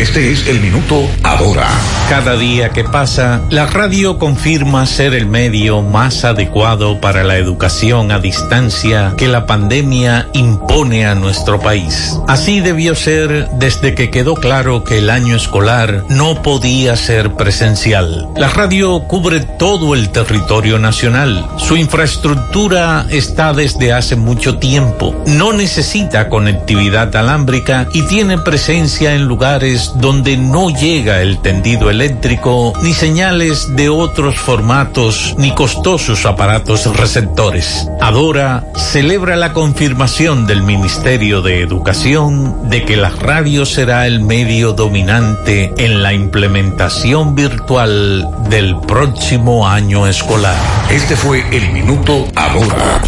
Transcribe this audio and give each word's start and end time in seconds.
Este 0.00 0.32
es 0.32 0.46
el 0.46 0.60
minuto 0.60 1.06
ahora. 1.24 1.68
Cada 2.08 2.34
día 2.34 2.70
que 2.70 2.84
pasa, 2.84 3.42
la 3.50 3.66
radio 3.66 4.18
confirma 4.18 4.86
ser 4.86 5.12
el 5.12 5.26
medio 5.26 5.82
más 5.82 6.24
adecuado 6.24 7.02
para 7.02 7.22
la 7.22 7.36
educación 7.36 8.10
a 8.10 8.18
distancia 8.18 9.12
que 9.18 9.28
la 9.28 9.44
pandemia 9.44 10.26
impone 10.32 11.04
a 11.04 11.14
nuestro 11.14 11.60
país. 11.60 12.18
Así 12.28 12.60
debió 12.60 12.94
ser 12.94 13.50
desde 13.58 13.94
que 13.94 14.10
quedó 14.10 14.36
claro 14.36 14.84
que 14.84 14.96
el 14.96 15.10
año 15.10 15.36
escolar 15.36 16.04
no 16.08 16.40
podía 16.40 16.96
ser 16.96 17.34
presencial. 17.34 18.26
La 18.36 18.48
radio 18.48 19.00
cubre 19.00 19.40
todo 19.40 19.94
el 19.94 20.08
territorio 20.08 20.78
nacional. 20.78 21.46
Su 21.58 21.76
infraestructura 21.76 23.04
está 23.10 23.52
desde 23.52 23.92
hace 23.92 24.16
mucho 24.16 24.56
tiempo. 24.56 25.14
No 25.26 25.52
necesita 25.52 26.30
conectividad 26.30 27.14
alámbrica 27.14 27.86
y 27.92 28.00
tiene 28.06 28.38
presencia 28.38 29.14
en 29.14 29.24
lugares 29.26 29.89
donde 29.96 30.36
no 30.36 30.70
llega 30.70 31.22
el 31.22 31.40
tendido 31.40 31.90
eléctrico, 31.90 32.72
ni 32.82 32.92
señales 32.92 33.74
de 33.76 33.88
otros 33.88 34.36
formatos, 34.36 35.34
ni 35.38 35.54
costosos 35.54 36.26
aparatos 36.26 36.86
receptores. 36.96 37.88
Adora 38.00 38.64
celebra 38.76 39.36
la 39.36 39.52
confirmación 39.52 40.46
del 40.46 40.62
Ministerio 40.62 41.42
de 41.42 41.60
Educación 41.60 42.68
de 42.70 42.84
que 42.84 42.96
la 42.96 43.10
radio 43.10 43.66
será 43.66 44.06
el 44.06 44.20
medio 44.20 44.72
dominante 44.72 45.72
en 45.76 46.02
la 46.02 46.12
implementación 46.12 47.34
virtual 47.34 48.28
del 48.48 48.76
próximo 48.80 49.66
año 49.68 50.06
escolar. 50.06 50.56
Este 50.90 51.16
fue 51.16 51.44
el 51.50 51.72
minuto 51.72 52.26
ahora. 52.36 53.00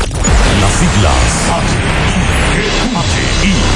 Las 0.60 0.72
siglas 0.72 1.72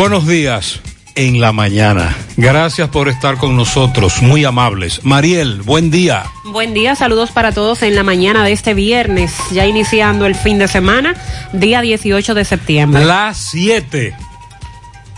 Buenos 0.00 0.26
días 0.26 0.80
en 1.14 1.42
la 1.42 1.52
mañana. 1.52 2.16
Gracias 2.38 2.88
por 2.88 3.10
estar 3.10 3.36
con 3.36 3.54
nosotros, 3.54 4.22
muy 4.22 4.46
amables. 4.46 5.04
Mariel, 5.04 5.60
buen 5.60 5.90
día. 5.90 6.24
Buen 6.42 6.72
día, 6.72 6.94
saludos 6.94 7.32
para 7.32 7.52
todos 7.52 7.82
en 7.82 7.94
la 7.94 8.02
mañana 8.02 8.42
de 8.42 8.52
este 8.52 8.72
viernes, 8.72 9.34
ya 9.50 9.66
iniciando 9.66 10.24
el 10.24 10.34
fin 10.34 10.58
de 10.58 10.68
semana, 10.68 11.14
día 11.52 11.82
18 11.82 12.32
de 12.32 12.46
septiembre. 12.46 13.04
Las 13.04 13.36
7. 13.50 14.14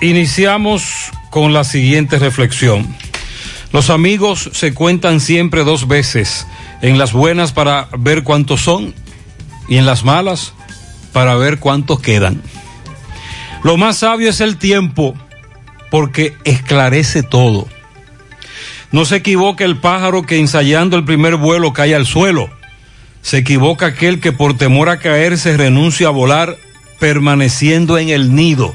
Iniciamos 0.01 1.13
con 1.31 1.53
la 1.53 1.63
siguiente 1.63 2.19
reflexión. 2.19 2.93
Los 3.73 3.89
amigos 3.89 4.51
se 4.53 4.75
cuentan 4.75 5.21
siempre 5.21 5.63
dos 5.63 5.87
veces, 5.87 6.45
en 6.81 6.99
las 6.99 7.13
buenas 7.13 7.53
para 7.53 7.87
ver 7.97 8.25
cuántos 8.25 8.63
son 8.63 8.93
y 9.69 9.77
en 9.77 9.87
las 9.87 10.03
malas 10.03 10.55
para 11.13 11.37
ver 11.37 11.61
cuántos 11.61 12.01
quedan. 12.01 12.43
Lo 13.65 13.77
más 13.77 13.99
sabio 13.99 14.31
es 14.31 14.41
el 14.41 14.57
tiempo, 14.57 15.15
porque 15.91 16.35
esclarece 16.45 17.23
todo. 17.23 17.69
No 18.91 19.05
se 19.05 19.17
equivoca 19.17 19.65
el 19.65 19.77
pájaro 19.77 20.23
que 20.27 20.39
ensayando 20.39 20.97
el 20.97 21.05
primer 21.05 21.37
vuelo 21.37 21.73
cae 21.73 21.95
al 21.95 22.07
suelo. 22.07 22.51
Se 23.23 23.39
equivoca 23.39 23.87
aquel 23.87 24.21
que 24.21 24.33
por 24.33 24.57
temor 24.57 24.89
a 24.89 24.99
caerse 24.99 25.57
renuncia 25.57 26.09
a 26.09 26.11
volar 26.11 26.57
permaneciendo 26.99 27.99
en 27.99 28.11
el 28.11 28.35
nido. 28.35 28.75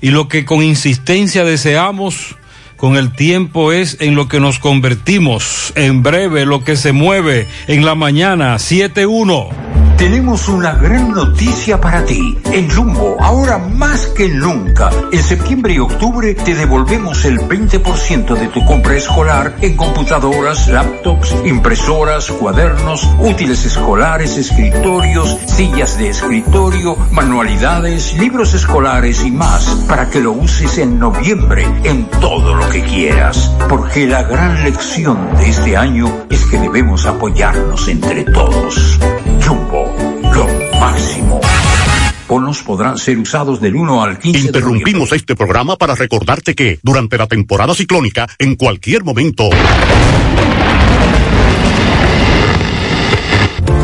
Y 0.00 0.10
lo 0.10 0.28
que 0.28 0.44
con 0.44 0.62
insistencia 0.62 1.44
deseamos 1.44 2.36
con 2.76 2.96
el 2.96 3.12
tiempo 3.12 3.72
es 3.72 3.98
en 4.00 4.14
lo 4.14 4.26
que 4.28 4.40
nos 4.40 4.58
convertimos. 4.58 5.72
En 5.74 6.02
breve 6.02 6.46
lo 6.46 6.64
que 6.64 6.76
se 6.76 6.92
mueve 6.92 7.46
en 7.66 7.84
la 7.84 7.94
mañana 7.94 8.54
7-1. 8.54 9.79
Tenemos 10.00 10.48
una 10.48 10.72
gran 10.76 11.10
noticia 11.10 11.78
para 11.78 12.02
ti. 12.06 12.38
En 12.52 12.70
Jumbo, 12.70 13.18
ahora 13.20 13.58
más 13.58 14.06
que 14.06 14.30
nunca, 14.30 14.88
en 15.12 15.22
septiembre 15.22 15.74
y 15.74 15.78
octubre 15.78 16.34
te 16.34 16.54
devolvemos 16.54 17.26
el 17.26 17.38
20% 17.38 18.34
de 18.34 18.48
tu 18.48 18.64
compra 18.64 18.96
escolar 18.96 19.56
en 19.60 19.76
computadoras, 19.76 20.68
laptops, 20.68 21.36
impresoras, 21.44 22.30
cuadernos, 22.30 23.06
útiles 23.18 23.66
escolares, 23.66 24.38
escritorios, 24.38 25.36
sillas 25.44 25.98
de 25.98 26.08
escritorio, 26.08 26.96
manualidades, 27.12 28.14
libros 28.14 28.54
escolares 28.54 29.22
y 29.22 29.30
más, 29.30 29.66
para 29.86 30.08
que 30.08 30.20
lo 30.20 30.32
uses 30.32 30.78
en 30.78 30.98
noviembre 30.98 31.66
en 31.84 32.06
todo 32.06 32.54
lo 32.54 32.66
que 32.70 32.82
quieras. 32.84 33.54
Porque 33.68 34.06
la 34.06 34.22
gran 34.22 34.64
lección 34.64 35.36
de 35.36 35.50
este 35.50 35.76
año 35.76 36.24
es 36.30 36.46
que 36.46 36.58
debemos 36.58 37.04
apoyarnos 37.04 37.86
entre 37.86 38.24
todos. 38.24 38.98
Jumbo 39.46 39.89
lo 40.34 40.46
máximo. 40.78 41.40
Bonos 42.28 42.62
podrán 42.62 42.96
ser 42.96 43.18
usados 43.18 43.60
del 43.60 43.74
1 43.74 44.02
al 44.04 44.18
15 44.18 44.38
Interrumpimos 44.38 45.10
este 45.12 45.34
programa 45.34 45.76
para 45.76 45.96
recordarte 45.96 46.54
que, 46.54 46.78
durante 46.82 47.18
la 47.18 47.26
temporada 47.26 47.74
ciclónica, 47.74 48.28
en 48.38 48.54
cualquier 48.54 49.02
momento... 49.02 49.50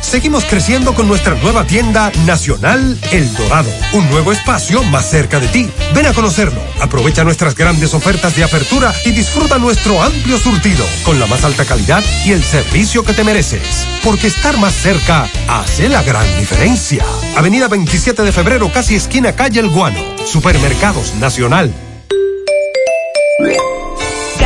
Seguimos 0.00 0.44
creciendo 0.44 0.94
con 0.94 1.06
nuestra 1.06 1.34
nueva 1.36 1.66
tienda 1.66 2.10
nacional 2.26 2.98
El 3.12 3.32
Dorado, 3.34 3.70
un 3.92 4.08
nuevo 4.10 4.32
espacio 4.32 4.82
más 4.84 5.08
cerca 5.08 5.38
de 5.38 5.48
ti. 5.48 5.70
Ven 5.94 6.06
a 6.06 6.12
conocerlo, 6.12 6.60
aprovecha 6.80 7.22
nuestras 7.22 7.54
grandes 7.54 7.94
ofertas 7.94 8.34
de 8.34 8.44
apertura 8.44 8.92
y 9.04 9.12
disfruta 9.12 9.58
nuestro 9.58 10.02
amplio 10.02 10.38
surtido 10.38 10.84
con 11.04 11.20
la 11.20 11.26
más 11.26 11.44
alta 11.44 11.64
calidad 11.64 12.02
y 12.24 12.32
el 12.32 12.42
servicio 12.42 13.04
que 13.04 13.12
te 13.12 13.24
mereces. 13.24 13.86
Porque 14.02 14.26
estar 14.26 14.56
más 14.58 14.74
cerca 14.74 15.28
hace 15.46 15.88
la 15.88 16.02
gran 16.02 16.26
diferencia. 16.38 17.04
Avenida 17.36 17.68
27 17.68 18.22
de 18.22 18.32
febrero, 18.32 18.72
casi 18.72 18.96
esquina 18.96 19.36
calle 19.36 19.60
El 19.60 19.70
Guano. 19.70 20.00
Supermercados 20.26 21.14
Nacional. 21.16 21.72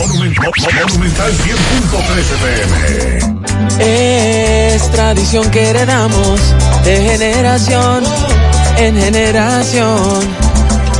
Monumental 0.08 1.32
100.13 1.34 2.38
pm. 2.44 3.82
Es 4.76 4.92
tradición 4.92 5.50
que 5.50 5.68
heredamos 5.68 6.40
de 6.84 6.98
generación 6.98 8.04
en 8.78 8.96
generación. 8.96 10.51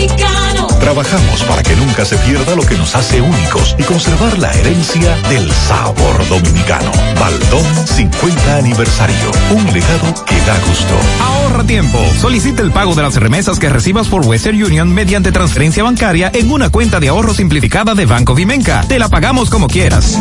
dominicano. 0.00 0.66
Trabajamos 0.80 1.42
para 1.44 1.62
que 1.62 1.76
nunca 1.76 2.04
se 2.04 2.16
pierda 2.16 2.56
lo 2.56 2.62
que 2.62 2.76
nos 2.76 2.94
hace 2.96 3.20
únicos 3.20 3.76
y 3.78 3.82
conservar 3.82 4.38
la 4.38 4.50
herencia 4.52 5.14
del 5.28 5.50
sabor 5.52 6.26
dominicano. 6.28 6.90
Baldón 7.18 7.86
50 7.86 8.56
aniversario. 8.56 9.30
Un 9.50 9.64
legado 9.72 10.24
que 10.24 10.36
da 10.40 10.58
gusto. 10.66 10.94
Ahorra 11.22 11.64
tiempo. 11.64 11.98
Solicita 12.18 12.62
el 12.62 12.72
pago 12.72 12.94
de 12.94 13.02
las 13.02 13.16
remesas 13.16 13.58
que 13.58 13.68
recibas 13.68 14.08
por 14.08 14.26
Western 14.26 14.62
Union 14.62 14.92
mediante 14.92 15.32
transferencia 15.32 15.84
bancaria 15.84 16.30
en 16.34 16.50
una 16.50 16.70
cuenta 16.70 16.98
de 16.98 17.08
ahorro 17.08 17.34
simplificada 17.34 17.94
de 17.94 18.06
Banco 18.06 18.34
Vimenca. 18.34 18.82
Te 18.88 18.98
la 18.98 19.08
pagamos 19.08 19.50
como 19.50 19.68
quieras. 19.68 20.18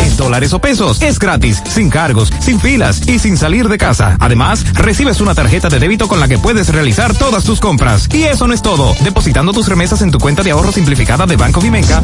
En 0.00 0.16
dólares 0.16 0.52
o 0.52 0.60
pesos. 0.60 1.02
Es 1.02 1.18
gratis, 1.18 1.62
sin 1.68 1.90
cargos, 1.90 2.32
sin 2.40 2.60
filas 2.60 3.06
y 3.08 3.18
sin 3.18 3.36
salir 3.36 3.68
de 3.68 3.78
casa. 3.78 4.16
Además, 4.20 4.64
recibes 4.74 5.20
una 5.20 5.34
tarjeta 5.34 5.68
de 5.68 5.80
débito 5.80 6.06
con 6.06 6.20
la 6.20 6.28
que 6.28 6.38
puedes 6.38 6.68
realizar 6.68 7.14
todas 7.14 7.44
tus 7.44 7.60
compras. 7.60 7.79
Y 8.12 8.24
eso 8.24 8.46
no 8.46 8.52
es 8.52 8.60
todo. 8.60 8.94
Depositando 9.00 9.54
tus 9.54 9.66
remesas 9.66 10.02
en 10.02 10.10
tu 10.10 10.18
cuenta 10.18 10.42
de 10.42 10.50
ahorro 10.50 10.70
simplificada 10.70 11.24
de 11.24 11.36
Banco 11.36 11.62
Vimenca, 11.62 12.02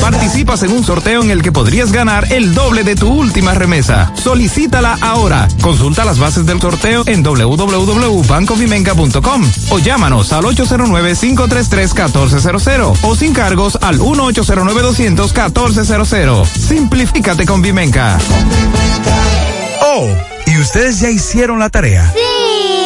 participas 0.00 0.62
en 0.62 0.72
un 0.72 0.82
sorteo 0.82 1.22
en 1.22 1.30
el 1.30 1.42
que 1.42 1.52
podrías 1.52 1.92
ganar 1.92 2.32
el 2.32 2.54
doble 2.54 2.82
de 2.82 2.96
tu 2.96 3.12
última 3.12 3.52
remesa. 3.52 4.10
Solicítala 4.14 4.96
ahora. 5.02 5.46
Consulta 5.60 6.06
las 6.06 6.18
bases 6.18 6.46
del 6.46 6.58
sorteo 6.58 7.02
en 7.06 7.22
www.bancovimenca.com 7.22 9.50
o 9.68 9.78
llámanos 9.78 10.32
al 10.32 10.44
809-533-1400 10.44 12.98
o 13.02 13.14
sin 13.14 13.34
cargos 13.34 13.76
al 13.82 13.98
1-809-200-1400. 13.98 16.46
Simplifícate 16.46 17.44
con 17.44 17.60
Vimenca. 17.60 18.16
Oh, 19.82 20.08
¿y 20.46 20.58
ustedes 20.58 21.00
ya 21.00 21.10
hicieron 21.10 21.58
la 21.58 21.68
tarea? 21.68 22.10
Sí. 22.14 22.85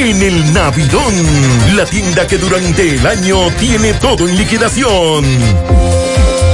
en 0.09 0.21
el 0.23 0.53
Navidón, 0.53 1.13
la 1.75 1.85
tienda 1.85 2.25
que 2.25 2.39
durante 2.39 2.95
el 2.95 3.05
año 3.05 3.51
tiene 3.59 3.93
todo 3.93 4.27
en 4.27 4.35
liquidación. 4.35 5.23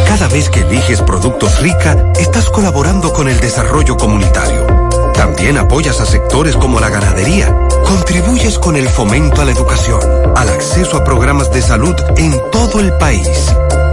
Cada 0.06 0.28
vez 0.28 0.50
que 0.50 0.62
eliges 0.62 1.02
productos 1.02 1.60
rica, 1.62 1.96
estás 2.20 2.50
colaborando 2.50 3.14
con 3.14 3.30
el 3.30 3.40
desarrollo 3.40 3.96
comunitario. 3.96 4.68
También 5.14 5.58
apoyas 5.58 6.02
a 6.02 6.06
sectores 6.06 6.58
como 6.58 6.82
la 6.82 6.90
ganadería. 6.90 7.56
Contribuyes 7.86 8.60
con 8.60 8.76
el 8.76 8.90
fomento 8.90 9.42
a 9.42 9.46
la 9.46 9.52
educación, 9.52 10.02
al 10.36 10.50
acceso 10.50 10.98
a 10.98 11.06
programas 11.06 11.50
de 11.52 11.62
salud 11.62 11.96
en 12.18 12.40
todo 12.52 12.82
el 12.82 12.92
país, 12.98 13.30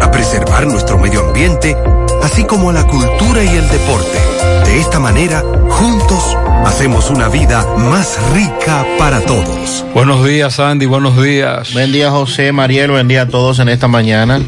a 0.00 0.10
preservar 0.10 0.66
nuestro 0.66 0.98
medio 0.98 1.20
ambiente, 1.20 1.76
así 2.24 2.44
como 2.44 2.70
a 2.70 2.72
la 2.72 2.84
cultura 2.84 3.44
y 3.44 3.48
el 3.48 3.68
deporte. 3.68 4.53
De 4.74 4.80
esta 4.80 4.98
manera, 4.98 5.40
juntos, 5.68 6.36
hacemos 6.64 7.08
una 7.08 7.28
vida 7.28 7.64
más 7.76 8.18
rica 8.32 8.84
para 8.98 9.20
todos. 9.20 9.86
Buenos 9.94 10.24
días, 10.24 10.58
Andy, 10.58 10.86
buenos 10.86 11.22
días. 11.22 11.72
Buen 11.74 11.92
día, 11.92 12.10
José, 12.10 12.50
Mariel, 12.50 12.90
buen 12.90 13.06
día 13.06 13.22
a 13.22 13.28
todos 13.28 13.60
en 13.60 13.68
esta 13.68 13.86
mañana. 13.86 14.40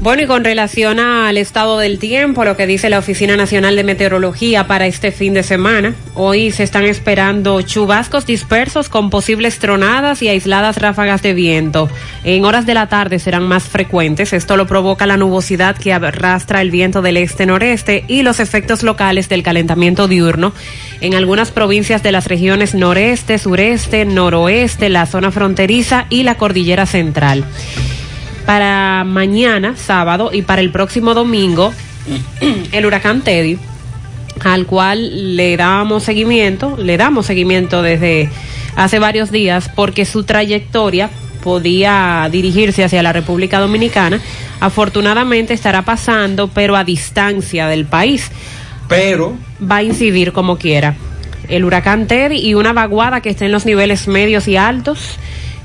Bueno, 0.00 0.22
y 0.22 0.26
con 0.26 0.44
relación 0.44 1.00
al 1.00 1.36
estado 1.38 1.76
del 1.76 1.98
tiempo, 1.98 2.44
lo 2.44 2.56
que 2.56 2.68
dice 2.68 2.88
la 2.88 3.00
Oficina 3.00 3.36
Nacional 3.36 3.74
de 3.74 3.82
Meteorología 3.82 4.68
para 4.68 4.86
este 4.86 5.10
fin 5.10 5.34
de 5.34 5.42
semana, 5.42 5.92
hoy 6.14 6.52
se 6.52 6.62
están 6.62 6.84
esperando 6.84 7.60
chubascos 7.62 8.24
dispersos 8.24 8.88
con 8.88 9.10
posibles 9.10 9.58
tronadas 9.58 10.22
y 10.22 10.28
aisladas 10.28 10.76
ráfagas 10.78 11.20
de 11.22 11.34
viento. 11.34 11.90
En 12.22 12.44
horas 12.44 12.64
de 12.64 12.74
la 12.74 12.86
tarde 12.86 13.18
serán 13.18 13.48
más 13.48 13.64
frecuentes. 13.64 14.32
Esto 14.32 14.56
lo 14.56 14.68
provoca 14.68 15.04
la 15.04 15.16
nubosidad 15.16 15.76
que 15.76 15.92
arrastra 15.92 16.62
el 16.62 16.70
viento 16.70 17.02
del 17.02 17.16
este-noreste 17.16 18.04
y 18.06 18.22
los 18.22 18.38
efectos 18.38 18.84
locales 18.84 19.28
del 19.28 19.42
calentamiento 19.42 20.06
diurno 20.06 20.52
en 21.00 21.14
algunas 21.14 21.50
provincias 21.50 22.04
de 22.04 22.12
las 22.12 22.28
regiones 22.28 22.72
noreste, 22.72 23.36
sureste, 23.36 24.04
noroeste, 24.04 24.90
la 24.90 25.06
zona 25.06 25.32
fronteriza 25.32 26.06
y 26.08 26.22
la 26.22 26.36
cordillera 26.36 26.86
central 26.86 27.44
para 28.48 29.04
mañana, 29.04 29.76
sábado, 29.76 30.30
y 30.32 30.40
para 30.40 30.62
el 30.62 30.70
próximo 30.70 31.12
domingo, 31.12 31.70
el 32.72 32.86
huracán 32.86 33.20
Teddy 33.20 33.58
al 34.42 34.64
cual 34.64 35.36
le 35.36 35.54
damos 35.58 36.04
seguimiento, 36.04 36.74
le 36.78 36.96
damos 36.96 37.26
seguimiento 37.26 37.82
desde 37.82 38.30
hace 38.74 39.00
varios 39.00 39.30
días 39.30 39.70
porque 39.74 40.06
su 40.06 40.24
trayectoria 40.24 41.10
podía 41.42 42.26
dirigirse 42.32 42.84
hacia 42.84 43.02
la 43.02 43.12
República 43.12 43.58
Dominicana. 43.60 44.18
Afortunadamente 44.60 45.52
estará 45.52 45.82
pasando, 45.82 46.48
pero 46.48 46.74
a 46.74 46.84
distancia 46.84 47.66
del 47.66 47.84
país. 47.84 48.30
Pero 48.88 49.36
va 49.60 49.76
a 49.76 49.82
incidir 49.82 50.32
como 50.32 50.56
quiera. 50.56 50.96
El 51.50 51.66
huracán 51.66 52.06
Ted 52.06 52.30
y 52.30 52.54
una 52.54 52.72
vaguada 52.72 53.20
que 53.20 53.28
está 53.28 53.44
en 53.44 53.52
los 53.52 53.66
niveles 53.66 54.08
medios 54.08 54.48
y 54.48 54.56
altos 54.56 55.18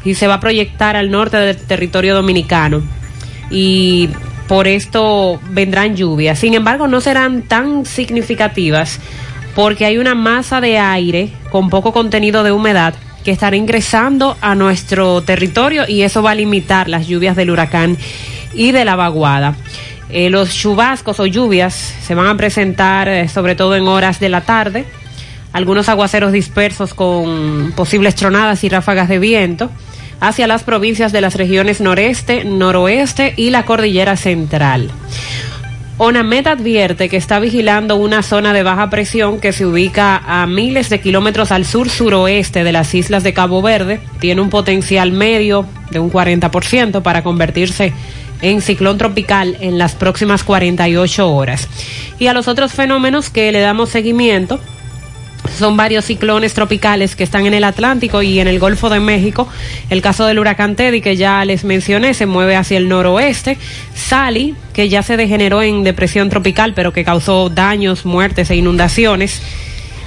y 0.06 0.16
se 0.16 0.28
va 0.28 0.36
a 0.36 0.40
proyectar 0.40 0.96
al 0.96 1.12
norte 1.12 1.38
del 1.38 1.58
territorio 1.58 2.16
dominicano. 2.16 2.82
Y 3.50 4.10
por 4.48 4.68
esto 4.68 5.40
vendrán 5.50 5.96
lluvias. 5.96 6.40
Sin 6.40 6.54
embargo, 6.54 6.88
no 6.88 7.02
serán 7.02 7.44
tan 7.44 7.86
significativas 7.86 9.00
porque 9.56 9.86
hay 9.86 9.98
una 9.98 10.16
masa 10.16 10.62
de 10.62 10.78
aire 10.78 11.30
con 11.52 11.70
poco 11.70 11.94
contenido 11.94 12.44
de 12.44 12.52
humedad 12.52 12.96
que 13.24 13.32
estará 13.32 13.56
ingresando 13.56 14.38
a 14.42 14.56
nuestro 14.56 15.22
territorio 15.22 15.86
y 15.88 16.02
eso 16.02 16.22
va 16.22 16.32
a 16.32 16.36
limitar 16.36 16.90
las 16.90 17.08
lluvias 17.08 17.36
del 17.36 17.52
huracán 17.52 17.98
y 18.54 18.72
de 18.72 18.84
la 18.84 18.96
vaguada. 18.96 19.56
Eh, 20.10 20.30
los 20.30 20.54
chubascos 20.54 21.20
o 21.20 21.26
lluvias 21.26 21.74
se 21.74 22.14
van 22.14 22.28
a 22.28 22.36
presentar 22.36 23.08
eh, 23.08 23.28
sobre 23.30 23.56
todo 23.56 23.76
en 23.76 23.88
horas 23.88 24.20
de 24.20 24.30
la 24.30 24.42
tarde, 24.42 24.86
algunos 25.54 25.88
aguaceros 25.88 26.32
dispersos 26.32 26.94
con 26.94 27.74
posibles 27.76 28.16
tronadas 28.16 28.64
y 28.64 28.70
ráfagas 28.70 29.08
de 29.08 29.20
viento 29.20 29.72
hacia 30.24 30.48
las 30.48 30.64
provincias 30.64 31.12
de 31.12 31.20
las 31.20 31.36
regiones 31.36 31.82
noreste, 31.82 32.46
noroeste 32.46 33.34
y 33.36 33.50
la 33.50 33.66
cordillera 33.66 34.16
central. 34.16 34.90
ONAMED 35.98 36.48
advierte 36.48 37.10
que 37.10 37.18
está 37.18 37.40
vigilando 37.40 37.98
una 37.98 38.24
zona 38.24 38.54
de 38.54 38.64
baja 38.64 38.90
presión 38.90 39.40
que 39.40 39.52
se 39.52 39.66
ubica 39.66 40.18
a 40.26 40.48
miles 40.48 40.90
de 40.90 41.02
kilómetros 41.02 41.52
al 41.52 41.66
sur-suroeste 41.66 42.64
de 42.64 42.72
las 42.72 42.96
islas 42.96 43.24
de 43.24 43.34
Cabo 43.34 43.62
Verde. 43.62 44.00
Tiene 44.20 44.42
un 44.42 44.50
potencial 44.50 45.12
medio 45.12 45.66
de 45.92 46.00
un 46.00 46.12
40% 46.12 47.02
para 47.02 47.22
convertirse 47.22 47.94
en 48.42 48.62
ciclón 48.62 48.98
tropical 48.98 49.58
en 49.60 49.78
las 49.78 49.94
próximas 49.94 50.44
48 50.44 51.30
horas. 51.32 51.68
Y 52.18 52.28
a 52.28 52.34
los 52.34 52.48
otros 52.48 52.72
fenómenos 52.72 53.30
que 53.30 53.52
le 53.52 53.60
damos 53.60 53.90
seguimiento, 53.90 54.60
son 55.58 55.78
varios 55.78 56.06
ciclones 56.06 56.54
tropicales 56.54 57.16
que 57.16 57.24
están 57.24 57.46
en 57.46 57.54
el 57.54 57.64
Atlántico 57.64 58.22
y 58.22 58.40
en 58.40 58.48
el 58.48 58.60
Golfo 58.60 58.90
de 58.90 59.00
México. 59.00 59.48
El 59.90 60.02
caso 60.02 60.26
del 60.26 60.40
huracán 60.40 60.76
Teddy, 60.76 61.02
que 61.02 61.16
ya 61.16 61.44
les 61.46 61.64
mencioné, 61.64 62.14
se 62.14 62.26
mueve 62.26 62.56
hacia 62.56 62.78
el 62.78 62.90
noroeste. 62.90 63.58
Sally, 63.96 64.56
que 64.74 64.90
ya 64.90 65.04
se 65.04 65.18
degeneró 65.18 65.62
en 65.62 65.84
depresión 65.84 66.30
tropical, 66.30 66.74
pero 66.74 66.94
que 66.94 67.04
causó 67.04 67.50
daños, 67.50 68.06
muertes 68.06 68.50
e 68.50 68.56
inundaciones. 68.56 69.42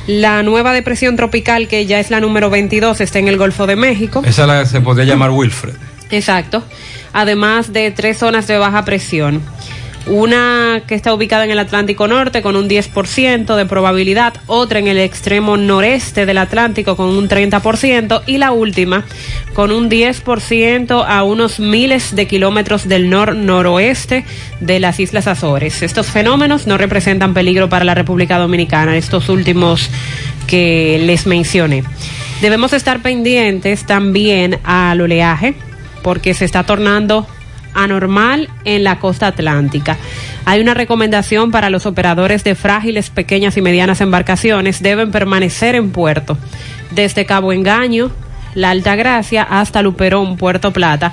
La 0.07 0.43
nueva 0.43 0.73
depresión 0.73 1.17
tropical, 1.17 1.69
que 1.69 1.87
ya 1.87 1.99
es 1.99 2.11
la 2.11 2.21
número 2.21 2.49
22, 2.51 3.01
está 3.01 3.19
en 3.19 3.29
el 3.29 3.39
Golfo 3.39 3.67
de 3.67 3.77
México. 3.77 4.23
Esa 4.25 4.47
la 4.47 4.65
se 4.65 4.81
podría 4.81 5.05
llamar 5.05 5.31
Wilfred. 5.31 5.75
Exacto. 6.11 6.63
Además 7.13 7.73
de 7.73 7.91
tres 7.91 8.19
zonas 8.19 8.47
de 8.47 8.59
baja 8.59 8.85
presión 8.85 9.43
una 10.07 10.83
que 10.87 10.95
está 10.95 11.13
ubicada 11.13 11.45
en 11.45 11.51
el 11.51 11.59
Atlántico 11.59 12.07
Norte 12.07 12.43
con 12.43 12.57
un 12.57 12.69
10% 12.69 13.57
de 13.57 13.67
probabilidad, 13.67 14.35
otra 14.47 14.79
en 14.79 14.87
el 14.87 14.99
extremo 14.99 15.57
noreste 15.57 16.27
del 16.27 16.39
Atlántico 16.39 16.97
con 16.97 17.09
un 17.09 17.29
30% 17.29 18.23
y 18.27 18.39
la 18.39 18.53
última 18.53 19.05
con 19.55 19.73
un 19.73 19.91
10% 19.91 21.05
a 21.07 21.23
unos 21.25 21.59
miles 21.59 22.15
de 22.15 22.27
kilómetros 22.27 22.89
del 22.89 23.11
nor-noroeste 23.11 24.25
de 24.61 24.81
las 24.81 25.01
Islas 25.01 25.27
Azores. 25.27 25.83
Estos 25.83 26.07
fenómenos 26.07 26.67
no 26.67 26.79
representan 26.79 27.35
peligro 27.35 27.69
para 27.69 27.85
la 27.85 27.95
República 27.95 28.39
Dominicana, 28.39 28.97
estos 28.97 29.29
últimos 29.29 29.91
que 30.47 31.01
les 31.03 31.27
mencioné. 31.27 31.83
Debemos 32.41 32.73
estar 32.73 33.01
pendientes 33.01 33.85
también 33.87 34.59
al 34.63 35.01
oleaje 35.01 35.55
porque 36.03 36.35
se 36.35 36.45
está 36.45 36.65
tornando 36.65 37.27
anormal 37.77 38.49
en 38.65 38.83
la 38.83 38.99
costa 38.99 39.29
atlántica. 39.29 39.97
Hay 40.45 40.61
una 40.61 40.75
recomendación 40.75 41.51
para 41.51 41.71
los 41.71 41.87
operadores 41.87 42.43
de 42.43 42.55
frágiles, 42.55 43.11
pequeñas 43.11 43.57
y 43.57 43.63
medianas 43.63 44.01
embarcaciones. 44.01 44.83
Deben 44.83 45.13
permanecer 45.13 45.75
en 45.75 45.91
puerto. 45.91 46.37
Desde 46.91 47.27
Cabo 47.27 47.53
Engaño, 47.53 48.11
La 48.55 48.71
Alta 48.71 48.97
Gracia, 48.97 49.43
hasta 49.43 49.83
Luperón, 49.83 50.37
Puerto 50.37 50.73
Plata. 50.73 51.13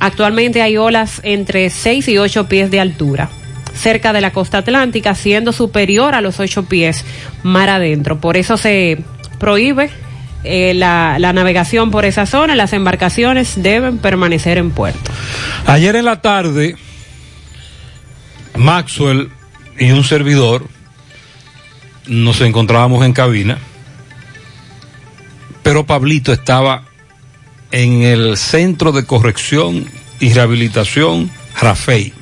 Actualmente 0.00 0.60
hay 0.60 0.76
olas 0.76 1.20
entre 1.22 1.70
6 1.70 2.08
y 2.08 2.18
8 2.18 2.48
pies 2.48 2.70
de 2.70 2.80
altura 2.80 3.30
cerca 3.76 4.12
de 4.12 4.22
la 4.22 4.32
costa 4.32 4.58
atlántica, 4.58 5.14
siendo 5.14 5.52
superior 5.52 6.14
a 6.14 6.20
los 6.20 6.40
8 6.40 6.64
pies 6.64 7.04
mar 7.42 7.68
adentro. 7.68 8.18
Por 8.18 8.36
eso 8.36 8.56
se 8.56 9.04
prohíbe 9.38 9.90
eh, 10.44 10.74
la, 10.74 11.16
la, 11.18 11.32
navegación 11.32 11.90
por 11.90 12.04
esa 12.04 12.26
zona, 12.26 12.54
las 12.54 12.72
embarcaciones 12.72 13.62
deben 13.62 13.98
permanecer 13.98 14.58
en 14.58 14.70
puerto. 14.70 15.10
Ayer 15.66 15.96
en 15.96 16.04
la 16.04 16.20
tarde, 16.20 16.76
Maxwell 18.54 19.30
y 19.78 19.90
un 19.90 20.04
servidor 20.04 20.66
nos 22.06 22.40
encontrábamos 22.40 23.04
en 23.04 23.12
cabina, 23.12 23.58
pero 25.62 25.84
Pablito 25.84 26.32
estaba 26.32 26.84
en 27.72 28.02
el 28.02 28.36
Centro 28.36 28.92
de 28.92 29.04
Corrección 29.04 29.86
y 30.20 30.32
Rehabilitación 30.32 31.30
Rafey. 31.60 32.12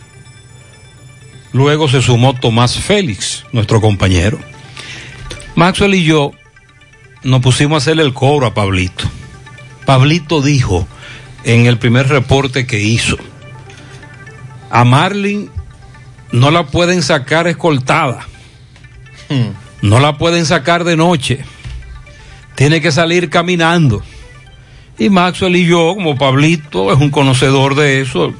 Luego 1.52 1.88
se 1.88 2.02
sumó 2.02 2.34
Tomás 2.34 2.78
Félix, 2.78 3.44
nuestro 3.52 3.80
compañero. 3.80 4.38
Maxwell 5.54 5.94
y 5.94 6.04
yo 6.04 6.32
nos 7.24 7.40
pusimos 7.40 7.74
a 7.74 7.78
hacerle 7.78 8.02
el 8.04 8.12
cobro 8.12 8.46
a 8.46 8.54
Pablito. 8.54 9.04
Pablito 9.86 10.40
dijo 10.40 10.86
en 11.44 11.66
el 11.66 11.78
primer 11.78 12.08
reporte 12.08 12.66
que 12.66 12.80
hizo, 12.80 13.18
a 14.70 14.84
Marlin 14.84 15.50
no 16.32 16.50
la 16.50 16.66
pueden 16.66 17.02
sacar 17.02 17.46
escoltada, 17.46 18.26
hmm. 19.28 19.86
no 19.86 20.00
la 20.00 20.16
pueden 20.16 20.46
sacar 20.46 20.84
de 20.84 20.96
noche, 20.96 21.44
tiene 22.54 22.80
que 22.80 22.92
salir 22.92 23.30
caminando. 23.30 24.02
Y 24.98 25.10
Maxwell 25.10 25.56
y 25.56 25.66
yo, 25.66 25.94
como 25.94 26.16
Pablito 26.16 26.92
es 26.92 27.00
un 27.00 27.10
conocedor 27.10 27.74
de 27.74 28.00
eso, 28.00 28.32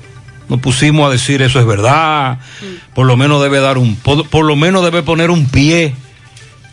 nos 0.49 0.61
pusimos 0.61 1.09
a 1.09 1.11
decir 1.11 1.43
eso 1.43 1.59
es 1.59 1.67
verdad, 1.67 2.39
hmm. 2.61 2.95
por 2.95 3.07
lo 3.07 3.17
menos 3.17 3.43
debe 3.43 3.61
dar 3.61 3.79
un, 3.79 3.97
por 3.97 4.45
lo 4.45 4.57
menos 4.57 4.85
debe 4.85 5.03
poner 5.03 5.31
un 5.31 5.47
pie 5.47 5.95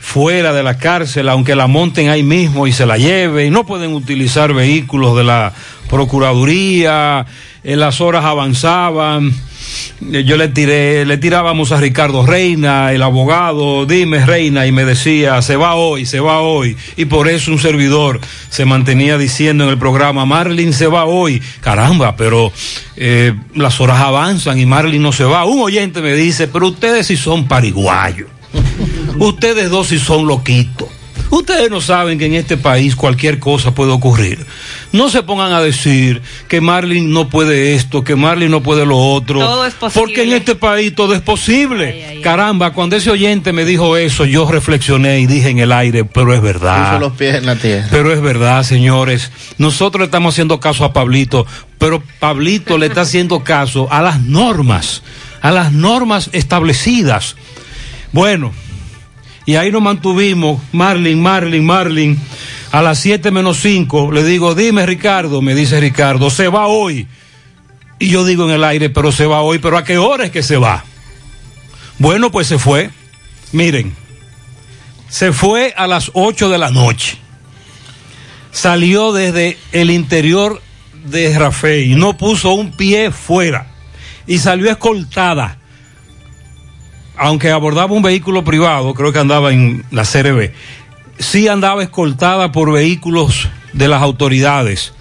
fuera 0.01 0.51
de 0.51 0.63
la 0.63 0.77
cárcel, 0.77 1.29
aunque 1.29 1.55
la 1.55 1.67
monten 1.67 2.09
ahí 2.09 2.23
mismo 2.23 2.65
y 2.65 2.73
se 2.73 2.87
la 2.87 2.97
lleven, 2.97 3.53
no 3.53 3.65
pueden 3.65 3.93
utilizar 3.93 4.51
vehículos 4.53 5.15
de 5.15 5.23
la 5.23 5.53
Procuraduría, 5.89 7.25
en 7.63 7.79
las 7.79 8.01
horas 8.01 8.25
avanzaban, 8.25 9.31
yo 9.99 10.37
le 10.37 10.47
tiré, 10.47 11.05
le 11.05 11.17
tirábamos 11.17 11.71
a 11.71 11.79
Ricardo 11.79 12.25
Reina, 12.25 12.91
el 12.93 13.03
abogado, 13.03 13.85
dime 13.85 14.25
Reina, 14.25 14.65
y 14.65 14.71
me 14.71 14.85
decía, 14.85 15.41
se 15.43 15.55
va 15.55 15.75
hoy, 15.75 16.05
se 16.05 16.19
va 16.19 16.39
hoy, 16.41 16.75
y 16.97 17.05
por 17.05 17.27
eso 17.27 17.51
un 17.51 17.59
servidor 17.59 18.19
se 18.49 18.65
mantenía 18.65 19.17
diciendo 19.17 19.65
en 19.65 19.69
el 19.69 19.77
programa, 19.77 20.25
Marlin 20.25 20.73
se 20.73 20.87
va 20.87 21.05
hoy, 21.05 21.43
caramba, 21.59 22.15
pero 22.15 22.51
eh, 22.95 23.33
las 23.53 23.79
horas 23.79 23.99
avanzan 23.99 24.57
y 24.57 24.65
Marlin 24.65 25.03
no 25.03 25.11
se 25.11 25.25
va. 25.25 25.45
Un 25.45 25.61
oyente 25.61 26.01
me 26.01 26.13
dice, 26.13 26.47
pero 26.47 26.69
ustedes 26.69 27.05
sí 27.05 27.17
son 27.17 27.47
pariguayos. 27.47 28.29
Ustedes 29.19 29.69
dos 29.69 29.87
sí 29.87 29.99
son 29.99 30.27
loquitos. 30.27 30.89
Ustedes 31.31 31.71
no 31.71 31.79
saben 31.79 32.19
que 32.19 32.25
en 32.25 32.33
este 32.33 32.57
país 32.57 32.93
cualquier 32.93 33.39
cosa 33.39 33.73
puede 33.73 33.91
ocurrir. 33.91 34.45
No 34.91 35.09
se 35.09 35.23
pongan 35.23 35.53
a 35.53 35.61
decir 35.61 36.21
que 36.49 36.59
Marlin 36.59 37.13
no 37.13 37.29
puede 37.29 37.73
esto, 37.73 38.03
que 38.03 38.17
Marlin 38.17 38.51
no 38.51 38.61
puede 38.61 38.85
lo 38.85 38.97
otro. 38.97 39.39
Todo 39.39 39.65
es 39.65 39.73
posible. 39.73 40.01
Porque 40.01 40.23
en 40.23 40.33
este 40.33 40.55
país 40.55 40.93
todo 40.93 41.13
es 41.15 41.21
posible. 41.21 42.19
Caramba, 42.21 42.73
cuando 42.73 42.97
ese 42.97 43.11
oyente 43.11 43.53
me 43.53 43.63
dijo 43.63 43.95
eso, 43.95 44.25
yo 44.25 44.51
reflexioné 44.51 45.21
y 45.21 45.25
dije 45.25 45.47
en 45.47 45.59
el 45.59 45.71
aire, 45.71 46.03
pero 46.03 46.33
es 46.33 46.41
verdad. 46.41 46.99
los 46.99 47.13
pies 47.13 47.35
en 47.35 47.45
la 47.45 47.55
tierra. 47.55 47.87
Pero 47.89 48.11
es 48.11 48.21
verdad, 48.21 48.63
señores. 48.63 49.31
Nosotros 49.57 50.05
estamos 50.05 50.33
haciendo 50.33 50.59
caso 50.59 50.83
a 50.83 50.91
Pablito, 50.91 51.47
pero 51.77 52.03
Pablito 52.19 52.77
le 52.77 52.87
está 52.87 53.01
haciendo 53.01 53.41
caso 53.41 53.87
a 53.89 54.01
las 54.01 54.19
normas, 54.21 55.01
a 55.41 55.51
las 55.51 55.71
normas 55.71 56.29
establecidas. 56.33 57.37
Bueno, 58.11 58.51
y 59.45 59.55
ahí 59.55 59.71
nos 59.71 59.81
mantuvimos, 59.81 60.61
Marlin, 60.71 61.21
Marlin, 61.21 61.65
Marlin. 61.65 62.19
A 62.71 62.81
las 62.81 62.99
7 62.99 63.31
menos 63.31 63.57
5 63.57 64.11
le 64.11 64.23
digo, 64.23 64.55
dime 64.55 64.85
Ricardo, 64.85 65.41
me 65.41 65.55
dice 65.55 65.79
Ricardo, 65.79 66.29
se 66.29 66.47
va 66.47 66.67
hoy. 66.67 67.07
Y 67.99 68.09
yo 68.09 68.25
digo 68.25 68.45
en 68.45 68.51
el 68.51 68.63
aire, 68.63 68.89
pero 68.89 69.11
se 69.11 69.25
va 69.25 69.41
hoy, 69.41 69.59
pero 69.59 69.77
¿a 69.77 69.83
qué 69.83 69.97
hora 69.97 70.25
es 70.25 70.31
que 70.31 70.43
se 70.43 70.57
va? 70.57 70.83
Bueno, 71.99 72.31
pues 72.31 72.47
se 72.47 72.57
fue. 72.57 72.89
Miren, 73.51 73.93
se 75.09 75.33
fue 75.33 75.73
a 75.75 75.87
las 75.87 76.11
8 76.13 76.49
de 76.49 76.57
la 76.57 76.71
noche. 76.71 77.17
Salió 78.51 79.11
desde 79.11 79.57
el 79.71 79.91
interior 79.91 80.61
de 81.05 81.37
Rafael, 81.37 81.97
no 81.97 82.17
puso 82.17 82.53
un 82.53 82.71
pie 82.71 83.11
fuera 83.11 83.67
y 84.27 84.37
salió 84.37 84.69
escoltada 84.69 85.57
aunque 87.21 87.51
abordaba 87.51 87.93
un 87.93 88.01
vehículo 88.01 88.43
privado, 88.43 88.95
creo 88.95 89.13
que 89.13 89.19
andaba 89.19 89.53
en 89.53 89.85
la 89.91 90.05
CRB, 90.05 90.53
sí 91.19 91.47
andaba 91.47 91.83
escoltada 91.83 92.51
por 92.51 92.71
vehículos 92.71 93.47
de 93.73 93.87
las 93.87 94.01
autoridades, 94.01 94.93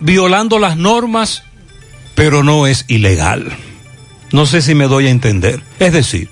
violando 0.00 0.58
las 0.58 0.76
normas, 0.76 1.44
pero 2.16 2.42
no 2.42 2.66
es 2.66 2.84
ilegal. 2.88 3.52
No 4.32 4.44
sé 4.44 4.60
si 4.60 4.74
me 4.74 4.88
doy 4.88 5.06
a 5.06 5.10
entender. 5.10 5.60
Es 5.78 5.92
decir, 5.92 6.28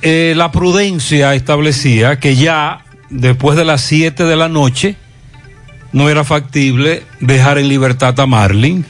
eh, 0.00 0.32
la 0.34 0.50
prudencia 0.50 1.34
establecía 1.34 2.18
que 2.20 2.36
ya 2.36 2.86
después 3.10 3.54
de 3.54 3.66
las 3.66 3.82
7 3.82 4.24
de 4.24 4.36
la 4.36 4.48
noche 4.48 4.96
no 5.92 6.08
era 6.08 6.24
factible 6.24 7.02
dejar 7.20 7.58
en 7.58 7.68
libertad 7.68 8.18
a 8.18 8.24
Marlin. 8.24 8.86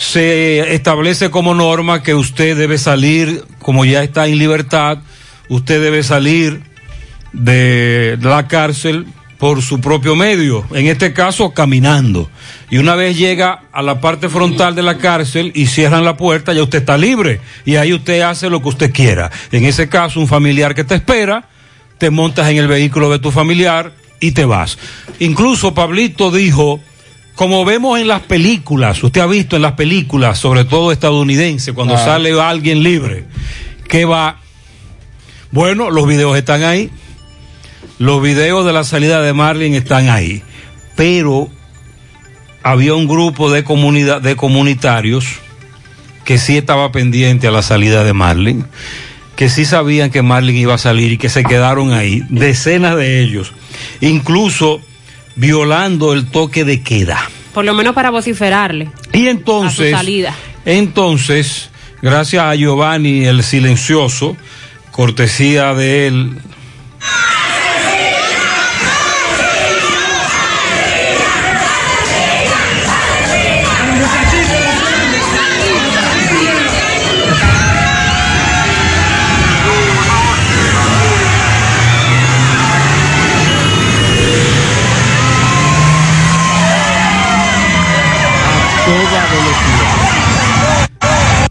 Se 0.00 0.74
establece 0.74 1.30
como 1.30 1.54
norma 1.54 2.02
que 2.02 2.14
usted 2.14 2.56
debe 2.56 2.78
salir, 2.78 3.44
como 3.58 3.84
ya 3.84 4.02
está 4.02 4.26
en 4.26 4.38
libertad, 4.38 4.96
usted 5.50 5.78
debe 5.82 6.02
salir 6.02 6.62
de 7.34 8.18
la 8.22 8.48
cárcel 8.48 9.04
por 9.36 9.60
su 9.60 9.78
propio 9.78 10.16
medio, 10.16 10.64
en 10.72 10.86
este 10.86 11.12
caso 11.12 11.52
caminando. 11.52 12.30
Y 12.70 12.78
una 12.78 12.94
vez 12.94 13.18
llega 13.18 13.64
a 13.72 13.82
la 13.82 14.00
parte 14.00 14.30
frontal 14.30 14.74
de 14.74 14.82
la 14.82 14.96
cárcel 14.96 15.52
y 15.54 15.66
cierran 15.66 16.02
la 16.02 16.16
puerta, 16.16 16.54
ya 16.54 16.62
usted 16.62 16.78
está 16.78 16.96
libre 16.96 17.42
y 17.66 17.76
ahí 17.76 17.92
usted 17.92 18.22
hace 18.22 18.48
lo 18.48 18.62
que 18.62 18.70
usted 18.70 18.92
quiera. 18.92 19.30
En 19.52 19.66
ese 19.66 19.90
caso, 19.90 20.18
un 20.18 20.28
familiar 20.28 20.74
que 20.74 20.84
te 20.84 20.94
espera, 20.94 21.46
te 21.98 22.08
montas 22.08 22.48
en 22.48 22.56
el 22.56 22.68
vehículo 22.68 23.10
de 23.10 23.18
tu 23.18 23.30
familiar 23.30 23.92
y 24.18 24.32
te 24.32 24.46
vas. 24.46 24.78
Incluso 25.18 25.74
Pablito 25.74 26.30
dijo, 26.30 26.80
como 27.34 27.64
vemos 27.64 27.98
en 27.98 28.08
las 28.08 28.20
películas, 28.22 29.02
usted 29.02 29.20
ha 29.22 29.26
visto 29.26 29.56
en 29.56 29.62
las 29.62 29.72
películas, 29.72 30.38
sobre 30.38 30.64
todo 30.64 30.92
estadounidense, 30.92 31.72
cuando 31.72 31.94
Ah. 31.94 32.04
sale 32.04 32.38
alguien 32.40 32.82
libre, 32.82 33.24
que 33.88 34.04
va, 34.04 34.40
bueno, 35.50 35.90
los 35.90 36.06
videos 36.06 36.36
están 36.36 36.62
ahí, 36.64 36.90
los 37.98 38.22
videos 38.22 38.64
de 38.66 38.72
la 38.72 38.84
salida 38.84 39.20
de 39.22 39.32
Marlin 39.32 39.74
están 39.74 40.08
ahí, 40.10 40.42
pero 40.96 41.48
había 42.62 42.94
un 42.94 43.06
grupo 43.08 43.50
de 43.50 43.64
comunidad 43.64 44.20
de 44.20 44.36
comunitarios 44.36 45.26
que 46.24 46.36
sí 46.38 46.56
estaba 46.58 46.92
pendiente 46.92 47.46
a 47.48 47.50
la 47.50 47.62
salida 47.62 48.04
de 48.04 48.12
Marlin, 48.12 48.66
que 49.34 49.48
sí 49.48 49.64
sabían 49.64 50.10
que 50.10 50.20
Marlin 50.20 50.56
iba 50.56 50.74
a 50.74 50.78
salir 50.78 51.12
y 51.12 51.18
que 51.18 51.30
se 51.30 51.42
quedaron 51.42 51.92
ahí, 51.94 52.22
decenas 52.28 52.96
de 52.96 53.22
ellos, 53.22 53.52
incluso 54.02 54.82
violando 55.36 56.12
el 56.12 56.26
toque 56.30 56.64
de 56.64 56.82
queda. 56.82 57.18
Por 57.54 57.64
lo 57.64 57.74
menos 57.74 57.94
para 57.94 58.10
vociferarle. 58.10 58.90
Y 59.12 59.26
entonces, 59.28 59.92
A 59.94 59.96
su 59.98 60.04
salida. 60.04 60.34
entonces, 60.64 61.70
gracias 62.02 62.42
a 62.44 62.54
Giovanni 62.54 63.24
el 63.24 63.42
silencioso, 63.42 64.36
cortesía 64.90 65.74
de 65.74 66.06
él, 66.06 66.38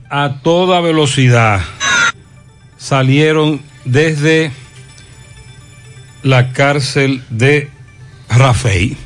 a 0.10 0.42
toda 0.42 0.82
velocidad 0.82 1.62
salieron 2.78 3.62
desde 3.86 4.51
la 6.24 6.51
cárcel 6.51 7.24
de 7.30 7.70
Rafael. 8.28 8.98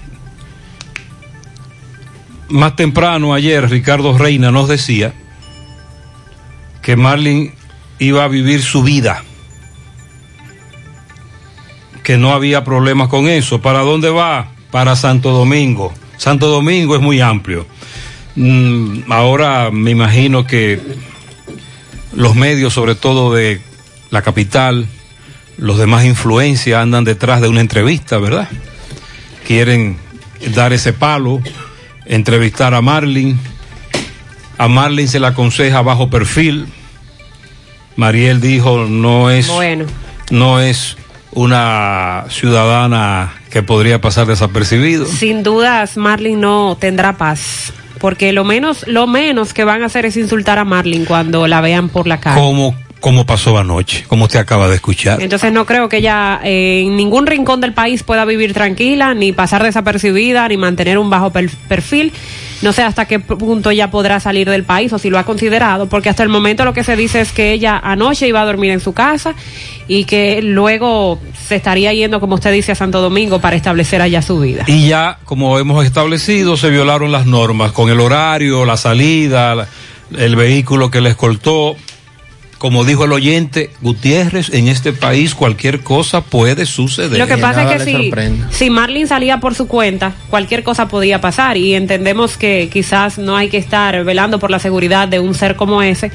Más 2.50 2.76
temprano 2.76 3.34
ayer 3.34 3.70
Ricardo 3.70 4.18
Reina 4.18 4.52
nos 4.52 4.70
decía 4.70 5.14
que 6.82 6.96
Marlin 6.96 7.54
iba 8.00 8.24
a 8.24 8.28
vivir 8.28 8.62
su 8.62 8.84
vida, 8.84 9.24
que 12.04 12.18
no 12.18 12.34
había 12.34 12.64
problemas 12.64 13.08
con 13.08 13.28
eso. 13.28 13.62
¿Para 13.62 13.80
dónde 13.80 14.10
va? 14.10 14.50
Para 14.72 14.96
Santo 14.96 15.32
Domingo. 15.32 15.94
Santo 16.18 16.48
Domingo 16.48 16.96
es 16.96 17.02
muy 17.02 17.22
amplio. 17.22 17.66
Mm, 18.36 19.12
ahora 19.12 19.70
me 19.72 19.92
imagino 19.92 20.46
que 20.46 20.80
los 22.16 22.36
medios, 22.36 22.74
sobre 22.74 22.96
todo 22.96 23.34
de 23.34 23.62
la 24.10 24.22
capital, 24.22 24.88
los 25.58 25.78
demás 25.78 26.06
influencias 26.06 26.82
andan 26.82 27.04
detrás 27.04 27.42
de 27.42 27.48
una 27.48 27.62
entrevista, 27.62 28.18
¿verdad? 28.18 28.48
Quieren 29.46 29.98
dar 30.56 30.74
ese 30.74 30.94
palo, 30.94 31.42
entrevistar 32.06 32.74
a 32.74 32.82
Marlin. 32.82 33.40
A 34.58 34.68
Marlin 34.68 35.08
se 35.08 35.20
le 35.20 35.28
aconseja 35.28 35.82
bajo 35.82 36.10
perfil. 36.10 36.68
Mariel 37.96 38.42
dijo 38.42 38.86
no 38.88 39.30
es 39.30 39.48
Bueno. 39.48 39.86
no 40.32 40.60
es 40.60 40.98
una 41.32 42.26
ciudadana 42.30 43.34
que 43.52 43.62
podría 43.64 44.02
pasar 44.02 44.26
desapercibido. 44.28 45.06
Sin 45.06 45.44
dudas, 45.44 45.98
Marlin 45.98 46.40
no 46.42 46.78
tendrá 46.80 47.18
paz. 47.18 47.74
Porque 48.04 48.34
lo 48.34 48.44
menos, 48.44 48.86
lo 48.86 49.08
menos 49.08 49.54
que 49.54 49.64
van 49.64 49.82
a 49.82 49.86
hacer 49.86 50.06
es 50.06 50.18
insultar 50.18 50.60
a 50.60 50.66
Marlin 50.66 51.06
cuando 51.06 51.48
la 51.48 51.62
vean 51.62 51.88
por 51.88 52.06
la 52.06 52.20
calle. 52.20 52.36
Como 53.04 53.26
pasó 53.26 53.58
anoche, 53.58 54.06
como 54.08 54.24
usted 54.24 54.40
acaba 54.40 54.70
de 54.70 54.76
escuchar. 54.76 55.22
Entonces 55.22 55.52
no 55.52 55.66
creo 55.66 55.90
que 55.90 55.98
ella 55.98 56.40
eh, 56.42 56.84
en 56.88 56.96
ningún 56.96 57.28
rincón 57.28 57.60
del 57.60 57.74
país 57.74 58.02
pueda 58.02 58.24
vivir 58.24 58.54
tranquila, 58.54 59.14
ni 59.14 59.34
pasar 59.34 59.62
desapercibida, 59.62 60.48
ni 60.48 60.56
mantener 60.56 60.98
un 60.98 61.10
bajo 61.10 61.30
per- 61.30 61.50
perfil. 61.68 62.14
No 62.62 62.72
sé 62.72 62.82
hasta 62.82 63.04
qué 63.04 63.20
punto 63.20 63.72
ella 63.72 63.92
podrá 63.92 64.22
salir 64.22 64.50
del 64.50 64.64
país 64.64 64.94
o 64.94 65.00
si 65.00 65.10
lo 65.10 65.20
ha 65.20 65.26
considerado, 65.26 65.88
porque 65.90 66.08
hasta 66.08 66.24
el 66.24 66.30
momento 66.30 66.64
lo 66.64 66.72
que 66.74 66.86
se 66.86 66.96
dice 66.96 67.20
es 67.20 67.34
que 67.34 67.52
ella 67.52 67.78
anoche 67.84 68.26
iba 68.26 68.40
a 68.42 68.46
dormir 68.46 68.72
en 68.72 68.80
su 68.80 68.94
casa 68.94 69.36
y 69.90 70.06
que 70.06 70.42
luego 70.42 71.20
se 71.46 71.58
estaría 71.58 71.92
yendo, 71.92 72.22
como 72.22 72.36
usted 72.36 72.54
dice, 72.54 72.72
a 72.72 72.76
Santo 72.76 73.02
Domingo 73.02 73.42
para 73.42 73.58
establecer 73.58 74.02
allá 74.02 74.22
su 74.22 74.40
vida. 74.40 74.64
Y 74.68 74.88
ya, 74.88 75.20
como 75.26 75.60
hemos 75.60 75.86
establecido, 75.86 76.56
se 76.56 76.70
violaron 76.70 77.12
las 77.12 77.26
normas 77.26 77.74
con 77.74 77.90
el 77.90 78.00
horario, 78.00 78.64
la 78.64 78.78
salida, 78.78 79.68
el 80.18 80.36
vehículo 80.38 80.90
que 80.90 81.02
le 81.02 81.10
escoltó. 81.10 81.76
Como 82.64 82.86
dijo 82.86 83.04
el 83.04 83.12
oyente, 83.12 83.72
Gutiérrez, 83.82 84.54
en 84.54 84.70
este 84.70 84.94
país 84.94 85.36
cualquier 85.36 85.82
cosa 85.82 86.22
puede 86.22 86.66
suceder. 86.66 87.20
Lo 87.20 87.28
que 87.28 87.38
pasa 87.38 87.64
es 87.64 87.84
que 87.84 87.84
si, 87.84 88.14
si 88.52 88.70
Marlin 88.70 89.06
salía 89.06 89.42
por 89.42 89.54
su 89.54 89.68
cuenta, 89.68 90.14
cualquier 90.30 90.64
cosa 90.64 90.88
podía 90.88 91.20
pasar 91.20 91.58
y 91.58 91.74
entendemos 91.74 92.38
que 92.38 92.70
quizás 92.72 93.18
no 93.18 93.36
hay 93.36 93.50
que 93.50 93.58
estar 93.58 94.06
velando 94.06 94.40
por 94.40 94.50
la 94.50 94.60
seguridad 94.60 95.10
de 95.10 95.20
un 95.20 95.36
ser 95.36 95.58
como 95.58 95.82
ese, 95.82 96.10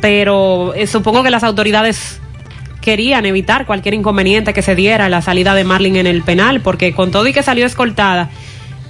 pero 0.00 0.72
eh, 0.76 0.86
supongo 0.86 1.24
que 1.24 1.30
las 1.30 1.42
autoridades 1.42 2.20
querían 2.80 3.26
evitar 3.26 3.66
cualquier 3.66 3.94
inconveniente 3.94 4.52
que 4.52 4.62
se 4.62 4.76
diera 4.76 5.06
a 5.06 5.08
la 5.08 5.20
salida 5.20 5.52
de 5.56 5.64
Marlin 5.64 5.96
en 5.96 6.06
el 6.06 6.22
penal, 6.22 6.60
porque 6.60 6.92
con 6.92 7.10
todo 7.10 7.26
y 7.26 7.32
que 7.32 7.42
salió 7.42 7.66
escoltada, 7.66 8.30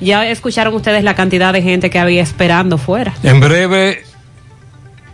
ya 0.03 0.29
escucharon 0.29 0.75
ustedes 0.75 1.05
la 1.05 1.15
cantidad 1.15 1.55
de 1.55 1.63
gente 1.63 1.89
que 1.89 1.99
había 1.99 2.23
esperando 2.23 2.77
fuera. 2.77 3.15
En 3.23 3.41
breve, 3.41 4.03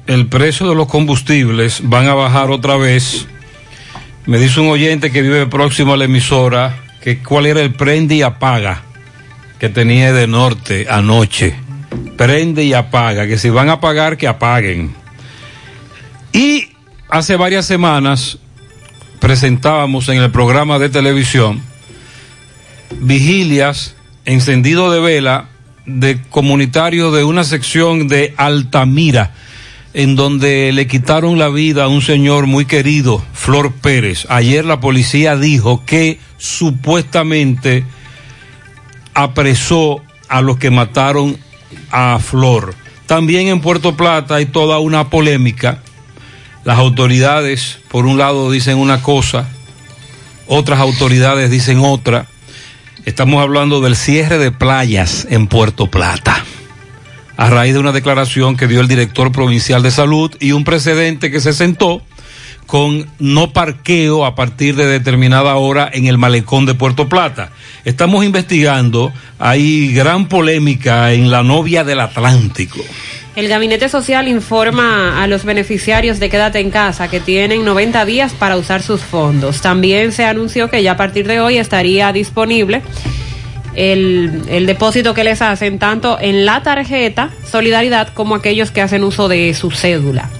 el 0.08 0.26
precio 0.26 0.68
de 0.68 0.74
los 0.74 0.88
combustibles 0.88 1.80
van 1.84 2.08
a 2.08 2.14
bajar 2.14 2.50
otra 2.50 2.76
vez. 2.76 3.28
Me 4.26 4.38
dice 4.38 4.60
un 4.60 4.68
oyente 4.68 5.12
que 5.12 5.22
vive 5.22 5.46
próximo 5.46 5.92
a 5.92 5.96
la 5.96 6.06
emisora 6.06 6.82
que 7.00 7.18
cuál 7.22 7.46
era 7.46 7.60
el 7.60 7.74
prende 7.74 8.16
y 8.16 8.22
apaga 8.22 8.82
que 9.60 9.68
tenía 9.68 10.12
de 10.12 10.26
norte 10.26 10.86
anoche. 10.88 11.54
Prende 12.16 12.64
y 12.64 12.72
apaga, 12.72 13.26
que 13.26 13.38
si 13.38 13.50
van 13.50 13.68
a 13.68 13.80
pagar, 13.80 14.16
que 14.16 14.26
apaguen. 14.26 14.94
Y 16.32 16.68
hace 17.08 17.36
varias 17.36 17.66
semanas 17.66 18.38
presentábamos 19.20 20.08
en 20.08 20.22
el 20.22 20.30
programa 20.30 20.78
de 20.78 20.88
televisión 20.88 21.62
vigilias, 23.00 23.94
encendido 24.24 24.90
de 24.90 25.00
vela 25.00 25.48
de 25.84 26.20
comunitarios 26.30 27.14
de 27.14 27.24
una 27.24 27.44
sección 27.44 28.08
de 28.08 28.34
Altamira, 28.36 29.32
en 29.98 30.14
donde 30.14 30.70
le 30.72 30.86
quitaron 30.86 31.40
la 31.40 31.48
vida 31.48 31.82
a 31.82 31.88
un 31.88 32.02
señor 32.02 32.46
muy 32.46 32.66
querido, 32.66 33.20
Flor 33.32 33.72
Pérez. 33.72 34.26
Ayer 34.28 34.64
la 34.64 34.78
policía 34.78 35.34
dijo 35.34 35.84
que 35.84 36.20
supuestamente 36.36 37.84
apresó 39.12 40.00
a 40.28 40.40
los 40.40 40.56
que 40.56 40.70
mataron 40.70 41.36
a 41.90 42.20
Flor. 42.20 42.76
También 43.06 43.48
en 43.48 43.60
Puerto 43.60 43.96
Plata 43.96 44.36
hay 44.36 44.46
toda 44.46 44.78
una 44.78 45.10
polémica. 45.10 45.82
Las 46.62 46.78
autoridades, 46.78 47.80
por 47.88 48.06
un 48.06 48.18
lado, 48.18 48.52
dicen 48.52 48.78
una 48.78 49.02
cosa, 49.02 49.48
otras 50.46 50.78
autoridades 50.78 51.50
dicen 51.50 51.80
otra. 51.80 52.28
Estamos 53.04 53.42
hablando 53.42 53.80
del 53.80 53.96
cierre 53.96 54.38
de 54.38 54.52
playas 54.52 55.26
en 55.28 55.48
Puerto 55.48 55.90
Plata. 55.90 56.44
A 57.38 57.50
raíz 57.50 57.72
de 57.72 57.78
una 57.78 57.92
declaración 57.92 58.56
que 58.56 58.66
dio 58.66 58.80
el 58.80 58.88
director 58.88 59.30
provincial 59.30 59.80
de 59.80 59.92
salud 59.92 60.34
y 60.40 60.50
un 60.50 60.64
precedente 60.64 61.30
que 61.30 61.40
se 61.40 61.52
sentó 61.52 62.02
con 62.66 63.06
no 63.20 63.52
parqueo 63.52 64.26
a 64.26 64.34
partir 64.34 64.74
de 64.74 64.86
determinada 64.86 65.54
hora 65.54 65.88
en 65.90 66.06
el 66.06 66.18
malecón 66.18 66.66
de 66.66 66.74
Puerto 66.74 67.08
Plata. 67.08 67.50
Estamos 67.84 68.24
investigando, 68.24 69.12
hay 69.38 69.94
gran 69.94 70.28
polémica 70.28 71.12
en 71.12 71.30
la 71.30 71.44
novia 71.44 71.84
del 71.84 72.00
Atlántico. 72.00 72.80
El 73.36 73.46
Gabinete 73.46 73.88
Social 73.88 74.26
informa 74.26 75.22
a 75.22 75.28
los 75.28 75.44
beneficiarios 75.44 76.18
de 76.18 76.28
Quédate 76.28 76.58
en 76.58 76.72
Casa 76.72 77.08
que 77.08 77.20
tienen 77.20 77.64
90 77.64 78.04
días 78.04 78.32
para 78.32 78.56
usar 78.56 78.82
sus 78.82 79.00
fondos. 79.00 79.60
También 79.60 80.10
se 80.10 80.24
anunció 80.24 80.68
que 80.68 80.82
ya 80.82 80.92
a 80.92 80.96
partir 80.96 81.28
de 81.28 81.40
hoy 81.40 81.56
estaría 81.56 82.12
disponible 82.12 82.82
el, 83.78 84.66
depósito 84.66 85.14
que 85.14 85.22
les 85.22 85.40
hacen 85.40 85.78
tanto 85.78 86.18
en 86.20 86.44
la 86.44 86.62
tarjeta 86.62 87.30
Solidaridad 87.48 88.08
como 88.12 88.34
aquellos 88.34 88.72
que 88.72 88.82
hacen 88.82 89.04
uso 89.04 89.28
de 89.28 89.54
su 89.54 89.70
cédula. 89.70 90.30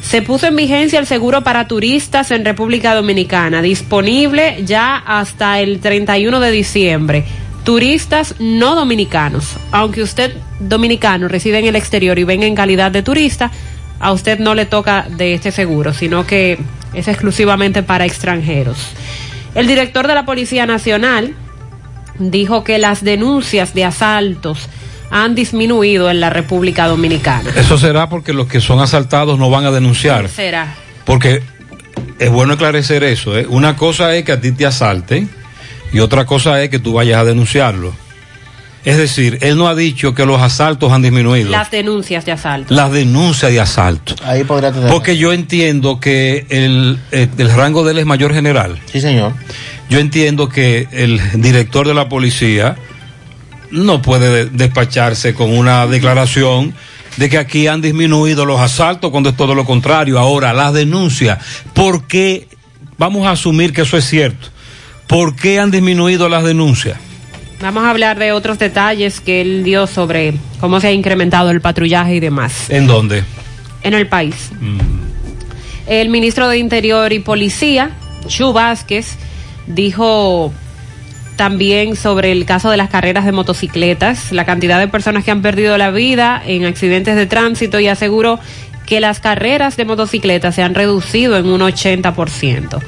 Se 0.00 0.22
puso 0.22 0.46
en 0.46 0.56
vigencia 0.56 0.98
el 0.98 1.06
seguro 1.06 1.42
para 1.42 1.68
turistas 1.68 2.30
en 2.30 2.44
República 2.44 2.94
Dominicana, 2.94 3.62
disponible 3.62 4.62
ya 4.64 4.96
hasta 4.96 5.60
el 5.60 5.80
31 5.80 6.40
de 6.40 6.50
diciembre. 6.50 7.24
Turistas 7.62 8.34
no 8.40 8.74
dominicanos. 8.74 9.56
Aunque 9.70 10.02
usted 10.02 10.34
dominicano 10.58 11.28
reside 11.28 11.58
en 11.58 11.66
el 11.66 11.76
exterior 11.76 12.18
y 12.18 12.24
venga 12.24 12.46
en 12.46 12.56
calidad 12.56 12.90
de 12.90 13.02
turista, 13.02 13.52
a 14.00 14.12
usted 14.12 14.38
no 14.38 14.54
le 14.54 14.66
toca 14.66 15.06
de 15.08 15.34
este 15.34 15.52
seguro, 15.52 15.92
sino 15.92 16.26
que 16.26 16.58
es 16.94 17.06
exclusivamente 17.06 17.82
para 17.82 18.04
extranjeros. 18.04 18.78
El 19.54 19.66
director 19.66 20.08
de 20.08 20.14
la 20.14 20.24
Policía 20.24 20.66
Nacional 20.66 21.36
dijo 22.30 22.64
que 22.64 22.78
las 22.78 23.02
denuncias 23.02 23.74
de 23.74 23.84
asaltos 23.84 24.68
han 25.10 25.34
disminuido 25.34 26.10
en 26.10 26.20
la 26.20 26.30
República 26.30 26.86
Dominicana. 26.88 27.50
Eso 27.54 27.76
será 27.76 28.08
porque 28.08 28.32
los 28.32 28.46
que 28.46 28.60
son 28.60 28.80
asaltados 28.80 29.38
no 29.38 29.50
van 29.50 29.66
a 29.66 29.70
denunciar. 29.70 30.28
Será. 30.28 30.74
Porque 31.04 31.42
es 32.18 32.30
bueno 32.30 32.54
aclarecer 32.54 33.04
eso. 33.04 33.36
¿eh? 33.36 33.46
Una 33.48 33.76
cosa 33.76 34.14
es 34.16 34.24
que 34.24 34.32
a 34.32 34.40
ti 34.40 34.52
te 34.52 34.64
asalten 34.64 35.28
y 35.92 35.98
otra 35.98 36.24
cosa 36.24 36.62
es 36.62 36.70
que 36.70 36.78
tú 36.78 36.94
vayas 36.94 37.20
a 37.20 37.24
denunciarlo. 37.24 37.92
Es 38.84 38.96
decir, 38.96 39.38
él 39.42 39.56
no 39.56 39.68
ha 39.68 39.76
dicho 39.76 40.12
que 40.14 40.26
los 40.26 40.40
asaltos 40.40 40.90
han 40.90 41.02
disminuido. 41.02 41.50
Las 41.50 41.70
denuncias 41.70 42.24
de 42.24 42.32
asalto. 42.32 42.74
Las 42.74 42.90
denuncias 42.90 43.52
de 43.52 43.60
asalto. 43.60 44.16
Ahí 44.24 44.42
podría 44.42 44.72
tener. 44.72 44.90
Porque 44.90 45.16
yo 45.16 45.32
entiendo 45.32 46.00
que 46.00 46.46
el, 46.48 46.98
el, 47.12 47.30
el 47.38 47.54
rango 47.54 47.84
de 47.84 47.92
él 47.92 47.98
es 47.98 48.06
mayor 48.06 48.34
general. 48.34 48.80
Sí, 48.90 49.00
señor. 49.00 49.34
Yo 49.92 49.98
entiendo 49.98 50.48
que 50.48 50.88
el 50.90 51.20
director 51.42 51.86
de 51.86 51.92
la 51.92 52.08
policía 52.08 52.76
no 53.70 54.00
puede 54.00 54.46
despacharse 54.46 55.34
con 55.34 55.52
una 55.52 55.86
declaración 55.86 56.72
de 57.18 57.28
que 57.28 57.36
aquí 57.36 57.66
han 57.66 57.82
disminuido 57.82 58.46
los 58.46 58.58
asaltos 58.58 59.10
cuando 59.10 59.28
es 59.28 59.36
todo 59.36 59.54
lo 59.54 59.66
contrario. 59.66 60.18
Ahora, 60.18 60.54
las 60.54 60.72
denuncias, 60.72 61.44
¿por 61.74 62.06
qué? 62.06 62.48
Vamos 62.96 63.26
a 63.26 63.32
asumir 63.32 63.74
que 63.74 63.82
eso 63.82 63.98
es 63.98 64.06
cierto. 64.06 64.48
¿Por 65.06 65.36
qué 65.36 65.60
han 65.60 65.70
disminuido 65.70 66.26
las 66.30 66.42
denuncias? 66.42 66.96
Vamos 67.60 67.84
a 67.84 67.90
hablar 67.90 68.18
de 68.18 68.32
otros 68.32 68.58
detalles 68.58 69.20
que 69.20 69.42
él 69.42 69.62
dio 69.62 69.86
sobre 69.86 70.32
cómo 70.58 70.80
se 70.80 70.86
ha 70.86 70.92
incrementado 70.92 71.50
el 71.50 71.60
patrullaje 71.60 72.14
y 72.14 72.20
demás. 72.20 72.70
¿En 72.70 72.86
dónde? 72.86 73.24
En 73.82 73.92
el 73.92 74.06
país. 74.06 74.52
Mm. 74.58 74.78
El 75.86 76.08
ministro 76.08 76.48
de 76.48 76.56
Interior 76.56 77.12
y 77.12 77.18
Policía, 77.18 77.90
Chu 78.26 78.54
Vázquez, 78.54 79.18
dijo 79.66 80.52
también 81.36 81.96
sobre 81.96 82.30
el 82.32 82.44
caso 82.44 82.70
de 82.70 82.76
las 82.76 82.90
carreras 82.90 83.24
de 83.24 83.32
motocicletas, 83.32 84.32
la 84.32 84.44
cantidad 84.44 84.78
de 84.78 84.88
personas 84.88 85.24
que 85.24 85.30
han 85.30 85.42
perdido 85.42 85.76
la 85.78 85.90
vida 85.90 86.42
en 86.44 86.64
accidentes 86.64 87.16
de 87.16 87.26
tránsito 87.26 87.80
y 87.80 87.88
aseguró 87.88 88.38
que 88.86 89.00
las 89.00 89.20
carreras 89.20 89.76
de 89.76 89.84
motocicletas 89.84 90.54
se 90.54 90.62
han 90.62 90.74
reducido 90.74 91.36
en 91.36 91.46
un 91.46 91.60
80%. 91.60 92.80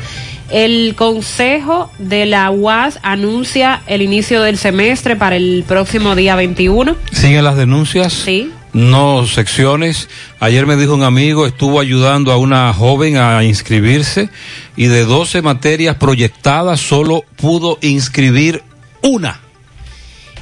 El 0.50 0.94
Consejo 0.94 1.90
de 1.98 2.26
la 2.26 2.50
UAS 2.50 2.98
anuncia 3.02 3.80
el 3.86 4.02
inicio 4.02 4.42
del 4.42 4.58
semestre 4.58 5.16
para 5.16 5.36
el 5.36 5.64
próximo 5.66 6.14
día 6.14 6.36
21. 6.36 6.96
¿Siguen 7.12 7.44
las 7.44 7.56
denuncias? 7.56 8.12
Sí. 8.12 8.52
No 8.74 9.26
secciones. 9.28 10.08
Ayer 10.40 10.66
me 10.66 10.76
dijo 10.76 10.94
un 10.94 11.04
amigo, 11.04 11.46
estuvo 11.46 11.78
ayudando 11.78 12.32
a 12.32 12.36
una 12.36 12.72
joven 12.74 13.16
a 13.16 13.44
inscribirse 13.44 14.28
y 14.76 14.86
de 14.86 15.04
12 15.04 15.42
materias 15.42 15.96
proyectadas 15.96 16.80
solo 16.80 17.24
pudo 17.36 17.78
inscribir 17.82 18.62
una. 19.00 19.40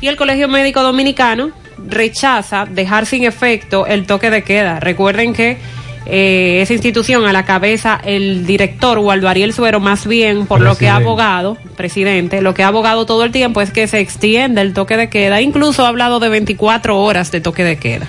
Y 0.01 0.09
el 0.09 0.17
Colegio 0.17 0.49
Médico 0.49 0.83
Dominicano 0.83 1.53
rechaza 1.87 2.65
dejar 2.65 3.05
sin 3.05 3.25
efecto 3.25 3.87
el 3.87 4.07
toque 4.07 4.31
de 4.31 4.43
queda. 4.43 4.81
Recuerden 4.81 5.35
que 5.35 5.59
eh, 6.07 6.61
esa 6.63 6.73
institución 6.73 7.27
a 7.27 7.33
la 7.33 7.45
cabeza 7.45 8.01
el 8.05 8.47
director 8.47 8.99
Waldo 8.99 9.29
Ariel 9.29 9.53
Suero 9.53 9.81
más 9.81 10.07
bien 10.07 10.47
por 10.47 10.59
presidente. 10.59 10.65
lo 10.65 10.79
que 10.79 10.89
ha 10.89 10.97
abogado, 10.97 11.57
presidente, 11.77 12.43
lo 12.43 12.55
que 12.55 12.63
ha 12.65 12.69
abogado 12.69 13.07
todo 13.07 13.25
el 13.25 13.33
tiempo 13.33 13.61
es 13.61 13.71
que 13.71 13.87
se 13.87 14.01
extienda 14.01 14.63
el 14.63 14.75
toque 14.75 14.97
de 14.97 15.09
queda, 15.09 15.41
incluso 15.41 15.85
ha 15.85 15.89
hablado 15.89 16.21
de 16.21 16.29
24 16.29 16.99
horas 16.99 17.31
de 17.31 17.41
toque 17.41 17.65
de 17.65 17.77
queda. 17.77 18.07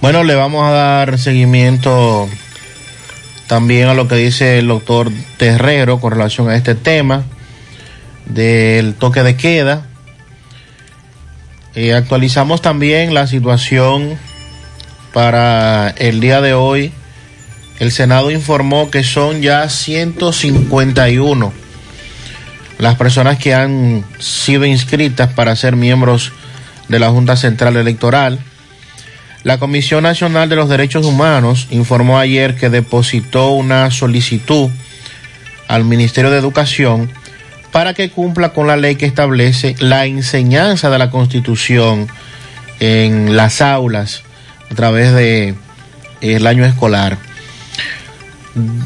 Bueno, 0.00 0.24
le 0.24 0.34
vamos 0.34 0.66
a 0.66 0.70
dar 0.70 1.18
seguimiento 1.18 2.28
también 3.46 3.88
a 3.88 3.94
lo 3.94 4.06
que 4.06 4.14
dice 4.14 4.58
el 4.58 4.68
doctor 4.68 5.10
Terrero 5.36 6.00
con 6.00 6.12
relación 6.12 6.48
a 6.48 6.56
este 6.56 6.74
tema 6.74 7.24
del 8.26 8.94
toque 8.94 9.22
de 9.22 9.36
queda. 9.36 9.86
Eh, 11.74 11.94
actualizamos 11.94 12.62
también 12.62 13.12
la 13.12 13.26
situación 13.26 14.18
para 15.12 15.90
el 15.90 16.20
día 16.20 16.40
de 16.40 16.54
hoy. 16.54 16.92
El 17.78 17.92
Senado 17.92 18.30
informó 18.30 18.90
que 18.90 19.02
son 19.04 19.40
ya 19.42 19.68
151 19.68 21.52
las 22.78 22.94
personas 22.94 23.38
que 23.38 23.54
han 23.54 24.04
sido 24.18 24.64
inscritas 24.64 25.32
para 25.32 25.54
ser 25.54 25.76
miembros 25.76 26.32
de 26.88 26.98
la 26.98 27.10
Junta 27.10 27.36
Central 27.36 27.76
Electoral. 27.76 28.38
La 29.42 29.58
Comisión 29.58 30.02
Nacional 30.02 30.48
de 30.48 30.56
los 30.56 30.68
Derechos 30.68 31.04
Humanos 31.04 31.66
informó 31.70 32.18
ayer 32.18 32.56
que 32.56 32.70
depositó 32.70 33.50
una 33.50 33.90
solicitud 33.90 34.70
al 35.68 35.84
Ministerio 35.84 36.30
de 36.30 36.38
Educación 36.38 37.10
para 37.70 37.94
que 37.94 38.10
cumpla 38.10 38.52
con 38.52 38.66
la 38.66 38.76
ley 38.76 38.96
que 38.96 39.06
establece 39.06 39.76
la 39.78 40.06
enseñanza 40.06 40.90
de 40.90 40.98
la 40.98 41.10
Constitución 41.10 42.08
en 42.80 43.36
las 43.36 43.60
aulas 43.60 44.22
a 44.70 44.74
través 44.74 45.12
de 45.12 45.54
el 46.20 46.46
año 46.46 46.64
escolar. 46.64 47.18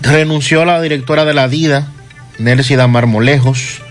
Renunció 0.03 0.64
la 0.64 0.81
directora 0.81 1.25
de 1.25 1.35
la 1.35 1.49
DIDA, 1.49 1.88
Nelsida 2.38 2.87
Marmolejos, 2.87 3.83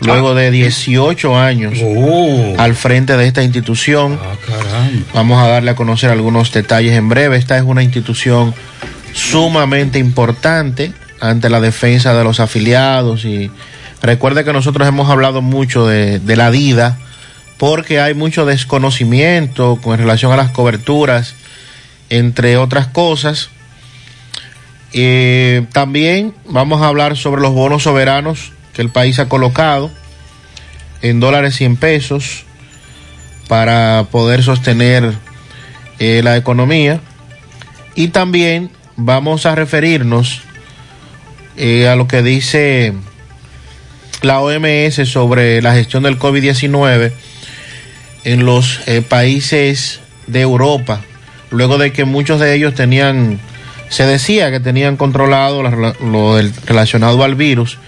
luego 0.00 0.34
de 0.34 0.50
18 0.50 1.38
años 1.38 1.78
oh. 1.82 2.54
al 2.58 2.74
frente 2.74 3.16
de 3.16 3.26
esta 3.26 3.42
institución. 3.42 4.18
Ah, 4.22 4.88
Vamos 5.14 5.42
a 5.42 5.48
darle 5.48 5.70
a 5.70 5.76
conocer 5.76 6.10
algunos 6.10 6.52
detalles 6.52 6.92
en 6.92 7.08
breve. 7.08 7.36
Esta 7.36 7.56
es 7.56 7.62
una 7.62 7.82
institución 7.82 8.54
sumamente 9.12 9.98
importante 9.98 10.92
ante 11.20 11.48
la 11.48 11.60
defensa 11.60 12.14
de 12.14 12.24
los 12.24 12.40
afiliados 12.40 13.24
y 13.24 13.50
recuerde 14.02 14.44
que 14.44 14.52
nosotros 14.52 14.86
hemos 14.86 15.08
hablado 15.08 15.40
mucho 15.40 15.86
de, 15.86 16.18
de 16.18 16.36
la 16.36 16.50
DIDA 16.50 16.98
porque 17.58 18.00
hay 18.00 18.14
mucho 18.14 18.46
desconocimiento 18.46 19.78
con 19.82 19.98
relación 19.98 20.32
a 20.32 20.36
las 20.36 20.50
coberturas, 20.50 21.34
entre 22.10 22.56
otras 22.56 22.86
cosas. 22.88 23.50
Eh, 24.92 25.66
también 25.72 26.34
vamos 26.48 26.82
a 26.82 26.88
hablar 26.88 27.16
sobre 27.16 27.42
los 27.42 27.52
bonos 27.52 27.84
soberanos 27.84 28.52
que 28.72 28.82
el 28.82 28.90
país 28.90 29.18
ha 29.18 29.28
colocado 29.28 29.90
en 31.02 31.20
dólares 31.20 31.60
y 31.60 31.64
en 31.64 31.76
pesos 31.76 32.44
para 33.48 34.06
poder 34.10 34.42
sostener 34.42 35.12
eh, 35.98 36.20
la 36.24 36.36
economía. 36.36 37.00
Y 37.94 38.08
también 38.08 38.70
vamos 38.96 39.46
a 39.46 39.54
referirnos 39.54 40.42
eh, 41.56 41.88
a 41.88 41.94
lo 41.94 42.08
que 42.08 42.22
dice 42.22 42.92
la 44.22 44.40
OMS 44.40 45.08
sobre 45.08 45.62
la 45.62 45.74
gestión 45.74 46.02
del 46.02 46.18
COVID-19 46.18 47.12
en 48.24 48.44
los 48.44 48.80
eh, 48.86 49.02
países 49.02 50.00
de 50.26 50.40
Europa, 50.40 51.00
luego 51.50 51.78
de 51.78 51.92
que 51.92 52.04
muchos 52.04 52.40
de 52.40 52.54
ellos 52.54 52.74
tenían, 52.74 53.38
se 53.88 54.06
decía 54.06 54.50
que 54.50 54.60
tenían 54.60 54.96
controlado 54.96 55.62
lo, 55.62 56.38
relacionado 56.66 57.22
al 57.22 57.34
virus, 57.34 57.78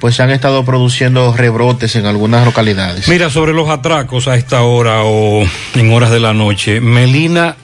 pues 0.00 0.18
han 0.20 0.30
estado 0.30 0.64
produciendo 0.64 1.36
rebrotes 1.36 1.94
en 1.96 2.06
algunas 2.06 2.44
localidades. 2.46 3.06
Mira, 3.08 3.28
sobre 3.28 3.52
los 3.52 3.68
atracos 3.68 4.28
a 4.28 4.36
esta 4.36 4.62
hora 4.62 5.02
o 5.04 5.44
en 5.74 5.92
horas 5.92 6.10
de 6.10 6.20
la 6.20 6.32
noche, 6.32 6.80
Melina, 6.80 7.56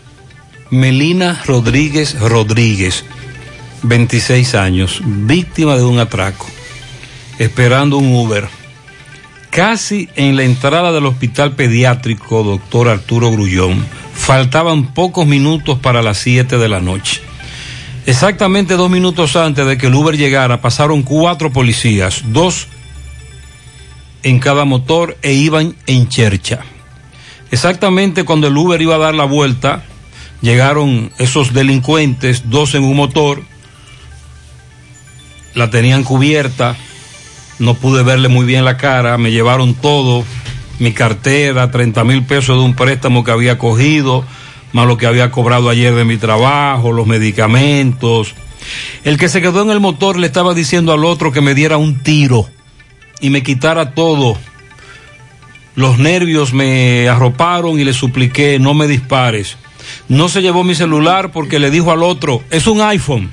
Melina 0.70 1.40
Rodríguez 1.46 2.18
Rodríguez, 2.20 3.04
26 3.82 4.54
años, 4.54 5.00
víctima 5.04 5.76
de 5.76 5.84
un 5.84 5.98
atraco, 5.98 6.46
esperando 7.38 7.96
un 7.96 8.12
Uber 8.14 8.48
casi 9.56 10.10
en 10.16 10.36
la 10.36 10.42
entrada 10.42 10.92
del 10.92 11.06
hospital 11.06 11.52
pediátrico 11.52 12.42
doctor 12.42 12.90
Arturo 12.90 13.30
Grullón, 13.30 13.82
faltaban 14.12 14.92
pocos 14.92 15.26
minutos 15.26 15.78
para 15.78 16.02
las 16.02 16.18
7 16.18 16.58
de 16.58 16.68
la 16.68 16.80
noche. 16.80 17.22
Exactamente 18.04 18.76
dos 18.76 18.90
minutos 18.90 19.34
antes 19.34 19.64
de 19.64 19.78
que 19.78 19.86
el 19.86 19.94
Uber 19.94 20.14
llegara, 20.14 20.60
pasaron 20.60 21.02
cuatro 21.02 21.54
policías, 21.54 22.22
dos 22.26 22.68
en 24.22 24.40
cada 24.40 24.66
motor 24.66 25.16
e 25.22 25.32
iban 25.32 25.74
en 25.86 26.06
chercha. 26.10 26.60
Exactamente 27.50 28.24
cuando 28.24 28.48
el 28.48 28.56
Uber 28.58 28.82
iba 28.82 28.96
a 28.96 28.98
dar 28.98 29.14
la 29.14 29.24
vuelta, 29.24 29.84
llegaron 30.42 31.10
esos 31.16 31.54
delincuentes, 31.54 32.50
dos 32.50 32.74
en 32.74 32.84
un 32.84 32.94
motor, 32.94 33.42
la 35.54 35.70
tenían 35.70 36.04
cubierta, 36.04 36.76
no 37.58 37.74
pude 37.74 38.02
verle 38.02 38.28
muy 38.28 38.46
bien 38.46 38.64
la 38.64 38.76
cara, 38.76 39.18
me 39.18 39.30
llevaron 39.30 39.74
todo, 39.74 40.24
mi 40.78 40.92
cartera, 40.92 41.70
30 41.70 42.04
mil 42.04 42.24
pesos 42.24 42.58
de 42.58 42.64
un 42.64 42.74
préstamo 42.74 43.24
que 43.24 43.30
había 43.30 43.58
cogido, 43.58 44.24
más 44.72 44.86
lo 44.86 44.96
que 44.96 45.06
había 45.06 45.30
cobrado 45.30 45.70
ayer 45.70 45.94
de 45.94 46.04
mi 46.04 46.16
trabajo, 46.16 46.92
los 46.92 47.06
medicamentos. 47.06 48.34
El 49.04 49.18
que 49.18 49.28
se 49.28 49.40
quedó 49.40 49.62
en 49.62 49.70
el 49.70 49.80
motor 49.80 50.18
le 50.18 50.26
estaba 50.26 50.54
diciendo 50.54 50.92
al 50.92 51.04
otro 51.04 51.32
que 51.32 51.40
me 51.40 51.54
diera 51.54 51.76
un 51.76 52.02
tiro 52.02 52.46
y 53.20 53.30
me 53.30 53.42
quitara 53.42 53.94
todo. 53.94 54.36
Los 55.74 55.98
nervios 55.98 56.52
me 56.52 57.08
arroparon 57.08 57.78
y 57.78 57.84
le 57.84 57.92
supliqué, 57.92 58.58
no 58.58 58.74
me 58.74 58.86
dispares. 58.86 59.56
No 60.08 60.28
se 60.28 60.42
llevó 60.42 60.64
mi 60.64 60.74
celular 60.74 61.32
porque 61.32 61.58
le 61.58 61.70
dijo 61.70 61.92
al 61.92 62.02
otro, 62.02 62.42
es 62.50 62.66
un 62.66 62.80
iPhone. 62.80 63.30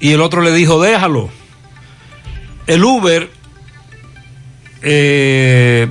Y 0.00 0.10
el 0.10 0.20
otro 0.20 0.42
le 0.42 0.52
dijo, 0.52 0.80
déjalo. 0.80 1.30
El 2.66 2.84
Uber 2.84 3.30
eh, 4.82 5.88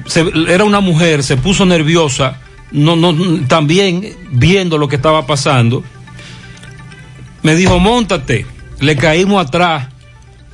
era 0.47 0.63
una 0.63 0.79
mujer, 0.79 1.23
se 1.23 1.37
puso 1.37 1.65
nerviosa, 1.65 2.39
no, 2.71 2.95
no, 2.95 3.13
también 3.47 4.15
viendo 4.31 4.77
lo 4.77 4.87
que 4.87 4.95
estaba 4.95 5.25
pasando. 5.25 5.83
Me 7.43 7.55
dijo, 7.55 7.79
montate. 7.79 8.45
Le 8.79 8.95
caímos 8.95 9.45
atrás, 9.45 9.89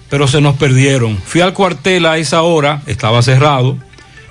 pero 0.10 0.28
se 0.28 0.42
nos 0.42 0.58
perdieron. 0.58 1.18
Fui 1.18 1.42
al 1.42 1.54
cuartel 1.54 2.06
a 2.06 2.18
esa 2.18 2.42
hora, 2.42 2.82
estaba 2.88 3.22
cerrado, 3.22 3.78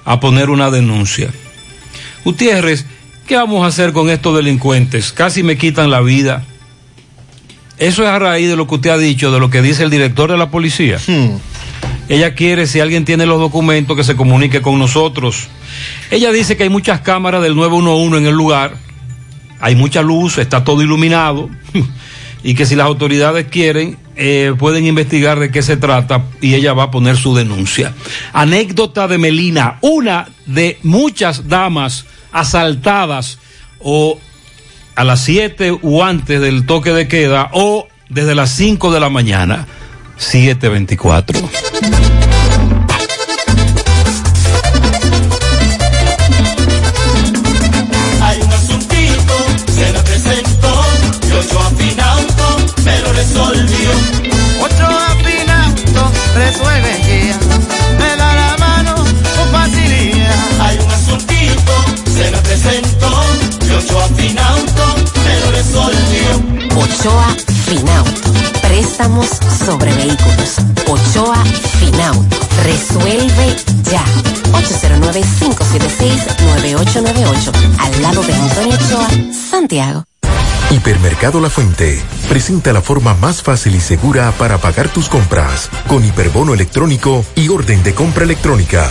a 0.05 0.21
poner 0.21 0.51
una 0.51 0.71
denuncia. 0.71 1.31
Gutiérrez, 2.25 2.85
¿qué 3.27 3.37
vamos 3.37 3.65
a 3.65 3.69
hacer 3.69 3.93
con 3.93 4.11
estos 4.11 4.37
delincuentes? 4.37 5.13
Casi 5.13 5.43
me 5.43 5.57
quitan 5.57 5.91
la 5.91 6.01
vida. 6.01 6.45
Eso 7.79 8.03
es 8.03 8.09
a 8.09 8.19
raíz 8.19 8.49
de 8.49 8.57
lo 8.57 8.67
que 8.67 8.77
usted 8.77 8.91
ha 8.91 8.99
dicho, 8.99 9.31
de 9.31 9.39
lo 9.39 9.51
que 9.51 9.63
dice 9.63 9.83
el 9.83 9.91
director 9.91 10.31
de 10.31 10.39
la 10.39 10.51
policía. 10.51 10.99
Ella 12.09 12.35
quiere, 12.35 12.67
si 12.67 12.81
alguien 12.81 13.05
tiene 13.05 13.27
los 13.27 13.41
documentos, 13.41 13.97
que 13.97 14.05
se 14.05 14.17
comunique 14.17 14.63
con 14.63 14.79
nosotros. 14.79 15.49
Ella 16.11 16.31
dice 16.31 16.57
que 16.57 16.63
hay 16.63 16.69
muchas 16.69 17.01
cámaras 17.01 17.43
del 17.43 17.57
911 17.57 18.19
en 18.19 18.27
el 18.27 18.35
lugar, 18.35 18.77
hay 19.61 19.75
mucha 19.75 20.03
luz, 20.03 20.39
está 20.39 20.63
todo 20.63 20.83
iluminado, 20.83 21.51
y 22.45 22.55
que 22.55 22.65
si 22.65 22.77
las 22.77 22.87
autoridades 22.87 23.47
quieren, 23.47 23.99
eh, 24.15 24.55
pueden 24.59 24.87
investigar 24.87 25.41
de 25.41 25.51
qué 25.51 25.63
se 25.63 25.77
trata 25.77 26.25
y 26.41 26.55
ella 26.55 26.73
va 26.73 26.85
a 26.85 26.91
poner 26.91 27.17
su 27.17 27.35
denuncia. 27.35 27.93
Anécdota 28.33 29.09
de 29.09 29.19
Melina, 29.19 29.79
una 29.81 30.29
de 30.47 30.79
muchas 30.83 31.49
damas 31.49 32.07
asaltadas 32.33 33.39
o 33.81 34.19
a 34.95 35.05
las 35.05 35.21
7 35.23 35.79
o 35.83 36.05
antes 36.05 36.41
del 36.41 36.67
toque 36.67 36.93
de 36.93 37.09
queda 37.09 37.51
o 37.53 37.89
desde 38.09 38.35
las 38.35 38.51
5 38.53 38.93
de 38.93 39.01
la 39.01 39.11
mañana. 39.11 39.67
724. 40.19 41.41
Hay 48.23 48.41
un 48.41 48.53
asuntito, 48.53 49.35
se 49.69 49.93
me 49.93 50.01
presentó, 50.01 50.85
y 51.29 51.33
ocho 51.33 51.61
afinauto 51.61 52.57
me 52.85 53.01
lo 53.01 53.13
resolvió. 53.13 53.91
Ocho 54.63 54.87
afinauto 54.87 56.13
resuelve 56.35 56.97
guía, 57.07 57.39
me 57.99 58.17
da 58.17 58.35
la 58.35 58.57
mano 58.59 58.95
con 58.97 59.49
facilidad. 59.53 60.61
Hay 60.61 60.79
un 60.79 60.91
asuntito, 60.91 61.73
se 62.17 62.31
me 62.31 62.39
presentó, 62.39 63.11
y 63.77 63.79
ocho 63.79 64.01
afinauto 64.01 64.83
me 65.25 65.41
lo 65.41 65.51
resolvió. 65.51 66.43
Ochoa 66.77 67.35
Finauto. 67.67 68.33
Préstamos 68.63 69.29
sobre 69.65 69.93
vehículos. 69.95 70.57
Ochoa 70.89 71.43
Finauto. 71.79 72.37
Resuelve 72.65 73.57
ya. 73.91 74.05
809-576-9898. 74.53 77.53
Al 77.79 78.03
lado 78.03 78.23
de 78.23 78.35
Antonio 78.35 78.75
Ochoa, 78.75 79.09
Santiago. 79.51 80.05
Hipermercado 80.71 81.41
La 81.41 81.51
Fuente 81.51 82.03
presenta 82.29 82.73
la 82.73 82.81
forma 82.81 83.15
más 83.15 83.43
fácil 83.43 83.77
y 83.77 83.81
segura 83.81 84.33
para 84.33 84.59
pagar 84.59 84.89
tus 84.89 85.09
compras 85.09 85.71
con 85.87 86.05
hiperbono 86.05 86.55
electrónico 86.55 87.25
y 87.37 87.51
orden 87.51 87.85
de 87.85 87.95
compra 87.95 88.25
electrónica. 88.25 88.91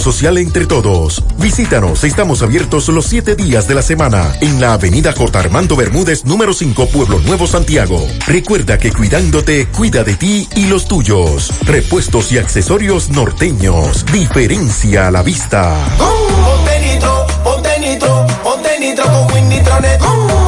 social 0.00 0.38
entre 0.38 0.66
todos. 0.66 1.22
Visítanos, 1.38 2.04
estamos 2.04 2.42
abiertos 2.42 2.88
los 2.88 3.06
siete 3.06 3.36
días 3.36 3.68
de 3.68 3.74
la 3.74 3.82
semana 3.82 4.32
en 4.40 4.60
la 4.60 4.72
avenida 4.74 5.12
J. 5.12 5.38
Armando 5.38 5.76
Bermúdez, 5.76 6.24
número 6.24 6.52
5, 6.52 6.88
Pueblo 6.88 7.18
Nuevo, 7.20 7.46
Santiago. 7.46 8.06
Recuerda 8.26 8.78
que 8.78 8.92
cuidándote, 8.92 9.66
cuida 9.68 10.04
de 10.04 10.14
ti 10.14 10.48
y 10.54 10.66
los 10.66 10.86
tuyos. 10.86 11.52
Repuestos 11.64 12.32
y 12.32 12.38
accesorios 12.38 13.10
norteños. 13.10 14.04
Diferencia 14.12 15.08
a 15.08 15.10
la 15.10 15.22
vista. 15.22 15.76
Ponte 15.98 16.80
nitro, 16.80 17.26
ponte 17.44 17.80
nitro, 17.80 18.26
ponte 18.42 18.80
nitro 18.80 19.04
con 19.04 20.45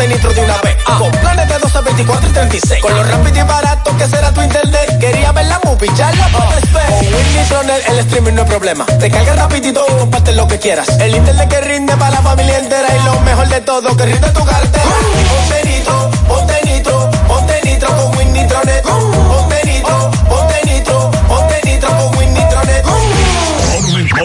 ponte 0.00 0.14
nitro 0.14 0.32
de 0.32 0.40
una 0.40 0.56
vez. 0.62 0.76
Con 0.84 1.10
planes 1.10 1.48
de 1.48 1.58
12, 1.58 1.80
24 1.82 2.28
y 2.28 2.32
36. 2.32 2.82
Con 2.82 2.94
lo 2.94 3.04
rápido 3.04 3.38
y 3.38 3.42
barato 3.42 3.96
que 3.96 4.08
será 4.08 4.32
tu 4.32 4.40
internet. 4.40 4.98
Quería 4.98 5.32
ver 5.32 5.46
la 5.46 5.60
movie, 5.64 5.90
ya 5.94 6.10
la 6.12 6.28
puedes 6.28 6.72
ver. 6.72 6.86
Con 6.86 7.14
Win 7.14 7.36
Nitronet, 7.36 7.88
el 7.88 7.98
streaming 8.00 8.32
no 8.32 8.42
hay 8.42 8.48
problema. 8.48 8.86
Te 8.86 9.10
carga 9.10 9.34
rapidito, 9.34 9.84
comparte 9.98 10.32
lo 10.32 10.46
que 10.46 10.58
quieras. 10.58 10.88
El 11.00 11.14
internet 11.14 11.48
que 11.48 11.60
rinde 11.60 11.96
para 11.96 12.12
la 12.12 12.22
familia 12.22 12.58
entera 12.58 12.88
y 12.96 13.04
lo 13.04 13.20
mejor 13.20 13.48
de 13.48 13.60
todo, 13.60 13.96
que 13.96 14.06
rinde 14.06 14.30
tu 14.30 14.44
cartera. 14.44 14.84
Ponte 15.30 15.68
nitro, 15.68 16.10
ponte 16.28 16.60
nitro, 16.64 17.10
ponte 17.28 17.60
nitro 17.64 17.88
con 17.96 18.16
Win 18.18 18.32
Nitronet. 18.32 18.82
Ponte 18.82 19.29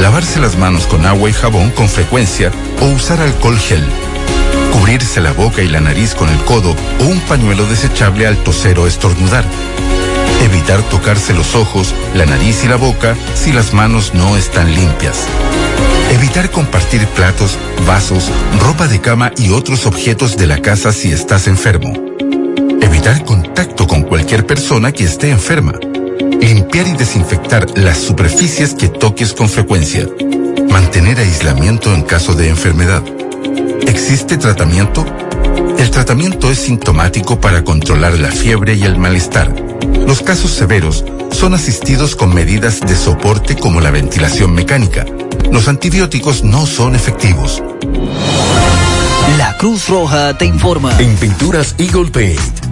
Lavarse 0.00 0.38
las 0.38 0.56
manos 0.56 0.86
con 0.86 1.04
agua 1.04 1.28
y 1.28 1.32
jabón 1.32 1.70
con 1.70 1.88
frecuencia 1.88 2.52
o 2.80 2.86
usar 2.86 3.20
alcohol 3.20 3.58
gel. 3.58 3.84
Cubrirse 4.72 5.20
la 5.20 5.32
boca 5.32 5.62
y 5.62 5.68
la 5.68 5.80
nariz 5.80 6.14
con 6.14 6.28
el 6.28 6.38
codo 6.44 6.74
o 7.00 7.04
un 7.04 7.20
pañuelo 7.20 7.66
desechable 7.66 8.26
al 8.26 8.36
toser 8.38 8.78
o 8.78 8.86
estornudar. 8.86 9.44
Evitar 10.42 10.82
tocarse 10.82 11.34
los 11.34 11.54
ojos, 11.54 11.94
la 12.14 12.26
nariz 12.26 12.64
y 12.64 12.68
la 12.68 12.76
boca 12.76 13.16
si 13.34 13.52
las 13.52 13.74
manos 13.74 14.12
no 14.14 14.36
están 14.36 14.74
limpias. 14.74 15.26
Evitar 16.10 16.50
compartir 16.50 17.06
platos, 17.08 17.56
vasos, 17.86 18.30
ropa 18.60 18.88
de 18.88 19.00
cama 19.00 19.32
y 19.36 19.50
otros 19.50 19.86
objetos 19.86 20.36
de 20.36 20.46
la 20.46 20.58
casa 20.58 20.92
si 20.92 21.12
estás 21.12 21.46
enfermo. 21.46 21.94
Evitar 22.80 23.24
contacto 23.24 23.86
con 23.86 24.02
cualquier 24.02 24.44
persona 24.44 24.92
que 24.92 25.04
esté 25.04 25.30
enferma. 25.30 25.74
Limpiar 26.40 26.88
y 26.88 26.92
desinfectar 26.92 27.66
las 27.78 27.98
superficies 27.98 28.74
que 28.74 28.88
toques 28.88 29.32
con 29.32 29.48
frecuencia. 29.48 30.06
Mantener 30.70 31.18
aislamiento 31.18 31.94
en 31.94 32.02
caso 32.02 32.34
de 32.34 32.48
enfermedad. 32.48 33.02
¿Existe 33.86 34.36
tratamiento? 34.36 35.04
El 35.78 35.90
tratamiento 35.90 36.50
es 36.50 36.58
sintomático 36.58 37.40
para 37.40 37.64
controlar 37.64 38.18
la 38.18 38.30
fiebre 38.30 38.74
y 38.74 38.82
el 38.84 38.98
malestar. 38.98 39.52
Los 40.06 40.22
casos 40.22 40.52
severos 40.52 41.04
son 41.30 41.54
asistidos 41.54 42.16
con 42.16 42.34
medidas 42.34 42.80
de 42.80 42.94
soporte 42.94 43.56
como 43.56 43.80
la 43.80 43.90
ventilación 43.90 44.54
mecánica. 44.54 45.04
Los 45.50 45.68
antibióticos 45.68 46.44
no 46.44 46.66
son 46.66 46.94
efectivos. 46.94 47.62
La 49.38 49.56
Cruz 49.56 49.88
Roja 49.88 50.36
te 50.36 50.44
informa. 50.44 50.96
En 50.98 51.16
Pinturas 51.16 51.74
Eagle 51.78 52.10
Paint 52.10 52.71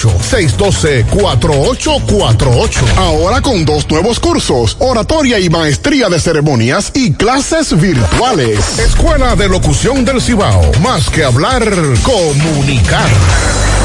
612-4848. 0.00 2.96
Ahora 2.96 3.40
con 3.40 3.64
dos 3.64 3.88
nuevos 3.88 4.18
cursos, 4.20 4.76
oratoria 4.80 5.38
y 5.38 5.48
maestría 5.48 6.08
de 6.08 6.18
ceremonias 6.18 6.90
y 6.94 7.12
clases 7.12 7.80
virtuales. 7.80 8.78
Escuela 8.78 9.36
de 9.36 9.48
Locución 9.48 10.04
del 10.04 10.20
Cibao. 10.20 10.72
Más 10.82 11.08
que 11.10 11.22
hablar, 11.24 11.62
comunicar. 12.02 13.08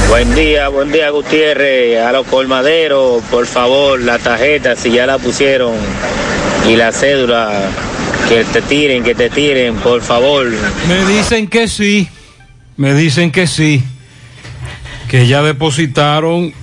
Buen 0.09 0.33
día, 0.35 0.69
buen 0.69 0.91
día 0.91 1.09
Gutiérrez, 1.09 2.01
a 2.01 2.11
los 2.13 2.25
colmaderos, 2.27 3.21
por 3.29 3.45
favor, 3.45 4.01
la 4.01 4.17
tarjeta, 4.19 4.75
si 4.75 4.91
ya 4.91 5.05
la 5.05 5.17
pusieron, 5.17 5.73
y 6.67 6.77
la 6.77 6.93
cédula, 6.93 7.69
que 8.29 8.45
te 8.45 8.61
tiren, 8.61 9.03
que 9.03 9.15
te 9.15 9.29
tiren, 9.29 9.75
por 9.75 10.01
favor. 10.01 10.47
Me 10.87 11.05
dicen 11.05 11.47
que 11.47 11.67
sí, 11.67 12.07
me 12.77 12.93
dicen 12.93 13.31
que 13.31 13.47
sí 13.47 13.83
que 15.07 15.27
ya 15.27 15.41
depositaron 15.41 16.53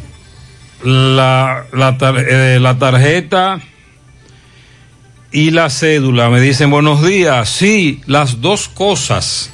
la, 0.82 1.66
la, 1.72 1.98
tar, 1.98 2.16
eh, 2.18 2.58
la, 2.60 2.78
tarjeta 2.78 3.60
y 5.32 5.50
la 5.50 5.70
cédula. 5.70 6.28
Me 6.30 6.40
dicen 6.40 6.70
buenos 6.70 7.04
días. 7.04 7.48
Sí, 7.48 8.00
las 8.06 8.40
dos 8.40 8.68
cosas 8.68 9.50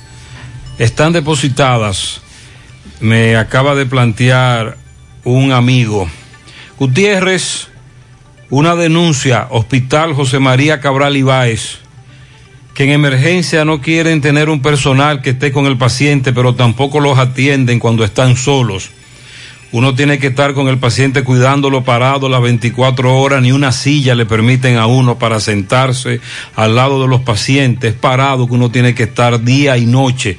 están 0.78 1.12
depositadas. 1.12 2.20
Me 3.00 3.36
acaba 3.36 3.74
de 3.74 3.86
plantear 3.86 4.76
un 5.24 5.52
amigo. 5.52 6.08
Gutiérrez, 6.78 7.68
una 8.48 8.74
denuncia, 8.74 9.46
Hospital 9.50 10.14
José 10.14 10.38
María 10.38 10.80
Cabral 10.80 11.16
Ibáez, 11.16 11.79
que 12.80 12.84
en 12.84 12.92
emergencia 12.92 13.66
no 13.66 13.82
quieren 13.82 14.22
tener 14.22 14.48
un 14.48 14.62
personal 14.62 15.20
que 15.20 15.28
esté 15.28 15.52
con 15.52 15.66
el 15.66 15.76
paciente, 15.76 16.32
pero 16.32 16.54
tampoco 16.54 16.98
los 16.98 17.18
atienden 17.18 17.78
cuando 17.78 18.04
están 18.04 18.38
solos. 18.38 18.88
Uno 19.70 19.94
tiene 19.94 20.18
que 20.18 20.28
estar 20.28 20.54
con 20.54 20.66
el 20.66 20.78
paciente 20.78 21.22
cuidándolo 21.22 21.84
parado 21.84 22.30
las 22.30 22.40
24 22.40 23.18
horas, 23.18 23.42
ni 23.42 23.52
una 23.52 23.70
silla 23.72 24.14
le 24.14 24.24
permiten 24.24 24.78
a 24.78 24.86
uno 24.86 25.18
para 25.18 25.40
sentarse 25.40 26.22
al 26.56 26.74
lado 26.74 27.02
de 27.02 27.08
los 27.08 27.20
pacientes, 27.20 27.92
parado 27.92 28.46
que 28.46 28.54
uno 28.54 28.70
tiene 28.70 28.94
que 28.94 29.02
estar 29.02 29.44
día 29.44 29.76
y 29.76 29.84
noche. 29.84 30.38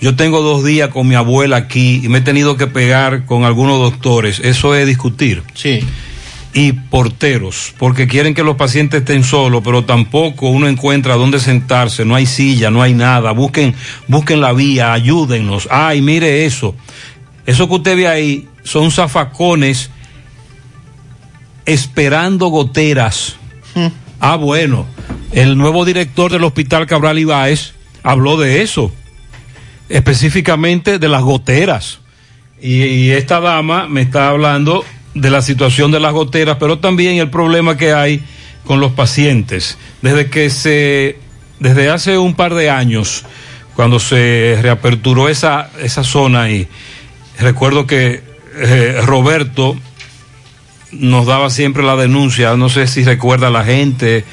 Yo 0.00 0.14
tengo 0.14 0.42
dos 0.42 0.64
días 0.64 0.90
con 0.90 1.08
mi 1.08 1.16
abuela 1.16 1.56
aquí 1.56 2.02
y 2.04 2.08
me 2.08 2.18
he 2.18 2.20
tenido 2.20 2.56
que 2.56 2.68
pegar 2.68 3.26
con 3.26 3.42
algunos 3.42 3.80
doctores. 3.80 4.38
Eso 4.38 4.76
es 4.76 4.86
discutir. 4.86 5.42
Sí. 5.54 5.80
Y 6.54 6.72
porteros, 6.72 7.74
porque 7.78 8.06
quieren 8.06 8.32
que 8.32 8.44
los 8.44 8.56
pacientes 8.56 9.00
estén 9.00 9.24
solos, 9.24 9.60
pero 9.64 9.84
tampoco 9.84 10.48
uno 10.48 10.68
encuentra 10.68 11.16
dónde 11.16 11.40
sentarse, 11.40 12.04
no 12.04 12.14
hay 12.14 12.26
silla, 12.26 12.70
no 12.70 12.80
hay 12.80 12.94
nada. 12.94 13.32
Busquen, 13.32 13.74
busquen 14.06 14.40
la 14.40 14.52
vía, 14.52 14.92
ayúdennos. 14.92 15.68
Ay, 15.70 16.00
mire 16.00 16.46
eso. 16.46 16.76
Eso 17.44 17.68
que 17.68 17.74
usted 17.74 17.96
ve 17.96 18.06
ahí 18.06 18.48
son 18.62 18.92
zafacones 18.92 19.90
esperando 21.66 22.48
goteras. 22.48 23.36
Ah, 24.20 24.36
bueno. 24.36 24.86
El 25.32 25.58
nuevo 25.58 25.84
director 25.84 26.30
del 26.30 26.44
Hospital 26.44 26.86
Cabral 26.86 27.18
Ibáez 27.18 27.72
habló 28.04 28.36
de 28.36 28.62
eso 28.62 28.92
específicamente 29.88 30.98
de 30.98 31.08
las 31.08 31.22
goteras. 31.22 32.00
Y, 32.60 32.82
y, 32.84 33.10
esta 33.10 33.40
dama 33.40 33.88
me 33.88 34.00
está 34.00 34.28
hablando 34.28 34.84
de 35.14 35.30
la 35.30 35.42
situación 35.42 35.92
de 35.92 36.00
las 36.00 36.12
goteras, 36.12 36.56
pero 36.58 36.78
también 36.78 37.18
el 37.18 37.30
problema 37.30 37.76
que 37.76 37.92
hay 37.92 38.22
con 38.64 38.80
los 38.80 38.92
pacientes. 38.92 39.78
Desde 40.02 40.28
que 40.28 40.50
se, 40.50 41.18
desde 41.60 41.90
hace 41.90 42.18
un 42.18 42.34
par 42.34 42.54
de 42.54 42.70
años, 42.70 43.24
cuando 43.74 43.98
se 43.98 44.58
reaperturó 44.60 45.28
esa, 45.28 45.70
esa 45.80 46.04
zona 46.04 46.50
y 46.50 46.68
recuerdo 47.38 47.86
que 47.86 48.22
eh, 48.56 49.00
Roberto 49.04 49.76
nos 50.92 51.26
daba 51.26 51.50
siempre 51.50 51.82
la 51.82 51.96
denuncia, 51.96 52.56
no 52.56 52.68
sé 52.68 52.86
si 52.86 53.04
recuerda 53.04 53.50
la 53.50 53.64
gente, 53.64 54.24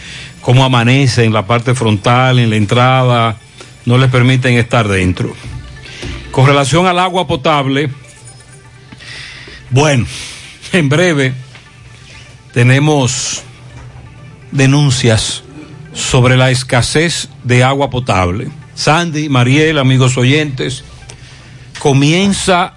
cómo 0.41 0.63
amanece 0.63 1.23
en 1.23 1.33
la 1.33 1.45
parte 1.45 1.73
frontal, 1.73 2.39
en 2.39 2.51
la 2.51 2.55
entrada, 2.55 3.37
no 3.85 3.97
les 3.97 4.09
permiten 4.11 4.55
estar 4.55 4.87
dentro. 4.87 5.33
Con 6.31 6.45
relación 6.45 6.85
al 6.85 6.99
agua 6.99 7.27
potable, 7.27 7.89
bueno, 9.69 10.05
en 10.73 10.89
breve 10.89 11.33
tenemos 12.53 13.43
denuncias 14.51 15.43
sobre 15.93 16.37
la 16.37 16.51
escasez 16.51 17.29
de 17.43 17.63
agua 17.63 17.89
potable. 17.89 18.49
Sandy, 18.75 19.29
Mariel, 19.29 19.77
amigos 19.77 20.17
oyentes, 20.17 20.83
comienza 21.79 22.75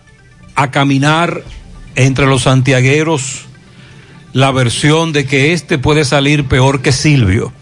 a 0.55 0.71
caminar 0.71 1.43
entre 1.95 2.27
los 2.27 2.43
santiagueros 2.43 3.47
la 4.33 4.51
versión 4.51 5.13
de 5.13 5.27
que 5.27 5.53
este 5.53 5.79
puede 5.79 6.05
salir 6.05 6.47
peor 6.47 6.83
que 6.83 6.93
Silvio. 6.93 7.53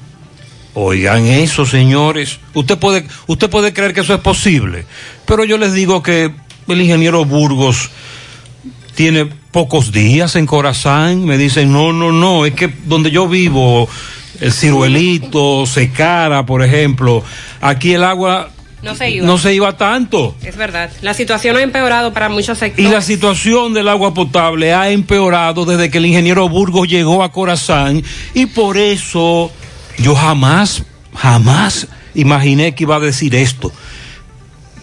Oigan 0.74 1.26
eso, 1.26 1.66
señores. 1.66 2.38
Usted 2.54 2.78
puede, 2.78 3.06
usted 3.26 3.50
puede 3.50 3.74
creer 3.74 3.92
que 3.92 4.00
eso 4.00 4.14
es 4.14 4.20
posible, 4.20 4.86
pero 5.26 5.44
yo 5.44 5.58
les 5.58 5.74
digo 5.74 6.02
que 6.02 6.32
el 6.68 6.80
ingeniero 6.80 7.26
Burgos 7.26 7.90
tiene 8.94 9.28
pocos 9.52 9.92
días 9.92 10.34
en 10.34 10.46
Corazán. 10.46 11.24
Me 11.24 11.38
dicen, 11.38 11.72
no, 11.72 11.92
no, 11.92 12.10
no, 12.10 12.44
es 12.44 12.54
que 12.54 12.72
donde 12.86 13.12
yo 13.12 13.28
vivo, 13.28 13.88
el 14.40 14.52
ciruelito, 14.52 15.66
Secara, 15.66 16.44
por 16.44 16.64
ejemplo, 16.64 17.22
aquí 17.60 17.92
el 17.92 18.02
agua 18.02 18.50
no 18.82 18.96
se 18.96 19.10
iba. 19.10 19.26
No 19.26 19.38
se 19.38 19.54
iba 19.54 19.76
tanto. 19.76 20.34
Es 20.42 20.56
verdad. 20.56 20.90
La 21.02 21.14
situación 21.14 21.56
ha 21.56 21.62
empeorado 21.62 22.12
para 22.12 22.28
muchos 22.28 22.58
sectores. 22.58 22.90
Y 22.90 22.92
la 22.92 23.00
situación 23.00 23.74
del 23.74 23.88
agua 23.88 24.12
potable 24.12 24.74
ha 24.74 24.90
empeorado 24.90 25.64
desde 25.64 25.88
que 25.88 25.98
el 25.98 26.06
ingeniero 26.06 26.48
Burgos 26.48 26.88
llegó 26.88 27.22
a 27.22 27.30
Corazán 27.30 28.02
y 28.34 28.46
por 28.46 28.76
eso 28.76 29.52
yo 29.98 30.16
jamás, 30.16 30.82
jamás 31.14 31.86
imaginé 32.14 32.74
que 32.74 32.82
iba 32.82 32.96
a 32.96 33.00
decir 33.00 33.36
esto. 33.36 33.70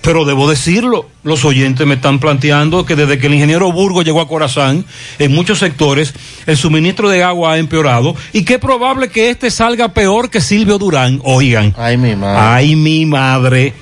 Pero 0.02 0.24
debo 0.24 0.50
decirlo, 0.50 1.08
los 1.24 1.43
oyentes 1.43 1.86
me 1.86 1.95
están 1.95 2.20
planteando 2.20 2.86
que 2.86 2.95
desde 2.95 3.18
que 3.20 3.28
el 3.28 3.34
ingeniero 3.34 3.72
Burgos 3.72 4.06
llegó 4.06 4.22
a 4.22 4.28
Corazán, 4.28 4.86
en 5.20 5.34
muchos 5.34 5.60
sectores, 5.60 6.14
el 6.45 6.56
suministro 6.56 7.10
de 7.10 7.24
agua 7.24 7.54
ha 7.54 7.58
empeorado 7.58 8.16
y 8.32 8.43
que 8.43 8.56
es 8.56 8.60
probable 8.60 9.10
que 9.10 9.30
este 9.30 9.52
salga 9.52 9.89
peor 9.89 10.30
que 10.30 10.39
Silvio 10.39 10.78
Durán. 10.78 11.20
Oigan. 11.24 11.76
Ay, 11.78 11.97
mi 11.97 12.16
madre. 12.16 12.39
Ay, 12.39 12.76
mi 12.76 13.06
madre. 13.06 13.74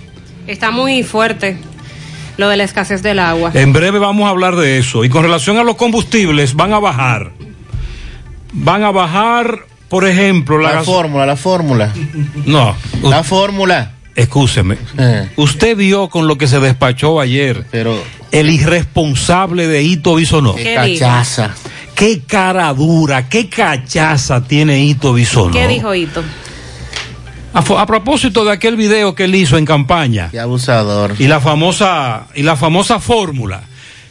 Está 0.47 0.71
muy 0.71 1.03
fuerte 1.03 1.57
lo 2.37 2.49
de 2.49 2.57
la 2.57 2.63
escasez 2.63 3.03
del 3.03 3.19
agua. 3.19 3.51
En 3.53 3.73
breve 3.73 3.99
vamos 3.99 4.25
a 4.25 4.29
hablar 4.29 4.55
de 4.55 4.79
eso. 4.79 5.03
Y 5.03 5.09
con 5.09 5.23
relación 5.23 5.57
a 5.57 5.63
los 5.63 5.75
combustibles, 5.75 6.55
van 6.55 6.73
a 6.73 6.79
bajar. 6.79 7.31
Van 8.53 8.83
a 8.83 8.91
bajar, 8.91 9.65
por 9.89 10.07
ejemplo, 10.07 10.57
la, 10.57 10.75
la 10.75 10.83
fórmula, 10.83 11.25
la 11.25 11.35
fórmula. 11.35 11.93
No. 12.45 12.75
La 13.03 13.23
fórmula. 13.23 13.91
Escúcheme. 14.17 14.79
Eh. 14.97 15.29
Usted 15.35 15.77
vio 15.77 16.09
con 16.09 16.27
lo 16.27 16.39
que 16.39 16.47
se 16.47 16.59
despachó 16.59 17.21
ayer. 17.21 17.65
Pero. 17.69 18.03
El 18.31 18.49
irresponsable 18.49 19.67
de 19.67 19.83
Hito 19.83 20.15
Bisonó. 20.15 20.55
Qué, 20.55 20.63
¿Qué 20.63 20.75
cachaza. 20.75 21.51
Qué 21.93 22.21
cara 22.25 22.73
dura, 22.73 23.29
qué 23.29 23.47
cachaza 23.47 24.43
tiene 24.43 24.83
Hito 24.83 25.13
Bisonó. 25.13 25.53
¿Qué 25.53 25.67
dijo 25.67 25.93
Hito? 25.93 26.23
A, 27.53 27.59
a, 27.59 27.85
propósito 27.85 28.43
de 28.43 28.51
aquel 28.51 28.75
video 28.75 29.13
que 29.13 29.25
él 29.25 29.35
hizo 29.35 29.57
en 29.57 29.65
campaña. 29.65 30.29
Qué 30.31 30.39
abusador. 30.39 31.13
Y 31.19 31.27
la 31.27 31.39
famosa, 31.39 32.25
y 32.33 32.41
la 32.41 32.55
famosa 32.55 32.99
fórmula. 32.99 33.61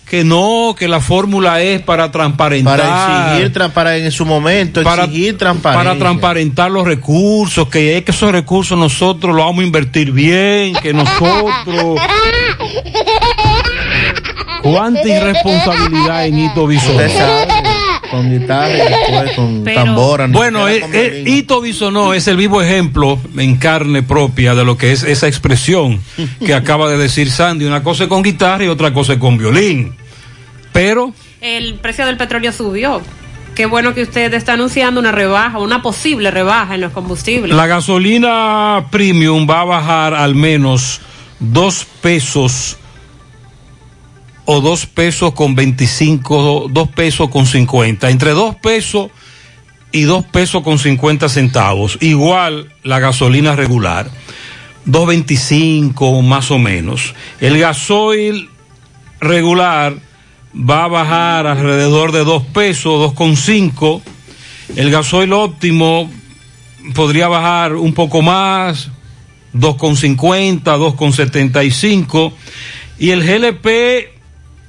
Que 0.09 0.23
no, 0.23 0.75
que 0.79 0.87
la 0.87 1.01
fórmula 1.01 1.61
es 1.61 1.83
para 1.83 2.13
transparentar. 2.13 2.79
Para 2.79 3.39
exigir, 3.39 3.73
para 3.73 3.97
en 3.97 4.13
su 4.13 4.25
momento, 4.25 4.83
para, 4.85 5.05
exigir 5.05 5.37
transparencia. 5.37 5.85
Para 5.85 5.99
transparentar 5.99 6.71
los 6.71 6.87
recursos, 6.87 7.69
que 7.69 7.97
es 7.97 8.05
que 8.05 8.13
esos 8.13 8.31
recursos 8.31 8.79
nosotros 8.79 9.35
los 9.35 9.45
vamos 9.45 9.63
a 9.63 9.67
invertir 9.67 10.13
bien, 10.13 10.75
que 10.77 10.93
nosotros. 10.93 12.01
¿Cuánta 14.63 15.09
irresponsabilidad 15.09 16.27
en 16.27 16.39
Hito 16.39 16.67
Bisonó? 16.67 17.01
Con 18.11 18.31
guitarra 18.31 18.69
y 18.69 18.77
después 18.77 19.33
con 19.37 19.65
Pero, 19.65 19.85
tambora. 19.85 20.27
Bueno, 20.27 20.69
eh, 20.69 20.85
eh, 20.93 21.25
Hito 21.27 21.61
Bisonó 21.61 22.15
es 22.15 22.29
el 22.29 22.37
vivo 22.37 22.63
ejemplo 22.63 23.19
en 23.37 23.57
carne 23.57 24.03
propia 24.03 24.55
de 24.55 24.65
lo 24.65 24.77
que 24.77 24.93
es 24.93 25.03
esa 25.03 25.29
expresión 25.29 26.01
que 26.45 26.55
acaba 26.55 26.91
de 26.91 26.99
decir 26.99 27.31
Sandy. 27.31 27.65
Una 27.65 27.83
cosa 27.83 28.05
es 28.05 28.09
con 28.09 28.23
guitarra 28.23 28.65
y 28.65 28.69
otra 28.69 28.93
cosa 28.93 29.15
es 29.15 29.19
con 29.19 29.39
violín. 29.39 29.95
Pero... 30.73 31.13
El 31.41 31.75
precio 31.75 32.07
del 32.07 32.17
petróleo 32.17 32.53
subió. 32.53 33.03
Qué 33.55 33.65
bueno 33.65 33.95
que 33.95 34.03
usted 34.03 34.35
está 34.35 34.53
anunciando 34.53 35.01
una 35.01 35.13
rebaja, 35.13 35.59
una 35.59 35.81
posible 35.81 36.31
rebaja 36.31 36.75
en 36.75 36.83
los 36.83 36.93
combustibles. 36.93 37.57
La 37.57 37.67
gasolina 37.67 38.85
premium 38.91 39.47
va 39.49 39.63
a 39.63 39.65
bajar 39.65 40.15
al 40.15 40.35
menos 40.35 41.01
dos 41.39 41.87
pesos 42.03 42.77
o 44.47 44.61
dos 44.61 44.87
pesos 44.87 45.35
con 45.35 45.55
25, 45.55 46.69
dos 46.71 46.89
pesos 46.89 47.29
con 47.29 47.47
50, 47.47 48.09
entre 48.11 48.31
dos 48.31 48.55
pesos 48.57 49.11
y 49.93 50.03
dos 50.03 50.25
pesos 50.25 50.63
con 50.63 50.79
50 50.79 51.29
centavos, 51.29 51.99
igual 52.01 52.73
la 52.83 53.01
gasolina 53.01 53.57
regular, 53.57 54.09
2.25 54.87 56.23
más 56.23 56.51
o 56.51 56.59
menos. 56.59 57.15
El 57.41 57.59
gasoil 57.59 58.49
regular 59.21 59.97
va 60.55 60.85
a 60.85 60.89
bajar 60.89 61.47
alrededor 61.47 62.13
de 62.13 62.25
dos 62.25 62.45
pesos, 62.45 63.01
dos 63.01 63.13
con 63.15 63.37
cinco. 63.37 64.01
El 64.77 64.91
gasoil 64.91 65.33
óptimo 65.33 66.11
podría 66.95 67.27
bajar 67.27 67.75
un 67.75 67.95
poco 67.95 68.23
más, 68.23 68.91
dos 69.53 69.77
con 69.77 69.97
50, 69.97 70.77
dos 70.77 70.95
con 70.95 71.13
75. 71.13 72.33
Y 72.99 73.11
el 73.11 73.25
GLP 73.25 74.16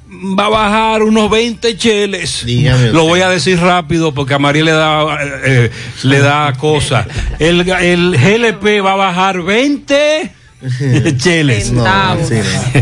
va 0.09 0.45
a 0.45 0.49
bajar 0.49 1.03
unos 1.03 1.29
20 1.29 1.77
cheles. 1.77 2.43
Dígame 2.45 2.91
Lo 2.91 3.03
voy 3.03 3.21
a 3.21 3.29
decir 3.29 3.59
rápido 3.59 4.13
porque 4.13 4.33
a 4.33 4.39
María 4.39 4.63
le 4.63 4.71
da 4.71 5.17
eh, 5.43 5.71
le 6.03 6.19
da 6.19 6.53
cosa. 6.57 7.05
El, 7.39 7.69
el 7.69 8.17
GLP 8.17 8.83
va 8.83 8.93
a 8.93 8.95
bajar 8.95 9.41
20 9.41 10.36
cheles. 11.17 11.71
No, 11.71 11.85
así 11.85 12.35
no. 12.35 12.81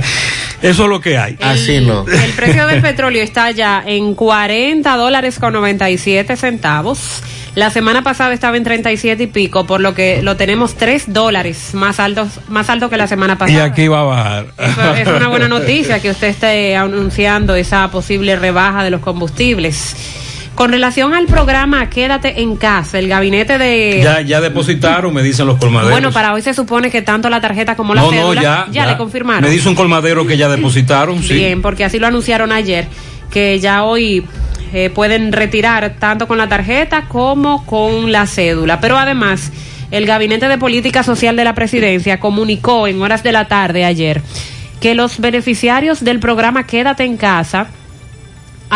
Eso 0.61 0.83
es 0.83 0.89
lo 0.89 0.99
que 0.99 1.17
hay. 1.17 1.37
El, 1.39 1.47
Así 1.47 1.79
no. 1.79 2.05
El 2.07 2.31
precio 2.31 2.65
del 2.67 2.81
petróleo 2.81 3.21
está 3.21 3.51
ya 3.51 3.83
en 3.85 4.15
40 4.15 4.95
dólares 4.97 5.37
con 5.37 5.53
97 5.53 6.35
centavos. 6.37 7.21
La 7.55 7.69
semana 7.69 8.01
pasada 8.01 8.33
estaba 8.33 8.57
en 8.57 8.63
37 8.63 9.23
y 9.23 9.27
pico, 9.27 9.65
por 9.65 9.79
lo 9.79 9.93
que 9.93 10.21
lo 10.21 10.35
tenemos 10.35 10.75
3 10.75 11.13
dólares 11.13 11.73
más 11.73 11.99
alto, 11.99 12.27
más 12.49 12.69
alto 12.69 12.89
que 12.89 12.97
la 12.97 13.07
semana 13.07 13.37
pasada. 13.37 13.59
Y 13.59 13.61
aquí 13.61 13.87
va 13.87 14.01
a 14.01 14.03
bajar. 14.03 14.45
Eso 14.57 14.95
es 14.95 15.07
una 15.07 15.27
buena 15.27 15.47
noticia 15.47 15.99
que 16.01 16.09
usted 16.09 16.27
esté 16.27 16.75
anunciando 16.75 17.55
esa 17.55 17.89
posible 17.91 18.35
rebaja 18.35 18.83
de 18.83 18.89
los 18.89 19.01
combustibles. 19.01 19.95
Con 20.55 20.71
relación 20.71 21.13
al 21.13 21.25
programa 21.25 21.89
Quédate 21.89 22.41
en 22.41 22.55
casa, 22.55 22.97
el 22.97 23.09
gabinete 23.09 23.57
de... 23.57 23.99
Ya, 24.01 24.21
ya 24.21 24.39
depositaron, 24.39 25.13
me 25.13 25.21
dicen 25.21 25.45
los 25.47 25.57
colmaderos. 25.57 25.91
Bueno, 25.91 26.11
para 26.13 26.33
hoy 26.33 26.41
se 26.41 26.53
supone 26.53 26.89
que 26.89 27.01
tanto 27.01 27.29
la 27.29 27.41
tarjeta 27.41 27.75
como 27.75 27.93
la 27.93 28.01
no, 28.01 28.09
cédula 28.09 28.35
no, 28.35 28.41
ya, 28.41 28.67
ya, 28.71 28.85
le 28.85 28.95
confirmaron. 28.95 29.43
Me 29.43 29.49
dice 29.49 29.67
un 29.67 29.75
colmadero 29.75 30.25
que 30.25 30.37
ya 30.37 30.47
depositaron, 30.47 31.21
sí. 31.21 31.33
Bien, 31.33 31.61
porque 31.61 31.83
así 31.83 31.99
lo 31.99 32.07
anunciaron 32.07 32.53
ayer. 32.53 32.87
que 33.29 33.59
ya 33.59 33.83
hoy 33.83 34.25
eh, 34.73 34.89
pueden 34.89 35.33
retirar 35.33 35.95
tanto 35.99 36.25
con 36.25 36.37
la 36.37 36.47
tarjeta 36.47 37.09
como 37.09 37.65
con 37.65 38.13
la 38.13 38.25
cédula. 38.25 38.79
Pero 38.79 38.97
además, 38.97 39.51
el 39.91 40.05
Gabinete 40.05 40.47
de 40.47 40.57
Política 40.57 41.03
Social 41.03 41.35
de 41.35 41.43
la 41.43 41.53
Presidencia 41.53 42.21
comunicó 42.21 42.87
en 42.87 43.01
horas 43.01 43.23
de 43.23 43.33
la 43.33 43.49
tarde 43.49 43.83
ayer 43.83 44.21
que 44.79 44.95
los 44.95 45.19
beneficiarios 45.19 46.03
del 46.03 46.19
programa 46.19 46.65
Quédate 46.65 47.03
en 47.03 47.17
casa, 47.17 47.67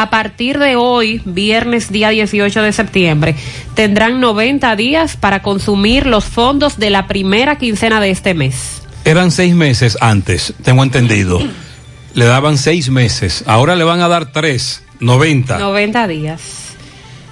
a 0.02 0.10
partir 0.10 0.60
de 0.60 0.78
hoy, 0.78 1.22
viernes 1.26 1.92
día 1.92 2.10
18 2.10 2.62
de 2.62 2.72
septiembre, 2.72 3.36
tendrán 3.74 4.22
90 4.22 4.76
días 4.78 5.18
para 5.18 5.42
consumir 5.42 6.06
los 6.06 6.24
fondos 6.24 6.78
de 6.78 6.90
la 6.90 7.08
primera 7.08 7.58
quincena 7.58 8.00
de 8.00 8.12
este 8.12 8.34
mes. 8.34 8.82
Eran 9.04 9.32
seis 9.32 9.54
meses 9.54 9.98
antes, 10.00 10.54
tengo 10.64 10.84
entendido. 10.84 11.42
Le 12.14 12.26
daban 12.26 12.58
seis 12.58 12.90
meses, 12.90 13.44
ahora 13.46 13.76
le 13.76 13.84
van 13.84 14.02
a 14.02 14.08
dar 14.08 14.32
tres, 14.32 14.84
90. 15.02 15.60
90 15.60 16.08
días. 16.08 16.69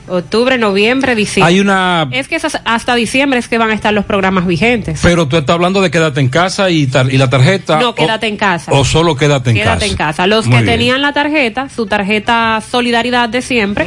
Octubre, 0.09 0.57
noviembre, 0.57 1.15
diciembre. 1.15 1.53
Hay 1.53 1.59
una... 1.59 2.07
Es 2.11 2.27
que 2.29 2.35
esas- 2.37 2.61
hasta 2.63 2.95
diciembre 2.95 3.39
es 3.39 3.47
que 3.49 3.57
van 3.57 3.71
a 3.71 3.73
estar 3.73 3.93
los 3.93 4.05
programas 4.05 4.47
vigentes. 4.47 4.99
Pero 5.03 5.27
tú 5.27 5.35
estás 5.37 5.53
hablando 5.53 5.81
de 5.81 5.91
quédate 5.91 6.21
en 6.21 6.29
casa 6.29 6.69
y, 6.69 6.87
tar- 6.87 7.11
y 7.13 7.17
la 7.17 7.29
tarjeta. 7.29 7.79
No, 7.79 7.89
o- 7.89 7.95
quédate 7.95 8.27
en 8.27 8.37
casa. 8.37 8.71
O, 8.71 8.85
solo 8.85 9.15
quédate 9.17 9.49
en 9.49 9.57
Quédate 9.57 9.79
casa. 9.81 9.91
en 9.91 9.97
casa. 9.97 10.27
Los 10.27 10.45
Muy 10.47 10.57
que 10.57 10.63
bien. 10.63 10.75
tenían 10.77 11.01
la 11.01 11.11
tarjeta, 11.13 11.67
su 11.69 11.85
tarjeta 11.87 12.61
Solidaridad 12.69 13.27
de 13.29 13.41
siempre, 13.41 13.85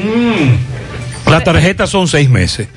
La 1.26 1.42
tarjeta 1.42 1.86
son 1.86 2.08
seis 2.08 2.28
meses. 2.28 2.68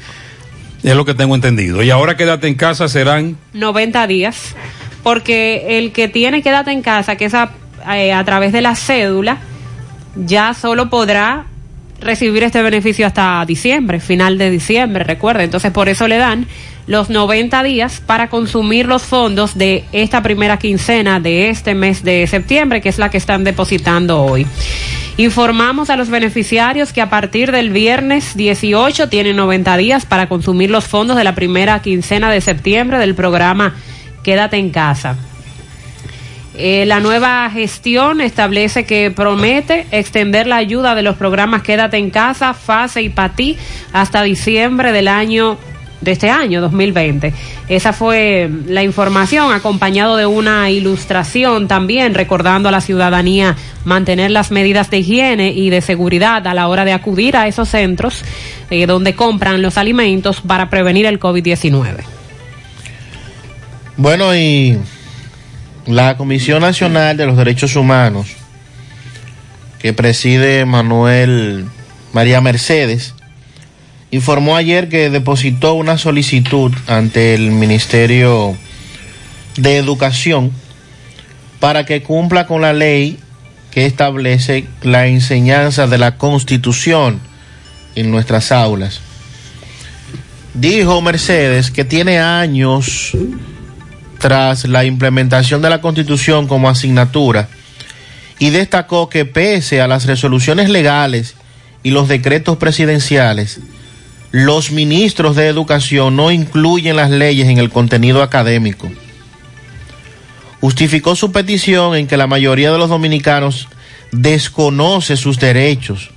Es 0.84 0.96
lo 0.96 1.06
que 1.06 1.14
tengo 1.14 1.34
entendido. 1.36 1.82
Y 1.82 1.90
ahora 1.90 2.16
quédate 2.18 2.48
en 2.48 2.56
casa 2.56 2.88
serán 2.88 3.38
90 3.54 4.06
días, 4.08 4.56
porque 5.02 5.78
el 5.80 5.92
que 5.92 6.08
tiene 6.08 6.42
quédate 6.42 6.72
en 6.72 6.82
casa, 6.82 7.16
que 7.16 7.26
es 7.26 7.34
a, 7.34 7.52
eh, 7.96 8.14
a 8.14 8.24
través 8.26 8.52
de 8.52 8.62
la 8.62 8.76
cédula, 8.76 9.38
ya 10.16 10.54
solo 10.54 10.90
podrá 10.90 11.46
recibir 12.04 12.44
este 12.44 12.62
beneficio 12.62 13.08
hasta 13.08 13.44
diciembre, 13.46 14.00
final 14.00 14.38
de 14.38 14.50
diciembre, 14.50 15.04
recuerde. 15.04 15.44
Entonces, 15.44 15.72
por 15.72 15.90
eso 15.90 16.08
le 16.08 16.18
dan 16.18 16.48
los 16.88 17.10
90 17.10 17.64
días 17.64 18.02
para 18.06 18.30
consumir 18.30 18.86
los 18.86 19.04
fondos 19.04 19.58
de 19.58 19.86
esta 19.92 20.22
primera 20.22 20.58
quincena 20.58 21.20
de 21.20 21.50
este 21.50 21.76
mes 21.76 22.04
de 22.04 22.28
septiembre, 22.28 22.82
que 22.82 22.90
es 22.90 22.98
la 22.98 23.10
que 23.10 23.18
están 23.18 23.44
depositando 23.44 24.22
hoy. 24.22 24.46
Informamos 25.18 25.90
a 25.90 25.96
los 25.96 26.10
beneficiarios 26.10 26.92
que 26.92 27.02
a 27.02 27.10
partir 27.10 27.52
del 27.52 27.70
viernes 27.70 28.36
18 28.36 29.10
tienen 29.10 29.36
90 29.36 29.78
días 29.78 30.06
para 30.06 30.28
consumir 30.28 30.72
los 30.72 30.86
fondos 30.86 31.16
de 31.16 31.24
la 31.24 31.36
primera 31.36 31.82
quincena 31.82 32.32
de 32.32 32.42
septiembre 32.42 32.98
del 32.98 33.14
programa 33.14 33.76
Quédate 34.24 34.58
en 34.58 34.70
casa. 34.70 35.18
Eh, 36.56 36.86
la 36.86 37.00
nueva 37.00 37.50
gestión 37.50 38.22
establece 38.22 38.86
que 38.86 39.10
promete 39.10 39.88
extender 39.92 40.46
la 40.46 40.58
ayuda 40.58 40.94
de 40.94 41.02
los 41.02 41.16
programas 41.16 41.64
Quédate 41.64 41.98
en 41.98 42.12
casa, 42.12 42.54
Fase 42.54 43.02
y 43.02 43.10
Patí 43.10 43.58
hasta 43.92 44.22
diciembre 44.22 44.92
del 44.92 45.08
año 45.08 45.58
de 46.02 46.12
este 46.12 46.30
año 46.30 46.62
2020. 46.62 47.34
Esa 47.70 47.94
fue 47.94 48.52
la 48.68 48.84
información 48.84 49.52
acompañado 49.52 50.18
de 50.18 50.26
una 50.26 50.70
ilustración 50.70 51.68
también 51.68 52.14
recordando 52.14 52.70
a 52.70 52.72
la 52.72 52.82
ciudadanía 52.82 53.56
mantener 53.86 54.30
las 54.30 54.52
medidas 54.52 54.92
de 54.92 55.00
higiene 55.00 55.54
y 55.54 55.70
de 55.70 55.82
seguridad 55.82 56.46
a 56.46 56.54
la 56.54 56.68
hora 56.68 56.86
de 56.86 56.94
acudir 56.94 57.38
a 57.38 57.48
esos 57.48 57.70
centros 57.70 58.24
eh, 58.70 58.86
donde 58.86 59.16
compran 59.16 59.62
los 59.62 59.78
alimentos 59.78 60.42
para 60.42 60.70
prevenir 60.70 61.06
el 61.06 61.20
COVID-19. 61.20 62.04
Bueno, 63.96 64.36
y 64.36 64.78
la 65.86 66.18
Comisión 66.18 66.62
Nacional 66.62 67.18
de 67.18 67.26
los 67.26 67.38
Derechos 67.38 67.76
Humanos, 67.76 68.28
que 69.80 69.94
preside 69.94 70.66
Manuel 70.66 71.66
María 72.14 72.40
Mercedes, 72.40 73.16
informó 74.12 74.56
ayer 74.56 74.90
que 74.90 75.10
depositó 75.10 75.74
una 75.74 75.98
solicitud 75.98 76.72
ante 76.88 77.34
el 77.34 77.52
Ministerio 77.52 78.56
de 79.58 79.78
Educación 79.78 80.52
para 81.60 81.86
que 81.86 82.04
cumpla 82.04 82.48
con 82.48 82.62
la 82.62 82.74
ley 82.74 83.20
que 83.72 83.86
establece 83.86 84.68
la 84.84 85.08
enseñanza 85.08 85.88
de 85.88 85.98
la 85.98 86.18
Constitución 86.18 87.20
en 87.96 88.12
nuestras 88.12 88.52
aulas. 88.52 89.02
Dijo 90.54 91.02
Mercedes 91.02 91.72
que 91.72 91.84
tiene 91.84 92.20
años 92.20 93.18
tras 94.24 94.70
la 94.70 94.86
implementación 94.86 95.62
de 95.62 95.70
la 95.70 95.82
Constitución 95.82 96.48
como 96.48 96.70
asignatura 96.70 97.50
y 98.40 98.52
destacó 98.52 99.10
que 99.10 99.26
pese 99.26 99.82
a 99.82 99.88
las 99.90 100.06
resoluciones 100.06 100.70
legales 100.70 101.36
y 101.84 101.92
los 101.92 102.08
decretos 102.08 102.56
presidenciales, 102.56 103.60
los 104.32 104.72
ministros 104.72 105.36
de 105.36 105.50
educación 105.50 106.16
no 106.16 106.32
incluyen 106.32 106.96
las 106.96 107.12
leyes 107.12 107.50
en 107.50 107.58
el 107.58 107.70
contenido 107.70 108.24
académico. 108.24 108.90
Justificó 110.62 111.18
su 111.18 111.34
petición 111.34 111.94
en 111.98 112.08
que 112.08 112.16
la 112.16 112.26
mayoría 112.26 112.72
de 112.72 112.78
los 112.78 112.88
dominicanos 112.88 113.68
desconoce 114.14 115.18
sus 115.18 115.38
derechos 115.38 116.12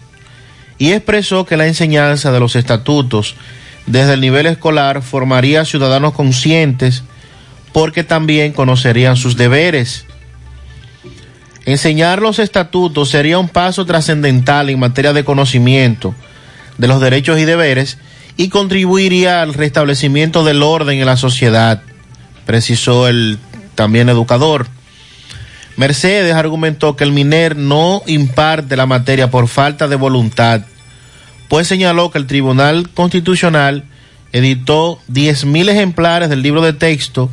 y 0.79 0.93
expresó 0.93 1.45
que 1.45 1.57
la 1.57 1.67
enseñanza 1.67 2.31
de 2.31 2.39
los 2.39 2.55
estatutos 2.55 3.35
desde 3.89 4.15
el 4.15 4.21
nivel 4.21 4.47
escolar 4.47 5.03
formaría 5.03 5.65
ciudadanos 5.65 6.13
conscientes 6.13 7.03
porque 7.77 8.05
también 8.05 8.55
conocerían 8.55 9.18
sus 9.18 9.37
deberes. 9.37 10.07
Enseñar 11.66 12.22
los 12.22 12.39
estatutos 12.39 13.11
sería 13.11 13.39
un 13.39 13.51
paso 13.51 13.85
trascendental 13.85 14.70
en 14.70 14.79
materia 14.79 15.12
de 15.12 15.27
conocimiento 15.27 16.14
de 16.79 16.89
los 16.89 17.03
derechos 17.03 17.39
y 17.39 17.45
deberes 17.45 17.99
y 18.39 18.49
contribuiría 18.49 19.43
al 19.43 19.53
restablecimiento 19.53 20.43
del 20.43 20.62
orden 20.62 21.01
en 21.01 21.05
la 21.05 21.18
sociedad, 21.18 21.83
precisó 22.47 23.09
el 23.09 23.39
también 23.74 24.09
educador. 24.09 24.68
Mercedes 25.77 26.33
argumentó 26.33 26.97
que 26.97 27.05
el 27.05 27.12
MINER 27.12 27.57
no 27.57 28.01
imparte 28.07 28.79
la 28.79 28.87
materia 28.87 29.31
por 29.31 29.49
falta 29.49 29.87
de 29.87 29.97
voluntad, 29.97 30.62
pues 31.49 31.68
señaló 31.68 32.11
que 32.11 32.16
el 32.16 32.27
Tribunal 32.27 32.89
Constitucional 32.89 33.85
editó 34.33 34.99
10.000 35.12 35.68
ejemplares 35.68 36.31
del 36.31 36.41
libro 36.41 36.62
de 36.62 36.72
texto 36.72 37.31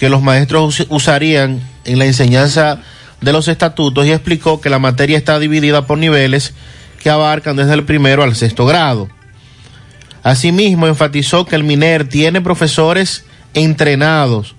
que 0.00 0.08
los 0.08 0.22
maestros 0.22 0.80
us- 0.80 0.86
usarían 0.88 1.60
en 1.84 1.98
la 1.98 2.06
enseñanza 2.06 2.78
de 3.20 3.32
los 3.34 3.48
estatutos 3.48 4.06
y 4.06 4.12
explicó 4.12 4.58
que 4.60 4.70
la 4.70 4.78
materia 4.78 5.18
está 5.18 5.38
dividida 5.38 5.86
por 5.86 5.98
niveles 5.98 6.54
que 7.02 7.10
abarcan 7.10 7.54
desde 7.56 7.74
el 7.74 7.84
primero 7.84 8.22
al 8.22 8.34
sexto 8.34 8.64
grado. 8.64 9.08
Asimismo, 10.22 10.86
enfatizó 10.86 11.44
que 11.44 11.54
el 11.54 11.64
MINER 11.64 12.08
tiene 12.08 12.40
profesores 12.40 13.24
entrenados 13.52 14.54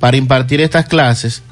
para 0.00 0.16
impartir 0.16 0.60
estas 0.62 0.86
clases 0.86 1.42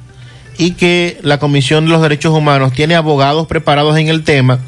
y 0.56 0.72
que 0.72 1.18
la 1.22 1.38
Comisión 1.38 1.84
de 1.84 1.90
los 1.90 2.00
Derechos 2.02 2.32
Humanos 2.32 2.72
tiene 2.72 2.94
abogados 2.94 3.46
preparados 3.46 3.98
en 3.98 4.08
el 4.08 4.24
tema 4.24 4.58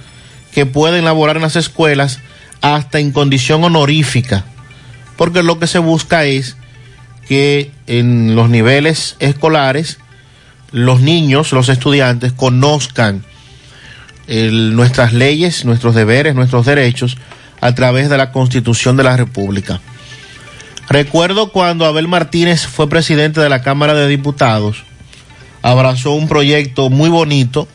que 0.53 0.67
pueden 0.67 1.05
laborar 1.07 1.37
en 1.37 1.43
las 1.43 1.57
escuelas 1.57 2.21
hasta 2.61 2.99
en 2.99 3.13
condición 3.13 3.65
honorífica, 3.65 4.45
porque 5.17 5.43
lo 5.43 5.59
que 5.59 5.67
se 5.67 5.79
busca 5.79 6.25
es 6.25 6.57
que 7.29 7.71
en 7.87 8.35
los 8.37 8.49
niveles 8.49 9.17
escolares 9.19 9.99
los 10.73 11.01
niños, 11.01 11.53
los 11.53 11.69
estudiantes 11.69 12.33
conozcan 12.33 13.25
el- 14.27 14.75
nuestras 14.75 15.13
leyes, 15.13 15.65
nuestros 15.65 15.95
deberes, 15.95 16.35
nuestros 16.35 16.67
derechos 16.67 17.17
a 17.61 17.75
través 17.75 18.11
de 18.11 18.17
la 18.19 18.33
Constitución 18.33 18.97
de 18.97 19.05
la 19.05 19.17
República. 19.17 19.81
Recuerdo 20.89 21.51
cuando 21.53 21.85
Abel 21.87 22.09
Martínez 22.09 22.67
fue 22.67 22.89
presidente 22.89 23.41
de 23.41 23.49
la 23.49 23.63
Cámara 23.63 23.95
de 23.95 24.07
Diputados, 24.09 24.85
abrazó 25.63 26.13
un 26.13 26.29
proyecto 26.29 26.91
muy 26.91 27.09
bonito 27.09 27.67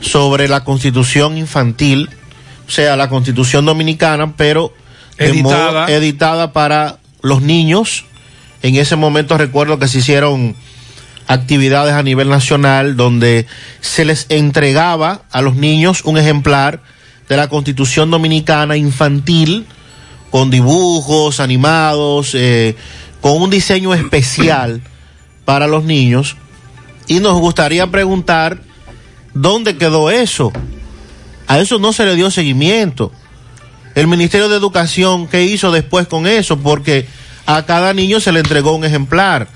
sobre 0.00 0.48
la 0.48 0.64
Constitución 0.64 1.36
infantil, 1.36 2.08
o 2.66 2.70
sea, 2.70 2.96
la 2.96 3.08
Constitución 3.08 3.64
dominicana, 3.64 4.34
pero 4.36 4.72
de 5.18 5.26
Editada. 5.26 5.82
modo- 5.82 5.88
editada 5.88 6.52
para 6.52 6.98
los 7.22 7.42
niños. 7.42 8.04
En 8.62 8.76
ese 8.76 8.96
momento 8.96 9.38
recuerdo 9.38 9.78
que 9.78 9.88
se 9.88 9.98
hicieron 9.98 10.56
actividades 11.26 11.92
a 11.92 12.02
nivel 12.02 12.28
nacional 12.28 12.96
donde 12.96 13.46
se 13.80 14.04
les 14.04 14.26
entregaba 14.30 15.22
a 15.30 15.42
los 15.42 15.56
niños 15.56 16.02
un 16.04 16.16
ejemplar 16.18 16.82
de 17.28 17.36
la 17.36 17.48
Constitución 17.48 18.10
Dominicana 18.10 18.76
infantil 18.76 19.66
con 20.30 20.50
dibujos 20.50 21.40
animados, 21.40 22.34
eh, 22.34 22.76
con 23.20 23.40
un 23.40 23.50
diseño 23.50 23.94
especial 23.94 24.82
para 25.44 25.66
los 25.66 25.84
niños. 25.84 26.36
Y 27.06 27.20
nos 27.20 27.38
gustaría 27.38 27.86
preguntar 27.86 28.60
dónde 29.34 29.76
quedó 29.76 30.10
eso. 30.10 30.52
A 31.46 31.58
eso 31.60 31.78
no 31.78 31.92
se 31.92 32.04
le 32.04 32.16
dio 32.16 32.30
seguimiento. 32.30 33.12
El 33.98 34.06
Ministerio 34.06 34.48
de 34.48 34.56
Educación, 34.56 35.26
¿qué 35.26 35.42
hizo 35.42 35.72
después 35.72 36.06
con 36.06 36.28
eso? 36.28 36.56
Porque 36.60 37.08
a 37.46 37.66
cada 37.66 37.92
niño 37.92 38.20
se 38.20 38.30
le 38.30 38.38
entregó 38.38 38.76
un 38.76 38.84
ejemplar. 38.84 39.48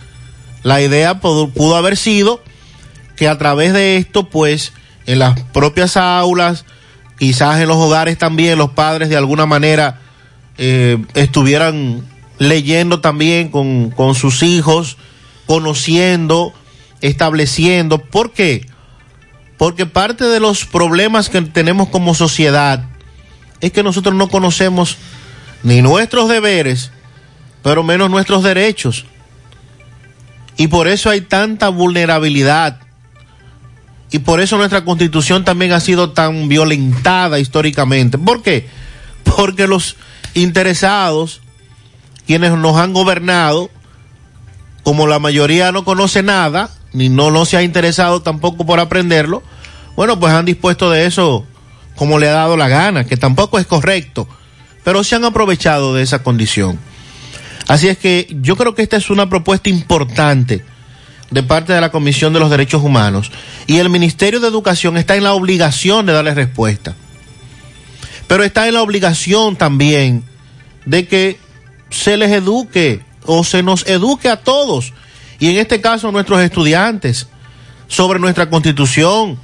La 0.65 0.83
idea 0.83 1.21
pudo, 1.21 1.77
haber 1.77 1.97
sido 1.97 2.43
que 3.15 3.29
a 3.29 3.39
través 3.39 3.73
de 3.73 3.99
esto, 3.99 4.29
pues, 4.31 4.73
en 5.07 5.21
las 5.21 5.41
propias 5.53 5.97
aulas, 5.97 6.65
quizás 7.21 7.61
en 7.61 7.69
los 7.69 7.77
hogares 7.77 8.19
también 8.19 8.59
los 8.59 8.71
padres 8.71 9.11
de 9.11 9.17
alguna 9.17 9.47
manera 9.47 10.01
eh, 10.59 10.99
estuvieran 11.15 12.03
leyendo 12.41 13.01
también 13.01 13.49
con, 13.49 13.91
con 13.91 14.17
sus 14.17 14.43
hijos, 14.43 14.97
conociendo, 15.47 16.53
estableciendo. 17.01 17.99
¿Por 17.99 18.33
qué? 18.33 18.67
Porque 19.57 19.87
parte 19.87 20.25
de 20.25 20.41
los 20.41 20.65
problemas 20.65 21.29
que 21.29 21.43
tenemos 21.43 21.91
como 21.91 22.17
sociedad 22.17 22.89
es 23.63 23.73
que 23.73 23.83
nosotros 23.83 24.15
no 24.15 24.29
conocemos 24.29 24.99
ni 25.63 25.81
nuestros 25.81 26.29
deberes, 26.29 26.91
pero 27.63 27.85
menos 27.85 28.11
nuestros 28.11 28.43
derechos. 28.43 29.07
Y 30.57 30.67
por 30.67 30.89
eso 30.89 31.09
hay 31.09 31.23
tanta 31.23 31.69
vulnerabilidad. 31.69 32.81
Y 34.11 34.19
por 34.19 34.41
eso 34.41 34.59
nuestra 34.59 34.85
constitución 34.85 35.45
también 35.45 35.73
ha 35.73 35.81
sido 35.81 36.11
tan 36.11 36.49
violentada 36.49 37.39
históricamente. 37.39 38.19
¿Por 38.19 38.43
qué? 38.43 38.69
Porque 39.37 39.69
los 39.69 39.97
interesados, 40.35 41.41
quienes 42.27 42.51
nos 42.53 42.77
han 42.77 42.93
gobernado, 42.93 43.71
como 44.83 45.07
la 45.07 45.21
mayoría 45.21 45.71
no 45.71 45.85
conoce 45.85 46.25
nada, 46.25 46.69
ni 46.93 47.09
no, 47.09 47.31
no 47.31 47.45
se 47.45 47.57
ha 47.57 47.63
interesado 47.63 48.23
tampoco 48.23 48.67
por 48.67 48.81
aprenderlo, 48.81 49.45
bueno, 49.95 50.19
pues 50.19 50.33
han 50.33 50.47
dispuesto 50.47 50.91
de 50.91 51.07
eso 51.07 51.47
como 51.97 52.19
le 52.19 52.29
ha 52.29 52.33
dado 52.33 52.57
la 52.57 52.69
gana, 52.69 53.05
que 53.05 53.17
tampoco 53.17 53.59
es 53.59 53.67
correcto, 53.67 54.29
pero 54.85 55.05
se 55.05 55.15
han 55.15 55.25
aprovechado 55.25 55.95
de 55.95 56.03
esa 56.03 56.23
condición. 56.23 56.79
Así 57.69 57.89
es 57.89 57.99
que 57.99 58.27
yo 58.41 58.57
creo 58.57 58.75
que 58.75 58.83
esta 58.83 58.97
es 58.97 59.11
una 59.11 59.29
propuesta 59.29 59.69
importante 59.69 60.65
de 61.31 61.43
parte 61.43 61.73
de 61.73 61.81
la 61.81 61.91
Comisión 61.91 62.33
de 62.33 62.41
los 62.41 62.51
Derechos 62.51 62.83
Humanos 62.83 63.31
y 63.67 63.79
el 63.79 63.89
Ministerio 63.89 64.41
de 64.41 64.49
Educación 64.49 64.97
está 64.97 65.17
en 65.17 65.25
la 65.25 65.33
obligación 65.33 66.05
de 66.07 66.13
darle 66.13 66.35
respuesta. 66.35 66.95
Pero 68.27 68.45
está 68.45 68.69
en 68.69 68.75
la 68.75 68.83
obligación 68.83 69.57
también 69.57 70.25
de 70.85 71.07
que 71.07 71.39
se 71.91 72.17
les 72.17 72.31
eduque 72.31 73.01
o 73.25 73.45
se 73.45 73.63
nos 73.63 73.87
eduque 73.87 74.29
a 74.29 74.37
todos 74.37 74.93
y 75.39 75.49
en 75.51 75.57
este 75.57 75.81
caso 75.81 76.09
a 76.09 76.13
nuestros 76.13 76.41
estudiantes 76.41 77.29
sobre 77.89 78.19
nuestra 78.19 78.49
constitución, 78.49 79.39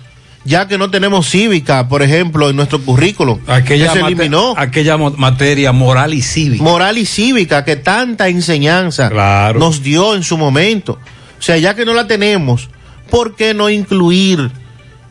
ya 0.49 0.67
que 0.67 0.79
no 0.79 0.91
tenemos 0.91 1.29
cívica, 1.29 1.89
por 1.89 2.03
ejemplo, 2.03 2.49
en 2.49 2.57
nuestro 2.57 2.81
currículo. 2.81 3.39
Aquella, 3.47 3.93
se 3.93 4.01
eliminó. 4.01 4.55
aquella 4.57 4.97
materia 4.97 5.73
moral 5.73 6.15
y 6.15 6.23
cívica. 6.23 6.65
Moral 6.65 6.97
y 6.97 7.05
cívica 7.05 7.67
que 7.67 7.77
tanta 7.77 8.29
enseñanza 8.29 9.11
nos 9.53 9.83
dio 9.83 10.15
en 10.15 10.23
su 10.23 10.39
momento. 10.39 10.99
O 11.39 11.43
sea, 11.43 11.59
ya 11.59 11.75
que 11.75 11.85
no 11.85 11.93
la 11.93 12.07
tenemos, 12.07 12.71
¿por 13.11 13.37
qué 13.37 13.53
no 13.53 13.69
incluir 13.69 14.51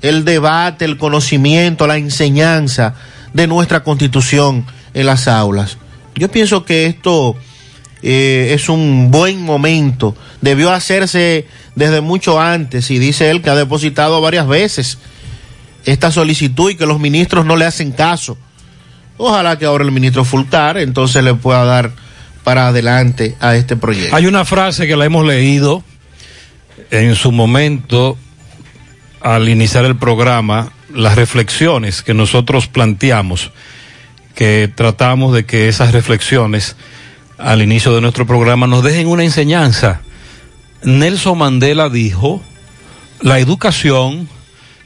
el 0.02 0.26
debate, 0.26 0.86
el 0.86 0.98
conocimiento, 0.98 1.86
la 1.86 1.98
enseñanza 1.98 2.96
de 3.34 3.46
nuestra 3.46 3.84
constitución 3.84 4.66
en 4.96 5.06
las 5.06 5.28
aulas? 5.28 5.78
Yo 6.16 6.32
pienso 6.32 6.66
que 6.66 6.88
esto 6.88 7.36
eh, 8.02 8.54
es 8.56 8.70
un 8.70 9.12
buen 9.12 9.44
momento. 9.44 10.16
Debió 10.42 10.72
hacerse 10.72 11.46
desde 11.76 12.02
mucho 12.02 12.42
antes 12.42 12.90
y 12.90 12.98
dice 12.98 13.30
él 13.30 13.44
que 13.44 13.52
ha 13.52 13.56
depositado 13.56 14.20
varias 14.20 14.48
veces 14.48 14.98
esta 15.88 16.12
solicitud 16.12 16.70
y 16.70 16.76
que 16.76 16.86
los 16.86 17.00
ministros 17.00 17.46
no 17.46 17.56
le 17.56 17.66
hacen 17.66 17.92
caso. 17.92 18.38
Ojalá 19.18 19.58
que 19.58 19.66
ahora 19.66 19.86
el 19.86 19.92
ministro 19.92 20.26
Fulcar 20.26 20.78
entonces 20.78 21.24
le 21.24 21.34
pueda 21.34 21.64
dar 21.64 21.92
para 22.44 22.68
adelante 22.68 23.36
a 23.40 23.56
este 23.56 23.78
proyecto. 23.78 24.16
Hay 24.16 24.26
una 24.26 24.46
frase 24.46 24.86
que 24.86 24.98
la 24.98 25.06
hemos 25.06 25.26
leído 25.26 25.84
en 26.92 27.16
su 27.16 27.32
momento 27.32 28.18
al 29.22 29.48
iniciar 29.50 29.86
el 29.86 29.96
programa, 29.96 30.72
las 30.94 31.16
reflexiones 31.16 32.04
que 32.04 32.14
nosotros 32.14 32.68
planteamos, 32.68 33.52
que 34.36 34.70
tratamos 34.74 35.34
de 35.34 35.46
que 35.46 35.70
esas 35.70 35.94
reflexiones 35.94 36.76
al 37.38 37.62
inicio 37.62 37.96
de 37.96 38.02
nuestro 38.02 38.28
programa 38.28 38.68
nos 38.68 38.84
dejen 38.84 39.08
una 39.08 39.24
enseñanza. 39.24 40.02
Nelson 40.84 41.38
Mandela 41.38 41.90
dijo, 41.90 42.44
la 43.22 43.40
educación 43.40 44.30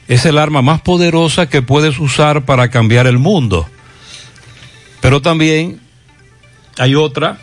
es 0.08 0.26
el 0.26 0.38
arma 0.38 0.62
más 0.62 0.80
poderosa 0.80 1.48
que 1.48 1.62
puedes 1.62 1.98
usar 1.98 2.44
para 2.44 2.68
cambiar 2.68 3.06
el 3.06 3.18
mundo. 3.18 3.68
Pero 5.00 5.22
también 5.22 5.80
hay 6.78 6.94
otra 6.94 7.38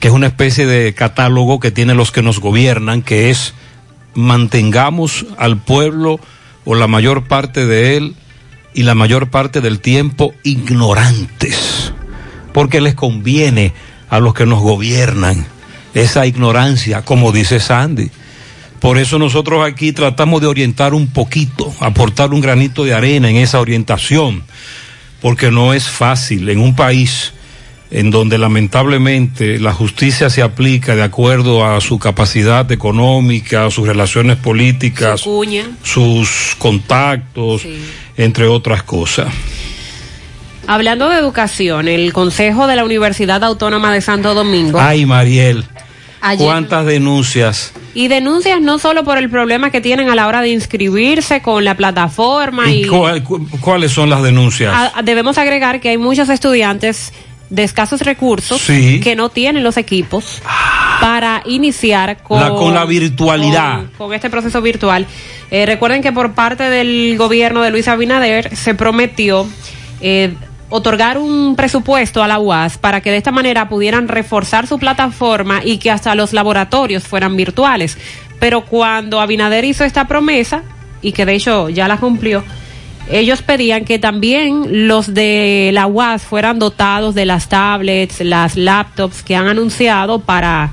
que 0.00 0.08
es 0.08 0.14
una 0.14 0.26
especie 0.26 0.66
de 0.66 0.92
catálogo 0.94 1.58
que 1.58 1.70
tienen 1.70 1.96
los 1.96 2.12
que 2.12 2.22
nos 2.22 2.38
gobiernan, 2.38 3.02
que 3.02 3.30
es 3.30 3.54
mantengamos 4.14 5.26
al 5.38 5.58
pueblo 5.58 6.20
o 6.64 6.74
la 6.74 6.86
mayor 6.86 7.24
parte 7.24 7.66
de 7.66 7.96
él 7.96 8.14
y 8.74 8.82
la 8.82 8.94
mayor 8.94 9.30
parte 9.30 9.60
del 9.60 9.80
tiempo 9.80 10.34
ignorantes, 10.42 11.92
porque 12.52 12.80
les 12.80 12.94
conviene 12.94 13.72
a 14.10 14.20
los 14.20 14.34
que 14.34 14.46
nos 14.46 14.60
gobiernan 14.60 15.46
esa 15.94 16.26
ignorancia, 16.26 17.02
como 17.02 17.32
dice 17.32 17.58
Sandy. 17.58 18.10
Por 18.80 18.98
eso 18.98 19.18
nosotros 19.18 19.66
aquí 19.66 19.92
tratamos 19.92 20.40
de 20.40 20.46
orientar 20.46 20.94
un 20.94 21.08
poquito, 21.08 21.74
aportar 21.80 22.32
un 22.32 22.40
granito 22.40 22.84
de 22.84 22.94
arena 22.94 23.30
en 23.30 23.36
esa 23.36 23.60
orientación, 23.60 24.42
porque 25.20 25.50
no 25.50 25.74
es 25.74 25.88
fácil 25.88 26.48
en 26.48 26.60
un 26.60 26.76
país 26.76 27.32
en 27.90 28.10
donde 28.10 28.36
lamentablemente 28.38 29.58
la 29.60 29.72
justicia 29.72 30.28
se 30.28 30.42
aplica 30.42 30.96
de 30.96 31.02
acuerdo 31.02 31.64
a 31.64 31.80
su 31.80 31.98
capacidad 31.98 32.70
económica, 32.72 33.70
sus 33.70 33.86
relaciones 33.86 34.36
políticas, 34.36 35.24
sus 35.82 36.56
contactos, 36.58 37.62
entre 38.16 38.46
otras 38.46 38.82
cosas. 38.82 39.32
Hablando 40.66 41.08
de 41.08 41.18
educación, 41.18 41.86
el 41.86 42.12
Consejo 42.12 42.66
de 42.66 42.74
la 42.74 42.84
Universidad 42.84 43.44
Autónoma 43.44 43.92
de 43.92 44.00
Santo 44.00 44.34
Domingo 44.34 44.80
Ay, 44.80 45.06
Mariel, 45.06 45.64
Ayer- 46.28 46.44
cuántas 46.46 46.84
denuncias. 46.86 47.72
y 47.94 48.08
denuncias 48.08 48.60
no 48.60 48.78
solo 48.78 49.04
por 49.04 49.16
el 49.18 49.30
problema 49.30 49.70
que 49.70 49.80
tienen 49.80 50.08
a 50.10 50.14
la 50.14 50.26
hora 50.26 50.42
de 50.42 50.48
inscribirse 50.50 51.40
con 51.40 51.64
la 51.64 51.74
plataforma 51.76 52.70
y 52.70 52.84
¿Y 52.84 52.88
cuál- 52.88 53.22
cu- 53.22 53.46
¿Cuáles 53.60 53.92
son 53.92 54.10
las 54.10 54.22
denuncias? 54.22 54.74
a- 54.94 55.02
debemos 55.02 55.38
agregar 55.38 55.80
que 55.80 55.90
hay 55.90 55.98
muchos 55.98 56.28
estudiantes 56.28 57.12
de 57.48 57.62
escasos 57.62 58.00
recursos 58.00 58.60
Sí. 58.60 59.00
que 59.00 59.14
no 59.14 59.28
tienen 59.28 59.62
los 59.62 59.76
equipos 59.76 60.42
para 61.00 61.42
iniciar 61.46 62.22
con 62.22 62.40
La- 62.40 62.50
con 62.50 62.74
la 62.74 62.84
virtualidad. 62.84 63.82
con, 63.96 64.08
con 64.08 64.14
este 64.14 64.30
proceso 64.30 64.60
virtual. 64.62 65.06
Eh, 65.50 65.64
recuerden 65.64 66.02
que 66.02 66.10
por 66.12 66.32
parte 66.32 66.64
del 66.64 67.14
gobierno 67.16 67.62
de 67.62 67.70
Luis 67.70 67.86
Abinader 67.88 68.54
se 68.56 68.74
prometió 68.74 69.46
eh, 70.00 70.34
otorgar 70.68 71.18
un 71.18 71.54
presupuesto 71.56 72.22
a 72.22 72.28
la 72.28 72.38
UAS 72.38 72.78
para 72.78 73.00
que 73.00 73.10
de 73.10 73.18
esta 73.18 73.32
manera 73.32 73.68
pudieran 73.68 74.08
reforzar 74.08 74.66
su 74.66 74.78
plataforma 74.78 75.60
y 75.64 75.78
que 75.78 75.90
hasta 75.90 76.14
los 76.14 76.32
laboratorios 76.32 77.04
fueran 77.04 77.36
virtuales. 77.36 77.96
Pero 78.38 78.64
cuando 78.64 79.20
Abinader 79.20 79.64
hizo 79.64 79.84
esta 79.84 80.06
promesa, 80.06 80.62
y 81.02 81.12
que 81.12 81.26
de 81.26 81.34
hecho 81.34 81.68
ya 81.68 81.88
la 81.88 81.98
cumplió, 81.98 82.42
ellos 83.08 83.42
pedían 83.42 83.84
que 83.84 83.98
también 83.98 84.88
los 84.88 85.14
de 85.14 85.70
la 85.72 85.86
UAS 85.86 86.22
fueran 86.22 86.58
dotados 86.58 87.14
de 87.14 87.24
las 87.24 87.48
tablets, 87.48 88.20
las 88.20 88.56
laptops 88.56 89.22
que 89.22 89.36
han 89.36 89.46
anunciado 89.46 90.18
para, 90.18 90.72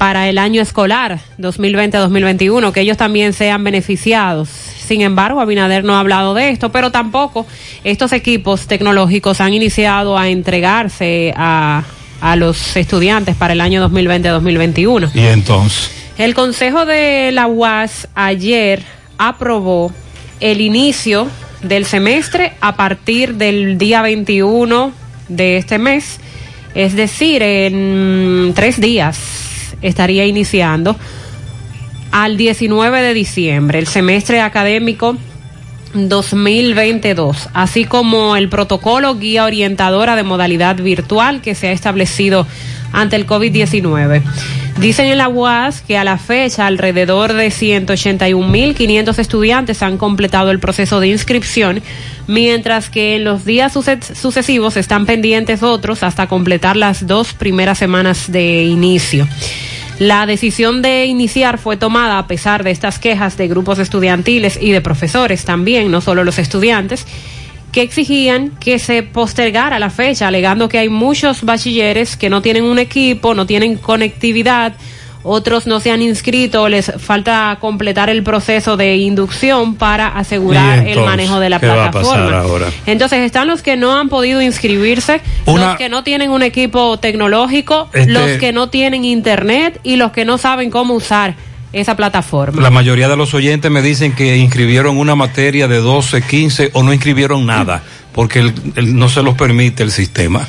para 0.00 0.30
el 0.30 0.38
año 0.38 0.62
escolar 0.62 1.20
2020-2021, 1.38 2.72
que 2.72 2.80
ellos 2.80 2.96
también 2.96 3.34
sean 3.34 3.62
beneficiados. 3.62 4.48
Sin 4.48 5.02
embargo, 5.02 5.42
Abinader 5.42 5.84
no 5.84 5.94
ha 5.94 6.00
hablado 6.00 6.32
de 6.32 6.48
esto, 6.48 6.72
pero 6.72 6.90
tampoco 6.90 7.46
estos 7.84 8.14
equipos 8.14 8.66
tecnológicos 8.66 9.42
han 9.42 9.52
iniciado 9.52 10.16
a 10.16 10.30
entregarse 10.30 11.34
a, 11.36 11.84
a 12.22 12.36
los 12.36 12.78
estudiantes 12.78 13.36
para 13.36 13.52
el 13.52 13.60
año 13.60 13.86
2020-2021. 13.90 15.10
Y 15.12 15.20
entonces, 15.20 15.90
El 16.16 16.34
Consejo 16.34 16.86
de 16.86 17.30
la 17.30 17.46
UAS 17.46 18.08
ayer 18.14 18.82
aprobó 19.18 19.92
el 20.40 20.62
inicio 20.62 21.28
del 21.62 21.84
semestre 21.84 22.54
a 22.62 22.74
partir 22.74 23.34
del 23.34 23.76
día 23.76 24.00
21 24.00 24.92
de 25.28 25.58
este 25.58 25.76
mes, 25.76 26.20
es 26.74 26.96
decir, 26.96 27.42
en 27.42 28.54
tres 28.54 28.80
días 28.80 29.49
estaría 29.82 30.26
iniciando 30.26 30.96
al 32.12 32.36
19 32.36 33.02
de 33.02 33.14
diciembre 33.14 33.78
el 33.78 33.86
semestre 33.86 34.40
académico 34.40 35.16
2022, 35.94 37.48
así 37.52 37.84
como 37.84 38.36
el 38.36 38.48
protocolo 38.48 39.16
guía 39.16 39.44
orientadora 39.44 40.16
de 40.16 40.22
modalidad 40.22 40.76
virtual 40.76 41.40
que 41.40 41.54
se 41.54 41.68
ha 41.68 41.72
establecido 41.72 42.46
ante 42.92 43.16
el 43.16 43.26
COVID-19. 43.26 44.22
Dicen 44.78 45.06
en 45.06 45.18
la 45.18 45.28
UAS 45.28 45.82
que 45.82 45.98
a 45.98 46.04
la 46.04 46.16
fecha 46.16 46.66
alrededor 46.66 47.32
de 47.34 47.48
181.500 47.48 49.18
estudiantes 49.18 49.82
han 49.82 49.98
completado 49.98 50.50
el 50.50 50.58
proceso 50.58 51.00
de 51.00 51.08
inscripción, 51.08 51.82
mientras 52.26 52.88
que 52.88 53.16
en 53.16 53.24
los 53.24 53.44
días 53.44 53.72
suce- 53.72 53.98
sucesivos 54.14 54.76
están 54.76 55.06
pendientes 55.06 55.62
otros 55.62 56.02
hasta 56.02 56.28
completar 56.28 56.76
las 56.76 57.06
dos 57.06 57.34
primeras 57.34 57.78
semanas 57.78 58.30
de 58.32 58.64
inicio. 58.64 59.28
La 60.00 60.24
decisión 60.24 60.80
de 60.80 61.04
iniciar 61.04 61.58
fue 61.58 61.76
tomada 61.76 62.18
a 62.18 62.26
pesar 62.26 62.64
de 62.64 62.70
estas 62.70 62.98
quejas 62.98 63.36
de 63.36 63.48
grupos 63.48 63.78
estudiantiles 63.78 64.58
y 64.58 64.70
de 64.70 64.80
profesores 64.80 65.44
también, 65.44 65.90
no 65.90 66.00
solo 66.00 66.24
los 66.24 66.38
estudiantes, 66.38 67.06
que 67.70 67.82
exigían 67.82 68.48
que 68.58 68.78
se 68.78 69.02
postergara 69.02 69.78
la 69.78 69.90
fecha, 69.90 70.26
alegando 70.26 70.70
que 70.70 70.78
hay 70.78 70.88
muchos 70.88 71.44
bachilleres 71.44 72.16
que 72.16 72.30
no 72.30 72.40
tienen 72.40 72.64
un 72.64 72.78
equipo, 72.78 73.34
no 73.34 73.44
tienen 73.44 73.76
conectividad, 73.76 74.72
otros 75.22 75.66
no 75.66 75.80
se 75.80 75.90
han 75.90 76.02
inscrito, 76.02 76.68
les 76.68 76.92
falta 76.98 77.58
completar 77.60 78.08
el 78.08 78.22
proceso 78.22 78.76
de 78.76 78.96
inducción 78.96 79.74
para 79.74 80.08
asegurar 80.08 80.78
entonces, 80.78 80.96
el 80.96 81.04
manejo 81.04 81.40
de 81.40 81.50
la 81.50 81.60
¿qué 81.60 81.66
va 81.66 81.86
a 81.86 81.90
plataforma. 81.90 82.44
Entonces 82.86 83.18
están 83.20 83.46
los 83.48 83.62
que 83.62 83.76
no 83.76 83.96
han 83.98 84.08
podido 84.08 84.40
inscribirse, 84.40 85.20
Una- 85.46 85.68
los 85.68 85.76
que 85.76 85.88
no 85.88 86.02
tienen 86.04 86.30
un 86.30 86.42
equipo 86.42 86.98
tecnológico, 86.98 87.88
Este- 87.92 88.10
los 88.12 88.30
que 88.38 88.52
no 88.52 88.68
tienen 88.70 89.04
internet 89.04 89.78
y 89.82 89.96
los 89.96 90.12
que 90.12 90.24
no 90.24 90.38
saben 90.38 90.70
cómo 90.70 90.94
usar 90.94 91.34
esa 91.72 91.96
plataforma. 91.96 92.60
La 92.62 92.70
mayoría 92.70 93.08
de 93.08 93.16
los 93.16 93.32
oyentes 93.34 93.70
me 93.70 93.82
dicen 93.82 94.12
que 94.12 94.36
inscribieron 94.38 94.96
una 94.98 95.14
materia 95.14 95.68
de 95.68 95.76
12, 95.76 96.22
15 96.22 96.70
o 96.72 96.82
no 96.82 96.92
inscribieron 96.92 97.46
nada, 97.46 97.82
porque 98.12 98.40
el- 98.40 98.54
el- 98.74 98.96
no 98.98 99.08
se 99.08 99.22
los 99.22 99.36
permite 99.36 99.82
el 99.82 99.90
sistema. 99.92 100.48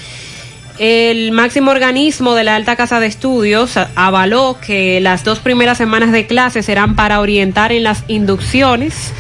El 0.84 1.32
máximo 1.32 1.70
organismo 1.70 2.34
de 2.34 2.44
la 2.44 2.56
Alta 2.56 2.76
Casa 2.76 3.00
de 3.00 3.06
Estudios 3.06 3.78
avaló 3.94 4.58
que 4.66 5.00
las 5.00 5.24
dos 5.24 5.38
primeras 5.38 5.78
semanas 5.78 6.12
de 6.12 6.26
clase 6.26 6.64
serán 6.64 6.96
para 6.96 7.20
orientar 7.20 7.72
en 7.72 7.84
las 7.84 8.04
inducciones, 8.08 9.14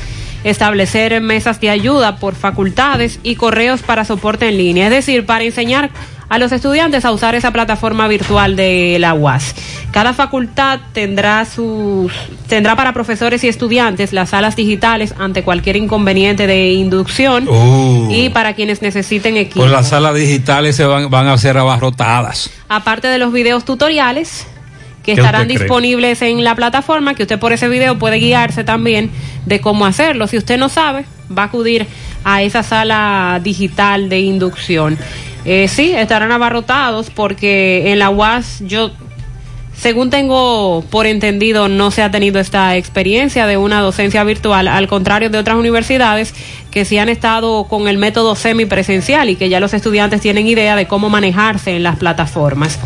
establecer 0.43 1.21
mesas 1.21 1.61
de 1.61 1.69
ayuda 1.69 2.15
por 2.15 2.33
facultades 2.33 3.19
y 3.21 3.35
correos 3.35 3.83
para 3.83 4.05
soporte 4.05 4.49
en 4.49 4.57
línea, 4.57 4.85
es 4.85 4.91
decir, 4.91 5.27
para 5.27 5.43
enseñar 5.43 5.91
a 6.31 6.39
los 6.39 6.53
estudiantes 6.53 7.03
a 7.03 7.11
usar 7.11 7.35
esa 7.35 7.51
plataforma 7.51 8.07
virtual 8.07 8.55
de 8.55 8.95
la 9.01 9.13
UAS. 9.13 9.53
Cada 9.91 10.13
facultad 10.13 10.79
tendrá 10.93 11.43
sus 11.43 12.09
tendrá 12.47 12.77
para 12.77 12.93
profesores 12.93 13.43
y 13.43 13.49
estudiantes 13.49 14.13
las 14.13 14.29
salas 14.29 14.55
digitales 14.55 15.13
ante 15.19 15.43
cualquier 15.43 15.75
inconveniente 15.75 16.47
de 16.47 16.71
inducción 16.71 17.49
Uh. 17.49 18.07
y 18.09 18.29
para 18.29 18.53
quienes 18.53 18.81
necesiten 18.81 19.35
equipo. 19.35 19.59
Pues 19.59 19.71
las 19.71 19.89
salas 19.89 20.15
digitales 20.15 20.77
se 20.77 20.85
van, 20.85 21.09
van 21.09 21.27
a 21.27 21.37
ser 21.37 21.57
abarrotadas. 21.57 22.49
aparte 22.69 23.09
de 23.09 23.17
los 23.17 23.33
videos 23.33 23.65
tutoriales 23.65 24.47
que 25.03 25.15
¿Qué 25.15 25.19
estarán 25.19 25.47
cree? 25.47 25.57
disponibles 25.57 26.21
en 26.21 26.43
la 26.45 26.55
plataforma, 26.55 27.13
que 27.15 27.23
usted 27.23 27.39
por 27.39 27.51
ese 27.51 27.67
video 27.67 27.97
puede 27.99 28.17
guiarse 28.19 28.63
también 28.63 29.11
de 29.45 29.59
cómo 29.59 29.85
hacerlo. 29.85 30.27
Si 30.27 30.37
usted 30.37 30.57
no 30.57 30.69
sabe, 30.69 31.03
va 31.35 31.43
a 31.43 31.45
acudir 31.47 31.87
a 32.23 32.41
esa 32.43 32.61
sala 32.63 33.39
digital 33.43 34.07
de 34.09 34.19
inducción. 34.21 34.97
Eh, 35.45 35.67
sí, 35.67 35.91
estarán 35.91 36.31
abarrotados 36.31 37.09
porque 37.09 37.91
en 37.91 37.99
la 37.99 38.09
UAS 38.09 38.59
yo, 38.61 38.91
según 39.75 40.11
tengo 40.11 40.83
por 40.91 41.07
entendido, 41.07 41.67
no 41.67 41.89
se 41.89 42.03
ha 42.03 42.11
tenido 42.11 42.39
esta 42.39 42.75
experiencia 42.77 43.47
de 43.47 43.57
una 43.57 43.81
docencia 43.81 44.23
virtual, 44.23 44.67
al 44.67 44.87
contrario 44.87 45.29
de 45.29 45.39
otras 45.39 45.57
universidades 45.57 46.35
que 46.69 46.85
sí 46.85 46.99
han 46.99 47.09
estado 47.09 47.65
con 47.65 47.87
el 47.87 47.97
método 47.97 48.35
semipresencial 48.35 49.29
y 49.29 49.35
que 49.35 49.49
ya 49.49 49.59
los 49.59 49.73
estudiantes 49.73 50.21
tienen 50.21 50.47
idea 50.47 50.75
de 50.75 50.87
cómo 50.87 51.09
manejarse 51.09 51.75
en 51.75 51.83
las 51.83 51.97
plataformas. 51.97 52.79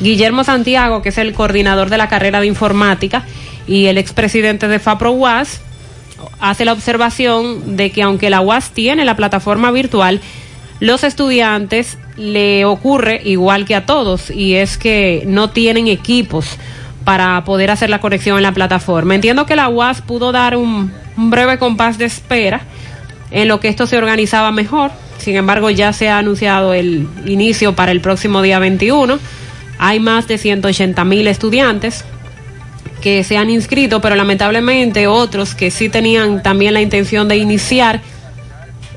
Guillermo 0.00 0.42
Santiago, 0.42 1.02
que 1.02 1.10
es 1.10 1.18
el 1.18 1.32
coordinador 1.32 1.90
de 1.90 1.98
la 1.98 2.08
carrera 2.08 2.40
de 2.40 2.46
informática 2.46 3.24
y 3.66 3.86
el 3.86 3.98
expresidente 3.98 4.66
de 4.66 4.78
FAPRO 4.80 5.12
UAS, 5.12 5.60
hace 6.40 6.64
la 6.64 6.72
observación 6.72 7.76
de 7.76 7.90
que 7.90 8.02
aunque 8.02 8.30
la 8.30 8.40
UAS 8.40 8.70
tiene 8.70 9.04
la 9.04 9.14
plataforma 9.14 9.70
virtual, 9.70 10.20
los 10.80 11.04
estudiantes 11.04 11.98
le 12.16 12.64
ocurre 12.64 13.20
igual 13.24 13.66
que 13.66 13.74
a 13.74 13.86
todos 13.86 14.30
y 14.30 14.54
es 14.54 14.78
que 14.78 15.22
no 15.26 15.50
tienen 15.50 15.88
equipos 15.88 16.56
para 17.04 17.44
poder 17.44 17.70
hacer 17.70 17.90
la 17.90 18.00
conexión 18.00 18.38
en 18.38 18.42
la 18.42 18.52
plataforma. 18.52 19.14
Entiendo 19.14 19.46
que 19.46 19.56
la 19.56 19.68
UAS 19.68 20.02
pudo 20.02 20.32
dar 20.32 20.56
un, 20.56 20.92
un 21.16 21.30
breve 21.30 21.58
compás 21.58 21.98
de 21.98 22.06
espera 22.06 22.62
en 23.30 23.48
lo 23.48 23.60
que 23.60 23.68
esto 23.68 23.86
se 23.86 23.98
organizaba 23.98 24.50
mejor. 24.52 24.90
Sin 25.18 25.36
embargo, 25.36 25.70
ya 25.70 25.92
se 25.92 26.08
ha 26.08 26.18
anunciado 26.18 26.72
el 26.72 27.06
inicio 27.26 27.74
para 27.74 27.92
el 27.92 28.00
próximo 28.00 28.42
día 28.42 28.58
21. 28.58 29.18
Hay 29.78 30.00
más 30.00 30.28
de 30.28 30.38
180 30.38 31.04
mil 31.04 31.26
estudiantes 31.26 32.04
que 33.00 33.24
se 33.24 33.36
han 33.36 33.50
inscrito, 33.50 34.00
pero 34.00 34.14
lamentablemente 34.14 35.06
otros 35.06 35.54
que 35.54 35.70
sí 35.70 35.88
tenían 35.88 36.42
también 36.42 36.74
la 36.74 36.80
intención 36.80 37.28
de 37.28 37.36
iniciar 37.36 38.00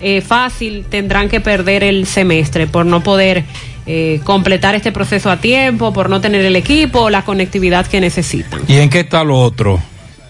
eh, 0.04 0.22
fácil 0.22 0.86
tendrán 0.90 1.30
que 1.30 1.40
perder 1.40 1.84
el 1.84 2.06
semestre 2.06 2.68
por 2.68 2.86
no 2.86 3.02
poder 3.02 3.46
eh, 3.86 4.20
completar 4.24 4.76
este 4.76 4.92
proceso 4.92 5.32
a 5.32 5.38
tiempo, 5.38 5.94
por 5.94 6.10
no 6.10 6.22
tener 6.22 6.46
el 6.46 6.56
equipo 6.56 7.02
o 7.02 7.10
la 7.10 7.24
conectividad 7.24 7.88
que 7.88 8.00
necesitan. 8.02 8.62
¿Y 8.68 8.78
en 8.78 8.90
qué 8.90 9.02
está 9.02 9.24
lo 9.24 9.40
otro? 9.40 9.82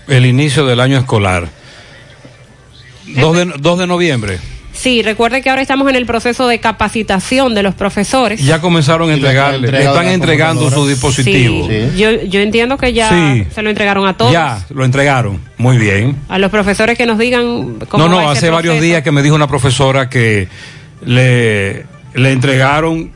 El 0.08 0.26
inicio 0.26 0.66
del 0.66 0.80
año 0.80 0.98
escolar. 0.98 1.50
2 3.08 3.36
de, 3.36 3.54
2 3.60 3.80
de 3.80 3.88
noviembre. 3.88 4.40
Sí, 4.84 5.02
recuerde 5.02 5.42
que 5.42 5.50
ahora 5.50 5.62
estamos 5.62 5.88
en 5.90 5.96
el 5.96 6.06
proceso 6.06 6.46
de 6.46 6.60
capacitación 6.60 7.56
de 7.56 7.64
los 7.64 7.74
profesores. 7.74 8.44
Ya 8.44 8.60
comenzaron 8.60 9.10
a 9.10 9.14
entregarle, 9.14 9.68
entrega 9.70 9.92
están 9.92 10.08
entregando 10.10 10.70
su 10.70 10.86
dispositivo. 10.86 11.70
Sí, 11.70 11.98
Yo, 11.98 12.12
yo 12.24 12.42
entiendo 12.42 12.78
que 12.78 12.92
ya 12.92 13.10
Sí. 13.10 13.46
se 13.56 13.62
lo 13.62 13.70
entregaron 13.70 14.06
a 14.06 14.18
todos. 14.18 14.34
Ya, 14.34 14.60
lo 14.72 14.84
entregaron. 14.84 15.40
Muy 15.58 15.78
bien. 15.78 16.18
A 16.28 16.38
los 16.38 16.52
profesores 16.52 16.98
que 16.98 17.06
nos 17.06 17.18
digan 17.18 17.80
cómo 17.88 18.10
No, 18.10 18.16
va 18.18 18.24
no, 18.24 18.30
hace 18.32 18.50
varios 18.50 18.82
días 18.82 19.04
que 19.04 19.12
me 19.12 19.24
dijo 19.24 19.36
una 19.36 19.48
profesora 19.48 20.10
que 20.10 20.50
le, 21.06 21.86
le 22.14 22.32
entregaron 22.34 23.14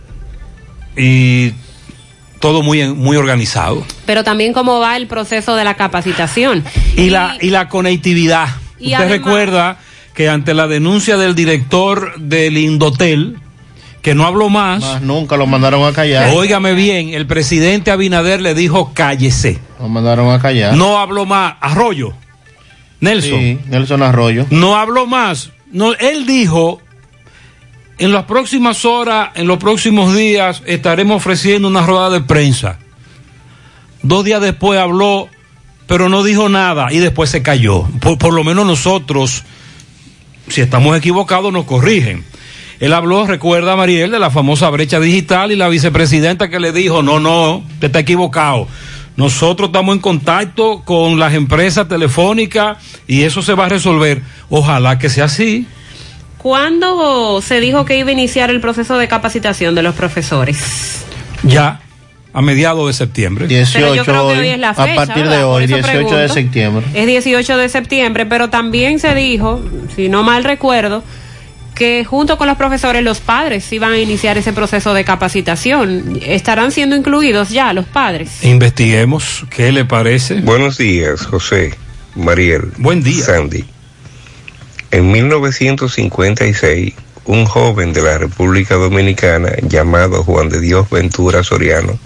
y 0.95 1.51
todo 2.39 2.61
muy, 2.63 2.88
muy 2.93 3.18
organizado. 3.18 3.86
Pero 4.05 4.24
también 4.24 4.53
cómo 4.53 4.80
va 4.80 4.95
el 4.95 5.07
proceso 5.07 5.57
de 5.57 5.65
la 5.65 5.74
capacitación. 5.74 6.63
Y 6.95 7.09
la, 7.09 7.36
y 7.41 7.49
la 7.49 7.68
conectividad. 7.68 8.47
Y 8.80 8.93
Usted 8.93 8.97
además- 8.99 9.18
recuerda 9.18 9.78
que 10.18 10.30
ante 10.30 10.55
la 10.55 10.65
denuncia 10.65 11.15
del 11.15 11.36
director 11.36 12.20
del 12.20 12.57
Indotel, 12.57 13.38
que 14.01 14.15
no 14.15 14.26
habló 14.26 14.49
más, 14.49 14.82
Más 14.82 15.01
nunca 15.03 15.38
lo 15.38 15.45
mandaron 15.45 15.86
a 15.86 15.93
callar. 15.93 16.34
óigame 16.34 16.74
bien, 16.74 17.09
el 17.09 17.28
presidente 17.28 17.91
Abinader 17.91 18.41
le 18.41 18.55
dijo 18.55 18.93
cállese. 18.95 19.59
Lo 19.80 19.88
mandaron 19.89 20.34
a 20.34 20.39
callar. 20.39 20.74
No 20.76 20.97
habló 20.97 21.28
más. 21.28 21.53
Arroyo. 21.61 22.13
Nelson. 22.99 23.39
Sí, 23.39 23.59
Nelson 23.68 24.01
Arroyo. 24.01 24.47
No 24.49 24.76
habló 24.76 25.05
más. 25.05 25.51
No, 25.72 25.93
él 25.93 26.26
dijo, 26.26 26.82
en 27.99 28.11
las 28.11 28.24
próximas 28.24 28.86
horas, 28.86 29.30
en 29.36 29.45
los 29.45 29.59
próximos 29.59 30.15
días, 30.15 30.63
estaremos 30.65 31.18
ofreciendo 31.18 31.68
una 31.68 31.86
rueda 31.86 32.09
de 32.09 32.22
prensa. 32.22 32.80
Dos 34.01 34.26
días 34.26 34.41
después 34.41 34.80
habló, 34.80 35.30
pero 35.86 36.09
no 36.09 36.24
dijo 36.24 36.49
nada 36.49 36.88
y 36.91 36.97
después 36.97 37.30
se 37.30 37.43
cayó. 37.43 37.84
Por, 38.01 38.18
por 38.18 38.34
lo 38.34 38.43
menos 38.43 38.65
nosotros, 38.65 39.43
si 40.47 40.61
estamos 40.61 40.97
equivocados, 40.97 41.51
nos 41.51 41.65
corrigen. 41.65 42.23
Él 42.79 42.93
habló, 42.93 43.25
recuerda 43.25 43.75
Mariel, 43.75 44.11
de 44.11 44.19
la 44.19 44.29
famosa 44.29 44.69
brecha 44.69 44.99
digital 44.99 45.51
y 45.51 45.55
la 45.55 45.67
vicepresidenta 45.67 46.49
que 46.49 46.59
le 46.59 46.71
dijo, 46.71 47.01
no, 47.01 47.19
no, 47.19 47.63
te 47.79 47.87
está 47.87 47.99
equivocado. 47.99 48.67
Nosotros 49.15 49.69
estamos 49.69 49.95
en 49.95 50.01
contacto 50.01 50.83
con 50.85 51.17
las 51.17 51.33
empresas 51.33 51.87
telefónicas 51.87 52.77
y 53.07 53.23
eso 53.23 53.41
se 53.41 53.55
va 53.55 53.65
a 53.65 53.69
resolver. 53.69 54.21
Ojalá 54.49 54.99
que 54.99 55.09
sea 55.09 55.25
así. 55.25 55.65
¿Cuándo 56.37 57.41
se 57.41 57.59
dijo 57.59 57.83
que 57.83 57.97
iba 57.97 58.09
a 58.09 58.13
iniciar 58.13 58.51
el 58.51 58.61
proceso 58.61 58.95
de 58.97 59.07
capacitación 59.07 59.73
de 59.73 59.81
los 59.81 59.95
profesores? 59.95 61.03
Ya, 61.41 61.81
a 62.38 62.41
mediados 62.43 62.85
de 62.85 62.93
septiembre. 62.93 63.47
18 63.47 63.95
yo 63.95 64.03
creo 64.05 64.27
que 64.27 64.33
hoy, 64.33 64.38
hoy 64.38 64.47
es 64.49 64.59
la 64.59 64.69
a 64.69 64.75
partir 64.75 65.27
de 65.27 65.41
hoy, 65.41 65.63
eso 65.63 65.75
18 65.75 66.15
de 66.17 66.29
septiembre. 66.29 66.85
Es 66.93 67.07
18 67.07 67.57
de 67.57 67.67
septiembre, 67.67 68.27
pero 68.27 68.51
también 68.51 68.99
se 68.99 69.15
dijo, 69.15 69.59
si 69.95 70.07
no 70.07 70.21
mal 70.21 70.43
recuerdo, 70.43 71.03
que 71.73 72.05
junto 72.05 72.38
con 72.38 72.45
los 72.45 72.55
profesores 72.55 73.03
los 73.03 73.21
padres 73.21 73.73
iban 73.73 73.93
a 73.93 73.97
iniciar 73.97 74.38
ese 74.38 74.53
proceso 74.53 74.93
de 74.93 75.03
capacitación. 75.03 76.19
¿Estarán 76.21 76.71
siendo 76.71 76.95
incluidos 76.95 77.49
ya 77.49 77.73
los 77.73 77.85
padres? 77.85 78.43
Investiguemos 78.43 79.43
qué 79.49 79.71
le 79.71 79.85
parece. 79.85 80.35
Buenos 80.41 80.77
días, 80.77 81.25
José, 81.25 81.73
Mariel. 82.13 82.71
Buen 82.77 83.01
día. 83.01 83.23
Sandy. 83.23 83.65
En 84.91 85.11
1956, 85.11 86.93
un 87.25 87.45
joven 87.45 87.93
de 87.93 88.03
la 88.03 88.19
República 88.19 88.75
Dominicana 88.75 89.53
llamado 89.63 90.23
Juan 90.23 90.49
de 90.49 90.61
Dios 90.61 90.88
Ventura 90.91 91.43
Soriano 91.43 91.97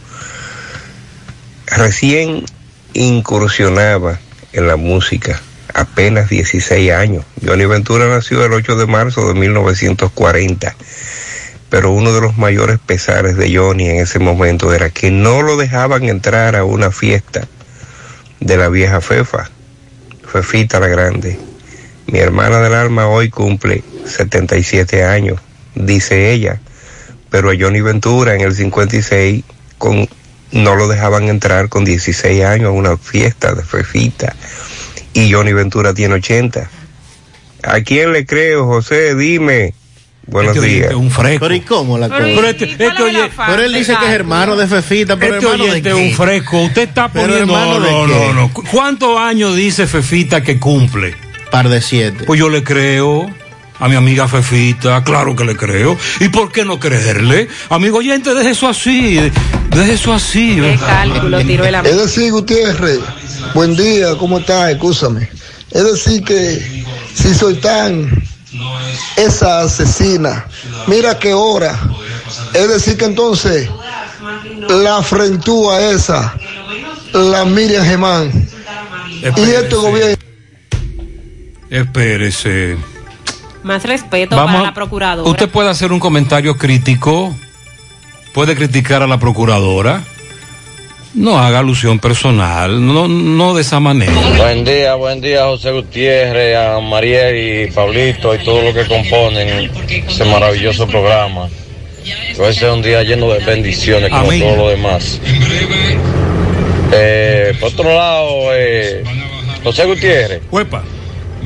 recién 1.72 2.46
incursionaba 2.94 4.20
en 4.54 4.68
la 4.68 4.76
música, 4.76 5.42
apenas 5.74 6.30
16 6.30 6.92
años. 6.92 7.26
Johnny 7.44 7.66
Ventura 7.66 8.08
nació 8.08 8.46
el 8.46 8.54
8 8.54 8.76
de 8.76 8.86
marzo 8.86 9.28
de 9.28 9.34
1940, 9.34 10.76
pero 11.70 11.92
uno 11.92 12.14
de 12.14 12.22
los 12.22 12.38
mayores 12.38 12.80
pesares 12.80 13.38
de 13.38 13.56
Johnny 13.56 13.88
en 13.88 13.98
ese 13.98 14.20
momento 14.20 14.74
era 14.74 14.90
que 14.90 15.12
no 15.12 15.42
lo 15.42 15.56
dejaban 15.56 16.04
entrar 16.04 16.56
a 16.56 16.66
una 16.66 16.92
fiesta 16.92 17.48
de 18.42 18.58
la 18.58 18.68
vieja 18.68 19.00
Fefa, 19.00 19.50
Fefita 20.30 20.80
la 20.80 20.88
Grande. 20.88 21.40
Mi 22.08 22.20
hermana 22.20 22.60
del 22.60 22.74
alma 22.74 23.08
hoy 23.08 23.30
cumple 23.30 23.84
77 24.06 25.06
años, 25.06 25.40
dice 25.76 26.34
ella, 26.34 26.60
pero 27.30 27.50
a 27.50 27.54
Johnny 27.58 27.80
Ventura 27.80 28.36
en 28.36 28.42
el 28.42 28.54
56, 28.54 29.46
con 29.78 30.10
no 30.52 30.76
lo 30.76 30.88
dejaban 30.88 31.30
entrar 31.30 31.70
con 31.70 31.86
16 31.86 32.44
años 32.44 32.68
a 32.68 32.72
una 32.72 32.98
fiesta 32.98 33.54
de 33.54 33.64
Fefita 33.64 34.36
y 35.14 35.32
Johnny 35.32 35.54
Ventura 35.54 35.94
tiene 35.94 36.16
80. 36.16 36.70
¿A 37.64 37.82
quién 37.82 38.12
le 38.14 38.26
creo, 38.26 38.66
José? 38.66 39.16
Dime. 39.16 39.74
Buenos 40.28 40.56
Este 40.56 40.68
días. 40.68 40.94
un 40.94 41.10
fresco. 41.12 41.46
Pero 41.46 41.56
¿y 41.56 41.62
cómo 41.62 41.98
la 41.98 42.08
cosa? 42.08 42.22
Pero 42.24 42.48
este, 42.48 42.66
este 42.66 42.88
oye- 43.04 43.30
Pero 43.48 43.64
él 43.64 43.74
dice 43.74 43.96
que 44.00 44.06
es 44.06 44.12
hermano 44.12 44.56
de 44.56 44.68
Fefita, 44.68 45.18
pero 45.18 45.36
este 45.36 45.48
hermano 45.48 45.74
de 45.74 45.82
qué? 45.82 45.94
un 45.94 46.12
fresco. 46.14 46.62
Usted 46.62 46.84
está 46.90 47.08
poniendo. 47.12 47.38
hermano 47.38 47.80
No, 47.80 48.08
no, 48.08 48.08
no, 48.08 48.34
no. 48.34 48.54
¿Cu- 48.54 48.64
¿Cuántos 48.72 49.18
años 49.20 49.56
dice 49.56 49.88
Fefita 49.88 50.42
que 50.42 50.60
cumple? 50.60 51.16
Par 51.50 51.68
de 51.70 51.82
siete. 51.82 52.24
Pues 52.26 52.40
yo 52.40 52.50
le 52.50 52.64
creo. 52.64 53.30
A 53.82 53.88
mi 53.88 53.96
amiga 53.96 54.28
Fefita, 54.28 55.04
claro 55.04 55.36
que 55.36 55.44
le 55.44 55.58
creo. 55.58 55.98
¿Y 56.20 56.30
por 56.30 56.52
qué 56.52 56.64
no 56.64 56.80
creerle? 56.80 57.48
Amigo 57.68 57.98
oyente, 57.98 58.32
deje 58.36 58.52
eso 58.52 58.70
así. 58.70 59.20
Deje 59.72 59.94
eso 59.94 60.14
así. 60.14 60.58
Qué 60.62 60.78
cálculo 60.78 61.40
tiró 61.40 61.66
el 61.66 61.74
Es 61.74 61.98
decir, 61.98 62.32
Gutiérrez, 62.32 63.00
buen 63.56 63.76
día, 63.76 64.16
¿cómo 64.20 64.38
estás? 64.38 64.70
Escúchame. 64.70 65.28
Es 65.72 65.84
decir 65.84 66.24
que 66.24 66.86
si 67.16 67.34
soy 67.34 67.56
tan 67.56 68.24
esa 69.16 69.62
asesina, 69.62 70.46
mira 70.86 71.18
qué 71.18 71.34
hora. 71.34 71.76
Es 72.54 72.70
decir 72.70 72.98
que 72.98 73.06
entonces 73.06 73.68
la 74.70 75.02
frentúa 75.02 75.82
esa, 75.90 76.36
la 77.14 77.46
Miriam 77.46 77.84
Gemán. 77.84 78.48
Y 79.24 79.24
este 79.26 79.76
gobierno. 79.76 80.24
Espérese. 81.72 82.78
Más 83.64 83.84
respeto 83.84 84.36
Vamos 84.36 84.52
para 84.52 84.60
a- 84.60 84.64
la 84.68 84.74
procuradora. 84.74 85.30
Usted 85.30 85.50
puede 85.50 85.70
hacer 85.70 85.92
un 85.92 86.00
comentario 86.00 86.58
crítico, 86.58 87.36
puede 88.34 88.56
criticar 88.56 89.04
a 89.04 89.08
la 89.08 89.20
procuradora. 89.20 90.04
No 91.14 91.38
haga 91.38 91.60
alusión 91.60 92.00
personal, 92.00 92.86
no, 92.86 93.08
no 93.10 93.54
de 93.54 93.62
esa 93.64 93.82
manera. 93.82 94.14
Buen 94.38 94.64
día, 94.64 94.96
buen 94.96 95.20
día 95.20 95.44
José 95.46 95.72
Gutiérrez, 95.72 96.56
a 96.56 96.80
Mariel 96.80 97.68
y 97.68 97.72
Pablito 97.72 98.34
y 98.34 98.40
todo 98.46 98.62
lo 98.62 98.74
que 98.74 98.88
componen 98.88 99.70
ese 99.90 100.24
maravilloso 100.26 100.88
programa. 100.88 101.50
Que 102.36 102.42
hoy 102.42 102.54
sea 102.56 102.74
un 102.74 102.82
día 102.82 103.04
lleno 103.04 103.30
de 103.32 103.40
bendiciones 103.44 104.10
como 104.10 104.24
Amén. 104.24 104.40
todo 104.40 104.56
lo 104.56 104.70
demás. 104.70 105.20
Eh, 106.94 107.56
por 107.60 107.70
otro 107.74 107.94
lado, 107.94 108.30
eh, 108.54 109.04
José 109.64 109.86
Gutiérrez, 109.86 110.42
Huepa. 110.50 110.82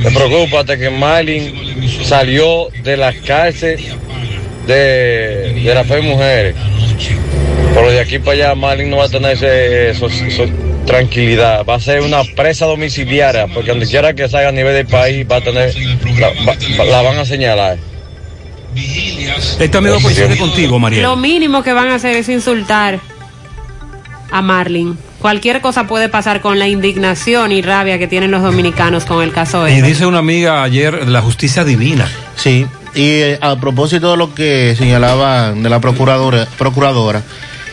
Te 0.01 0.11
preocúpate 0.11 0.77
que 0.77 0.89
Marlin 0.89 1.89
salió 2.03 2.67
de 2.83 2.97
la 2.97 3.13
cárcel 3.13 3.79
de, 4.67 5.53
de 5.63 5.73
la 5.73 5.83
fe 5.83 6.01
mujeres. 6.01 6.55
Pero 7.73 7.91
de 7.91 7.99
aquí 7.99 8.19
para 8.19 8.31
allá 8.33 8.55
Marlin 8.55 8.89
no 8.89 8.97
va 8.97 9.05
a 9.05 9.09
tener 9.09 9.31
ese, 9.33 9.89
eso- 9.91 10.07
eso- 10.07 10.45
tranquilidad, 10.85 11.65
va 11.65 11.75
a 11.75 11.79
ser 11.79 12.01
una 12.01 12.23
presa 12.35 12.67
domiciliaria, 12.67 13.47
porque 13.47 13.71
donde 13.71 13.87
quiera 13.87 14.13
que 14.13 14.29
salga 14.29 14.49
a 14.49 14.51
nivel 14.51 14.75
del 14.75 14.85
país 14.85 15.25
va 15.29 15.37
a 15.37 15.41
tener, 15.41 15.73
la, 16.19 16.29
va- 16.47 16.85
la 16.85 17.01
van 17.01 17.17
a 17.17 17.25
señalar. 17.25 17.77
Esta 19.59 19.81
misma 19.81 19.99
coincide 20.01 20.37
contigo, 20.37 20.77
María. 20.77 21.01
Lo 21.01 21.15
mínimo 21.15 21.63
que 21.63 21.73
van 21.73 21.87
a 21.87 21.95
hacer 21.95 22.15
es 22.15 22.29
insultar 22.29 22.99
a 24.31 24.41
Marlin. 24.43 24.97
Cualquier 25.25 25.59
cosa 25.59 25.87
puede 25.87 26.07
pasar 26.07 26.39
con 26.39 26.59
la 26.59 26.67
indignación 26.67 27.51
y 27.51 27.63
rabia 27.63 27.97
que 27.97 28.05
tienen 28.07 28.29
los 28.29 28.43
dominicanos 28.43 29.05
con 29.05 29.23
el 29.23 29.31
caso 29.31 29.67
Y 29.67 29.71
este. 29.71 29.87
dice 29.87 30.05
una 30.05 30.19
amiga 30.19 30.61
ayer, 30.61 31.09
la 31.09 31.19
justicia 31.23 31.63
divina. 31.63 32.07
Sí, 32.35 32.67
y 32.93 33.01
eh, 33.01 33.39
a 33.41 33.55
propósito 33.55 34.11
de 34.11 34.17
lo 34.17 34.35
que 34.35 34.75
señalaba 34.77 35.51
de 35.51 35.67
la 35.67 35.81
procuradora, 35.81 36.47
procuradora, 36.59 37.23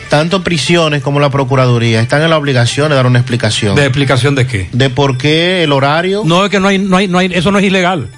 tanto 0.09 0.43
prisiones 0.43 1.03
como 1.03 1.19
la 1.19 1.29
procuraduría 1.29 2.01
están 2.01 2.23
en 2.23 2.31
la 2.31 2.39
obligación 2.39 2.89
de 2.89 2.95
dar 2.95 3.05
una 3.05 3.19
explicación. 3.19 3.75
¿De 3.75 3.83
explicación 3.83 4.33
de 4.33 4.47
qué? 4.47 4.69
De 4.71 4.89
por 4.89 5.19
qué 5.19 5.61
el 5.63 5.73
horario. 5.73 6.23
No, 6.25 6.45
es 6.45 6.49
que 6.49 6.59
no 6.59 6.69
hay, 6.69 6.79
no 6.79 6.97
hay, 6.97 7.07
no 7.07 7.19
hay, 7.19 7.29
eso 7.35 7.51
no 7.51 7.59
es 7.59 7.65
ilegal. 7.65 8.09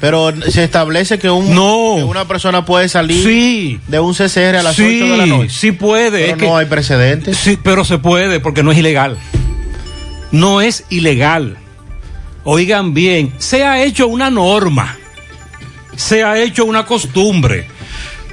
Pero 0.00 0.32
se 0.50 0.64
establece 0.64 1.18
que, 1.18 1.30
un, 1.30 1.54
No. 1.54 1.94
que 1.96 2.04
una 2.04 2.26
persona 2.26 2.64
puede 2.64 2.88
salir 2.88 3.22
Sí. 3.24 3.80
de 3.88 4.00
un 4.00 4.14
CCR 4.14 4.56
a 4.58 4.62
las 4.62 4.76
sí, 4.76 5.00
8 5.02 5.12
de 5.12 5.16
la 5.18 5.26
noche. 5.26 5.50
sí 5.50 5.72
puede. 5.72 6.20
Pero 6.20 6.32
es 6.32 6.38
que- 6.38 6.46
no 6.46 6.56
hay 6.56 6.66
precedentes. 6.66 7.36
Sí, 7.38 7.58
pero 7.62 7.84
se 7.84 7.98
puede 7.98 8.40
porque 8.40 8.62
no 8.62 8.72
es 8.72 8.78
ilegal. 8.78 9.16
No 10.32 10.60
es 10.60 10.84
ilegal. 10.90 11.56
Oigan 12.42 12.92
bien, 12.92 13.32
se 13.38 13.64
ha 13.64 13.82
hecho 13.82 14.06
una 14.06 14.28
norma, 14.30 14.98
se 15.96 16.24
ha 16.24 16.38
hecho 16.42 16.64
una 16.66 16.84
costumbre, 16.84 17.66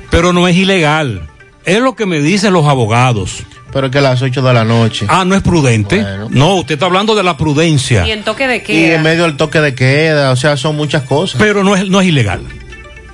pero 0.10 0.34
no 0.34 0.48
es 0.50 0.56
ilegal. 0.58 1.30
Es 1.64 1.80
lo 1.80 1.96
que 1.96 2.06
me 2.06 2.20
dicen 2.20 2.52
los 2.54 2.66
abogados. 2.66 3.44
Pero 3.72 3.90
que 3.90 4.00
a 4.00 4.02
las 4.02 4.22
8 4.22 4.42
de 4.42 4.54
la 4.54 4.64
noche. 4.66 5.06
Ah, 5.10 5.24
no 5.26 5.36
es 5.36 5.42
prudente. 5.42 6.06
No, 6.30 6.56
usted 6.56 6.74
está 6.74 6.88
hablando 6.88 7.16
de 7.16 7.24
la 7.24 7.38
prudencia. 7.38 8.06
Y 8.06 8.12
en 8.12 8.24
toque 8.24 8.48
de 8.48 8.58
Y 8.58 8.62
queda. 8.62 8.96
en 8.96 9.04
medio 9.04 9.24
del 9.24 9.38
toque 9.38 9.62
de 9.62 9.74
queda, 9.74 10.32
o 10.32 10.36
sea, 10.36 10.58
son 10.58 10.76
muchas 10.76 11.04
cosas. 11.04 11.40
Pero 11.42 11.64
no 11.64 11.76
es, 11.76 11.88
no 11.90 12.02
es 12.02 12.08
ilegal. 12.08 12.42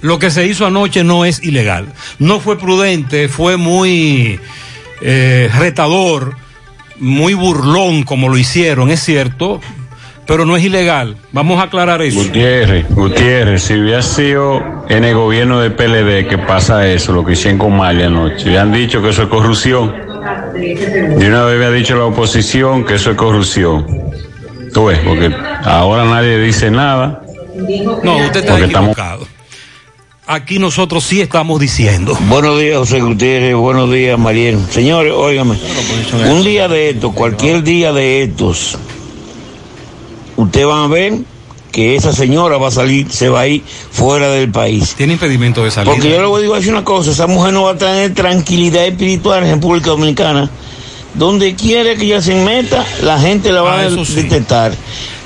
Lo 0.01 0.19
que 0.19 0.29
se 0.31 0.45
hizo 0.45 0.65
anoche 0.65 1.03
no 1.03 1.25
es 1.25 1.43
ilegal. 1.43 1.87
No 2.19 2.39
fue 2.39 2.57
prudente, 2.57 3.27
fue 3.27 3.57
muy 3.57 4.39
eh, 5.01 5.49
retador, 5.57 6.35
muy 6.99 7.33
burlón 7.33 8.03
como 8.03 8.29
lo 8.29 8.37
hicieron, 8.37 8.89
es 8.89 9.03
cierto, 9.03 9.59
pero 10.25 10.45
no 10.45 10.55
es 10.57 10.63
ilegal. 10.63 11.17
Vamos 11.31 11.59
a 11.59 11.63
aclarar 11.63 12.01
eso. 12.01 12.19
Gutiérrez, 12.19 12.85
Gutiérrez, 12.89 13.63
si 13.63 13.73
hubiera 13.75 14.01
sido 14.01 14.61
en 14.89 15.03
el 15.03 15.15
gobierno 15.15 15.59
de 15.61 15.71
PLD 15.71 16.27
que 16.27 16.37
pasa 16.37 16.87
eso, 16.87 17.11
lo 17.13 17.23
que 17.25 17.33
hicieron 17.33 17.57
con 17.57 17.75
Mali 17.75 18.03
anoche, 18.03 18.49
le 18.49 18.59
han 18.59 18.71
dicho 18.71 19.01
que 19.01 19.09
eso 19.09 19.23
es 19.23 19.29
corrupción. 19.29 20.06
De 20.53 21.27
una 21.27 21.43
vez 21.45 21.55
había 21.55 21.71
dicho 21.71 21.95
la 21.95 22.05
oposición 22.05 22.85
que 22.85 22.95
eso 22.95 23.11
es 23.11 23.17
corrupción. 23.17 23.85
Tú 24.73 24.85
ves, 24.85 24.99
porque 24.99 25.33
ahora 25.63 26.05
nadie 26.05 26.37
dice 26.39 26.69
nada. 26.69 27.21
No, 28.03 28.17
usted 28.17 28.41
está 28.41 28.51
Porque 28.53 28.65
estamos- 28.65 28.91
equivocado. 28.91 29.27
Aquí 30.29 30.59
nosotros 30.59 31.05
sí 31.05 31.21
estamos 31.21 31.59
diciendo. 31.61 32.17
Buenos 32.27 32.59
días, 32.59 32.77
José 32.77 32.99
Gutiérrez. 32.99 33.55
Buenos 33.55 33.89
días, 33.89 34.19
Mariel. 34.19 34.59
Señores, 34.69 35.13
óigame. 35.15 35.57
Un 36.29 36.43
día 36.43 36.67
de 36.67 36.89
estos, 36.89 37.13
cualquier 37.13 37.63
día 37.63 37.93
de 37.93 38.23
estos, 38.23 38.77
ustedes 40.35 40.67
van 40.67 40.83
a 40.83 40.87
ver 40.87 41.13
que 41.77 41.95
esa 41.95 42.11
señora 42.11 42.57
va 42.57 42.69
a 42.69 42.71
salir, 42.71 43.05
se 43.11 43.29
va 43.29 43.41
a 43.41 43.47
ir 43.47 43.61
fuera 43.91 44.29
del 44.29 44.49
país. 44.49 44.95
Tiene 44.97 45.13
impedimento 45.13 45.63
de 45.63 45.69
salir. 45.69 45.93
Porque 45.93 46.09
yo 46.09 46.19
le 46.19 46.25
voy 46.25 46.51
a 46.51 46.55
decir 46.55 46.71
una 46.73 46.83
cosa, 46.83 47.11
esa 47.11 47.27
mujer 47.27 47.53
no 47.53 47.61
va 47.65 47.73
a 47.73 47.77
tener 47.77 48.15
tranquilidad 48.15 48.87
espiritual 48.87 49.43
en 49.43 49.51
República 49.51 49.91
Dominicana. 49.91 50.49
Donde 51.13 51.53
quiera 51.53 51.93
que 51.95 52.05
ella 52.05 52.19
se 52.19 52.33
meta, 52.33 52.83
la 53.03 53.19
gente 53.19 53.51
la 53.51 53.61
va 53.61 53.79
Ah, 53.79 53.85
a 53.85 54.05
sí. 54.05 54.13
detectar. 54.15 54.73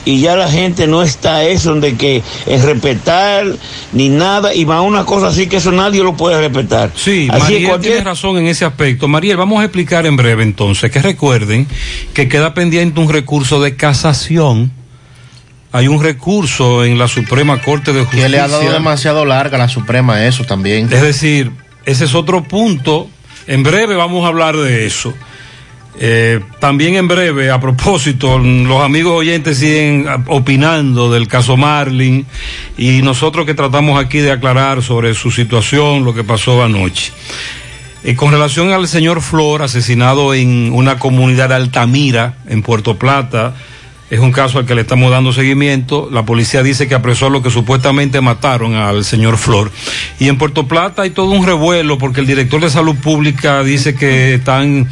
Y 0.04 0.20
ya 0.20 0.36
la 0.36 0.50
gente 0.52 0.88
no 0.88 1.04
está 1.04 1.46
eso 1.46 1.74
de 1.76 1.96
que 1.96 2.22
es 2.46 2.64
respetar 2.66 3.46
ni 3.94 4.10
nada, 4.10 4.54
y 4.54 4.66
va 4.66 4.78
a 4.80 4.82
una 4.82 5.06
cosa 5.06 5.28
así 5.28 5.48
que 5.48 5.56
eso 5.58 5.72
nadie 5.72 6.04
lo 6.04 6.18
puede 6.18 6.38
respetar. 6.38 6.92
Sí, 6.98 7.30
así 7.32 7.40
Mariel 7.44 7.68
cualquier 7.70 7.94
tiene 7.94 8.10
razón 8.10 8.38
en 8.40 8.48
ese 8.48 8.66
aspecto. 8.66 9.08
Mariel, 9.08 9.38
vamos 9.38 9.62
a 9.62 9.64
explicar 9.64 10.06
en 10.06 10.18
breve 10.18 10.44
entonces 10.44 10.92
que 10.92 11.02
recuerden 11.02 11.66
que 12.14 12.28
queda 12.28 12.54
pendiente 12.54 13.00
un 13.00 13.08
recurso 13.08 13.62
de 13.62 13.78
casación. 13.78 14.81
Hay 15.74 15.88
un 15.88 16.04
recurso 16.04 16.84
en 16.84 16.98
la 17.00 17.08
Suprema 17.08 17.62
Corte 17.62 17.94
de 17.94 18.00
Que 18.00 18.06
Justicia. 18.06 18.30
le 18.30 18.40
ha 18.40 18.48
dado 18.48 18.72
demasiado 18.72 19.26
larga 19.26 19.56
a 19.56 19.60
la 19.60 19.70
Suprema 19.70 20.26
eso 20.26 20.44
también. 20.44 20.90
Es 20.92 21.02
decir, 21.02 21.52
ese 21.86 22.06
es 22.06 22.14
otro 22.14 22.44
punto. 22.44 23.10
En 23.48 23.64
breve 23.64 23.96
vamos 23.96 24.26
a 24.26 24.28
hablar 24.28 24.58
de 24.58 24.86
eso. 24.86 25.14
Eh, 26.00 26.40
también 26.60 26.96
en 26.96 27.08
breve, 27.08 27.52
a 27.52 27.60
propósito, 27.60 28.38
los 28.40 28.82
amigos 28.82 29.14
oyentes 29.14 29.58
siguen 29.58 30.08
opinando 30.28 31.12
del 31.12 31.28
caso 31.28 31.58
Marlin 31.58 32.26
y 32.78 33.02
nosotros 33.02 33.46
que 33.46 33.54
tratamos 33.54 34.04
aquí 34.04 34.20
de 34.20 34.32
aclarar 34.32 34.82
sobre 34.82 35.14
su 35.14 35.32
situación, 35.32 36.04
lo 36.06 36.14
que 36.14 36.24
pasó 36.24 36.64
anoche. 36.64 37.12
Eh, 38.04 38.16
con 38.16 38.32
relación 38.32 38.72
al 38.72 38.88
señor 38.88 39.22
Flor, 39.22 39.62
asesinado 39.62 40.34
en 40.34 40.72
una 40.74 40.98
comunidad 40.98 41.50
de 41.50 41.56
Altamira, 41.56 42.36
en 42.48 42.62
Puerto 42.64 42.98
Plata, 42.98 43.54
es 44.12 44.20
un 44.20 44.32
caso 44.32 44.60
al 44.60 44.66
que 44.68 44.76
le 44.76 44.82
estamos 44.82 45.10
dando 45.10 45.34
seguimiento. 45.34 46.08
La 46.12 46.24
policía 46.26 46.62
dice 46.62 46.88
que 46.88 46.94
apresó 46.96 47.26
a 47.26 47.30
los 47.32 47.42
que 47.42 47.50
supuestamente 47.50 48.22
mataron 48.22 48.76
al 48.76 49.04
señor 49.06 49.38
Flor. 49.38 49.72
Y 50.20 50.28
en 50.28 50.38
Puerto 50.38 50.68
Plata 50.68 51.02
hay 51.02 51.10
todo 51.10 51.32
un 51.32 51.46
revuelo 51.46 51.98
porque 51.98 52.20
el 52.22 52.28
director 52.28 52.62
de 52.62 52.70
salud 52.70 52.96
pública 52.98 53.64
dice 53.64 53.96
que 53.96 54.36
están 54.36 54.88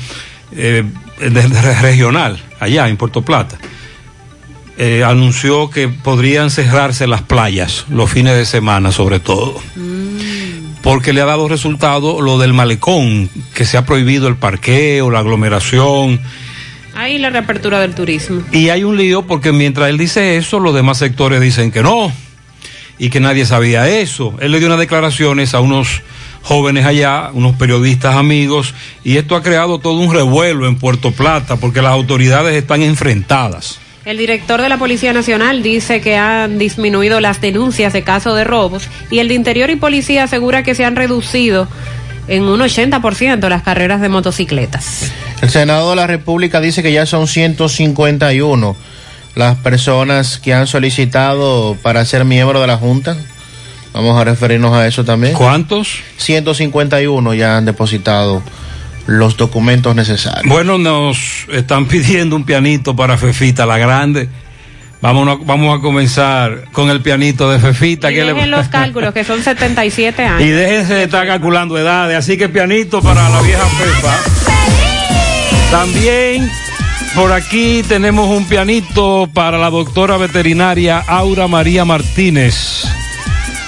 eh, 0.55 0.83
de- 1.19 1.29
de- 1.29 1.73
regional, 1.81 2.41
allá 2.59 2.87
en 2.89 2.97
Puerto 2.97 3.21
Plata. 3.21 3.57
eh, 4.81 5.03
anunció 5.03 5.69
que 5.69 5.89
podrían 5.89 6.49
cerrarse 6.49 7.05
las 7.05 7.21
playas 7.21 7.85
los 7.89 8.09
fines 8.09 8.33
de 8.37 8.45
semana, 8.45 8.93
sobre 8.93 9.19
todo 9.19 9.59
porque 10.81 11.11
le 11.11 11.19
ha 11.19 11.25
dado 11.25 11.49
resultado 11.49 12.21
lo 12.21 12.37
del 12.39 12.53
malecón, 12.53 13.29
que 13.53 13.65
se 13.65 13.75
ha 13.77 13.85
prohibido 13.85 14.29
el 14.29 14.37
parqueo, 14.37 15.11
la 15.11 15.19
aglomeración. 15.19 16.21
Ahí 16.99 17.17
la 17.17 17.29
reapertura 17.29 17.79
del 17.79 17.95
turismo. 17.95 18.43
Y 18.51 18.67
hay 18.67 18.83
un 18.83 18.97
lío 18.97 19.21
porque 19.21 19.53
mientras 19.53 19.87
él 19.87 19.97
dice 19.97 20.35
eso, 20.35 20.59
los 20.59 20.75
demás 20.75 20.97
sectores 20.97 21.39
dicen 21.39 21.71
que 21.71 21.81
no 21.81 22.11
y 22.97 23.09
que 23.09 23.21
nadie 23.21 23.45
sabía 23.45 23.87
eso. 23.87 24.35
Él 24.41 24.51
le 24.51 24.59
dio 24.59 24.67
unas 24.67 24.79
declaraciones 24.79 25.53
a 25.53 25.61
unos 25.61 26.01
jóvenes 26.41 26.85
allá, 26.85 27.29
unos 27.31 27.55
periodistas 27.55 28.17
amigos, 28.17 28.73
y 29.05 29.15
esto 29.15 29.37
ha 29.37 29.43
creado 29.43 29.79
todo 29.79 29.93
un 29.93 30.13
revuelo 30.13 30.67
en 30.67 30.75
Puerto 30.75 31.13
Plata 31.13 31.55
porque 31.55 31.81
las 31.81 31.93
autoridades 31.93 32.53
están 32.53 32.81
enfrentadas. 32.81 33.79
El 34.03 34.17
director 34.17 34.61
de 34.61 34.67
la 34.67 34.77
Policía 34.77 35.13
Nacional 35.13 35.63
dice 35.63 36.01
que 36.01 36.17
han 36.17 36.57
disminuido 36.57 37.21
las 37.21 37.39
denuncias 37.39 37.93
de 37.93 38.03
casos 38.03 38.35
de 38.35 38.43
robos 38.43 38.89
y 39.09 39.19
el 39.19 39.29
de 39.29 39.35
Interior 39.35 39.69
y 39.69 39.77
Policía 39.77 40.25
asegura 40.25 40.63
que 40.63 40.75
se 40.75 40.83
han 40.83 40.97
reducido 40.97 41.69
en 42.29 42.43
un 42.43 42.59
80% 42.59 43.49
las 43.49 43.63
carreras 43.63 44.01
de 44.01 44.09
motocicletas. 44.09 45.11
El 45.41 45.49
Senado 45.49 45.89
de 45.89 45.95
la 45.95 46.07
República 46.07 46.61
dice 46.61 46.83
que 46.83 46.91
ya 46.91 47.05
son 47.05 47.27
151 47.27 48.75
las 49.35 49.57
personas 49.57 50.37
que 50.37 50.53
han 50.53 50.67
solicitado 50.67 51.77
para 51.81 52.05
ser 52.05 52.25
miembro 52.25 52.61
de 52.61 52.67
la 52.67 52.77
Junta. 52.77 53.17
Vamos 53.93 54.19
a 54.19 54.23
referirnos 54.23 54.73
a 54.73 54.87
eso 54.87 55.03
también. 55.03 55.33
¿Cuántos? 55.33 55.99
151 56.17 57.33
ya 57.33 57.57
han 57.57 57.65
depositado 57.65 58.43
los 59.07 59.37
documentos 59.37 59.95
necesarios. 59.95 60.45
Bueno, 60.45 60.77
nos 60.77 61.47
están 61.51 61.85
pidiendo 61.87 62.35
un 62.35 62.43
pianito 62.43 62.95
para 62.95 63.17
Fefita, 63.17 63.65
la 63.65 63.77
grande. 63.77 64.29
Vamos 65.01 65.27
a, 65.29 65.35
vamos 65.45 65.77
a 65.77 65.81
comenzar 65.81 66.65
con 66.73 66.89
el 66.89 67.01
pianito 67.01 67.49
de 67.49 67.59
Fefita. 67.59 68.11
Y 68.11 68.15
que 68.15 68.23
dejen 68.23 68.51
le... 68.51 68.57
los 68.57 68.67
cálculos, 68.67 69.13
que 69.13 69.23
son 69.23 69.41
77 69.41 70.23
años. 70.25 70.41
Y 70.41 70.49
déjense 70.49 70.93
de 70.93 71.03
estar 71.03 71.25
calculando 71.25 71.77
edades. 71.77 72.17
Así 72.17 72.37
que 72.37 72.49
pianito 72.49 73.01
para 73.01 73.29
la 73.29 73.41
vieja 73.41 73.65
Fefa. 73.65 74.17
También 75.71 76.51
por 77.15 77.31
aquí 77.31 77.83
tenemos 77.87 78.29
un 78.29 78.45
pianito 78.45 79.29
para 79.33 79.57
la 79.57 79.69
doctora 79.69 80.17
veterinaria 80.17 80.99
Aura 80.99 81.47
María 81.47 81.85
Martínez. 81.85 82.83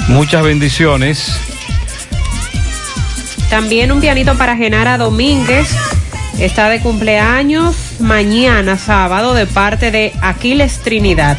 Muchas 0.07 0.43
bendiciones. 0.43 1.39
También 3.49 3.91
un 3.91 3.99
pianito 3.99 4.37
para 4.37 4.55
Genara 4.55 4.97
Domínguez. 4.97 5.75
Está 6.41 6.69
de 6.69 6.79
cumpleaños 6.79 7.75
mañana, 7.99 8.75
sábado, 8.75 9.35
de 9.35 9.45
parte 9.45 9.91
de 9.91 10.11
Aquiles 10.23 10.79
Trinidad. 10.79 11.37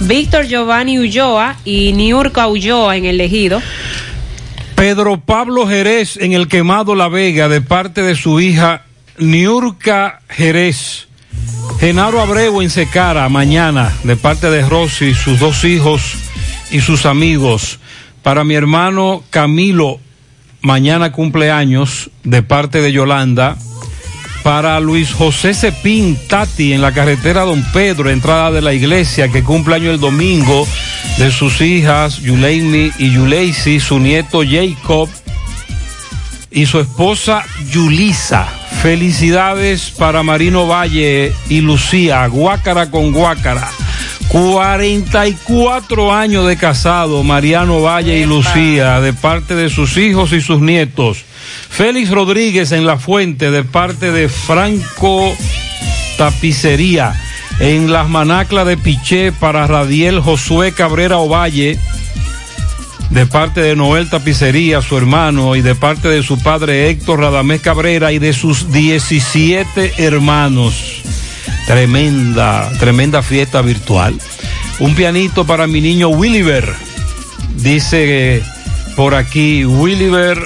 Víctor 0.00 0.46
Giovanni 0.46 0.98
Ulloa 0.98 1.56
y 1.66 1.92
Niurka 1.92 2.48
Ulloa 2.48 2.96
en 2.96 3.04
el 3.04 3.20
ejido. 3.20 3.60
Pedro 4.74 5.20
Pablo 5.20 5.66
Jerez 5.66 6.16
en 6.16 6.32
el 6.32 6.48
quemado 6.48 6.94
La 6.94 7.08
Vega 7.08 7.50
de 7.50 7.60
parte 7.60 8.00
de 8.00 8.14
su 8.14 8.40
hija 8.40 8.86
Niurka 9.18 10.22
Jerez. 10.30 11.08
Genaro 11.78 12.22
Abreu 12.22 12.62
en 12.62 12.70
Secara 12.70 13.28
mañana 13.28 13.92
de 14.04 14.16
parte 14.16 14.48
de 14.48 14.66
Rosy, 14.66 15.12
sus 15.12 15.38
dos 15.38 15.64
hijos 15.64 16.14
y 16.70 16.80
sus 16.80 17.04
amigos. 17.04 17.78
Para 18.22 18.42
mi 18.44 18.54
hermano 18.54 19.22
Camilo, 19.28 20.00
mañana 20.62 21.12
cumpleaños 21.12 22.08
de 22.24 22.42
parte 22.42 22.80
de 22.80 22.90
Yolanda. 22.90 23.58
Para 24.42 24.80
Luis 24.80 25.12
José 25.12 25.52
Cepín 25.52 26.18
Tati 26.28 26.72
en 26.72 26.80
la 26.80 26.92
carretera 26.92 27.42
Don 27.42 27.62
Pedro, 27.72 28.08
entrada 28.08 28.50
de 28.50 28.62
la 28.62 28.72
iglesia, 28.72 29.28
que 29.28 29.42
cumple 29.42 29.74
año 29.74 29.90
el 29.90 30.00
domingo, 30.00 30.66
de 31.18 31.30
sus 31.30 31.60
hijas 31.60 32.18
Yuleimi 32.20 32.90
y 32.98 33.12
Yuleisi, 33.12 33.80
su 33.80 33.98
nieto 33.98 34.42
Jacob 34.42 35.08
y 36.50 36.66
su 36.66 36.80
esposa 36.80 37.44
Yulisa. 37.70 38.48
Felicidades 38.82 39.90
para 39.90 40.22
Marino 40.22 40.66
Valle 40.66 41.32
y 41.48 41.60
Lucía, 41.60 42.26
Guácara 42.26 42.90
con 42.90 43.12
Guácara. 43.12 43.68
44 44.28 46.14
años 46.14 46.46
de 46.46 46.56
casado, 46.56 47.22
Mariano 47.24 47.82
Valle 47.82 48.18
y 48.18 48.24
Lucía, 48.24 49.00
de 49.00 49.12
parte 49.12 49.54
de 49.56 49.68
sus 49.68 49.96
hijos 49.96 50.32
y 50.32 50.40
sus 50.40 50.60
nietos. 50.60 51.24
Félix 51.68 52.10
Rodríguez 52.10 52.72
en 52.72 52.86
La 52.86 52.98
Fuente, 52.98 53.50
de 53.50 53.64
parte 53.64 54.12
de 54.12 54.28
Franco 54.28 55.36
Tapicería. 56.18 57.14
En 57.60 57.92
Las 57.92 58.08
Manaclas 58.08 58.66
de 58.66 58.78
Piché, 58.78 59.32
para 59.32 59.66
Radiel 59.66 60.20
Josué 60.20 60.72
Cabrera 60.72 61.18
Ovalle 61.18 61.78
de 63.10 63.26
parte 63.26 63.60
de 63.60 63.76
Noel 63.76 64.08
Tapicería, 64.08 64.80
su 64.82 64.96
hermano, 64.96 65.56
y 65.56 65.62
de 65.62 65.74
parte 65.74 66.08
de 66.08 66.22
su 66.22 66.38
padre 66.38 66.88
Héctor 66.88 67.20
Radamés 67.20 67.60
Cabrera 67.60 68.12
y 68.12 68.18
de 68.18 68.32
sus 68.32 68.72
17 68.72 69.94
hermanos. 69.98 71.02
Tremenda, 71.66 72.70
tremenda 72.78 73.22
fiesta 73.22 73.62
virtual. 73.62 74.16
Un 74.78 74.94
pianito 74.94 75.44
para 75.44 75.66
mi 75.66 75.80
niño 75.80 76.08
Williver. 76.08 76.72
Dice 77.56 78.42
por 78.96 79.14
aquí 79.14 79.64
Williver. 79.64 80.38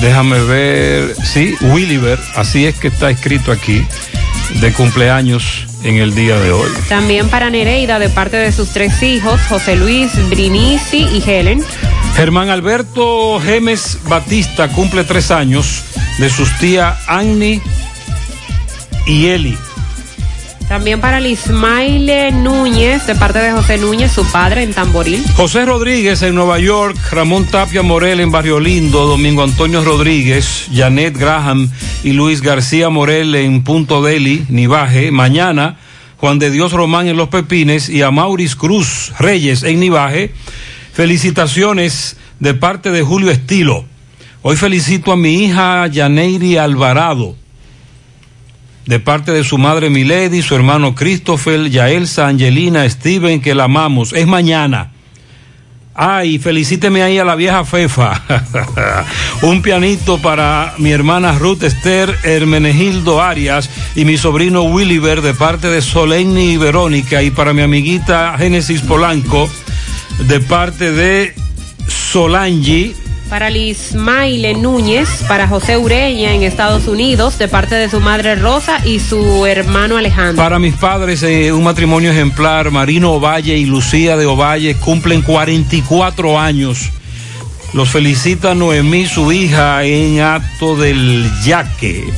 Déjame 0.00 0.40
ver. 0.40 1.14
Sí, 1.24 1.54
Williver. 1.60 2.18
Así 2.34 2.66
es 2.66 2.78
que 2.78 2.88
está 2.88 3.10
escrito 3.10 3.52
aquí. 3.52 3.84
De 4.60 4.72
cumpleaños 4.72 5.66
en 5.84 5.96
el 5.96 6.14
día 6.14 6.38
de 6.38 6.50
hoy. 6.50 6.70
También 6.88 7.28
para 7.28 7.50
Nereida, 7.50 7.98
de 7.98 8.08
parte 8.08 8.36
de 8.36 8.50
sus 8.52 8.70
tres 8.70 9.02
hijos, 9.02 9.40
José 9.48 9.76
Luis, 9.76 10.10
Brinici 10.28 11.06
y 11.06 11.22
Helen. 11.24 11.62
Germán 12.16 12.50
Alberto 12.50 13.40
Gemes 13.40 13.98
Batista 14.08 14.68
cumple 14.68 15.04
tres 15.04 15.30
años 15.30 15.84
de 16.18 16.28
sus 16.28 16.50
tías 16.58 16.98
Annie 17.06 17.62
y 19.06 19.28
Eli. 19.28 19.56
También 20.70 21.00
para 21.00 21.18
Lismaile 21.18 22.30
Núñez, 22.30 23.04
de 23.04 23.16
parte 23.16 23.40
de 23.40 23.50
José 23.50 23.76
Núñez, 23.76 24.12
su 24.12 24.24
padre 24.30 24.62
en 24.62 24.72
Tamboril. 24.72 25.20
José 25.34 25.64
Rodríguez 25.64 26.22
en 26.22 26.36
Nueva 26.36 26.60
York, 26.60 26.96
Ramón 27.10 27.44
Tapia 27.46 27.82
Morel 27.82 28.20
en 28.20 28.30
Barrio 28.30 28.60
Lindo, 28.60 29.04
Domingo 29.04 29.42
Antonio 29.42 29.82
Rodríguez, 29.82 30.68
Janet 30.72 31.18
Graham 31.18 31.68
y 32.04 32.12
Luis 32.12 32.40
García 32.40 32.88
Morel 32.88 33.34
en 33.34 33.64
Punto 33.64 34.00
Deli, 34.00 34.46
Nivaje. 34.48 35.10
Mañana, 35.10 35.76
Juan 36.18 36.38
de 36.38 36.52
Dios 36.52 36.70
Román 36.72 37.08
en 37.08 37.16
Los 37.16 37.30
Pepines 37.30 37.88
y 37.88 38.02
a 38.02 38.12
Mauris 38.12 38.54
Cruz 38.54 39.12
Reyes 39.18 39.64
en 39.64 39.80
Nivaje. 39.80 40.32
Felicitaciones 40.92 42.16
de 42.38 42.54
parte 42.54 42.92
de 42.92 43.02
Julio 43.02 43.32
Estilo. 43.32 43.86
Hoy 44.42 44.54
felicito 44.54 45.10
a 45.10 45.16
mi 45.16 45.46
hija 45.46 45.88
Yaneiri 45.88 46.58
Alvarado 46.58 47.39
de 48.90 48.98
parte 48.98 49.30
de 49.30 49.44
su 49.44 49.56
madre 49.56 49.88
Milady, 49.88 50.42
su 50.42 50.56
hermano 50.56 50.96
Christopher, 50.96 51.70
Yaelsa, 51.70 52.26
Angelina, 52.26 52.90
Steven, 52.90 53.40
que 53.40 53.54
la 53.54 53.64
amamos. 53.64 54.12
Es 54.12 54.26
mañana. 54.26 54.90
Ay, 55.94 56.40
felicíteme 56.40 57.00
ahí 57.04 57.16
a 57.16 57.24
la 57.24 57.36
vieja 57.36 57.64
Fefa. 57.64 58.20
Un 59.42 59.62
pianito 59.62 60.18
para 60.18 60.74
mi 60.78 60.90
hermana 60.90 61.38
Ruth 61.38 61.62
Esther 61.62 62.12
Hermenegildo 62.24 63.22
Arias 63.22 63.70
y 63.94 64.04
mi 64.04 64.16
sobrino 64.16 64.62
Williver 64.64 65.22
de 65.22 65.34
parte 65.34 65.68
de 65.68 65.82
Solenni 65.82 66.54
y 66.54 66.56
Verónica 66.56 67.22
y 67.22 67.30
para 67.30 67.52
mi 67.52 67.62
amiguita 67.62 68.34
Génesis 68.38 68.80
Polanco 68.80 69.48
de 70.26 70.40
parte 70.40 70.90
de 70.90 71.32
Solangi 71.86 72.96
Para 73.30 73.48
Lismaile 73.48 74.54
Núñez, 74.54 75.08
para 75.28 75.46
José 75.46 75.78
Ureña 75.78 76.34
en 76.34 76.42
Estados 76.42 76.88
Unidos, 76.88 77.38
de 77.38 77.46
parte 77.46 77.76
de 77.76 77.88
su 77.88 78.00
madre 78.00 78.34
Rosa 78.34 78.84
y 78.84 78.98
su 78.98 79.46
hermano 79.46 79.96
Alejandro. 79.96 80.42
Para 80.42 80.58
mis 80.58 80.74
padres, 80.74 81.22
eh, 81.22 81.52
un 81.52 81.62
matrimonio 81.62 82.10
ejemplar, 82.10 82.72
Marino 82.72 83.12
Ovalle 83.12 83.56
y 83.56 83.66
Lucía 83.66 84.16
de 84.16 84.26
Ovalle, 84.26 84.74
cumplen 84.74 85.22
44 85.22 86.40
años. 86.40 86.90
Los 87.72 87.88
felicita 87.90 88.56
Noemí, 88.56 89.06
su 89.06 89.30
hija, 89.30 89.84
en 89.84 90.20
acto 90.20 90.76
del 90.76 91.30
yaque. 91.44 92.12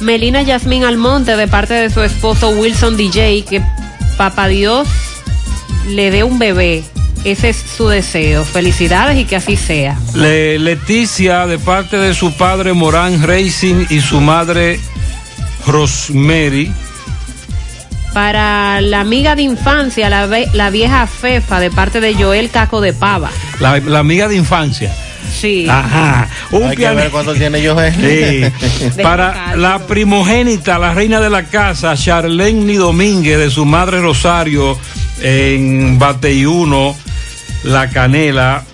Melina 0.00 0.40
Yasmín 0.40 0.84
Almonte, 0.84 1.36
de 1.36 1.46
parte 1.46 1.74
de 1.74 1.90
su 1.90 2.02
esposo 2.02 2.48
Wilson 2.50 2.96
DJ, 2.96 3.44
que 3.44 3.62
Papá 4.16 4.48
Dios 4.48 4.88
le 5.86 6.10
dé 6.10 6.24
un 6.24 6.38
bebé. 6.38 6.84
Ese 7.26 7.48
es 7.48 7.56
su 7.76 7.88
deseo. 7.88 8.44
Felicidades 8.44 9.18
y 9.18 9.24
que 9.24 9.36
así 9.36 9.56
sea. 9.56 9.98
Le- 10.14 10.58
Leticia, 10.60 11.46
de 11.46 11.58
parte 11.58 11.96
de 11.98 12.14
su 12.14 12.32
padre 12.32 12.72
Morán 12.72 13.22
Racing 13.26 13.86
y 13.90 14.00
su 14.00 14.20
madre 14.20 14.78
Rosemary. 15.66 16.72
Para 18.14 18.80
la 18.80 19.00
amiga 19.00 19.34
de 19.36 19.42
infancia, 19.42 20.08
la, 20.08 20.26
ve- 20.26 20.48
la 20.54 20.70
vieja 20.70 21.06
Fefa, 21.06 21.60
de 21.60 21.70
parte 21.70 22.00
de 22.00 22.14
Joel 22.14 22.48
Caco 22.50 22.80
de 22.80 22.92
Pava. 22.94 23.30
La, 23.60 23.78
la 23.80 23.98
amiga 23.98 24.28
de 24.28 24.36
infancia. 24.36 24.94
Sí. 25.38 25.66
Ajá. 25.68 26.28
Un 26.52 26.62
Hay 26.62 26.70
que 26.70 26.76
piano- 26.76 26.96
ver 26.96 27.10
cuánto 27.10 27.34
tiene 27.34 27.60
yo. 27.60 27.76
Sí. 28.00 28.42
Para 29.02 29.56
la 29.56 29.80
primogénita, 29.86 30.78
la 30.78 30.94
reina 30.94 31.20
de 31.20 31.28
la 31.28 31.42
casa, 31.42 31.94
Charlene 31.96 32.76
Domínguez, 32.76 33.36
de 33.38 33.50
su 33.50 33.66
madre 33.66 34.00
Rosario, 34.00 34.78
en 35.20 35.98
Bateyuno, 35.98 36.96
La 37.64 37.88
Canela. 37.90 38.64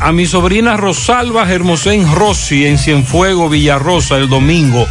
A 0.00 0.12
mi 0.12 0.26
sobrina 0.26 0.76
Rosalba 0.76 1.50
Hermosén 1.50 2.12
Rossi, 2.14 2.66
en 2.66 2.78
Cienfuego, 2.78 3.48
Villarrosa, 3.48 4.16
el 4.16 4.28
domingo. 4.28 4.86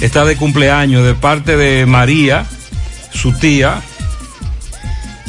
Está 0.00 0.24
de 0.24 0.36
cumpleaños 0.36 1.04
de 1.04 1.14
parte 1.14 1.56
de 1.56 1.86
María, 1.86 2.44
su 3.12 3.32
tía. 3.32 3.82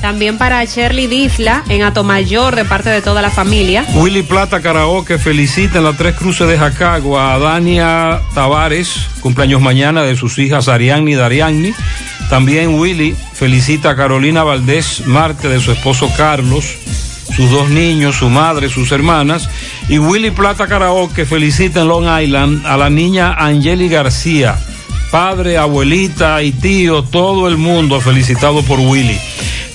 También 0.01 0.37
para 0.37 0.63
Shirley 0.63 1.07
Disla 1.07 1.63
en 1.67 1.83
Atomayor 1.83 2.55
de 2.55 2.63
parte 2.63 2.89
de 2.89 3.01
toda 3.01 3.21
la 3.21 3.29
familia. 3.29 3.85
Willy 3.95 4.23
Plata 4.23 4.61
Karaoke 4.61 5.17
felicita 5.17 5.79
en 5.79 5.83
las 5.83 5.97
tres 5.97 6.15
cruces 6.15 6.47
de 6.47 6.57
Jacagua 6.57 7.33
a 7.33 7.39
Dania 7.39 8.21
Tavares, 8.33 9.07
cumpleaños 9.19 9.61
mañana 9.61 10.03
de 10.03 10.15
sus 10.15 10.39
hijas 10.39 10.69
Arianni 10.69 11.13
y 11.13 11.15
Darianni. 11.15 11.73
También 12.29 12.79
Willy 12.79 13.15
felicita 13.33 13.91
a 13.91 13.95
Carolina 13.95 14.43
Valdés 14.43 15.05
Marte 15.05 15.49
de 15.49 15.59
su 15.59 15.71
esposo 15.71 16.09
Carlos, 16.15 16.77
sus 17.35 17.49
dos 17.51 17.69
niños, 17.69 18.17
su 18.17 18.29
madre, 18.29 18.69
sus 18.69 18.91
hermanas. 18.91 19.49
Y 19.87 19.97
Willy 19.97 20.31
Plata 20.31 20.67
Karaoke 20.67 21.25
felicita 21.25 21.81
en 21.81 21.87
Long 21.87 22.21
Island 22.21 22.65
a 22.65 22.77
la 22.77 22.89
niña 22.89 23.33
Angeli 23.33 23.89
García, 23.89 24.57
padre, 25.11 25.57
abuelita 25.57 26.41
y 26.43 26.51
tío, 26.51 27.03
todo 27.03 27.47
el 27.47 27.57
mundo 27.57 28.01
felicitado 28.01 28.61
por 28.63 28.79
Willy. 28.79 29.17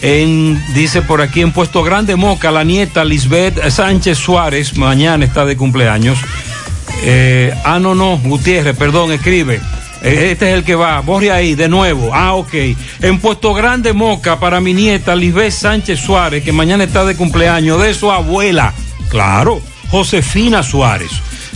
En, 0.02 0.62
dice 0.74 1.00
por 1.00 1.22
aquí 1.22 1.40
en 1.40 1.52
Puesto 1.52 1.82
Grande 1.82 2.14
Moca, 2.16 2.50
la 2.50 2.62
nieta 2.62 3.04
Lisbeth 3.04 3.70
Sánchez 3.70 4.18
Suárez, 4.18 4.76
mañana 4.76 5.24
está 5.24 5.44
de 5.46 5.56
cumpleaños. 5.56 6.18
Eh, 7.02 7.54
ah, 7.64 7.78
no, 7.78 7.94
no, 7.94 8.18
Gutiérrez, 8.18 8.76
perdón, 8.76 9.12
escribe. 9.12 9.60
Eh, 10.04 10.30
Este 10.32 10.48
es 10.50 10.54
el 10.54 10.64
que 10.64 10.74
va. 10.74 11.00
Borre 11.00 11.30
ahí, 11.32 11.54
de 11.54 11.68
nuevo. 11.68 12.10
Ah, 12.12 12.34
ok. 12.34 12.54
En 13.00 13.18
Puesto 13.18 13.54
Grande 13.54 13.92
Moca 13.92 14.38
para 14.38 14.60
mi 14.60 14.74
nieta 14.74 15.16
Lisbeth 15.16 15.52
Sánchez 15.52 15.98
Suárez, 16.00 16.44
que 16.44 16.52
mañana 16.52 16.84
está 16.84 17.04
de 17.04 17.16
cumpleaños, 17.16 17.82
de 17.82 17.94
su 17.94 18.10
abuela. 18.10 18.72
Claro, 19.08 19.60
Josefina 19.90 20.62
Suárez. 20.62 21.10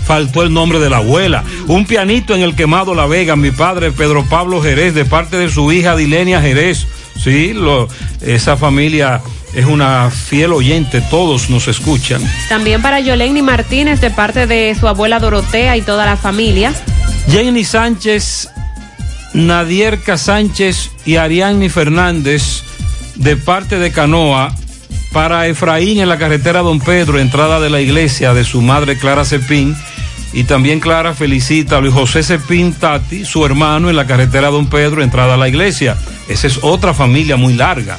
Faltó 0.07 0.42
el 0.42 0.53
nombre 0.55 0.78
de 0.78 0.88
la 0.88 0.99
abuela. 0.99 1.44
Un 1.66 1.84
pianito 1.84 2.34
en 2.34 2.40
el 2.40 2.55
quemado 2.57 2.94
La 2.94 3.07
Vega, 3.07 3.36
mi 3.36 3.51
padre 3.51 3.92
Pedro 3.92 4.24
Pablo 4.24 4.62
Jerez, 4.62 4.94
de 4.94 5.05
parte 5.05 5.36
de 5.36 5.51
su 5.51 5.70
hija 5.70 5.94
Dilenia 5.96 6.40
Jerez. 6.40 6.86
Sí, 7.22 7.53
lo, 7.53 7.88
esa 8.22 8.57
familia 8.57 9.20
es 9.55 9.66
una 9.66 10.11
fiel 10.11 10.53
oyente, 10.53 11.03
todos 11.11 11.51
nos 11.51 11.68
escuchan. 11.68 12.22
También 12.49 12.80
para 12.80 13.01
Yoleni 13.01 13.42
Martínez 13.42 14.01
de 14.01 14.11
parte 14.11 14.46
de 14.46 14.74
su 14.78 14.88
abuela 14.88 15.18
Dorotea 15.18 15.76
y 15.76 15.82
toda 15.82 16.07
la 16.07 16.16
familia. 16.16 16.72
Jenny 17.30 17.64
Sánchez, 17.64 18.48
Nadierca 19.34 20.16
Sánchez 20.16 20.90
y 21.04 21.16
Ariadne 21.16 21.68
Fernández 21.68 22.62
de 23.16 23.36
parte 23.36 23.78
de 23.78 23.92
Canoa 23.92 24.54
para 25.12 25.46
Efraín 25.46 26.00
en 26.00 26.08
la 26.08 26.16
carretera 26.16 26.60
Don 26.60 26.80
Pedro, 26.80 27.18
entrada 27.18 27.60
de 27.60 27.68
la 27.68 27.80
iglesia 27.80 28.32
de 28.32 28.44
su 28.44 28.62
madre 28.62 28.96
Clara 28.96 29.24
Cepín. 29.24 29.76
Y 30.32 30.44
también 30.44 30.80
Clara 30.80 31.14
felicita 31.14 31.78
a 31.78 31.80
Luis 31.80 31.94
José 31.94 32.22
Cepín 32.22 32.72
Tati, 32.72 33.24
su 33.24 33.44
hermano, 33.44 33.90
en 33.90 33.96
la 33.96 34.06
carretera 34.06 34.48
Don 34.48 34.66
Pedro, 34.66 35.02
entrada 35.02 35.34
a 35.34 35.38
la 35.38 35.48
iglesia. 35.48 35.96
Esa 36.28 36.46
es 36.46 36.60
otra 36.62 36.94
familia 36.94 37.36
muy 37.36 37.54
larga. 37.54 37.98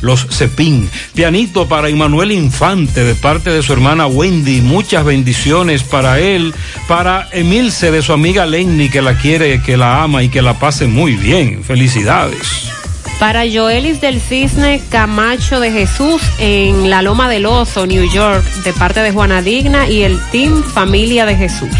Los 0.00 0.26
Cepín. 0.30 0.90
Pianito 1.14 1.68
para 1.68 1.90
Immanuel 1.90 2.32
Infante 2.32 3.04
de 3.04 3.14
parte 3.14 3.50
de 3.50 3.62
su 3.62 3.72
hermana 3.72 4.06
Wendy. 4.06 4.60
Muchas 4.60 5.04
bendiciones 5.04 5.82
para 5.82 6.20
él. 6.20 6.54
Para 6.88 7.28
Emilce 7.32 7.90
de 7.90 8.02
su 8.02 8.12
amiga 8.12 8.46
Lenny 8.46 8.88
que 8.88 9.02
la 9.02 9.16
quiere, 9.18 9.62
que 9.62 9.76
la 9.76 10.02
ama 10.02 10.22
y 10.22 10.28
que 10.28 10.42
la 10.42 10.58
pase 10.58 10.86
muy 10.86 11.14
bien. 11.16 11.64
Felicidades. 11.64 12.70
Para 13.18 13.44
Joelis 13.50 14.00
del 14.00 14.20
Cisne 14.20 14.82
Camacho 14.90 15.60
de 15.60 15.70
Jesús 15.70 16.20
en 16.38 16.90
la 16.90 17.00
Loma 17.00 17.28
del 17.28 17.46
Oso, 17.46 17.86
New 17.86 18.10
York, 18.10 18.44
de 18.64 18.72
parte 18.72 19.00
de 19.00 19.12
Juana 19.12 19.40
Digna 19.40 19.88
y 19.88 20.02
el 20.02 20.20
Team 20.30 20.62
Familia 20.62 21.24
de 21.24 21.36
Jesús. 21.36 21.70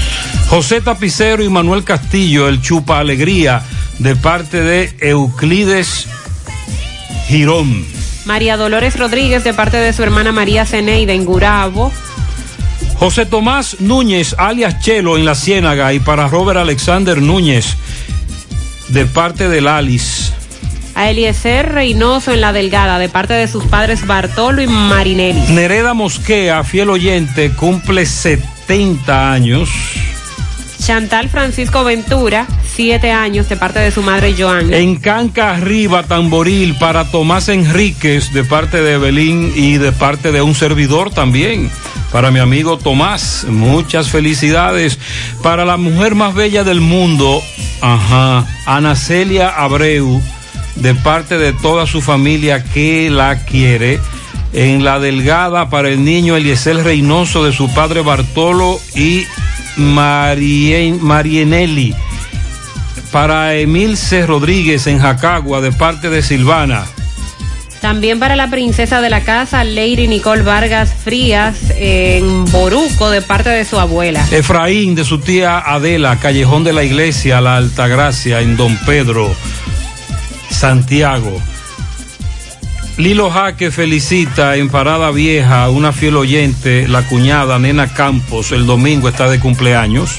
José 0.48 0.80
Tapicero 0.80 1.42
y 1.42 1.48
Manuel 1.48 1.84
Castillo, 1.84 2.48
el 2.48 2.62
Chupa 2.62 3.00
Alegría, 3.00 3.62
de 3.98 4.14
parte 4.14 4.60
de 4.62 4.94
Euclides 5.00 6.06
Girón. 7.26 7.93
María 8.24 8.56
Dolores 8.56 8.98
Rodríguez 8.98 9.44
de 9.44 9.52
parte 9.52 9.76
de 9.76 9.92
su 9.92 10.02
hermana 10.02 10.32
María 10.32 10.64
Ceneida 10.64 11.12
en 11.12 11.24
Gurabo. 11.24 11.92
José 12.98 13.26
Tomás 13.26 13.80
Núñez, 13.80 14.34
alias 14.38 14.80
Chelo, 14.80 15.16
en 15.18 15.24
la 15.24 15.34
Ciénaga, 15.34 15.92
y 15.92 16.00
para 16.00 16.28
Robert 16.28 16.58
Alexander 16.58 17.20
Núñez, 17.20 17.76
de 18.88 19.04
parte 19.04 19.48
del 19.48 19.68
Alice. 19.68 20.32
A 20.94 21.10
Eliezer 21.10 21.72
Reynoso 21.72 22.32
en 22.32 22.40
La 22.40 22.52
Delgada, 22.52 22.98
de 22.98 23.08
parte 23.08 23.34
de 23.34 23.48
sus 23.48 23.64
padres 23.64 24.06
Bartolo 24.06 24.62
y 24.62 24.68
Marinelli. 24.68 25.40
Nereda 25.52 25.92
Mosquea, 25.92 26.62
fiel 26.62 26.88
oyente, 26.90 27.50
cumple 27.50 28.06
70 28.06 29.32
años. 29.32 29.68
Chantal 30.80 31.28
Francisco 31.28 31.82
Ventura, 31.82 32.46
siete 32.74 33.12
años, 33.12 33.48
de 33.48 33.56
parte 33.56 33.78
de 33.78 33.90
su 33.90 34.02
madre 34.02 34.34
Joan. 34.36 34.72
En 34.74 34.96
Canca 34.96 35.52
Arriba, 35.52 36.02
Tamboril, 36.02 36.74
para 36.74 37.10
Tomás 37.10 37.48
Enríquez, 37.48 38.32
de 38.32 38.42
parte 38.44 38.82
de 38.82 38.98
Belín 38.98 39.52
y 39.54 39.78
de 39.78 39.92
parte 39.92 40.32
de 40.32 40.42
un 40.42 40.54
servidor 40.54 41.10
también. 41.10 41.70
Para 42.10 42.30
mi 42.30 42.40
amigo 42.40 42.76
Tomás, 42.76 43.46
muchas 43.48 44.10
felicidades. 44.10 44.98
Para 45.42 45.64
la 45.64 45.76
mujer 45.76 46.14
más 46.14 46.34
bella 46.34 46.64
del 46.64 46.80
mundo, 46.80 47.42
ajá, 47.80 48.46
Ana 48.66 48.96
Celia 48.96 49.48
Abreu, 49.48 50.20
de 50.76 50.94
parte 50.94 51.38
de 51.38 51.52
toda 51.52 51.86
su 51.86 52.02
familia 52.02 52.64
que 52.64 53.08
la 53.10 53.44
quiere. 53.44 54.00
En 54.52 54.84
la 54.84 55.00
delgada 55.00 55.68
para 55.68 55.88
el 55.88 56.04
niño 56.04 56.36
Eliezer 56.36 56.76
Reynoso 56.76 57.44
de 57.44 57.52
su 57.52 57.72
padre 57.74 58.02
Bartolo 58.02 58.78
y 58.94 59.24
Marien, 59.76 61.02
Marienelli. 61.02 61.94
Para 63.14 63.54
Emilce 63.54 64.26
Rodríguez 64.26 64.88
en 64.88 64.98
Jacagua 64.98 65.60
de 65.60 65.70
parte 65.70 66.10
de 66.10 66.20
Silvana. 66.20 66.84
También 67.80 68.18
para 68.18 68.34
la 68.34 68.50
princesa 68.50 69.00
de 69.00 69.08
la 69.08 69.20
casa, 69.20 69.62
Lady 69.62 70.08
Nicole 70.08 70.42
Vargas 70.42 70.92
Frías 70.92 71.56
en 71.76 72.44
Boruco, 72.46 73.10
de 73.10 73.22
parte 73.22 73.50
de 73.50 73.64
su 73.64 73.78
abuela. 73.78 74.26
Efraín 74.32 74.96
de 74.96 75.04
su 75.04 75.20
tía 75.20 75.60
Adela, 75.60 76.16
Callejón 76.16 76.64
de 76.64 76.72
la 76.72 76.82
Iglesia, 76.82 77.40
La 77.40 77.56
Altagracia, 77.56 78.40
en 78.40 78.56
Don 78.56 78.76
Pedro, 78.78 79.32
Santiago. 80.50 81.40
Lilo 82.96 83.30
Jaque 83.30 83.70
felicita 83.70 84.56
en 84.56 84.70
Parada 84.70 85.12
Vieja 85.12 85.70
una 85.70 85.92
fiel 85.92 86.16
oyente, 86.16 86.88
la 86.88 87.02
cuñada 87.02 87.60
Nena 87.60 87.94
Campos, 87.94 88.50
el 88.50 88.66
domingo 88.66 89.08
está 89.08 89.28
de 89.28 89.38
cumpleaños. 89.38 90.18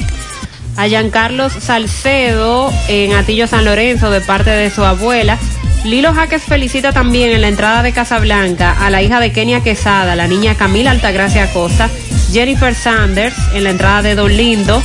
A 0.78 0.88
Giancarlos 0.88 1.54
Salcedo 1.54 2.72
en 2.88 3.14
Atillo 3.14 3.48
San 3.48 3.66
Lorenzo, 3.66 4.12
de 4.12 4.22
parte 4.22 4.50
de 4.50 4.70
su 4.70 4.84
abuela. 4.84 5.38
Lilo 5.86 6.14
Jaques 6.14 6.44
felicita 6.44 6.92
también 6.92 7.32
en 7.32 7.42
la 7.42 7.48
entrada 7.48 7.84
de 7.84 7.94
Casablanca 7.94 8.76
a 8.86 8.90
la 8.90 9.02
hija 9.02 9.20
de 9.20 9.32
Kenia 9.32 9.62
Quesada, 9.62 10.16
la 10.16 10.28
niña 10.28 10.56
Camila 10.56 10.92
Altagracia 10.92 11.44
Acosta, 11.44 11.90
Jennifer 12.32 12.74
Sanders 12.74 13.36
en 13.54 13.64
la 13.64 13.70
entrada 13.70 14.02
de 14.02 14.16
Don 14.16 14.36
Lindo, 14.36 14.82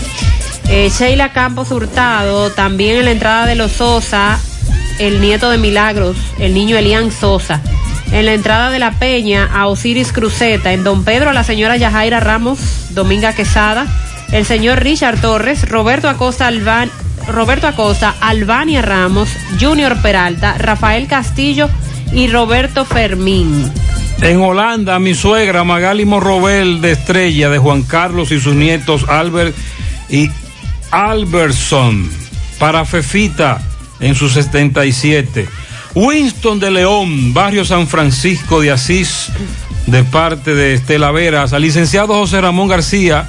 eh, 0.69 0.91
Sheila 0.97 1.33
Campos 1.33 1.71
Hurtado 1.71 2.51
también 2.51 2.99
en 2.99 3.07
la 3.07 3.11
entrada 3.13 3.47
de 3.47 3.55
Los 3.55 3.73
Sosa, 3.73 4.39
el 4.99 5.21
nieto 5.21 5.51
de 5.51 5.59
Milagros, 5.59 6.17
el 6.39 6.55
niño 6.55 6.77
Elian 6.77 7.11
Sosa. 7.11 7.61
En 8.13 8.27
la 8.27 8.35
entrada 8.35 8.71
de 8.71 8.79
La 8.79 8.93
Peña 8.93 9.49
a 9.53 9.69
Osiris 9.69 10.13
Cruceta, 10.13 10.73
en 10.73 10.85
Don 10.85 11.05
Pedro 11.05 11.31
a 11.31 11.33
la 11.33 11.45
señora 11.45 11.77
Yajaira 11.77 12.21
Ramos, 12.21 12.59
Dominga 12.91 13.33
Quesada, 13.33 13.87
el 14.33 14.47
señor 14.47 14.83
Richard 14.83 15.21
Torres, 15.21 15.69
Roberto 15.69 16.09
Acosta 16.09 16.47
Alban, 16.47 16.91
Roberto 17.27 17.67
Acosta, 17.67 18.15
Albania 18.21 18.83
Ramos, 18.83 19.29
Junior 19.61 20.01
Peralta, 20.01 20.57
Rafael 20.59 21.07
Castillo 21.07 21.69
y 22.13 22.29
Roberto 22.29 22.85
Fermín. 22.85 23.71
En 24.21 24.41
Holanda, 24.41 24.99
mi 24.99 25.15
suegra 25.15 25.65
Magali 25.65 26.05
Morrobel 26.05 26.81
de 26.81 26.93
Estrella, 26.93 27.49
de 27.49 27.59
Juan 27.59 27.83
Carlos 27.83 28.31
y 28.33 28.41
sus 28.41 28.55
nietos 28.55 29.05
Albert 29.09 29.57
y 30.09 30.31
Alberson. 30.91 32.09
Para 32.59 32.85
Fefita 32.85 33.61
en 33.99 34.15
sus 34.15 34.35
77. 34.35 35.49
Winston 35.95 36.61
de 36.61 36.71
León, 36.71 37.33
barrio 37.35 37.65
San 37.65 37.89
Francisco 37.89 38.61
de 38.61 38.71
Asís, 38.71 39.29
de 39.87 40.05
parte 40.05 40.55
de 40.55 40.75
Estela 40.75 41.11
Veras. 41.11 41.53
Al 41.53 41.63
licenciado 41.63 42.15
José 42.15 42.41
Ramón 42.41 42.69
García 42.69 43.27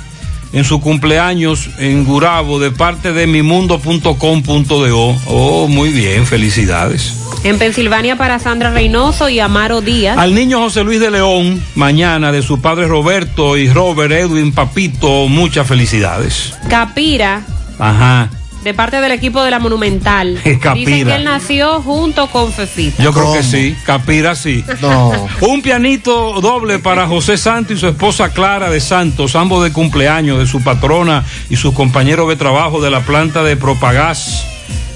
en 0.53 0.63
su 0.63 0.81
cumpleaños 0.81 1.69
en 1.77 2.03
Gurabo, 2.05 2.59
de 2.59 2.71
parte 2.71 3.13
de 3.13 3.27
mimundo.com.do. 3.27 5.17
Oh, 5.27 5.67
muy 5.67 5.89
bien, 5.89 6.25
felicidades. 6.25 7.13
En 7.43 7.57
Pensilvania 7.57 8.17
para 8.17 8.37
Sandra 8.39 8.71
Reynoso 8.71 9.29
y 9.29 9.39
Amaro 9.39 9.81
Díaz. 9.81 10.17
Al 10.17 10.35
niño 10.35 10.59
José 10.59 10.83
Luis 10.83 10.99
de 10.99 11.09
León, 11.09 11.63
mañana 11.75 12.31
de 12.31 12.41
su 12.43 12.61
padre 12.61 12.87
Roberto 12.87 13.57
y 13.57 13.67
Robert 13.69 14.11
Edwin 14.11 14.51
Papito, 14.51 15.27
muchas 15.27 15.67
felicidades. 15.67 16.53
Capira, 16.69 17.41
Ajá. 17.79 18.29
De 18.63 18.73
parte 18.73 19.01
del 19.01 19.11
equipo 19.11 19.43
de 19.43 19.51
la 19.51 19.59
Monumental. 19.59 20.39
Capira. 20.59 20.73
Dicen 20.73 21.07
que 21.07 21.15
él 21.15 21.23
nació 21.23 21.81
junto 21.81 22.27
con 22.27 22.51
Fefita. 22.51 23.01
Yo 23.01 23.13
creo 23.13 23.33
que 23.33 23.43
sí, 23.43 23.75
Capira 23.85 24.35
sí. 24.35 24.63
No. 24.81 25.11
Un 25.41 25.61
pianito 25.61 26.39
doble 26.41 26.79
para 26.79 27.07
José 27.07 27.37
Santos 27.37 27.77
y 27.77 27.79
su 27.79 27.87
esposa 27.87 28.29
Clara 28.29 28.69
de 28.69 28.79
Santos, 28.79 29.35
ambos 29.35 29.63
de 29.63 29.71
cumpleaños 29.71 30.39
de 30.39 30.47
su 30.47 30.63
patrona 30.63 31.25
y 31.49 31.55
sus 31.55 31.73
compañeros 31.73 32.29
de 32.29 32.35
trabajo 32.35 32.81
de 32.81 32.89
la 32.89 33.01
planta 33.01 33.43
de 33.43 33.57
Propagás 33.57 34.45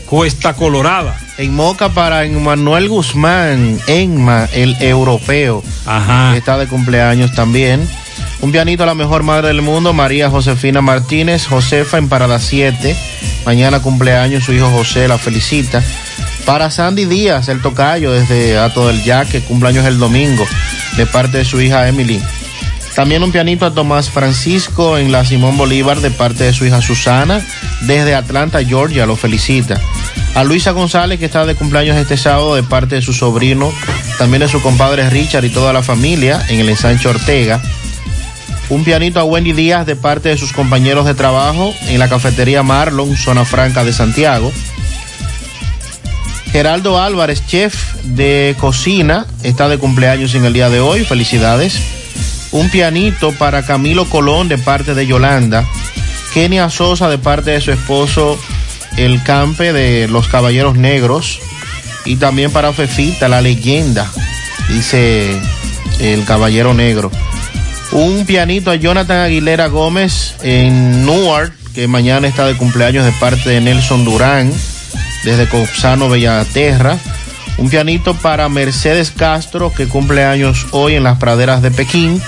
Cuesta 0.06 0.54
Colorada. 0.54 1.18
En 1.38 1.54
Moca 1.54 1.90
para 1.90 2.26
Manuel 2.28 2.88
Guzmán, 2.88 3.80
Enma, 3.88 4.48
el 4.54 4.76
europeo. 4.80 5.64
Ajá. 5.86 6.38
Está 6.38 6.58
de 6.58 6.68
cumpleaños 6.68 7.34
también. 7.34 7.88
Un 8.46 8.52
pianito 8.52 8.84
a 8.84 8.86
la 8.86 8.94
mejor 8.94 9.24
madre 9.24 9.48
del 9.48 9.64
mundo, 9.64 9.92
María 9.92 10.30
Josefina 10.30 10.80
Martínez, 10.80 11.48
Josefa 11.48 11.98
en 11.98 12.10
Parada 12.10 12.38
7. 12.38 12.96
Mañana 13.44 13.82
cumpleaños 13.82 14.44
su 14.44 14.54
hijo 14.54 14.70
José, 14.70 15.08
la 15.08 15.18
felicita. 15.18 15.82
Para 16.46 16.70
Sandy 16.70 17.06
Díaz, 17.06 17.50
el 17.50 17.64
tocayo 17.64 18.12
desde 18.12 18.60
Ato 18.60 18.88
del 18.88 19.04
Yaque, 19.04 19.42
cumpleaños 19.42 19.84
el 19.86 19.98
domingo, 19.98 20.46
de 20.96 21.08
parte 21.08 21.40
de 21.40 21.46
su 21.46 21.60
hija 21.60 21.88
Emily. 21.88 22.22
También 22.94 23.24
un 23.24 23.32
pianito 23.32 23.66
a 23.66 23.74
Tomás 23.74 24.12
Francisco 24.12 25.00
en 25.00 25.12
la 25.12 25.26
Simón 25.26 25.58
Bolívar 25.58 26.00
de 26.02 26.12
parte 26.12 26.44
de 26.44 26.54
su 26.54 26.68
hija 26.68 26.84
Susana. 26.84 27.44
Desde 27.82 28.14
Atlanta, 28.14 28.64
Georgia, 28.64 29.08
lo 29.08 29.16
felicita. 29.16 29.82
A 30.36 30.44
Luisa 30.44 30.70
González, 30.70 31.18
que 31.18 31.26
está 31.26 31.48
de 31.48 31.56
cumpleaños 31.56 31.98
este 31.98 32.16
sábado 32.16 32.54
de 32.54 32.62
parte 32.62 32.94
de 32.94 33.02
su 33.02 33.12
sobrino. 33.12 33.74
También 34.20 34.42
de 34.42 34.50
su 34.50 34.62
compadre 34.62 35.10
Richard 35.10 35.46
y 35.46 35.50
toda 35.50 35.74
la 35.74 35.82
familia 35.82 36.46
en 36.48 36.60
el 36.60 36.70
ensanche 36.70 37.10
Ortega. 37.10 37.60
Un 38.70 38.84
pianito 38.84 39.20
a 39.20 39.24
Wendy 39.24 39.54
Díaz 39.54 39.86
de 39.86 39.96
parte 39.96 40.30
de 40.30 40.38
sus 40.38 40.52
compañeros 40.52 41.06
de 41.06 41.14
trabajo 41.14 41.74
en 41.88 42.00
la 42.00 42.10
cafetería 42.10 42.64
Marlon, 42.64 43.16
zona 43.16 43.46
franca 43.46 43.84
de 43.84 43.94
Santiago. 43.94 44.52
Geraldo 46.52 47.00
Álvarez, 47.00 47.46
chef 47.46 47.76
de 48.04 48.56
cocina, 48.60 49.28
está 49.44 49.68
de 49.68 49.78
cumpleaños 49.78 50.34
en 50.34 50.46
el 50.46 50.54
día 50.54 50.70
de 50.70 50.80
hoy. 50.80 51.04
Felicidades. 51.04 51.80
Un 52.52 52.70
pianito 52.70 53.34
para 53.34 53.64
Camilo 53.66 54.06
Colón 54.06 54.48
de 54.48 54.58
parte 54.58 54.96
de 54.96 55.06
Yolanda. 55.06 55.66
Kenia 56.34 56.70
Sosa 56.70 57.08
de 57.10 57.18
parte 57.18 57.52
de 57.52 57.62
su 57.62 57.72
esposo 57.72 58.40
El 58.98 59.22
Campe 59.24 59.74
de 59.74 60.08
los 60.08 60.28
Caballeros 60.28 60.76
Negros. 60.76 61.40
Y 62.04 62.16
también 62.16 62.52
para 62.52 62.74
Fefita, 62.74 63.28
la 63.28 63.42
leyenda, 63.42 64.10
dice 64.70 65.40
el 66.00 66.24
Caballero 66.24 66.74
Negro. 66.74 67.12
Un 67.96 68.26
pianito 68.26 68.72
a 68.72 68.76
Jonathan 68.76 69.20
Aguilera 69.20 69.68
Gómez 69.68 70.36
en 70.44 71.06
Newark, 71.06 71.54
que 71.74 71.88
mañana 71.88 72.28
está 72.28 72.46
de 72.46 72.58
cumpleaños 72.58 73.06
de 73.06 73.14
parte 73.14 73.50
de 73.50 73.62
Nelson 73.62 74.04
Durán, 74.04 74.52
desde 75.24 75.48
Copsano, 75.48 76.10
Bellaterra. 76.10 76.98
Un 77.58 77.70
pianito 77.70 78.14
para 78.14 78.50
Mercedes 78.50 79.12
Castro, 79.12 79.72
que 79.72 79.88
cumple 79.88 80.26
años 80.26 80.68
hoy 80.72 80.96
en 80.96 81.04
las 81.04 81.20
praderas 81.20 81.62
de 81.62 81.72
Pekín. 81.72 82.22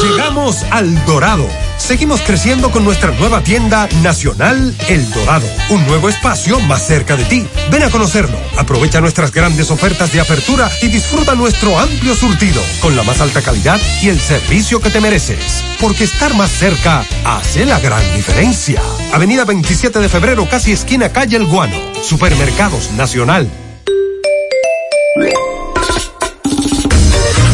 Llegamos 0.02 0.62
al 0.70 1.04
Dorado. 1.04 1.46
Seguimos 1.78 2.20
creciendo 2.22 2.70
con 2.70 2.84
nuestra 2.84 3.10
nueva 3.12 3.42
tienda 3.42 3.88
nacional 4.02 4.74
El 4.88 5.10
Dorado. 5.10 5.46
Un 5.70 5.86
nuevo 5.86 6.08
espacio 6.08 6.60
más 6.60 6.86
cerca 6.86 7.16
de 7.16 7.24
ti. 7.24 7.46
Ven 7.70 7.82
a 7.82 7.90
conocerlo. 7.90 8.38
Aprovecha 8.56 9.00
nuestras 9.00 9.32
grandes 9.32 9.70
ofertas 9.70 10.12
de 10.12 10.20
apertura 10.20 10.70
y 10.82 10.88
disfruta 10.88 11.34
nuestro 11.34 11.78
amplio 11.78 12.14
surtido 12.14 12.62
con 12.80 12.96
la 12.96 13.02
más 13.02 13.20
alta 13.20 13.42
calidad 13.42 13.80
y 14.02 14.08
el 14.08 14.20
servicio 14.20 14.80
que 14.80 14.90
te 14.90 15.00
mereces. 15.00 15.64
Porque 15.80 16.04
estar 16.04 16.34
más 16.34 16.50
cerca 16.50 17.04
hace 17.24 17.64
la 17.64 17.80
gran 17.80 18.02
diferencia. 18.14 18.80
Avenida 19.12 19.44
27 19.44 19.98
de 19.98 20.08
febrero, 20.08 20.48
casi 20.48 20.72
esquina 20.72 21.10
calle 21.10 21.36
El 21.36 21.46
Guano. 21.46 21.76
Supermercados 22.02 22.92
Nacional. 22.92 23.48
Bye. 25.18 25.57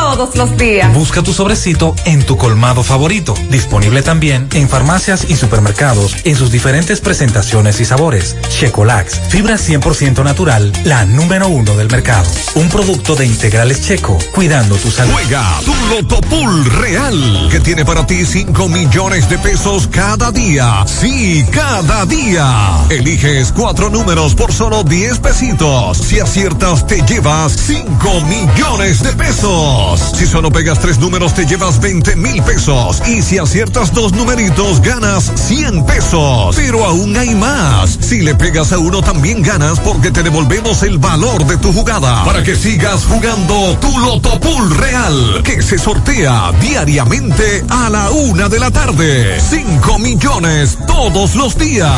todos 0.00 0.34
los 0.34 0.56
días. 0.56 0.92
Busca 0.94 1.22
tu 1.22 1.32
sobrecito 1.34 1.94
en 2.06 2.24
tu 2.24 2.38
colmado 2.38 2.82
favorito. 2.82 3.34
Disponible 3.50 4.02
también 4.02 4.48
en 4.54 4.66
farmacias 4.66 5.26
y 5.28 5.36
supermercados 5.36 6.16
en 6.24 6.36
sus 6.36 6.50
diferentes 6.50 7.02
presentaciones 7.02 7.80
y 7.80 7.84
sabores. 7.84 8.34
Checolax, 8.48 9.20
fibra 9.28 9.56
100% 9.56 10.24
natural, 10.24 10.72
la 10.84 11.04
número 11.04 11.48
uno 11.48 11.76
del 11.76 11.90
mercado. 11.90 12.28
Un 12.54 12.70
producto 12.70 13.14
de 13.14 13.26
integrales 13.26 13.86
checo, 13.86 14.16
cuidando 14.34 14.76
tu 14.76 14.90
salud. 14.90 15.12
Juega 15.12 15.60
tu 15.66 15.74
Loto 15.90 16.20
Pool 16.22 16.64
Real, 16.64 17.48
que 17.50 17.60
tiene 17.60 17.84
para 17.84 18.06
ti 18.06 18.24
5 18.24 18.68
millones 18.68 19.28
de 19.28 19.38
pesos 19.38 19.86
cada 19.86 20.32
día. 20.32 20.82
Sí, 20.86 21.44
cada 21.52 22.06
día. 22.06 22.86
Eliges 22.88 23.52
cuatro 23.52 23.90
números 23.90 24.34
por 24.34 24.50
solo 24.50 24.82
10 24.82 25.18
pesitos. 25.18 25.98
Si 25.98 26.18
aciertas, 26.18 26.86
te 26.86 27.02
llevas 27.02 27.52
5 27.52 28.20
millones 28.22 29.02
de 29.02 29.12
pesos. 29.12 29.89
Si 29.98 30.26
solo 30.26 30.50
pegas 30.50 30.78
tres 30.78 30.98
números, 30.98 31.34
te 31.34 31.46
llevas 31.46 31.80
20 31.80 32.14
mil 32.16 32.42
pesos. 32.42 33.02
Y 33.08 33.22
si 33.22 33.38
aciertas 33.38 33.92
dos 33.92 34.12
numeritos, 34.12 34.80
ganas 34.82 35.32
100 35.34 35.84
pesos. 35.86 36.54
Pero 36.56 36.84
aún 36.84 37.16
hay 37.16 37.34
más. 37.34 37.98
Si 38.00 38.20
le 38.20 38.34
pegas 38.34 38.72
a 38.72 38.78
uno, 38.78 39.02
también 39.02 39.42
ganas 39.42 39.80
porque 39.80 40.10
te 40.10 40.22
devolvemos 40.22 40.82
el 40.82 40.98
valor 40.98 41.46
de 41.46 41.56
tu 41.56 41.72
jugada. 41.72 42.24
Para 42.24 42.42
que 42.42 42.54
sigas 42.54 43.04
jugando 43.04 43.76
tu 43.80 43.98
Loto 43.98 44.38
Pool 44.38 44.76
Real, 44.76 45.42
que 45.42 45.62
se 45.62 45.78
sortea 45.78 46.52
diariamente 46.60 47.64
a 47.68 47.88
la 47.90 48.10
una 48.10 48.48
de 48.48 48.60
la 48.60 48.70
tarde. 48.70 49.40
5 49.40 49.98
millones 49.98 50.78
todos 50.86 51.34
los 51.34 51.56
días. 51.56 51.90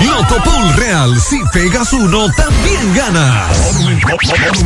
Loto 0.00 0.42
Pool 0.42 0.74
Real, 0.76 1.20
si 1.20 1.38
pegas 1.52 1.92
uno, 1.92 2.32
también 2.32 2.94
ganas. 2.94 3.56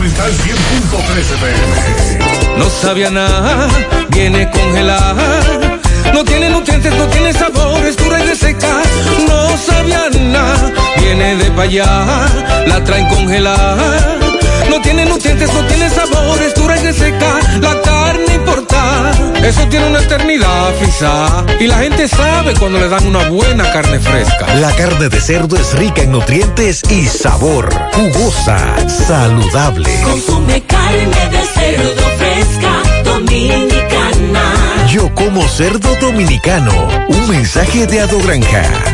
Monumental 0.05 0.33
100.13 0.33 1.39
pm. 1.41 2.54
No 2.57 2.71
sabía 2.71 3.11
nada, 3.11 3.69
viene 4.11 4.51
congelada. 4.51 5.15
No 6.13 6.25
tiene 6.25 6.49
nutrientes, 6.51 6.95
no 6.97 7.07
tiene 7.09 7.33
sabor, 7.33 7.85
es 7.85 7.97
dura 7.97 8.21
y 8.21 8.27
reseca. 8.27 8.83
No 9.27 9.57
sabía 9.57 10.09
nada, 10.21 10.73
viene 10.99 11.37
de 11.37 11.63
allá, 11.63 12.27
la 12.67 12.85
traen 12.85 13.09
congelada. 13.09 14.19
No 14.71 14.81
tiene 14.81 15.05
nutrientes, 15.07 15.53
no 15.53 15.61
tiene 15.67 15.91
sabor, 15.91 16.43
es 16.43 16.55
dura 16.55 16.77
y 16.77 16.85
reseca. 16.85 17.41
La 17.61 17.81
carne 17.83 18.04
eso 19.45 19.69
tiene 19.69 19.87
una 19.87 20.01
eternidad 20.01 20.75
frisada. 20.79 21.45
Y 21.61 21.67
la 21.67 21.79
gente 21.79 22.09
sabe 22.09 22.55
cuando 22.55 22.79
le 22.79 22.89
dan 22.89 23.07
una 23.07 23.29
buena 23.29 23.71
carne 23.73 23.99
fresca. 23.99 24.47
La 24.55 24.75
carne 24.75 25.09
de 25.09 25.21
cerdo 25.21 25.57
es 25.57 25.73
rica 25.75 26.03
en 26.03 26.13
nutrientes 26.13 26.83
y 26.91 27.07
sabor. 27.07 27.69
Jugosa, 27.93 28.59
saludable. 28.89 29.91
Consume 30.03 30.63
carne 30.63 31.29
de 31.31 31.43
cerdo 31.55 32.03
fresca, 32.17 33.03
dominicana. 33.05 34.87
Yo 34.89 35.15
como 35.15 35.47
cerdo 35.49 35.95
dominicano. 36.01 36.73
Un 37.09 37.29
mensaje 37.29 37.87
de 37.87 38.01
Ado 38.01 38.19
Granja. 38.21 38.94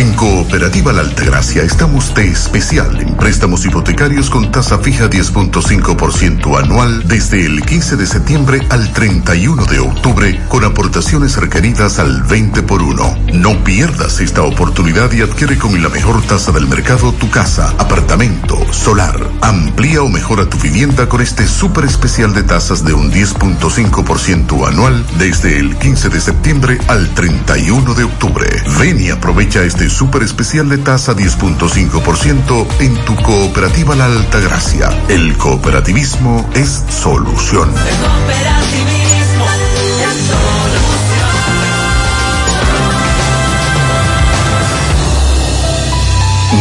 En 0.00 0.14
Cooperativa 0.14 0.94
La 0.94 1.02
Altagracia 1.02 1.62
estamos 1.62 2.14
de 2.14 2.24
especial 2.24 3.02
en 3.02 3.18
préstamos 3.18 3.66
hipotecarios 3.66 4.30
con 4.30 4.50
tasa 4.50 4.78
fija 4.78 5.10
10.5% 5.10 6.58
anual 6.58 7.06
desde 7.06 7.44
el 7.44 7.60
15 7.60 7.96
de 7.96 8.06
septiembre 8.06 8.66
al 8.70 8.94
31 8.94 9.66
de 9.66 9.78
octubre 9.80 10.40
con 10.48 10.64
aportaciones 10.64 11.36
requeridas 11.36 11.98
al 11.98 12.22
20 12.22 12.62
por 12.62 12.80
1. 12.80 13.18
No 13.34 13.62
pierdas 13.62 14.20
esta 14.20 14.42
oportunidad 14.42 15.12
y 15.12 15.20
adquiere 15.20 15.58
con 15.58 15.82
la 15.82 15.90
mejor 15.90 16.22
tasa 16.22 16.50
del 16.50 16.66
mercado 16.66 17.12
tu 17.12 17.28
casa, 17.28 17.74
apartamento, 17.76 18.56
solar. 18.72 19.20
Amplía 19.42 20.02
o 20.02 20.08
mejora 20.08 20.48
tu 20.48 20.56
vivienda 20.56 21.10
con 21.10 21.20
este 21.20 21.46
súper 21.46 21.84
especial 21.84 22.32
de 22.32 22.44
tasas 22.44 22.86
de 22.86 22.94
un 22.94 23.12
10.5% 23.12 24.66
anual 24.66 25.04
desde 25.18 25.58
el 25.58 25.76
15 25.76 26.08
de 26.08 26.20
septiembre 26.22 26.78
al 26.88 27.06
31 27.10 27.92
de 27.92 28.04
octubre. 28.04 28.48
Ven 28.78 28.98
y 28.98 29.10
aprovecha 29.10 29.62
este 29.62 29.89
súper 29.90 30.22
especial 30.22 30.68
de 30.68 30.78
tasa 30.78 31.14
10.5% 31.14 32.66
en 32.80 33.04
tu 33.04 33.14
cooperativa 33.16 33.94
La 33.96 34.06
Altagracia. 34.06 34.88
El 35.08 35.36
cooperativismo 35.36 36.48
es 36.54 36.84
solución. 36.88 37.70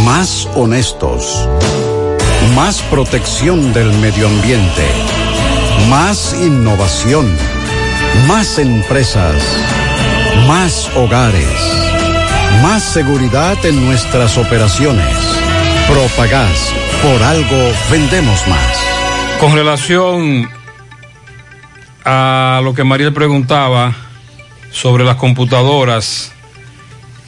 Más 0.04 0.48
honestos. 0.56 1.48
Más 2.56 2.82
protección 2.84 3.74
del 3.74 3.94
medio 4.00 4.28
ambiente. 4.28 4.88
Más 5.90 6.36
innovación. 6.42 7.28
Más 8.28 8.58
empresas. 8.60 9.36
Más 10.48 10.90
hogares. 10.96 11.89
Más 12.62 12.84
seguridad 12.84 13.58
en 13.66 13.86
nuestras 13.86 14.38
operaciones. 14.38 15.16
Propagás. 15.88 16.74
Por 17.02 17.24
algo 17.24 17.72
vendemos 17.90 18.48
más. 18.48 18.78
Con 19.40 19.54
relación 19.54 20.50
a 22.04 22.62
lo 22.64 22.74
que 22.74 22.84
Mariel 22.84 23.14
preguntaba 23.14 23.96
sobre 24.72 25.04
las 25.04 25.16
computadoras 25.16 26.34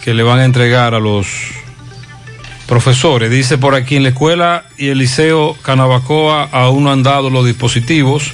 que 0.04 0.14
le 0.14 0.24
van 0.24 0.40
a 0.40 0.46
entregar 0.46 0.94
a 0.94 1.00
los 1.00 1.28
profesores. 2.68 3.30
Dice 3.30 3.58
por 3.58 3.76
aquí 3.76 3.96
en 3.98 4.04
la 4.04 4.10
escuela 4.10 4.66
y 4.78 4.88
el 4.88 4.98
liceo 4.98 5.56
Canabacoa 5.62 6.50
aún 6.52 6.86
no 6.86 6.92
han 6.92 7.04
dado 7.04 7.30
los 7.30 7.46
dispositivos. 7.46 8.34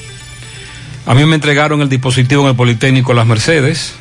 A 1.05 1.13
mí 1.13 1.25
me 1.25 1.35
entregaron 1.35 1.81
el 1.81 1.89
dispositivo 1.89 2.43
en 2.43 2.49
el 2.49 2.55
Politécnico 2.55 3.13
Las 3.13 3.25
Mercedes. 3.25 3.95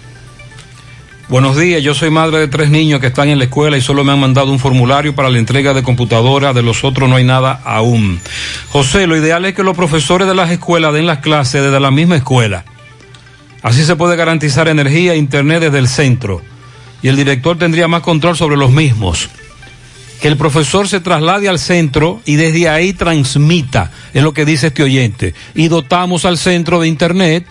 Buenos 1.28 1.56
días, 1.56 1.82
yo 1.82 1.92
soy 1.92 2.10
madre 2.10 2.38
de 2.38 2.46
tres 2.46 2.70
niños 2.70 3.00
que 3.00 3.08
están 3.08 3.28
en 3.28 3.38
la 3.38 3.46
escuela 3.46 3.76
y 3.76 3.80
solo 3.80 4.04
me 4.04 4.12
han 4.12 4.20
mandado 4.20 4.52
un 4.52 4.60
formulario 4.60 5.12
para 5.16 5.28
la 5.28 5.40
entrega 5.40 5.74
de 5.74 5.82
computadora, 5.82 6.52
de 6.52 6.62
los 6.62 6.84
otros 6.84 7.08
no 7.08 7.16
hay 7.16 7.24
nada 7.24 7.60
aún. 7.64 8.20
José, 8.68 9.08
lo 9.08 9.16
ideal 9.16 9.44
es 9.44 9.52
que 9.52 9.64
los 9.64 9.76
profesores 9.76 10.28
de 10.28 10.36
las 10.36 10.52
escuelas 10.52 10.94
den 10.94 11.04
las 11.04 11.18
clases 11.18 11.64
desde 11.64 11.80
la 11.80 11.90
misma 11.90 12.14
escuela. 12.14 12.64
Así 13.60 13.84
se 13.84 13.96
puede 13.96 14.14
garantizar 14.14 14.68
energía 14.68 15.14
e 15.14 15.16
internet 15.16 15.62
desde 15.62 15.80
el 15.80 15.88
centro 15.88 16.42
y 17.02 17.08
el 17.08 17.16
director 17.16 17.58
tendría 17.58 17.88
más 17.88 18.02
control 18.02 18.36
sobre 18.36 18.56
los 18.56 18.70
mismos. 18.70 19.28
Que 20.20 20.28
el 20.28 20.36
profesor 20.36 20.86
se 20.86 21.00
traslade 21.00 21.48
al 21.48 21.58
centro 21.58 22.20
y 22.24 22.36
desde 22.36 22.68
ahí 22.68 22.92
transmita, 22.92 23.90
es 24.14 24.22
lo 24.22 24.32
que 24.32 24.44
dice 24.44 24.68
este 24.68 24.84
oyente. 24.84 25.34
Y 25.56 25.66
dotamos 25.66 26.24
al 26.24 26.38
centro 26.38 26.80
de 26.80 26.86
internet 26.86 27.44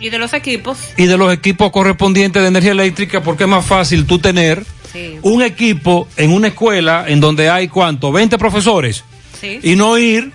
Y 0.00 0.10
de 0.10 0.18
los 0.18 0.32
equipos. 0.32 0.78
y 0.96 1.06
de 1.06 1.16
los 1.16 1.32
equipos 1.32 1.70
correspondientes 1.70 2.40
de 2.42 2.48
energía 2.48 2.72
eléctrica 2.72 3.22
porque 3.22 3.44
es 3.44 3.50
más 3.50 3.64
fácil 3.66 4.06
tú 4.06 4.18
tener 4.18 4.64
Sí. 4.92 5.18
un 5.22 5.42
equipo 5.42 6.08
en 6.16 6.32
una 6.32 6.48
escuela 6.48 7.04
en 7.06 7.20
donde 7.20 7.48
hay 7.50 7.68
cuánto, 7.68 8.10
20 8.10 8.38
profesores 8.38 9.04
Sí. 9.40 9.60
y 9.62 9.76
no 9.76 9.96
ir 9.98 10.32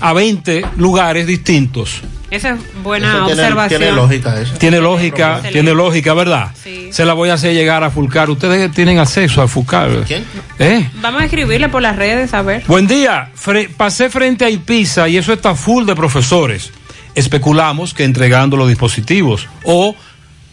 a 0.00 0.12
20 0.12 0.64
lugares 0.76 1.26
distintos. 1.26 2.00
Esa 2.30 2.50
es 2.50 2.60
buena 2.84 3.08
Eso 3.08 3.26
tiene- 3.26 3.40
observación. 3.42 3.80
tiene 3.80 3.96
lógica 3.96 4.40
eso. 4.40 4.52
Tiene 4.58 4.80
lógica, 4.80 5.26
Excelente. 5.30 5.52
tiene 5.52 5.74
lógica, 5.74 6.14
¿verdad? 6.14 6.50
Se 6.90 7.04
la 7.06 7.14
voy 7.14 7.30
a 7.30 7.34
hacer 7.34 7.54
llegar 7.54 7.82
a 7.82 7.90
Fulcar. 7.90 8.28
Ustedes 8.30 8.70
tienen 8.72 8.98
acceso 8.98 9.40
a 9.42 9.48
Fulcar. 9.48 10.04
¿Quién? 10.06 10.24
¿Eh? 10.58 10.88
Vamos 11.00 11.22
a 11.22 11.24
escribirle 11.24 11.68
por 11.70 11.80
las 11.82 11.96
redes 11.96 12.34
a 12.34 12.42
ver. 12.42 12.62
Buen 12.68 12.86
día. 12.86 13.30
Fre- 13.34 13.68
pasé 13.74 14.10
frente 14.10 14.44
a 14.44 14.50
Ipiza 14.50 15.08
y 15.08 15.16
eso 15.16 15.32
está 15.32 15.54
full 15.54 15.86
de 15.86 15.96
profesores. 15.96 16.70
Especulamos 17.18 17.94
que 17.94 18.04
entregando 18.04 18.56
los 18.56 18.68
dispositivos 18.68 19.48
o 19.64 19.96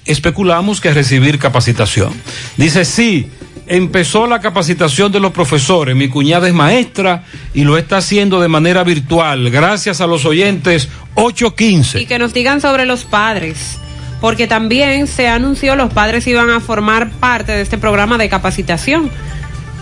especulamos 0.03 0.81
que 0.81 0.91
recibir 0.91 1.37
capacitación. 1.37 2.11
Dice, 2.57 2.85
sí, 2.85 3.29
empezó 3.67 4.25
la 4.25 4.39
capacitación 4.39 5.11
de 5.11 5.19
los 5.19 5.31
profesores. 5.31 5.95
Mi 5.95 6.09
cuñada 6.09 6.47
es 6.47 6.55
maestra 6.55 7.23
y 7.53 7.65
lo 7.65 7.77
está 7.77 7.97
haciendo 7.97 8.41
de 8.41 8.47
manera 8.47 8.83
virtual. 8.83 9.51
Gracias 9.51 10.01
a 10.01 10.07
los 10.07 10.25
oyentes 10.25 10.89
815. 11.13 12.01
Y 12.01 12.07
que 12.07 12.17
nos 12.17 12.33
digan 12.33 12.61
sobre 12.61 12.87
los 12.87 13.05
padres. 13.05 13.77
Porque 14.19 14.47
también 14.47 15.05
se 15.05 15.27
anunció 15.27 15.75
los 15.75 15.93
padres 15.93 16.25
iban 16.25 16.49
a 16.49 16.61
formar 16.61 17.11
parte 17.11 17.51
de 17.51 17.61
este 17.61 17.77
programa 17.77 18.17
de 18.17 18.27
capacitación. 18.27 19.11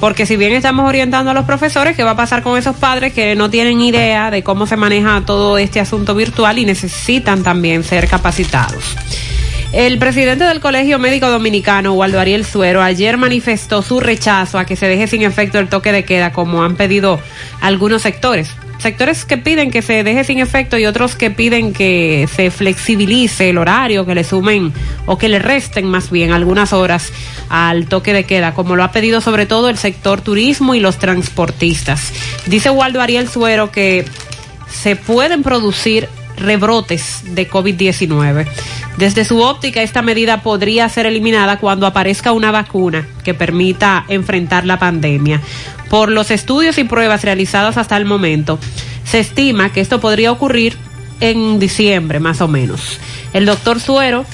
Porque 0.04 0.26
si 0.26 0.36
bien 0.36 0.52
estamos 0.52 0.86
orientando 0.86 1.32
a 1.32 1.34
los 1.34 1.46
profesores, 1.46 1.96
¿qué 1.96 2.04
va 2.04 2.12
a 2.12 2.16
pasar 2.18 2.44
con 2.44 2.58
esos 2.58 2.76
padres 2.76 3.14
que 3.14 3.36
no 3.36 3.50
tienen 3.50 3.80
idea 3.80 4.32
de 4.32 4.44
cómo 4.44 4.68
se 4.68 4.76
maneja 4.76 5.24
todo 5.26 5.58
este 5.58 5.80
asunto 5.80 6.14
virtual 6.14 6.60
y 6.60 6.66
necesitan 6.66 7.42
también 7.42 7.86
ser 7.86 8.10
capacitados? 8.10 8.98
El 9.72 9.98
presidente 10.00 10.44
del 10.44 10.60
Colegio 10.60 11.00
Médico 11.00 11.30
Dominicano, 11.30 11.94
Waldo 11.94 12.20
Ariel 12.20 12.44
Suero, 12.44 12.82
ayer 12.82 13.16
manifestó 13.16 13.82
su 13.82 14.02
rechazo 14.02 14.60
a 14.60 14.66
que 14.66 14.76
se 14.76 14.88
deje 14.88 15.08
sin 15.08 15.22
efecto 15.22 15.58
el 15.58 15.70
toque 15.70 15.94
de 15.94 16.04
queda, 16.04 16.34
como 16.34 16.66
han 16.66 16.76
pedido 16.76 17.22
algunos 17.62 18.02
sectores. 18.02 18.50
Sectores 18.80 19.24
que 19.24 19.38
piden 19.38 19.72
que 19.72 19.82
se 19.82 20.04
deje 20.04 20.24
sin 20.24 20.40
efecto 20.40 20.78
y 20.78 20.86
otros 20.86 21.16
que 21.16 21.32
piden 21.32 21.72
que 21.74 22.28
se 22.34 22.52
flexibilice 22.52 23.50
el 23.50 23.58
horario, 23.58 24.06
que 24.06 24.14
le 24.14 24.24
sumen 24.24 24.74
o 25.06 25.18
que 25.18 25.30
le 25.30 25.40
resten 25.40 25.86
más 25.86 26.12
bien 26.12 26.32
algunas 26.32 26.74
horas 26.74 27.14
al 27.50 27.88
toque 27.88 28.14
de 28.14 28.26
queda, 28.26 28.54
como 28.54 28.76
lo 28.76 28.84
ha 28.84 28.92
pedido 28.92 29.22
sobre 29.22 29.46
todo 29.46 29.70
el 29.70 29.78
sector 29.78 30.22
turismo 30.22 30.76
y 30.76 30.80
los 30.80 31.00
transportistas. 31.00 32.12
Dice 32.46 32.70
Waldo 32.70 33.02
Ariel 33.02 33.30
Suero 33.30 33.72
que 33.72 34.06
se 34.70 34.96
pueden 34.96 35.44
producir 35.44 36.10
rebrotes 36.38 37.24
de 37.36 37.50
COVID-19. 37.50 38.48
Desde 38.98 39.26
su 39.26 39.42
óptica, 39.42 39.82
esta 39.82 40.02
medida 40.02 40.42
podría 40.42 40.88
ser 40.90 41.06
eliminada 41.06 41.58
cuando 41.58 41.88
aparezca 41.88 42.32
una 42.32 42.52
vacuna 42.52 43.08
que 43.24 43.34
permita 43.34 44.06
enfrentar 44.08 44.66
la 44.66 44.78
pandemia. 44.78 45.42
Por 45.90 46.12
los 46.12 46.32
estudios 46.32 46.78
y 46.78 46.84
pruebas 46.84 47.24
realizadas 47.24 47.78
hasta 47.78 47.98
el 47.98 48.06
momento, 48.06 48.60
se 49.04 49.20
estima 49.20 49.72
que 49.72 49.82
esto 49.82 50.00
podría 50.00 50.32
ocurrir 50.32 50.78
en 51.20 51.60
diciembre, 51.60 52.20
más 52.20 52.42
o 52.42 52.48
menos. 52.48 53.00
El 53.34 53.46
doctor 53.46 53.80
Suero 53.80 54.26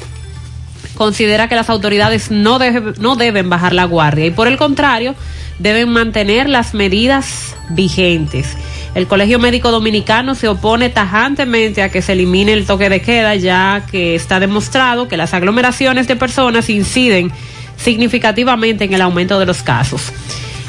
considera 0.95 1.47
que 1.47 1.55
las 1.55 1.69
autoridades 1.69 2.29
no, 2.29 2.59
no 2.99 3.15
deben 3.15 3.49
bajar 3.49 3.73
la 3.73 3.85
guardia 3.85 4.25
y 4.25 4.31
por 4.31 4.47
el 4.47 4.57
contrario 4.57 5.15
deben 5.59 5.89
mantener 5.89 6.49
las 6.49 6.73
medidas 6.73 7.55
vigentes. 7.69 8.57
El 8.95 9.07
Colegio 9.07 9.39
Médico 9.39 9.71
Dominicano 9.71 10.35
se 10.35 10.47
opone 10.47 10.89
tajantemente 10.89 11.83
a 11.83 11.89
que 11.89 12.01
se 12.01 12.13
elimine 12.13 12.53
el 12.53 12.65
toque 12.65 12.89
de 12.89 13.01
queda 13.01 13.35
ya 13.35 13.85
que 13.89 14.15
está 14.15 14.39
demostrado 14.39 15.07
que 15.07 15.17
las 15.17 15.33
aglomeraciones 15.33 16.07
de 16.07 16.15
personas 16.15 16.69
inciden 16.69 17.31
significativamente 17.77 18.85
en 18.85 18.93
el 18.93 19.01
aumento 19.01 19.39
de 19.39 19.45
los 19.45 19.61
casos. 19.61 20.11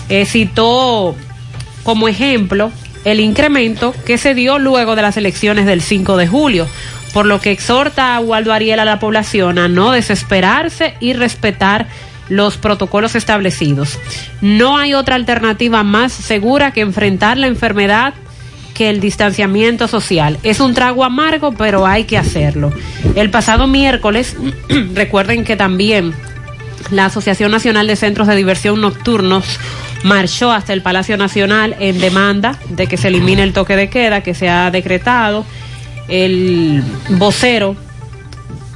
Eh, 0.08 0.26
citó 0.26 1.16
como 1.82 2.08
ejemplo 2.08 2.70
el 3.04 3.20
incremento 3.20 3.94
que 4.04 4.18
se 4.18 4.34
dio 4.34 4.58
luego 4.58 4.96
de 4.96 5.02
las 5.02 5.16
elecciones 5.16 5.66
del 5.66 5.80
5 5.80 6.16
de 6.16 6.26
julio, 6.26 6.68
por 7.14 7.26
lo 7.26 7.40
que 7.40 7.50
exhorta 7.50 8.14
a 8.14 8.20
Waldo 8.20 8.52
Ariel 8.52 8.80
a 8.80 8.84
la 8.84 9.00
población 9.00 9.58
a 9.58 9.68
no 9.68 9.92
desesperarse 9.92 10.94
y 11.00 11.14
respetar 11.14 11.88
los 12.30 12.56
protocolos 12.56 13.14
establecidos. 13.14 13.98
No 14.40 14.78
hay 14.78 14.94
otra 14.94 15.16
alternativa 15.16 15.82
más 15.82 16.12
segura 16.12 16.72
que 16.72 16.80
enfrentar 16.80 17.36
la 17.36 17.48
enfermedad 17.48 18.14
que 18.72 18.88
el 18.88 19.00
distanciamiento 19.00 19.88
social. 19.88 20.38
Es 20.42 20.60
un 20.60 20.72
trago 20.72 21.04
amargo, 21.04 21.52
pero 21.52 21.86
hay 21.86 22.04
que 22.04 22.16
hacerlo. 22.16 22.72
El 23.14 23.30
pasado 23.30 23.66
miércoles, 23.66 24.36
recuerden 24.94 25.44
que 25.44 25.56
también 25.56 26.14
la 26.90 27.06
Asociación 27.06 27.50
Nacional 27.50 27.86
de 27.86 27.96
Centros 27.96 28.26
de 28.26 28.36
Diversión 28.36 28.80
Nocturnos 28.80 29.44
marchó 30.02 30.50
hasta 30.50 30.72
el 30.72 30.82
Palacio 30.82 31.16
Nacional 31.16 31.76
en 31.78 32.00
demanda 32.00 32.58
de 32.70 32.86
que 32.86 32.96
se 32.96 33.08
elimine 33.08 33.42
el 33.42 33.52
toque 33.52 33.76
de 33.76 33.90
queda 33.90 34.22
que 34.22 34.34
se 34.34 34.48
ha 34.48 34.70
decretado. 34.70 35.44
El 36.08 36.82
vocero 37.10 37.76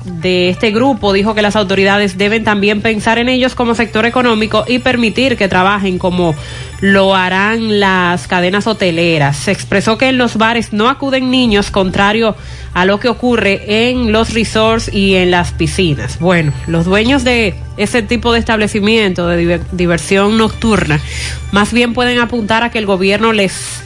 de 0.05 0.51
este 0.51 0.71
grupo 0.71 1.13
dijo 1.15 1.35
que 1.35 1.41
las 1.41 1.57
autoridades 1.57 2.19
deben 2.19 2.45
también 2.45 2.83
pensar 2.83 3.19
en 3.19 3.31
ellos 3.31 3.55
como 3.55 3.75
sector 3.75 4.05
económico 4.05 4.65
y 4.69 4.79
permitir 4.79 5.37
que 5.39 5.49
trabajen 5.49 5.99
como 5.99 6.35
lo 6.81 7.15
harán 7.15 7.81
las 7.81 8.29
cadenas 8.29 8.67
hoteleras. 8.67 9.37
Se 9.37 9.51
expresó 9.51 9.97
que 9.97 10.09
en 10.11 10.19
los 10.19 10.37
bares 10.37 10.75
no 10.75 10.91
acuden 10.91 11.31
niños, 11.31 11.71
contrario 11.71 12.37
a 12.75 12.85
lo 12.85 13.01
que 13.01 13.09
ocurre 13.09 13.89
en 13.89 14.13
los 14.13 14.35
resorts 14.35 14.93
y 14.93 15.15
en 15.15 15.31
las 15.31 15.53
piscinas. 15.53 16.19
Bueno, 16.19 16.53
los 16.67 16.85
dueños 16.85 17.25
de 17.25 17.55
ese 17.79 18.03
tipo 18.03 18.33
de 18.35 18.41
establecimiento 18.41 19.27
de 19.27 19.43
diver- 19.43 19.67
diversión 19.73 20.37
nocturna 20.37 21.01
más 21.51 21.73
bien 21.73 21.95
pueden 21.95 22.19
apuntar 22.19 22.63
a 22.63 22.71
que 22.71 22.79
el 22.79 22.87
gobierno 22.87 23.33
les 23.33 23.81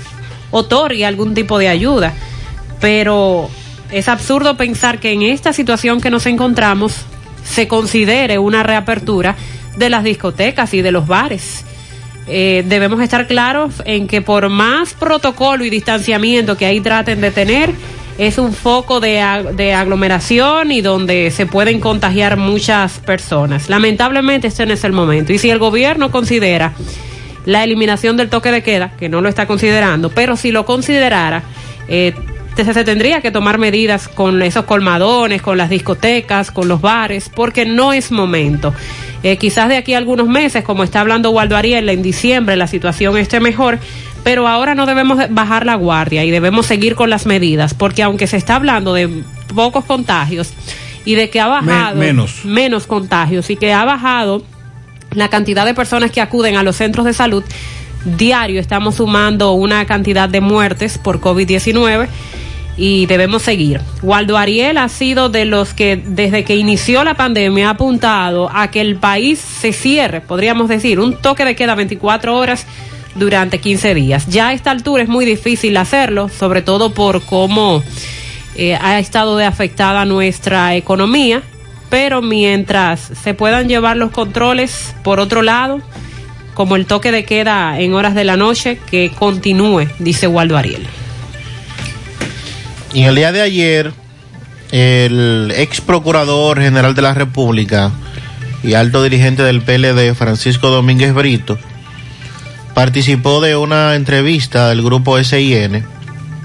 otorgue 0.50 1.06
algún 1.06 1.34
tipo 1.34 1.58
de 1.58 1.68
ayuda, 1.68 2.12
pero 2.80 3.50
es 3.90 4.08
absurdo 4.08 4.56
pensar 4.56 5.00
que 5.00 5.12
en 5.12 5.22
esta 5.22 5.52
situación 5.52 6.00
que 6.00 6.10
nos 6.10 6.26
encontramos 6.26 6.94
se 7.44 7.68
considere 7.68 8.38
una 8.38 8.62
reapertura 8.62 9.36
de 9.76 9.90
las 9.90 10.04
discotecas 10.04 10.74
y 10.74 10.82
de 10.82 10.92
los 10.92 11.06
bares. 11.06 11.64
Eh, 12.26 12.62
debemos 12.66 13.00
estar 13.00 13.26
claros 13.26 13.82
en 13.86 14.06
que 14.06 14.20
por 14.20 14.50
más 14.50 14.92
protocolo 14.92 15.64
y 15.64 15.70
distanciamiento 15.70 16.56
que 16.56 16.66
ahí 16.66 16.80
traten 16.80 17.20
de 17.22 17.30
tener, 17.30 17.70
es 18.18 18.36
un 18.36 18.52
foco 18.52 19.00
de, 19.00 19.22
de 19.54 19.72
aglomeración 19.72 20.72
y 20.72 20.80
donde 20.80 21.30
se 21.30 21.46
pueden 21.46 21.80
contagiar 21.80 22.36
muchas 22.36 22.98
personas. 22.98 23.70
Lamentablemente 23.70 24.48
este 24.48 24.66
no 24.66 24.74
es 24.74 24.84
el 24.84 24.92
momento. 24.92 25.32
Y 25.32 25.38
si 25.38 25.50
el 25.50 25.58
gobierno 25.58 26.10
considera 26.10 26.72
la 27.46 27.64
eliminación 27.64 28.16
del 28.16 28.28
toque 28.28 28.50
de 28.50 28.62
queda, 28.62 28.92
que 28.98 29.08
no 29.08 29.20
lo 29.20 29.28
está 29.28 29.46
considerando, 29.46 30.10
pero 30.10 30.36
si 30.36 30.50
lo 30.50 30.66
considerara, 30.66 31.44
eh, 31.88 32.12
se 32.64 32.84
tendría 32.84 33.20
que 33.20 33.30
tomar 33.30 33.58
medidas 33.58 34.08
con 34.08 34.42
esos 34.42 34.64
colmadones, 34.64 35.42
con 35.42 35.58
las 35.58 35.70
discotecas, 35.70 36.50
con 36.50 36.68
los 36.68 36.80
bares, 36.80 37.30
porque 37.34 37.64
no 37.64 37.92
es 37.92 38.10
momento. 38.10 38.74
Eh, 39.22 39.36
quizás 39.36 39.68
de 39.68 39.76
aquí 39.76 39.94
a 39.94 39.98
algunos 39.98 40.28
meses, 40.28 40.64
como 40.64 40.84
está 40.84 41.00
hablando 41.00 41.30
Waldo 41.30 41.56
Ariel, 41.56 41.88
en 41.88 42.02
diciembre 42.02 42.56
la 42.56 42.66
situación 42.66 43.16
esté 43.16 43.40
mejor, 43.40 43.78
pero 44.24 44.46
ahora 44.46 44.74
no 44.74 44.86
debemos 44.86 45.18
bajar 45.30 45.66
la 45.66 45.74
guardia 45.74 46.24
y 46.24 46.30
debemos 46.30 46.66
seguir 46.66 46.94
con 46.94 47.10
las 47.10 47.26
medidas, 47.26 47.74
porque 47.74 48.02
aunque 48.02 48.26
se 48.26 48.36
está 48.36 48.56
hablando 48.56 48.94
de 48.94 49.22
pocos 49.54 49.84
contagios 49.84 50.52
y 51.04 51.14
de 51.14 51.30
que 51.30 51.40
ha 51.40 51.48
bajado 51.48 51.96
menos. 51.96 52.44
menos 52.44 52.86
contagios 52.86 53.50
y 53.50 53.56
que 53.56 53.72
ha 53.72 53.84
bajado 53.84 54.42
la 55.12 55.28
cantidad 55.28 55.64
de 55.64 55.74
personas 55.74 56.10
que 56.10 56.20
acuden 56.20 56.56
a 56.56 56.62
los 56.62 56.76
centros 56.76 57.06
de 57.06 57.14
salud, 57.14 57.42
diario 58.04 58.60
estamos 58.60 58.96
sumando 58.96 59.52
una 59.52 59.84
cantidad 59.86 60.28
de 60.28 60.40
muertes 60.40 60.98
por 60.98 61.20
COVID-19 61.20 62.08
y 62.78 63.06
debemos 63.06 63.42
seguir. 63.42 63.80
Waldo 64.02 64.38
Ariel 64.38 64.78
ha 64.78 64.88
sido 64.88 65.28
de 65.28 65.44
los 65.44 65.74
que 65.74 65.96
desde 65.96 66.44
que 66.44 66.56
inició 66.56 67.02
la 67.02 67.14
pandemia 67.14 67.68
ha 67.68 67.72
apuntado 67.72 68.48
a 68.54 68.70
que 68.70 68.80
el 68.80 68.96
país 68.96 69.40
se 69.40 69.72
cierre, 69.72 70.20
podríamos 70.20 70.68
decir, 70.68 71.00
un 71.00 71.16
toque 71.16 71.44
de 71.44 71.56
queda 71.56 71.74
24 71.74 72.36
horas 72.36 72.66
durante 73.16 73.58
15 73.58 73.94
días. 73.94 74.26
Ya 74.28 74.48
a 74.48 74.52
esta 74.52 74.70
altura 74.70 75.02
es 75.02 75.08
muy 75.08 75.24
difícil 75.24 75.76
hacerlo, 75.76 76.28
sobre 76.28 76.62
todo 76.62 76.94
por 76.94 77.20
cómo 77.22 77.82
eh, 78.54 78.76
ha 78.80 78.98
estado 79.00 79.36
de 79.36 79.44
afectada 79.44 80.04
nuestra 80.04 80.76
economía, 80.76 81.42
pero 81.90 82.22
mientras 82.22 83.00
se 83.00 83.34
puedan 83.34 83.68
llevar 83.68 83.96
los 83.96 84.12
controles 84.12 84.94
por 85.02 85.18
otro 85.18 85.42
lado, 85.42 85.80
como 86.54 86.76
el 86.76 86.86
toque 86.86 87.10
de 87.10 87.24
queda 87.24 87.78
en 87.80 87.94
horas 87.94 88.14
de 88.14 88.24
la 88.24 88.36
noche, 88.36 88.78
que 88.90 89.10
continúe, 89.16 89.88
dice 89.98 90.28
Waldo 90.28 90.56
Ariel. 90.56 90.86
Y 92.92 93.02
en 93.02 93.08
el 93.08 93.14
día 93.16 93.32
de 93.32 93.42
ayer, 93.42 93.92
el 94.72 95.52
ex 95.54 95.80
procurador 95.80 96.60
general 96.60 96.94
de 96.94 97.02
la 97.02 97.12
República 97.12 97.92
y 98.62 98.74
alto 98.74 99.02
dirigente 99.02 99.42
del 99.42 99.60
PLD, 99.60 100.14
Francisco 100.14 100.68
Domínguez 100.70 101.12
Brito, 101.12 101.58
participó 102.74 103.40
de 103.40 103.56
una 103.56 103.94
entrevista 103.94 104.68
del 104.68 104.82
grupo 104.82 105.22
SIN 105.22 105.84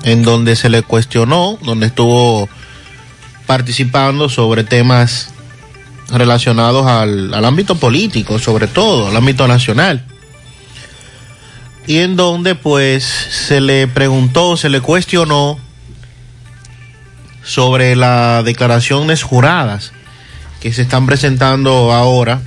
en 0.03 0.23
donde 0.23 0.55
se 0.55 0.69
le 0.69 0.81
cuestionó, 0.81 1.57
donde 1.61 1.87
estuvo 1.87 2.49
participando 3.45 4.27
sobre 4.27 4.63
temas 4.65 5.29
relacionados 6.09 6.85
al, 6.87 7.33
al 7.33 7.45
ámbito 7.45 7.75
político, 7.75 8.37
sobre 8.37 8.67
todo, 8.67 9.07
al 9.07 9.15
ámbito 9.15 9.47
nacional. 9.47 10.05
Y 11.87 11.99
en 11.99 12.15
donde 12.15 12.55
pues 12.55 13.03
se 13.03 13.61
le 13.61 13.87
preguntó, 13.87 14.57
se 14.57 14.69
le 14.69 14.81
cuestionó 14.81 15.57
sobre 17.43 17.95
las 17.95 18.43
declaraciones 18.45 19.23
juradas 19.23 19.91
que 20.61 20.71
se 20.71 20.83
están 20.83 21.05
presentando 21.05 21.91
ahora, 21.91 22.41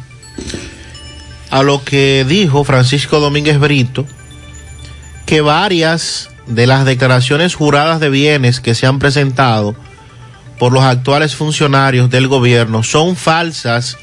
a 1.50 1.62
lo 1.62 1.84
que 1.84 2.24
dijo 2.26 2.64
Francisco 2.64 3.20
Domínguez 3.20 3.58
Brito, 3.58 4.06
que 5.26 5.40
varias 5.40 6.30
de 6.46 6.66
las 6.66 6.84
declaraciones 6.84 7.54
juradas 7.54 8.00
de 8.00 8.08
bienes 8.08 8.60
que 8.60 8.74
se 8.74 8.86
han 8.86 8.98
presentado 8.98 9.74
por 10.58 10.72
los 10.72 10.84
actuales 10.84 11.34
funcionarios 11.34 12.08
del 12.08 12.28
gobierno 12.28 12.82
son 12.82 13.16
falsas 13.16 13.98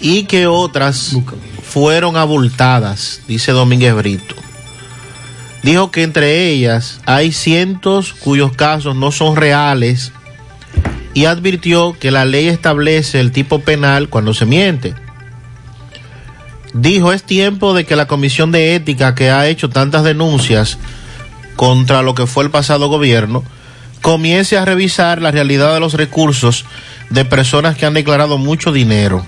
y 0.00 0.24
que 0.24 0.46
otras 0.46 1.16
fueron 1.62 2.16
abultadas, 2.16 3.20
dice 3.28 3.52
Domínguez 3.52 3.94
Brito. 3.94 4.34
Dijo 5.62 5.90
que 5.90 6.02
entre 6.02 6.48
ellas 6.48 7.00
hay 7.04 7.32
cientos 7.32 8.12
cuyos 8.12 8.52
casos 8.52 8.94
no 8.94 9.10
son 9.10 9.36
reales 9.36 10.12
y 11.14 11.24
advirtió 11.24 11.96
que 11.98 12.10
la 12.10 12.24
ley 12.24 12.48
establece 12.48 13.20
el 13.20 13.32
tipo 13.32 13.60
penal 13.60 14.08
cuando 14.08 14.34
se 14.34 14.46
miente. 14.46 14.94
Dijo, 16.74 17.12
es 17.12 17.24
tiempo 17.24 17.74
de 17.74 17.84
que 17.84 17.96
la 17.96 18.06
Comisión 18.06 18.52
de 18.52 18.74
Ética 18.74 19.14
que 19.14 19.30
ha 19.30 19.48
hecho 19.48 19.68
tantas 19.68 20.04
denuncias 20.04 20.78
contra 21.56 22.02
lo 22.02 22.14
que 22.14 22.26
fue 22.26 22.44
el 22.44 22.50
pasado 22.50 22.88
gobierno, 22.88 23.42
comience 24.00 24.56
a 24.56 24.64
revisar 24.64 25.20
la 25.20 25.32
realidad 25.32 25.74
de 25.74 25.80
los 25.80 25.94
recursos 25.94 26.64
de 27.10 27.24
personas 27.24 27.76
que 27.76 27.84
han 27.84 27.94
declarado 27.94 28.38
mucho 28.38 28.70
dinero. 28.70 29.26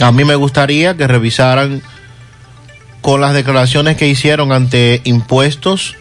A 0.00 0.12
mí 0.12 0.24
me 0.24 0.34
gustaría 0.34 0.96
que 0.96 1.06
revisaran 1.06 1.82
con 3.06 3.20
las 3.20 3.34
declaraciones 3.34 3.96
que 3.96 4.08
hicieron 4.08 4.50
ante 4.50 5.00
impuestos. 5.04 5.94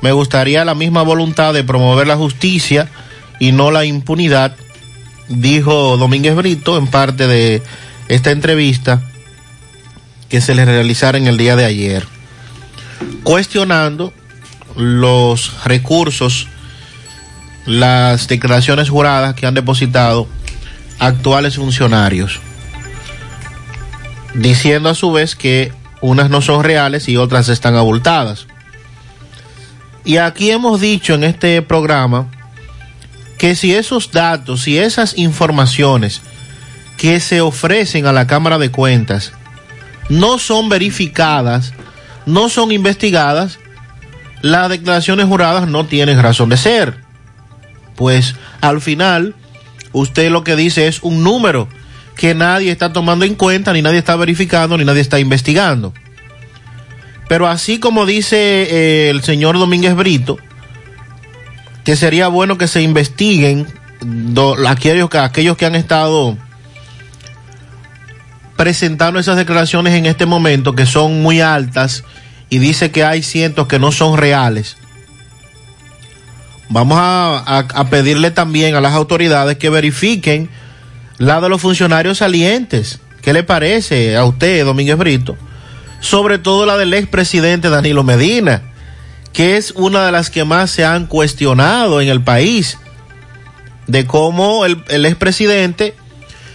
Me 0.00 0.10
gustaría 0.10 0.64
la 0.64 0.74
misma 0.74 1.02
voluntad 1.02 1.52
de 1.52 1.64
promover 1.64 2.06
la 2.06 2.16
justicia 2.16 2.88
y 3.38 3.52
no 3.52 3.70
la 3.70 3.84
impunidad, 3.84 4.56
dijo 5.28 5.98
Domínguez 5.98 6.34
Brito 6.34 6.78
en 6.78 6.86
parte 6.86 7.26
de 7.26 7.62
esta 8.08 8.30
entrevista 8.30 9.02
que 10.30 10.40
se 10.40 10.54
le 10.54 10.64
realizara 10.64 11.18
en 11.18 11.26
el 11.26 11.36
día 11.36 11.56
de 11.56 11.66
ayer, 11.66 12.06
cuestionando 13.22 14.14
los 14.76 15.62
recursos, 15.64 16.48
las 17.66 18.28
declaraciones 18.28 18.88
juradas 18.88 19.34
que 19.34 19.44
han 19.44 19.52
depositado 19.52 20.26
actuales 20.98 21.56
funcionarios, 21.56 22.40
diciendo 24.32 24.88
a 24.88 24.94
su 24.94 25.12
vez 25.12 25.36
que 25.36 25.78
unas 26.00 26.30
no 26.30 26.40
son 26.40 26.64
reales 26.64 27.08
y 27.08 27.16
otras 27.16 27.48
están 27.48 27.76
abultadas. 27.76 28.46
Y 30.04 30.16
aquí 30.16 30.50
hemos 30.50 30.80
dicho 30.80 31.14
en 31.14 31.24
este 31.24 31.60
programa 31.62 32.26
que 33.38 33.54
si 33.54 33.74
esos 33.74 34.10
datos, 34.12 34.62
si 34.62 34.78
esas 34.78 35.16
informaciones 35.16 36.22
que 36.96 37.20
se 37.20 37.40
ofrecen 37.40 38.06
a 38.06 38.12
la 38.12 38.26
Cámara 38.26 38.58
de 38.58 38.70
Cuentas 38.70 39.32
no 40.08 40.38
son 40.38 40.68
verificadas, 40.68 41.72
no 42.26 42.48
son 42.48 42.72
investigadas, 42.72 43.58
las 44.42 44.68
declaraciones 44.68 45.26
juradas 45.26 45.68
no 45.68 45.86
tienen 45.86 46.22
razón 46.22 46.48
de 46.48 46.56
ser. 46.56 46.98
Pues 47.96 48.34
al 48.60 48.80
final, 48.80 49.34
usted 49.92 50.30
lo 50.30 50.44
que 50.44 50.56
dice 50.56 50.88
es 50.88 51.02
un 51.02 51.22
número 51.22 51.68
que 52.20 52.34
nadie 52.34 52.70
está 52.70 52.92
tomando 52.92 53.24
en 53.24 53.34
cuenta, 53.34 53.72
ni 53.72 53.80
nadie 53.80 53.96
está 53.96 54.14
verificando, 54.14 54.76
ni 54.76 54.84
nadie 54.84 55.00
está 55.00 55.18
investigando. 55.18 55.94
Pero 57.30 57.48
así 57.48 57.80
como 57.80 58.04
dice 58.04 58.36
eh, 58.36 59.08
el 59.08 59.22
señor 59.22 59.58
Domínguez 59.58 59.94
Brito, 59.94 60.36
que 61.82 61.96
sería 61.96 62.28
bueno 62.28 62.58
que 62.58 62.68
se 62.68 62.82
investiguen 62.82 63.66
aquellos, 64.68 65.08
que- 65.08 65.16
aquellos 65.16 65.56
que 65.56 65.64
han 65.64 65.76
estado 65.76 66.36
presentando 68.54 69.18
esas 69.18 69.38
declaraciones 69.38 69.94
en 69.94 70.04
este 70.04 70.26
momento, 70.26 70.74
que 70.74 70.84
son 70.84 71.22
muy 71.22 71.40
altas, 71.40 72.04
y 72.50 72.58
dice 72.58 72.90
que 72.90 73.02
hay 73.02 73.22
cientos 73.22 73.66
que 73.66 73.78
no 73.78 73.92
son 73.92 74.18
reales. 74.18 74.76
Vamos 76.68 76.98
a 77.00 77.86
pedirle 77.88 78.30
también 78.30 78.74
a 78.74 78.82
las 78.82 78.92
autoridades 78.92 79.56
que 79.56 79.70
verifiquen 79.70 80.50
la 81.20 81.38
de 81.40 81.50
los 81.50 81.60
funcionarios 81.60 82.18
salientes. 82.18 82.98
¿Qué 83.20 83.34
le 83.34 83.42
parece 83.44 84.16
a 84.16 84.24
usted, 84.24 84.64
Domínguez 84.64 84.96
Brito? 84.96 85.36
Sobre 86.00 86.38
todo 86.38 86.64
la 86.64 86.78
del 86.78 86.94
expresidente 86.94 87.68
Danilo 87.68 88.02
Medina, 88.02 88.62
que 89.34 89.58
es 89.58 89.72
una 89.72 90.06
de 90.06 90.12
las 90.12 90.30
que 90.30 90.44
más 90.44 90.70
se 90.70 90.86
han 90.86 91.06
cuestionado 91.06 92.00
en 92.00 92.08
el 92.08 92.22
país, 92.22 92.78
de 93.86 94.06
cómo 94.06 94.64
el, 94.64 95.04
expresidente 95.04 95.94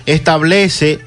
establece 0.07 0.99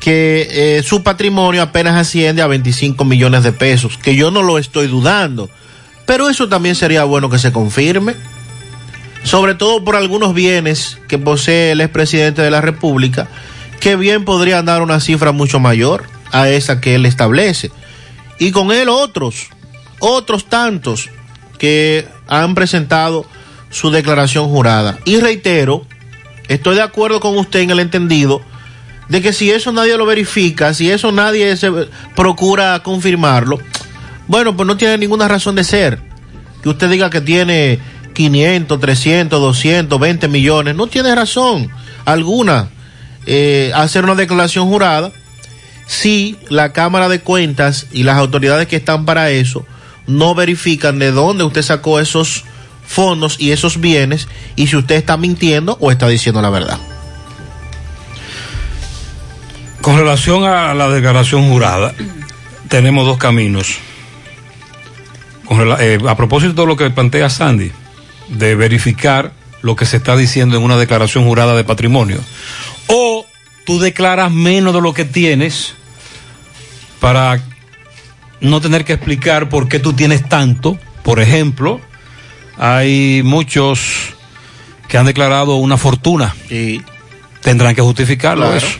que 0.00 0.48
eh, 0.50 0.82
su 0.82 1.04
patrimonio 1.04 1.62
apenas 1.62 1.94
asciende 1.94 2.42
a 2.42 2.48
25 2.48 3.04
millones 3.04 3.44
de 3.44 3.52
pesos, 3.52 3.98
que 3.98 4.16
yo 4.16 4.32
no 4.32 4.42
lo 4.42 4.58
estoy 4.58 4.88
dudando, 4.88 5.48
pero 6.06 6.28
eso 6.28 6.48
también 6.48 6.74
sería 6.74 7.04
bueno 7.04 7.30
que 7.30 7.38
se 7.38 7.52
confirme, 7.52 8.16
sobre 9.22 9.54
todo 9.54 9.84
por 9.84 9.96
algunos 9.96 10.34
bienes 10.34 10.98
que 11.08 11.18
posee 11.18 11.72
el 11.72 11.80
expresidente 11.80 12.42
de 12.42 12.50
la 12.50 12.60
República, 12.60 13.28
que 13.80 13.96
bien 13.96 14.24
podrían 14.24 14.64
dar 14.64 14.82
una 14.82 15.00
cifra 15.00 15.32
mucho 15.32 15.60
mayor 15.60 16.04
a 16.32 16.48
esa 16.48 16.80
que 16.80 16.94
él 16.94 17.06
establece. 17.06 17.70
Y 18.38 18.50
con 18.52 18.72
él 18.72 18.88
otros, 18.88 19.48
otros 19.98 20.46
tantos 20.46 21.10
que 21.58 22.06
han 22.28 22.54
presentado 22.54 23.26
su 23.70 23.90
declaración 23.90 24.48
jurada. 24.48 24.98
Y 25.04 25.18
reitero, 25.18 25.84
estoy 26.48 26.76
de 26.76 26.82
acuerdo 26.82 27.20
con 27.20 27.36
usted 27.36 27.60
en 27.60 27.70
el 27.70 27.80
entendido 27.80 28.40
de 29.08 29.22
que 29.22 29.32
si 29.32 29.50
eso 29.50 29.72
nadie 29.72 29.96
lo 29.96 30.06
verifica, 30.06 30.74
si 30.74 30.90
eso 30.90 31.12
nadie 31.12 31.56
se 31.56 31.70
procura 32.14 32.82
confirmarlo, 32.82 33.58
bueno, 34.26 34.56
pues 34.56 34.66
no 34.66 34.76
tiene 34.76 34.98
ninguna 34.98 35.26
razón 35.26 35.54
de 35.54 35.64
ser. 35.64 36.00
Que 36.62 36.68
usted 36.68 36.90
diga 36.90 37.08
que 37.08 37.20
tiene 37.20 37.78
500, 38.18 38.80
300, 38.80 39.40
200, 39.40 40.00
20 40.00 40.26
millones, 40.26 40.74
no 40.74 40.88
tiene 40.88 41.14
razón 41.14 41.70
alguna 42.04 42.68
eh, 43.26 43.70
hacer 43.76 44.02
una 44.02 44.16
declaración 44.16 44.66
jurada 44.66 45.12
si 45.86 46.36
la 46.48 46.72
Cámara 46.72 47.08
de 47.08 47.20
Cuentas 47.20 47.86
y 47.92 48.02
las 48.02 48.16
autoridades 48.16 48.66
que 48.66 48.74
están 48.74 49.04
para 49.04 49.30
eso 49.30 49.64
no 50.08 50.34
verifican 50.34 50.98
de 50.98 51.12
dónde 51.12 51.44
usted 51.44 51.62
sacó 51.62 52.00
esos 52.00 52.44
fondos 52.84 53.36
y 53.38 53.52
esos 53.52 53.80
bienes 53.80 54.26
y 54.56 54.66
si 54.66 54.74
usted 54.74 54.96
está 54.96 55.16
mintiendo 55.16 55.78
o 55.80 55.92
está 55.92 56.08
diciendo 56.08 56.42
la 56.42 56.50
verdad. 56.50 56.78
Con 59.80 59.96
relación 59.96 60.42
a 60.42 60.74
la 60.74 60.88
declaración 60.88 61.48
jurada, 61.48 61.94
tenemos 62.68 63.06
dos 63.06 63.16
caminos. 63.16 63.78
Eh, 65.78 66.00
a 66.06 66.16
propósito 66.16 66.62
de 66.62 66.66
lo 66.66 66.76
que 66.76 66.90
plantea 66.90 67.30
Sandy, 67.30 67.70
de 68.28 68.54
verificar 68.54 69.32
lo 69.62 69.74
que 69.76 69.86
se 69.86 69.96
está 69.96 70.16
diciendo 70.16 70.56
en 70.56 70.62
una 70.62 70.76
declaración 70.76 71.24
jurada 71.24 71.54
de 71.54 71.64
patrimonio. 71.64 72.20
O 72.86 73.26
tú 73.66 73.78
declaras 73.80 74.30
menos 74.30 74.72
de 74.74 74.80
lo 74.80 74.94
que 74.94 75.04
tienes 75.04 75.74
para 77.00 77.40
no 78.40 78.60
tener 78.60 78.84
que 78.84 78.94
explicar 78.94 79.48
por 79.48 79.68
qué 79.68 79.78
tú 79.78 79.92
tienes 79.92 80.28
tanto. 80.28 80.78
Por 81.02 81.20
ejemplo, 81.20 81.80
hay 82.56 83.22
muchos 83.24 84.14
que 84.88 84.96
han 84.98 85.06
declarado 85.06 85.56
una 85.56 85.76
fortuna. 85.76 86.34
Y 86.50 86.80
tendrán 87.42 87.74
que 87.74 87.82
justificarlo 87.82 88.44
Claro. 88.44 88.56
eso. 88.58 88.78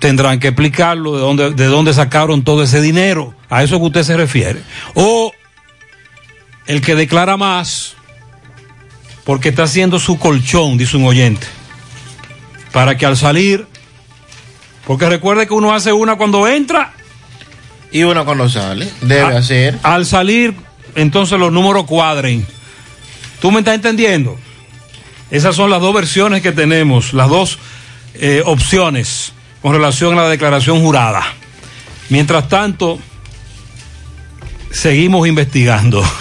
Tendrán 0.00 0.38
que 0.38 0.48
explicarlo 0.48 1.14
de 1.16 1.20
dónde, 1.20 1.50
de 1.54 1.64
dónde 1.66 1.92
sacaron 1.92 2.44
todo 2.44 2.62
ese 2.62 2.80
dinero. 2.80 3.34
A 3.50 3.62
eso 3.64 3.78
que 3.78 3.86
usted 3.86 4.02
se 4.04 4.16
refiere. 4.16 4.60
O 4.94 5.32
el 6.66 6.80
que 6.80 6.94
declara 6.94 7.36
más 7.36 7.96
porque 9.28 9.50
está 9.50 9.64
haciendo 9.64 9.98
su 9.98 10.18
colchón, 10.18 10.78
dice 10.78 10.96
un 10.96 11.04
oyente. 11.04 11.46
Para 12.72 12.96
que 12.96 13.04
al 13.04 13.14
salir, 13.14 13.66
porque 14.86 15.06
recuerde 15.06 15.46
que 15.46 15.52
uno 15.52 15.74
hace 15.74 15.92
una 15.92 16.16
cuando 16.16 16.48
entra 16.48 16.94
y 17.92 18.04
una 18.04 18.24
cuando 18.24 18.48
sale. 18.48 18.90
Debe 19.02 19.20
A- 19.20 19.38
hacer. 19.38 19.78
Al 19.82 20.06
salir, 20.06 20.54
entonces 20.94 21.38
los 21.38 21.52
números 21.52 21.84
cuadren. 21.84 22.46
¿Tú 23.42 23.50
me 23.52 23.58
estás 23.58 23.74
entendiendo? 23.74 24.38
Esas 25.30 25.54
son 25.54 25.68
las 25.68 25.82
dos 25.82 25.92
versiones 25.94 26.40
que 26.40 26.52
tenemos, 26.52 27.12
las 27.12 27.28
dos 27.28 27.58
eh, 28.14 28.42
opciones 28.46 29.34
con 29.60 29.74
relación 29.74 30.18
a 30.18 30.22
la 30.22 30.28
declaración 30.30 30.80
jurada. 30.80 31.22
Mientras 32.08 32.48
tanto, 32.48 32.98
seguimos 34.70 35.28
investigando. 35.28 36.02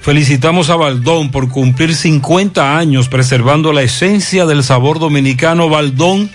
felicitamos 0.00 0.70
a 0.70 0.76
Baldón 0.76 1.30
por 1.30 1.50
cumplir 1.50 1.94
50 1.94 2.78
años 2.78 3.10
preservando 3.10 3.70
la 3.74 3.82
esencia 3.82 4.46
del 4.46 4.64
sabor 4.64 4.98
dominicano. 4.98 5.68
Baldón, 5.68 6.30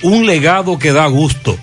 un 0.00 0.24
legado 0.24 0.78
que 0.78 0.92
da 0.92 1.06
gusto. 1.08 1.58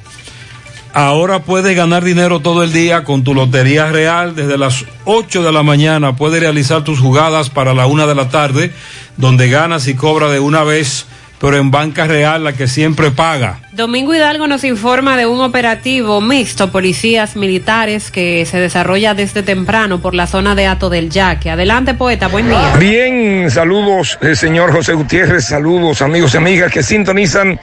Ahora 0.93 1.43
puedes 1.43 1.75
ganar 1.75 2.03
dinero 2.03 2.39
todo 2.39 2.63
el 2.63 2.73
día 2.73 3.03
con 3.03 3.23
tu 3.23 3.33
Lotería 3.33 3.91
Real. 3.91 4.35
Desde 4.35 4.57
las 4.57 4.85
8 5.05 5.43
de 5.43 5.51
la 5.51 5.63
mañana 5.63 6.15
puedes 6.15 6.39
realizar 6.39 6.83
tus 6.83 6.99
jugadas 6.99 7.49
para 7.49 7.73
la 7.73 7.85
1 7.85 8.07
de 8.07 8.15
la 8.15 8.29
tarde, 8.29 8.71
donde 9.15 9.49
ganas 9.49 9.87
y 9.87 9.95
cobras 9.95 10.31
de 10.31 10.39
una 10.39 10.63
vez, 10.63 11.05
pero 11.39 11.57
en 11.57 11.69
Banca 11.69 12.07
Real, 12.07 12.43
la 12.43 12.53
que 12.53 12.67
siempre 12.67 13.11
paga. 13.11 13.59
Domingo 13.71 14.13
Hidalgo 14.13 14.47
nos 14.47 14.63
informa 14.63 15.17
de 15.17 15.27
un 15.27 15.39
operativo 15.41 16.19
mixto 16.19 16.71
policías 16.71 17.35
militares 17.35 18.09
que 18.09 18.45
se 18.45 18.59
desarrolla 18.59 19.13
desde 19.13 19.43
temprano 19.43 19.99
por 19.99 20.15
la 20.15 20.25
zona 20.25 20.55
de 20.55 20.65
Ato 20.65 20.89
del 20.89 21.09
Yaque. 21.11 21.51
Adelante, 21.51 21.93
poeta, 21.93 22.27
buen 22.27 22.49
día. 22.49 22.75
Bien, 22.79 23.51
saludos, 23.51 24.17
eh, 24.21 24.35
señor 24.35 24.71
José 24.73 24.93
Gutiérrez, 24.93 25.45
saludos, 25.45 26.01
amigos 26.01 26.33
y 26.33 26.37
amigas 26.37 26.71
que 26.71 26.81
sintonizan 26.81 27.59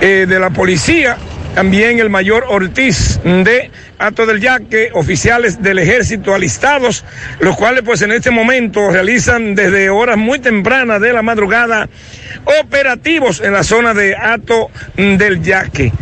eh, 0.00 0.26
de 0.28 0.38
la 0.38 0.50
Policía, 0.50 1.16
también 1.54 1.98
el 1.98 2.10
mayor 2.10 2.44
Ortiz 2.48 3.20
de 3.24 3.70
Ato 3.98 4.26
del 4.26 4.40
Yaque, 4.40 4.90
oficiales 4.94 5.60
del 5.62 5.78
ejército 5.78 6.34
alistados, 6.34 7.04
los 7.40 7.56
cuales 7.56 7.82
pues 7.84 8.02
en 8.02 8.12
este 8.12 8.30
momento 8.30 8.90
realizan 8.90 9.54
desde 9.54 9.90
horas 9.90 10.16
muy 10.16 10.38
tempranas 10.38 11.00
de 11.00 11.12
la 11.12 11.22
madrugada 11.22 11.88
operativos 12.62 13.40
en 13.40 13.52
la 13.52 13.64
zona 13.64 13.92
de 13.92 14.14
Ato 14.16 14.70
del 14.96 15.42
Yaque. 15.42 15.92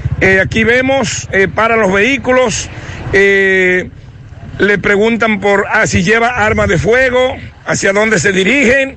Aquí 0.42 0.64
vemos 0.64 1.28
para 1.54 1.76
los 1.76 1.92
vehículos, 1.92 2.68
eh, 3.12 3.88
le 4.58 4.78
preguntan 4.78 5.40
por 5.40 5.66
ah, 5.70 5.86
si 5.86 6.02
lleva 6.02 6.28
arma 6.28 6.66
de 6.66 6.78
fuego, 6.78 7.36
hacia 7.64 7.92
dónde 7.92 8.18
se 8.18 8.32
dirigen. 8.32 8.96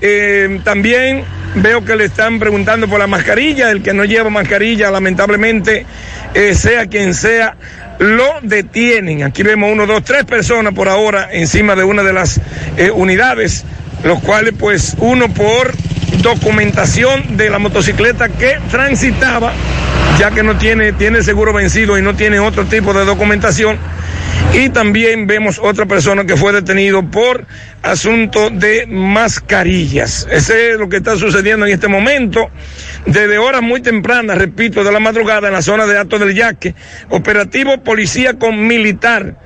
Eh, 0.00 0.60
también 0.64 1.24
veo 1.56 1.84
que 1.84 1.96
le 1.96 2.04
están 2.04 2.38
preguntando 2.38 2.88
por 2.88 2.98
la 2.98 3.06
mascarilla. 3.06 3.70
El 3.70 3.82
que 3.82 3.94
no 3.94 4.04
lleva 4.04 4.30
mascarilla, 4.30 4.90
lamentablemente, 4.90 5.86
eh, 6.34 6.54
sea 6.54 6.86
quien 6.86 7.14
sea, 7.14 7.56
lo 7.98 8.40
detienen. 8.42 9.22
Aquí 9.24 9.42
vemos 9.42 9.70
uno, 9.72 9.86
dos, 9.86 10.04
tres 10.04 10.24
personas 10.24 10.74
por 10.74 10.88
ahora 10.88 11.28
encima 11.32 11.74
de 11.74 11.84
una 11.84 12.02
de 12.02 12.12
las 12.12 12.40
eh, 12.76 12.90
unidades, 12.90 13.64
los 14.04 14.20
cuales, 14.20 14.54
pues, 14.58 14.94
uno 14.98 15.32
por 15.32 15.72
documentación 16.22 17.36
de 17.36 17.50
la 17.50 17.58
motocicleta 17.58 18.28
que 18.28 18.58
transitaba, 18.70 19.52
ya 20.18 20.30
que 20.30 20.42
no 20.42 20.56
tiene, 20.58 20.92
tiene 20.92 21.22
seguro 21.22 21.52
vencido 21.52 21.98
y 21.98 22.02
no 22.02 22.14
tiene 22.14 22.40
otro 22.40 22.66
tipo 22.66 22.92
de 22.92 23.04
documentación. 23.04 23.78
Y 24.52 24.70
también 24.70 25.26
vemos 25.26 25.60
otra 25.62 25.86
persona 25.86 26.24
que 26.24 26.36
fue 26.36 26.52
detenido 26.52 27.02
por 27.02 27.46
asunto 27.82 28.50
de 28.50 28.86
mascarillas. 28.86 30.26
Ese 30.30 30.72
es 30.72 30.78
lo 30.78 30.88
que 30.88 30.96
está 30.96 31.16
sucediendo 31.16 31.66
en 31.66 31.72
este 31.72 31.86
momento. 31.86 32.50
Desde 33.06 33.38
horas 33.38 33.62
muy 33.62 33.80
tempranas, 33.80 34.38
repito, 34.38 34.82
de 34.82 34.90
la 34.90 35.00
madrugada 35.00 35.48
en 35.48 35.54
la 35.54 35.62
zona 35.62 35.86
de 35.86 35.98
Ato 35.98 36.18
del 36.18 36.34
Yaque, 36.34 36.74
operativo 37.10 37.78
policía 37.78 38.38
con 38.38 38.66
militar 38.66 39.36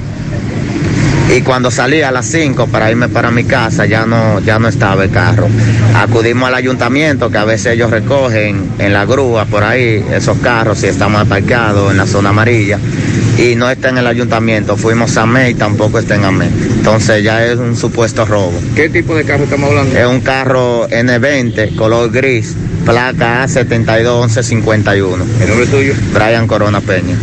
y 1.29 1.41
cuando 1.41 1.69
salí 1.69 2.01
a 2.01 2.11
las 2.11 2.25
5 2.25 2.67
para 2.67 2.89
irme 2.89 3.07
para 3.07 3.29
mi 3.29 3.43
casa 3.43 3.85
ya 3.85 4.05
no, 4.05 4.39
ya 4.39 4.57
no 4.57 4.67
estaba 4.67 5.03
el 5.03 5.11
carro. 5.11 5.47
Acudimos 5.95 6.47
al 6.47 6.55
ayuntamiento 6.55 7.29
que 7.29 7.37
a 7.37 7.45
veces 7.45 7.73
ellos 7.73 7.91
recogen 7.91 8.71
en 8.79 8.93
la 8.93 9.05
grúa 9.05 9.45
por 9.45 9.63
ahí 9.63 10.03
esos 10.11 10.39
carros 10.39 10.79
si 10.79 10.87
estamos 10.87 11.21
aparcados 11.21 11.91
en 11.91 11.97
la 11.97 12.07
zona 12.07 12.29
amarilla 12.29 12.79
y 13.37 13.55
no 13.55 13.69
está 13.69 13.89
en 13.89 13.99
el 13.99 14.07
ayuntamiento. 14.07 14.75
Fuimos 14.75 15.15
a 15.17 15.25
MEI 15.27 15.51
y 15.51 15.53
tampoco 15.53 15.99
está 15.99 16.15
en 16.15 16.25
AME. 16.25 16.47
Entonces 16.47 17.23
ya 17.23 17.45
es 17.45 17.57
un 17.57 17.75
supuesto 17.75 18.25
robo. 18.25 18.59
¿Qué 18.75 18.89
tipo 18.89 19.15
de 19.15 19.23
carro 19.23 19.43
estamos 19.43 19.69
hablando? 19.69 19.97
Es 19.97 20.07
un 20.07 20.21
carro 20.21 20.89
N20, 20.89 21.75
color 21.75 22.11
gris, 22.11 22.55
placa 22.85 23.45
A721151. 23.45 25.41
¿El 25.41 25.47
nombre 25.47 25.67
tuyo? 25.67 25.93
Brian 26.11 26.47
Corona 26.47 26.81
Peña. 26.81 27.15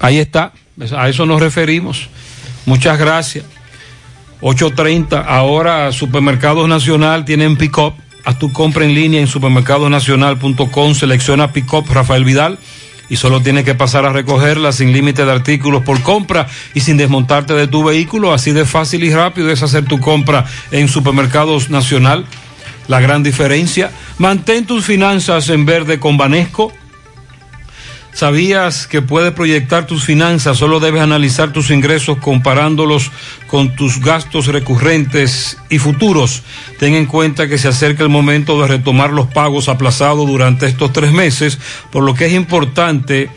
Ahí 0.00 0.18
está, 0.18 0.52
a 0.96 1.08
eso 1.08 1.24
nos 1.24 1.40
referimos. 1.40 2.08
Muchas 2.68 2.98
gracias. 2.98 3.46
8.30, 4.42 5.24
ahora 5.26 5.90
Supermercados 5.90 6.68
Nacional 6.68 7.24
tienen 7.24 7.56
pick-up. 7.56 7.94
Haz 8.26 8.38
tu 8.38 8.52
compra 8.52 8.84
en 8.84 8.94
línea 8.94 9.22
en 9.22 9.26
supermercadosnacional.com, 9.26 10.94
selecciona 10.94 11.50
pick-up 11.50 11.86
Rafael 11.90 12.26
Vidal 12.26 12.58
y 13.08 13.16
solo 13.16 13.40
tienes 13.40 13.64
que 13.64 13.74
pasar 13.74 14.04
a 14.04 14.12
recogerla 14.12 14.72
sin 14.72 14.92
límite 14.92 15.24
de 15.24 15.32
artículos 15.32 15.82
por 15.82 16.02
compra 16.02 16.46
y 16.74 16.80
sin 16.80 16.98
desmontarte 16.98 17.54
de 17.54 17.68
tu 17.68 17.84
vehículo. 17.84 18.34
Así 18.34 18.52
de 18.52 18.66
fácil 18.66 19.02
y 19.02 19.14
rápido 19.14 19.50
es 19.50 19.62
hacer 19.62 19.86
tu 19.86 19.98
compra 19.98 20.44
en 20.70 20.88
Supermercados 20.88 21.70
Nacional. 21.70 22.26
La 22.86 23.00
gran 23.00 23.22
diferencia. 23.22 23.90
Mantén 24.18 24.66
tus 24.66 24.84
finanzas 24.84 25.48
en 25.48 25.64
verde 25.64 25.98
con 25.98 26.18
Banesco. 26.18 26.70
¿Sabías 28.18 28.88
que 28.88 29.00
puedes 29.00 29.32
proyectar 29.32 29.86
tus 29.86 30.04
finanzas? 30.04 30.58
Solo 30.58 30.80
debes 30.80 31.02
analizar 31.02 31.52
tus 31.52 31.70
ingresos 31.70 32.18
comparándolos 32.18 33.12
con 33.46 33.76
tus 33.76 34.00
gastos 34.00 34.48
recurrentes 34.48 35.56
y 35.70 35.78
futuros. 35.78 36.42
Ten 36.80 36.94
en 36.94 37.06
cuenta 37.06 37.46
que 37.46 37.58
se 37.58 37.68
acerca 37.68 38.02
el 38.02 38.08
momento 38.08 38.60
de 38.60 38.66
retomar 38.66 39.10
los 39.10 39.28
pagos 39.28 39.68
aplazados 39.68 40.26
durante 40.26 40.66
estos 40.66 40.92
tres 40.92 41.12
meses, 41.12 41.60
por 41.92 42.02
lo 42.02 42.14
que 42.14 42.26
es 42.26 42.32
importante 42.32 43.30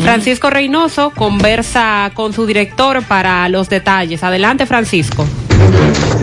Francisco 0.01 0.49
Reynoso 0.49 1.11
conversa 1.11 2.11
con 2.13 2.33
su 2.33 2.45
director 2.45 3.03
para 3.03 3.47
los 3.53 3.69
detalles. 3.69 4.21
Adelante, 4.23 4.65
Francisco. 4.65 5.25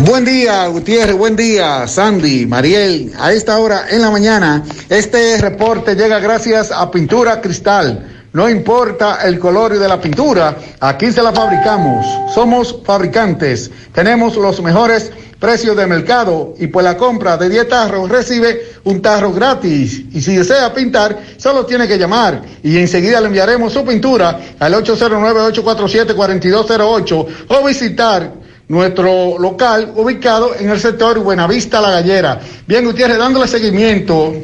Buen 0.05 0.24
día, 0.24 0.66
Gutiérrez, 0.66 1.16
buen 1.16 1.36
día, 1.36 1.86
Sandy, 1.86 2.44
Mariel. 2.44 3.12
A 3.19 3.32
esta 3.32 3.57
hora 3.59 3.85
en 3.89 4.02
la 4.02 4.11
mañana, 4.11 4.65
este 4.89 5.39
reporte 5.39 5.94
llega 5.94 6.19
gracias 6.19 6.73
a 6.73 6.90
Pintura 6.90 7.40
Cristal. 7.40 8.27
No 8.32 8.48
importa 8.48 9.20
el 9.24 9.39
color 9.39 9.78
de 9.78 9.89
la 9.89 10.01
pintura, 10.01 10.57
aquí 10.81 11.11
se 11.11 11.23
la 11.23 11.32
fabricamos. 11.32 12.05
Somos 12.35 12.77
fabricantes, 12.85 13.70
tenemos 13.93 14.36
los 14.36 14.61
mejores 14.62 15.11
precios 15.41 15.77
de 15.77 15.87
mercado 15.87 16.55
y 16.59 16.67
por 16.67 16.83
la 16.85 16.99
compra 16.99 17.39
de 17.39 17.49
10 17.49 17.69
tarros 17.69 18.11
recibe 18.11 18.73
un 18.85 19.01
tarro 19.01 19.33
gratis. 19.33 20.03
Y 20.12 20.21
si 20.21 20.37
desea 20.37 20.75
pintar, 20.75 21.19
solo 21.39 21.65
tiene 21.65 21.89
que 21.89 21.97
llamar 21.99 22.43
y 22.62 22.77
enseguida 22.77 23.19
le 23.21 23.29
enviaremos 23.29 23.73
su 23.73 23.83
pintura 23.85 24.39
al 24.59 24.75
809-847-4208 24.75 27.27
o 27.49 27.67
visitar 27.67 28.35
nuestro 28.69 29.39
local 29.39 29.95
ubicado 29.97 30.55
en 30.55 30.69
el 30.71 30.79
sector 30.79 31.19
Buenavista 31.19 31.81
La 31.81 31.91
Gallera. 31.91 32.39
Bien, 32.67 32.85
Gutiérrez, 32.85 33.17
dándole 33.19 33.49
seguimiento 33.49 34.35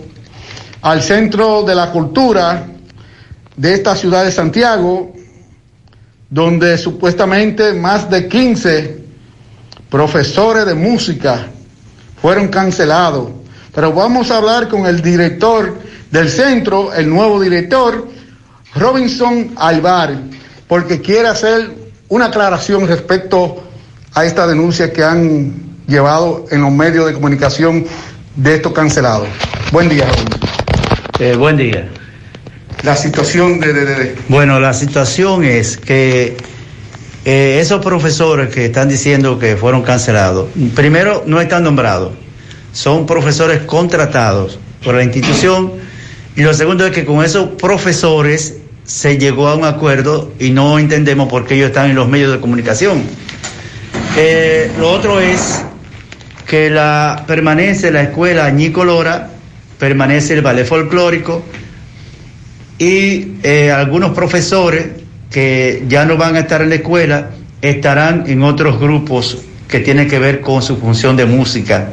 al 0.80 1.02
Centro 1.02 1.62
de 1.62 1.74
la 1.74 1.92
Cultura 1.92 2.68
de 3.54 3.74
esta 3.74 3.94
ciudad 3.94 4.24
de 4.24 4.32
Santiago, 4.32 5.12
donde 6.28 6.76
supuestamente 6.78 7.72
más 7.74 8.10
de 8.10 8.26
15 8.26 9.05
profesores 9.90 10.66
de 10.66 10.74
música 10.74 11.46
fueron 12.20 12.48
cancelados. 12.48 13.30
Pero 13.74 13.92
vamos 13.92 14.30
a 14.30 14.38
hablar 14.38 14.68
con 14.68 14.86
el 14.86 15.02
director 15.02 15.76
del 16.10 16.28
centro, 16.30 16.92
el 16.94 17.08
nuevo 17.10 17.40
director, 17.40 18.08
Robinson 18.74 19.52
Alvar, 19.56 20.18
porque 20.66 21.00
quiere 21.00 21.28
hacer 21.28 21.70
una 22.08 22.26
aclaración 22.26 22.86
respecto 22.88 23.62
a 24.14 24.24
esta 24.24 24.46
denuncia 24.46 24.92
que 24.92 25.04
han 25.04 25.52
llevado 25.86 26.46
en 26.50 26.62
los 26.62 26.72
medios 26.72 27.06
de 27.06 27.12
comunicación 27.12 27.84
de 28.34 28.54
estos 28.56 28.72
cancelados. 28.72 29.28
Buen 29.72 29.88
día, 29.88 30.06
Robinson. 30.06 30.40
Eh, 31.18 31.36
buen 31.36 31.56
día. 31.56 31.88
La 32.82 32.96
situación 32.96 33.58
de... 33.60 33.72
de- 33.72 33.84
de- 33.84 34.16
Bueno, 34.28 34.58
la 34.60 34.72
situación 34.74 35.44
es 35.44 35.76
que 35.76 36.36
eh, 37.26 37.58
esos 37.60 37.84
profesores 37.84 38.54
que 38.54 38.66
están 38.66 38.88
diciendo 38.88 39.36
que 39.36 39.56
fueron 39.56 39.82
cancelados, 39.82 40.46
primero 40.76 41.24
no 41.26 41.40
están 41.40 41.64
nombrados, 41.64 42.12
son 42.72 43.04
profesores 43.04 43.62
contratados 43.62 44.60
por 44.84 44.94
la 44.94 45.02
institución 45.02 45.72
y 46.36 46.42
lo 46.42 46.54
segundo 46.54 46.86
es 46.86 46.92
que 46.92 47.04
con 47.04 47.24
esos 47.24 47.48
profesores 47.60 48.58
se 48.84 49.18
llegó 49.18 49.48
a 49.48 49.56
un 49.56 49.64
acuerdo 49.64 50.30
y 50.38 50.50
no 50.50 50.78
entendemos 50.78 51.28
por 51.28 51.46
qué 51.46 51.56
ellos 51.56 51.70
están 51.70 51.90
en 51.90 51.96
los 51.96 52.08
medios 52.08 52.30
de 52.30 52.38
comunicación. 52.38 53.02
Eh, 54.16 54.70
lo 54.78 54.92
otro 54.92 55.18
es 55.18 55.64
que 56.46 56.70
permanece 57.26 57.90
la 57.90 58.02
escuela 58.02 58.48
Ñicolora, 58.50 59.30
permanece 59.80 60.34
el 60.34 60.42
ballet 60.42 60.64
folclórico 60.64 61.42
y 62.78 63.32
eh, 63.42 63.72
algunos 63.72 64.12
profesores 64.12 65.05
que 65.30 65.84
ya 65.88 66.04
no 66.04 66.16
van 66.16 66.36
a 66.36 66.40
estar 66.40 66.62
en 66.62 66.70
la 66.70 66.76
escuela 66.76 67.30
estarán 67.62 68.24
en 68.26 68.42
otros 68.42 68.78
grupos 68.78 69.38
que 69.68 69.80
tienen 69.80 70.08
que 70.08 70.18
ver 70.18 70.40
con 70.40 70.62
su 70.62 70.76
función 70.76 71.16
de 71.16 71.26
música. 71.26 71.90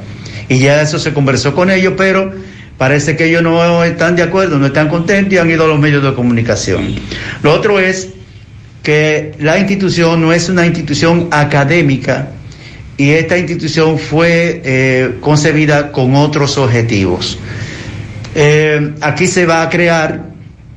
Y 0.49 0.59
ya 0.59 0.81
eso 0.81 0.99
se 0.99 1.13
conversó 1.13 1.55
con 1.55 1.71
ellos, 1.71 1.93
pero 1.97 2.31
parece 2.77 3.15
que 3.15 3.25
ellos 3.25 3.41
no 3.41 3.83
están 3.83 4.15
de 4.15 4.23
acuerdo, 4.23 4.59
no 4.59 4.65
están 4.67 4.89
contentos 4.89 5.33
y 5.33 5.37
han 5.37 5.49
ido 5.49 5.65
a 5.65 5.67
los 5.67 5.79
medios 5.79 6.03
de 6.03 6.13
comunicación. 6.13 6.95
Lo 7.41 7.53
otro 7.53 7.79
es 7.79 8.09
que 8.83 9.33
la 9.39 9.57
institución 9.57 10.21
no 10.21 10.33
es 10.33 10.49
una 10.49 10.65
institución 10.65 11.29
académica 11.31 12.29
y 12.97 13.11
esta 13.11 13.37
institución 13.37 13.97
fue 13.97 14.61
eh, 14.63 15.15
concebida 15.21 15.91
con 15.91 16.15
otros 16.15 16.57
objetivos. 16.57 17.39
Eh, 18.35 18.93
aquí 19.01 19.27
se 19.27 19.45
va 19.45 19.61
a 19.61 19.69
crear, 19.69 20.25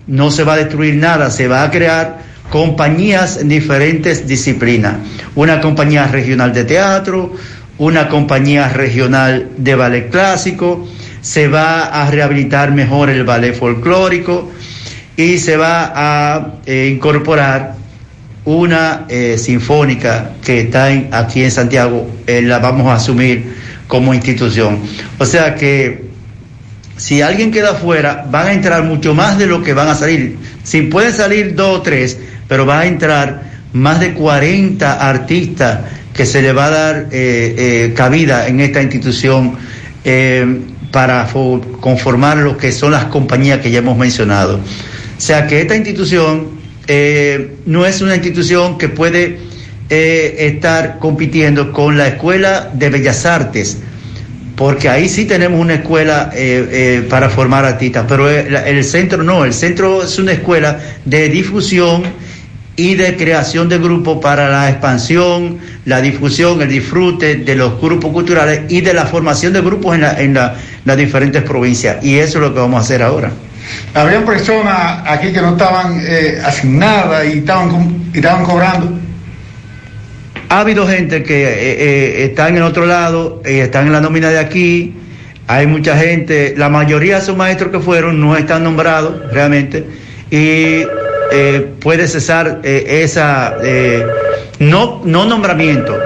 no 0.07 0.31
se 0.31 0.45
va 0.45 0.55
a 0.55 0.57
destruir 0.59 0.95
nada, 0.95 1.31
se 1.31 1.49
va 1.49 1.65
a 1.65 1.71
crear 1.71 2.26
compañías 2.51 3.39
en 3.39 3.49
diferentes 3.49 4.27
disciplinas. 4.27 4.97
Una 5.35 5.61
compañía 5.61 6.07
regional 6.07 6.53
de 6.53 6.65
teatro, 6.65 7.33
una 7.79 8.09
compañía 8.09 8.69
regional 8.69 9.51
de 9.57 9.75
ballet 9.75 10.11
clásico, 10.11 10.87
se 11.21 11.49
va 11.49 11.85
a 11.85 12.11
rehabilitar 12.11 12.73
mejor 12.73 13.11
el 13.11 13.25
ballet 13.25 13.55
folclórico 13.55 14.51
y 15.17 15.39
se 15.39 15.57
va 15.57 15.93
a 15.95 16.55
eh, 16.67 16.91
incorporar 16.93 17.75
una 18.45 19.07
eh, 19.09 19.37
sinfónica 19.39 20.33
que 20.45 20.61
está 20.61 20.87
aquí 21.11 21.43
en 21.43 21.51
Santiago, 21.51 22.09
eh, 22.27 22.43
la 22.43 22.61
vamos 22.61 22.87
a 22.87 22.95
asumir 22.95 23.57
como 23.89 24.15
institución. 24.15 24.79
O 25.19 25.27
sea 25.27 25.57
que 25.57 26.07
si 26.97 27.23
alguien 27.23 27.51
queda 27.51 27.75
fuera, 27.75 28.25
van 28.31 28.47
a 28.47 28.53
entrar 28.53 28.85
mucho 28.85 29.15
más 29.15 29.37
de 29.37 29.47
lo 29.47 29.63
que 29.63 29.75
van 29.75 29.89
a 29.89 29.95
salir. 29.95 30.39
Si 30.63 30.83
pueden 30.83 31.13
salir 31.13 31.55
dos 31.55 31.79
o 31.79 31.83
tres, 31.83 32.19
pero 32.49 32.67
va 32.67 32.81
a 32.81 32.87
entrar 32.87 33.43
más 33.73 34.01
de 34.01 34.15
40 34.15 35.09
artistas 35.09 35.81
que 36.15 36.25
se 36.25 36.41
le 36.43 36.53
va 36.53 36.67
a 36.67 36.71
dar 36.71 36.97
eh, 37.13 37.55
eh, 37.59 37.93
cabida 37.95 38.47
en 38.49 38.61
esta 38.61 38.81
institución 38.83 39.57
eh, 40.05 40.61
para 40.93 41.29
fo- 41.29 41.79
conformar 41.81 42.39
lo 42.39 42.57
que 42.57 42.73
son 42.73 42.93
las 42.93 43.05
compañías 43.07 43.61
que 43.61 43.71
ya 43.71 43.79
hemos 43.81 43.99
mencionado. 43.99 44.57
O 44.57 45.21
sea 45.21 45.47
que 45.47 45.61
esta 45.61 45.77
institución 45.77 46.57
no 47.67 47.85
es 47.85 48.01
una 48.01 48.15
institución 48.15 48.79
que 48.79 48.89
puede 48.89 49.39
estar 49.89 50.99
compitiendo 51.01 51.73
con 51.73 51.99
la 51.99 52.07
Escuela 52.09 52.71
de 52.73 52.91
Bellas 52.91 53.27
Artes 53.27 53.79
porque 54.55 54.89
ahí 54.89 55.09
sí 55.09 55.25
tenemos 55.27 55.61
una 55.61 55.75
escuela 55.75 56.31
para 57.11 57.29
formar 57.29 57.65
artistas, 57.65 58.05
pero 58.09 58.31
el 58.31 58.85
centro 58.85 59.23
no, 59.23 59.45
el 59.45 59.53
centro 59.53 60.03
es 60.05 60.19
una 60.19 60.33
escuela 60.33 60.79
de 61.05 61.29
difusión 61.29 62.05
y 62.77 62.95
de 62.95 63.17
creación 63.17 63.69
de 63.69 63.79
grupos 63.79 64.19
para 64.21 64.49
la 64.51 64.69
expansión, 64.71 65.59
la 65.87 66.01
difusión, 66.03 66.61
el 66.61 66.69
disfrute 66.69 67.37
de 67.37 67.55
los 67.57 67.81
grupos 67.81 68.13
culturales 68.13 68.63
y 68.69 68.83
de 68.83 68.93
la 68.93 69.07
formación 69.07 69.53
de 69.55 69.63
grupos 69.63 69.95
en, 69.95 70.03
la- 70.03 70.21
en 70.21 70.35
la- 70.35 70.55
las 70.85 70.97
diferentes 70.97 71.43
provincias. 71.43 72.05
Y 72.05 72.19
eso 72.19 72.39
es 72.39 72.45
lo 72.45 72.53
que 72.55 72.61
vamos 72.61 72.79
a 72.79 72.85
hacer 72.85 73.03
ahora. 73.03 73.31
Habían 73.95 74.25
personas 74.25 75.03
aquí 75.07 75.33
que 75.33 75.41
no 75.41 75.53
estaban 75.53 76.01
eh, 76.05 76.39
asignadas 76.45 77.25
y 77.27 77.39
estaban, 77.39 77.71
com- 77.71 77.95
y 78.13 78.17
estaban 78.19 78.45
cobrando. 78.45 78.93
Ha 80.49 80.61
habido 80.61 80.87
gente 80.87 81.23
que 81.23 81.43
eh, 81.45 81.51
eh, 81.79 82.25
está 82.25 82.49
en 82.49 82.59
el 82.59 82.63
otro 82.63 82.87
lado, 82.87 83.41
están 83.45 83.87
en 83.87 83.93
la 83.93 84.01
nómina 84.01 84.29
de 84.29 84.39
aquí, 84.39 84.95
hay 85.49 85.67
mucha 85.67 85.97
gente, 85.97 86.55
la 86.57 86.69
mayoría 86.69 87.17
de 87.17 87.23
esos 87.23 87.37
maestros 87.37 87.73
que 87.73 87.81
fueron 87.81 88.21
no 88.21 88.37
están 88.37 88.63
nombrados 88.65 89.33
realmente 89.33 89.85
y 90.31 90.83
eh, 91.33 91.75
puede 91.81 92.07
cesar 92.09 92.61
eh, 92.63 93.01
esa, 93.03 93.57
eh, 93.63 94.05
no, 94.59 95.03
no 95.05 95.25
nombramiento, 95.25 95.99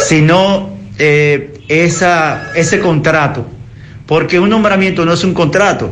sino 0.00 0.70
eh, 0.98 1.52
esa, 1.68 2.52
ese 2.54 2.80
contrato, 2.80 3.46
porque 4.06 4.38
un 4.38 4.50
nombramiento 4.50 5.04
no 5.04 5.12
es 5.12 5.24
un 5.24 5.34
contrato. 5.34 5.90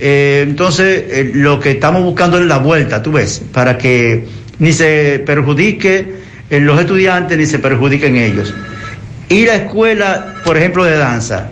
Entonces, 0.00 1.34
lo 1.34 1.58
que 1.58 1.72
estamos 1.72 2.02
buscando 2.02 2.38
es 2.38 2.46
la 2.46 2.58
vuelta, 2.58 3.02
tú 3.02 3.12
ves, 3.12 3.42
para 3.52 3.76
que 3.76 4.24
ni 4.60 4.72
se 4.72 5.22
perjudique 5.26 6.14
en 6.50 6.66
los 6.66 6.80
estudiantes 6.80 7.36
ni 7.36 7.46
se 7.46 7.58
perjudiquen 7.58 8.16
ellos. 8.16 8.54
Y 9.28 9.44
la 9.44 9.56
escuela, 9.56 10.34
por 10.44 10.56
ejemplo, 10.56 10.84
de 10.84 10.96
danza, 10.96 11.50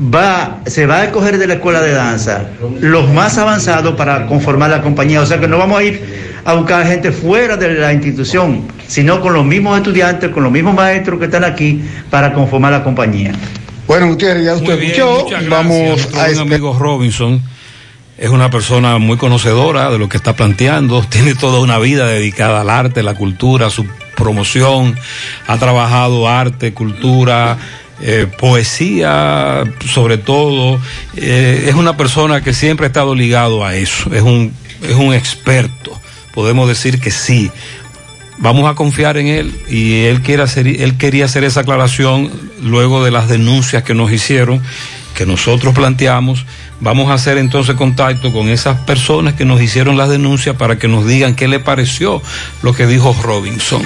va, 0.00 0.60
se 0.66 0.86
va 0.86 0.98
a 0.98 1.04
escoger 1.04 1.38
de 1.38 1.46
la 1.46 1.54
escuela 1.54 1.80
de 1.80 1.92
danza 1.92 2.46
los 2.80 3.08
más 3.10 3.36
avanzados 3.38 3.94
para 3.94 4.26
conformar 4.26 4.70
la 4.70 4.82
compañía. 4.82 5.20
O 5.20 5.26
sea 5.26 5.38
que 5.38 5.48
no 5.48 5.58
vamos 5.58 5.78
a 5.78 5.82
ir 5.82 6.30
a 6.44 6.54
buscar 6.54 6.86
gente 6.86 7.12
fuera 7.12 7.56
de 7.56 7.74
la 7.74 7.92
institución, 7.92 8.66
sino 8.86 9.20
con 9.20 9.34
los 9.34 9.44
mismos 9.44 9.76
estudiantes, 9.76 10.30
con 10.30 10.42
los 10.42 10.52
mismos 10.52 10.74
maestros 10.74 11.18
que 11.18 11.26
están 11.26 11.44
aquí 11.44 11.82
para 12.08 12.32
conformar 12.32 12.72
la 12.72 12.82
compañía. 12.82 13.32
Bueno, 13.86 14.06
Gutiérrez, 14.08 14.44
ya 14.44 14.54
usted 14.54 14.78
bien, 14.78 14.92
escuchó. 14.92 15.36
Vamos 15.48 15.72
a 16.14 16.28
esperar. 16.28 16.38
amigo 16.38 16.76
Robinson 16.78 17.42
es 18.16 18.28
una 18.28 18.50
persona 18.50 18.98
muy 18.98 19.16
conocedora 19.16 19.90
de 19.90 19.98
lo 19.98 20.08
que 20.08 20.16
está 20.16 20.34
planteando, 20.34 21.02
tiene 21.08 21.34
toda 21.34 21.60
una 21.60 21.78
vida 21.78 22.06
dedicada 22.06 22.62
al 22.62 22.70
arte, 22.70 23.02
la 23.02 23.14
cultura, 23.14 23.68
su 23.70 23.86
promoción, 24.16 24.96
ha 25.46 25.56
trabajado 25.58 26.28
arte, 26.28 26.74
cultura, 26.74 27.56
eh, 28.02 28.26
poesía, 28.38 29.62
sobre 29.86 30.16
todo, 30.16 30.80
eh, 31.16 31.66
es 31.68 31.74
una 31.74 31.96
persona 31.96 32.42
que 32.42 32.54
siempre 32.54 32.86
ha 32.86 32.88
estado 32.88 33.14
ligado 33.14 33.64
a 33.64 33.76
eso, 33.76 34.14
es 34.14 34.22
un, 34.22 34.54
es 34.82 34.96
un 34.96 35.12
experto, 35.12 35.98
podemos 36.32 36.68
decir 36.68 37.00
que 37.00 37.10
sí. 37.10 37.50
Vamos 38.38 38.70
a 38.70 38.74
confiar 38.74 39.18
en 39.18 39.26
él 39.26 39.54
y 39.68 40.04
él 40.04 40.22
quiere 40.22 40.42
hacer, 40.42 40.66
él 40.66 40.96
quería 40.96 41.26
hacer 41.26 41.44
esa 41.44 41.60
aclaración 41.60 42.30
luego 42.62 43.04
de 43.04 43.10
las 43.10 43.28
denuncias 43.28 43.82
que 43.82 43.92
nos 43.92 44.10
hicieron, 44.10 44.62
que 45.14 45.26
nosotros 45.26 45.74
planteamos. 45.74 46.46
Vamos 46.80 47.10
a 47.10 47.14
hacer 47.14 47.36
entonces 47.36 47.74
contacto 47.74 48.32
con 48.32 48.48
esas 48.48 48.80
personas 48.80 49.34
que 49.34 49.44
nos 49.44 49.60
hicieron 49.60 49.98
las 49.98 50.08
denuncias 50.08 50.56
para 50.56 50.78
que 50.78 50.88
nos 50.88 51.06
digan 51.06 51.34
qué 51.34 51.48
le 51.48 51.60
pareció 51.60 52.22
lo 52.62 52.72
que 52.72 52.86
dijo 52.86 53.14
Robinson. 53.22 53.82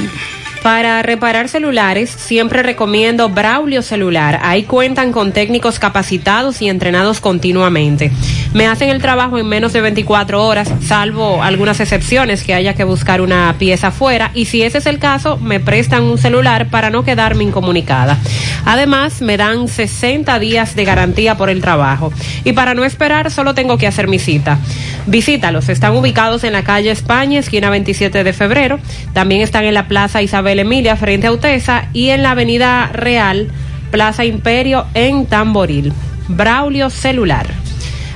Para 0.64 1.02
reparar 1.02 1.50
celulares, 1.50 2.08
siempre 2.08 2.62
recomiendo 2.62 3.28
Braulio 3.28 3.82
Celular. 3.82 4.40
Ahí 4.42 4.62
cuentan 4.62 5.12
con 5.12 5.32
técnicos 5.32 5.78
capacitados 5.78 6.62
y 6.62 6.70
entrenados 6.70 7.20
continuamente. 7.20 8.10
Me 8.54 8.66
hacen 8.66 8.88
el 8.88 9.02
trabajo 9.02 9.36
en 9.36 9.46
menos 9.46 9.74
de 9.74 9.82
24 9.82 10.42
horas, 10.42 10.72
salvo 10.80 11.42
algunas 11.42 11.80
excepciones 11.80 12.42
que 12.42 12.54
haya 12.54 12.72
que 12.72 12.84
buscar 12.84 13.20
una 13.20 13.54
pieza 13.58 13.88
afuera. 13.88 14.30
Y 14.32 14.46
si 14.46 14.62
ese 14.62 14.78
es 14.78 14.86
el 14.86 14.98
caso, 14.98 15.36
me 15.36 15.60
prestan 15.60 16.04
un 16.04 16.16
celular 16.16 16.70
para 16.70 16.88
no 16.88 17.04
quedarme 17.04 17.44
incomunicada. 17.44 18.16
Además, 18.64 19.20
me 19.20 19.36
dan 19.36 19.68
60 19.68 20.38
días 20.38 20.74
de 20.74 20.86
garantía 20.86 21.36
por 21.36 21.50
el 21.50 21.60
trabajo. 21.60 22.10
Y 22.42 22.54
para 22.54 22.72
no 22.72 22.86
esperar, 22.86 23.30
solo 23.30 23.52
tengo 23.52 23.76
que 23.76 23.86
hacer 23.86 24.08
mi 24.08 24.18
cita. 24.18 24.58
Visítalos. 25.06 25.68
Están 25.68 25.94
ubicados 25.94 26.42
en 26.44 26.54
la 26.54 26.64
calle 26.64 26.90
España, 26.90 27.38
esquina 27.38 27.68
27 27.68 28.24
de 28.24 28.32
febrero. 28.32 28.80
También 29.12 29.42
están 29.42 29.64
en 29.64 29.74
la 29.74 29.88
Plaza 29.88 30.22
Isabel 30.22 30.53
Emilia, 30.60 30.96
frente 30.96 31.26
a 31.26 31.32
Utesa. 31.32 31.88
Y 31.92 32.10
en 32.10 32.22
la 32.22 32.32
Avenida 32.32 32.90
Real, 32.92 33.48
Plaza 33.90 34.24
Imperio, 34.24 34.86
en 34.94 35.26
Tamboril. 35.26 35.92
Braulio 36.28 36.90
Celular. 36.90 37.46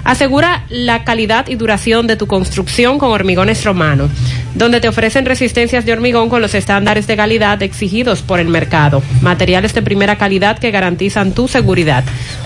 Asegura 0.05 0.65
la 0.71 1.03
calidad 1.05 1.49
y 1.49 1.57
duración 1.57 2.07
de 2.07 2.17
tu 2.17 2.27
construcción 2.27 2.99
con 2.99 3.11
Hormigones 3.11 3.63
Romano, 3.65 4.09
donde 4.55 4.81
te 4.81 4.89
ofrecen 4.89 5.27
resistencias 5.27 5.85
de 5.85 5.93
hormigón 5.93 6.31
con 6.31 6.41
los 6.41 6.55
estándares 6.55 7.07
de 7.07 7.15
calidad 7.15 7.63
exigidos 7.63 8.23
por 8.23 8.41
el 8.41 8.49
mercado. 8.49 9.03
Materiales 9.21 9.75
de 9.75 9.83
primera 9.83 10.17
calidad 10.17 10.59
que 10.59 10.71
garantizan 10.71 11.33
tu 11.33 11.47
seguridad. 11.47 12.05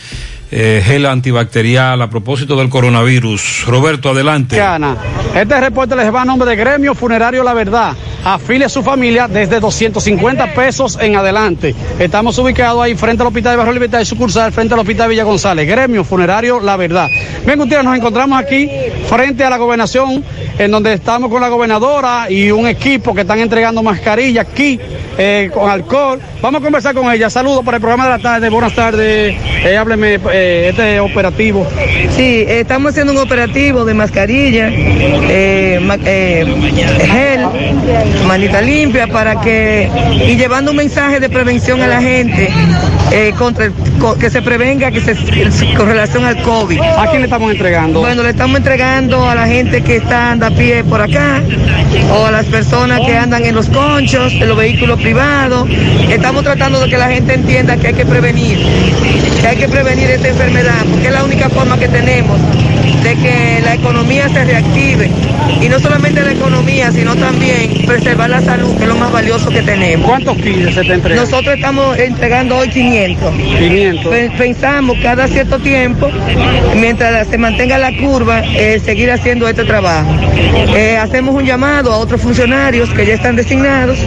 eh, 0.52 0.82
gel 0.86 1.06
antibacterial 1.06 2.02
a 2.02 2.10
propósito 2.10 2.56
del 2.57 2.69
coronavirus. 2.69 3.65
Roberto, 3.68 4.10
adelante. 4.10 4.61
Ana, 4.61 4.98
Este 5.34 5.60
reporte 5.60 5.95
les 5.95 6.14
va 6.14 6.22
a 6.22 6.26
nombre 6.26 6.49
de 6.49 6.56
Gremio 6.56 6.94
Funerario 6.94 7.44
La 7.44 7.53
Verdad. 7.53 7.95
Afile 8.23 8.65
a 8.65 8.69
su 8.69 8.84
familia 8.84 9.28
desde 9.28 9.60
250 9.60 10.53
pesos 10.53 10.98
en 11.02 11.15
adelante. 11.15 11.73
Estamos 11.98 12.38
ubicados 12.38 12.84
ahí 12.84 12.95
frente 12.95 13.23
al 13.23 13.28
Hospital 13.28 13.53
de 13.53 13.57
Barrio 13.57 13.73
Libertad 13.73 14.02
y 14.02 14.06
sucursal 14.06 14.52
frente 14.52 14.73
al 14.73 14.82
Hospital 14.82 15.10
Villa 15.10 15.23
González. 15.23 15.68
Gremio 15.68 16.03
Funerario 16.03 16.60
La 16.60 16.78
Verdad. 16.78 17.10
Bien, 17.45 17.57
Gutiérrez, 17.57 17.86
nos 17.86 17.98
encontramos 17.98 18.40
aquí 18.40 18.69
frente 19.07 19.44
a 19.44 19.49
la 19.49 19.57
gobernación, 19.57 20.23
en 20.60 20.69
donde 20.69 20.94
estamos 20.94 21.32
con 21.32 21.41
la 21.41 21.48
gobernadora 21.48 22.30
y 22.30 22.52
un 22.52 22.68
equipo 22.68 23.15
que 23.15 23.22
están 23.22 23.40
entregando 23.40 23.82
mascarillas 23.82 24.48
aquí 24.48 24.80
eh, 25.18 25.49
con 25.53 25.69
alcohol. 25.69 26.19
Vamos 26.41 26.61
a 26.61 26.64
conversar 26.64 26.94
con 26.94 27.11
ella. 27.11 27.30
Saludos 27.30 27.64
para 27.64 27.78
el 27.78 27.82
programa 27.82 28.03
de 28.06 28.10
la 28.11 28.19
tarde. 28.19 28.49
Buenas 28.49 28.73
tardes. 28.76 29.36
Eh, 29.64 29.78
hábleme 29.78 30.19
eh, 30.32 30.41
este 30.42 31.00
operativo. 31.00 31.68
Sí, 32.16 32.46
estamos 32.48 32.92
haciendo 32.92 33.14
un 33.14 33.20
operativo 33.20 33.86
de 33.86 33.94
mascarilla, 33.94 34.70
eh, 34.72 35.80
ma- 35.82 35.98
eh, 36.06 36.46
gel, 37.12 37.42
manita 38.28 38.62
limpia 38.62 39.08
para 39.08 39.40
que 39.42 39.90
y 40.28 40.36
llevando 40.36 40.72
un 40.72 40.78
mensaje 40.78 41.20
de 41.20 41.30
prevención 41.30 41.82
a 41.82 41.88
la 41.88 42.02
gente 42.02 42.50
eh, 43.12 43.34
contra 43.38 43.66
el 43.66 43.74
que 44.20 44.30
se 44.30 44.42
prevenga 44.42 44.90
que 44.92 45.00
se, 45.02 45.16
con 45.76 45.88
relación 45.88 46.26
al 46.26 46.42
COVID. 46.42 46.80
¿A 46.80 47.08
quién 47.10 47.22
le 47.22 47.26
estamos 47.28 47.52
entregando? 47.52 48.00
Bueno, 48.00 48.24
le 48.24 48.30
estamos 48.30 48.58
entregando 48.58 49.30
a 49.30 49.36
la 49.36 49.48
gente 49.48 49.82
que 49.82 49.98
está 49.98 50.32
anda 50.32 50.48
a 50.48 50.52
pie 50.52 50.84
por 50.84 51.02
acá 51.02 51.42
o 52.18 52.26
a 52.26 52.32
las 52.32 52.46
personas 52.46 53.00
que 53.06 53.16
andan 53.16 53.46
en 53.46 53.54
los 53.56 53.68
conchos, 53.70 54.34
en 54.34 54.48
los 54.48 54.58
vehículos 54.58 55.00
privados. 55.02 55.68
Estamos 56.10 56.44
tratando 56.44 56.80
de 56.80 56.90
que 56.90 56.98
la 56.98 57.10
gente 57.10 57.34
entienda 57.36 57.78
que 57.78 57.88
hay 57.88 57.94
que 57.94 58.06
prevenir. 58.06 58.58
Que 59.42 59.48
hay 59.48 59.58
que 59.58 59.68
prevenir 59.68 60.10
esta 60.12 60.28
enfermedad, 60.28 60.86
porque 60.90 61.08
es 61.08 61.14
la 61.14 61.24
única 61.24 61.50
forma 61.50 61.78
que 61.80 61.88
tenemos 61.88 62.40
de 63.04 63.16
que 63.16 63.62
la 63.64 63.74
economía 63.74 64.30
se 64.30 64.46
reactive. 64.46 65.10
Y 65.62 65.70
no 65.70 65.80
solamente 65.80 66.22
la 66.24 66.32
economía, 66.32 66.92
sino 66.92 67.16
también 67.16 67.86
preservar 67.86 68.30
la 68.30 68.42
salud, 68.42 68.76
que 68.78 68.84
es 68.84 68.88
lo 68.90 68.96
más 68.96 69.12
valioso 69.12 69.50
que 69.50 69.62
tenemos. 69.62 70.08
¿Cuántos 70.08 70.38
kilos 70.38 70.74
se 70.74 70.84
te 70.84 70.94
entregan? 70.94 71.24
Nosotros 71.24 71.56
estamos 71.56 71.98
entregando 71.98 72.58
hoy 72.58 72.70
500. 72.70 73.34
500. 73.36 74.08
Pe- 74.12 74.32
Pensamos 74.38 74.98
cada 75.04 75.28
cierto 75.28 75.60
tiempo, 75.60 76.10
mientras 76.76 77.28
se 77.28 77.38
mantenga 77.38 77.78
la 77.78 77.96
curva, 77.98 78.42
eh, 78.56 78.80
seguir 78.84 79.12
haciendo 79.12 79.48
este 79.48 79.64
trabajo. 79.64 80.10
Eh, 80.76 80.98
hacemos 80.98 81.36
un 81.36 81.46
llamado 81.46 81.92
a 81.92 81.98
otros 81.98 82.22
funcionarios 82.22 82.90
que 82.92 83.06
ya 83.06 83.14
están 83.14 83.36
designados 83.36 83.98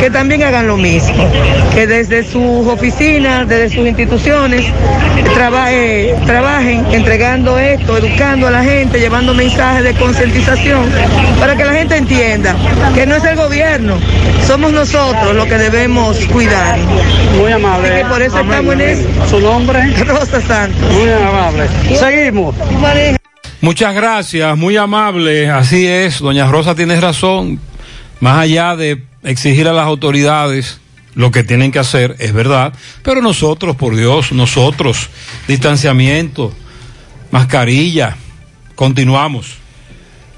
que 0.00 0.10
también 0.10 0.42
hagan 0.42 0.66
lo 0.66 0.76
mismo, 0.76 1.28
que 1.74 1.86
desde 1.86 2.24
sus 2.24 2.66
oficinas, 2.66 3.48
desde 3.48 3.74
sus 3.74 3.86
instituciones, 3.86 4.64
traba- 5.34 5.72
eh, 5.72 6.14
trabajen 6.26 6.84
entregando 6.92 7.58
esto, 7.58 7.96
educando 7.96 8.48
a 8.48 8.50
la 8.50 8.62
gente, 8.64 8.98
llevando 8.98 9.34
mensajes 9.34 9.84
de 9.84 9.92
concientización, 9.94 10.83
para 11.40 11.56
que 11.56 11.64
la 11.64 11.72
gente 11.72 11.96
entienda 11.96 12.56
que 12.94 13.06
no 13.06 13.16
es 13.16 13.24
el 13.24 13.36
gobierno, 13.36 13.98
somos 14.46 14.72
nosotros 14.72 15.34
los 15.34 15.46
que 15.46 15.58
debemos 15.58 16.16
cuidar. 16.26 16.78
Muy 17.38 17.52
amable. 17.52 17.88
Así 17.88 18.02
que 18.02 18.08
por 18.08 18.22
eso 18.22 18.38
Amén, 18.38 18.52
estamos 18.52 18.74
en 18.74 18.80
eso. 18.80 19.28
¿Su 19.30 19.40
nombre? 19.40 19.96
Rosa 20.04 20.40
Santos. 20.40 20.92
Muy 20.92 21.10
amable. 21.10 21.68
Seguimos. 21.98 22.54
Muchas 23.60 23.94
gracias, 23.94 24.56
muy 24.56 24.76
amable. 24.76 25.50
Así 25.50 25.86
es, 25.86 26.20
doña 26.20 26.46
Rosa 26.46 26.74
tiene 26.74 27.00
razón. 27.00 27.60
Más 28.20 28.38
allá 28.38 28.76
de 28.76 29.02
exigir 29.22 29.68
a 29.68 29.72
las 29.72 29.86
autoridades 29.86 30.80
lo 31.14 31.30
que 31.30 31.44
tienen 31.44 31.72
que 31.72 31.78
hacer, 31.78 32.16
es 32.18 32.32
verdad. 32.32 32.72
Pero 33.02 33.22
nosotros, 33.22 33.76
por 33.76 33.96
Dios, 33.96 34.32
nosotros, 34.32 35.08
distanciamiento, 35.48 36.52
mascarilla, 37.30 38.16
continuamos. 38.74 39.63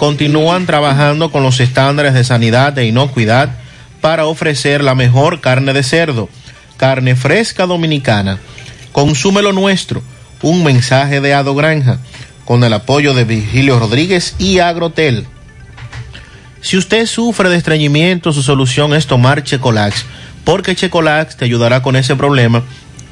continúan 0.00 0.64
trabajando 0.64 1.30
con 1.30 1.42
los 1.42 1.60
estándares 1.60 2.14
de 2.14 2.24
sanidad 2.24 2.78
e 2.78 2.86
inocuidad 2.86 3.50
para 4.00 4.24
ofrecer 4.24 4.82
la 4.82 4.94
mejor 4.94 5.42
carne 5.42 5.74
de 5.74 5.82
cerdo, 5.82 6.30
carne 6.78 7.16
fresca 7.16 7.66
dominicana. 7.66 8.38
Consume 8.92 9.42
lo 9.42 9.52
nuestro, 9.52 10.02
un 10.40 10.64
mensaje 10.64 11.20
de 11.20 11.34
Ado 11.34 11.54
Granja, 11.54 11.98
con 12.46 12.64
el 12.64 12.72
apoyo 12.72 13.12
de 13.12 13.24
Virgilio 13.24 13.78
Rodríguez 13.78 14.36
y 14.38 14.60
Agrotel. 14.60 15.26
Si 16.62 16.78
usted 16.78 17.04
sufre 17.04 17.50
de 17.50 17.58
estreñimiento, 17.58 18.32
su 18.32 18.42
solución 18.42 18.94
es 18.94 19.06
tomar 19.06 19.44
Checolax, 19.44 20.06
porque 20.44 20.74
Checolax 20.74 21.36
te 21.36 21.44
ayudará 21.44 21.82
con 21.82 21.94
ese 21.94 22.16
problema, 22.16 22.62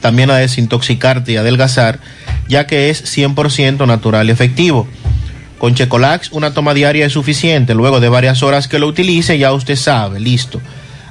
también 0.01 0.31
a 0.31 0.37
desintoxicarte 0.37 1.33
y 1.33 1.37
adelgazar, 1.37 2.01
ya 2.49 2.67
que 2.67 2.89
es 2.89 3.05
100% 3.15 3.87
natural 3.87 4.29
y 4.29 4.31
efectivo. 4.31 4.89
Con 5.59 5.75
Checolax 5.75 6.31
una 6.33 6.55
toma 6.55 6.73
diaria 6.73 7.07
es 7.07 7.13
suficiente, 7.13 7.75
luego 7.75 8.01
de 8.01 8.09
varias 8.09 8.43
horas 8.43 8.69
que 8.69 8.79
lo 8.79 8.87
utilice 8.87 9.39
ya 9.39 9.53
usted 9.53 9.77
sabe, 9.77 10.21
listo. 10.21 10.61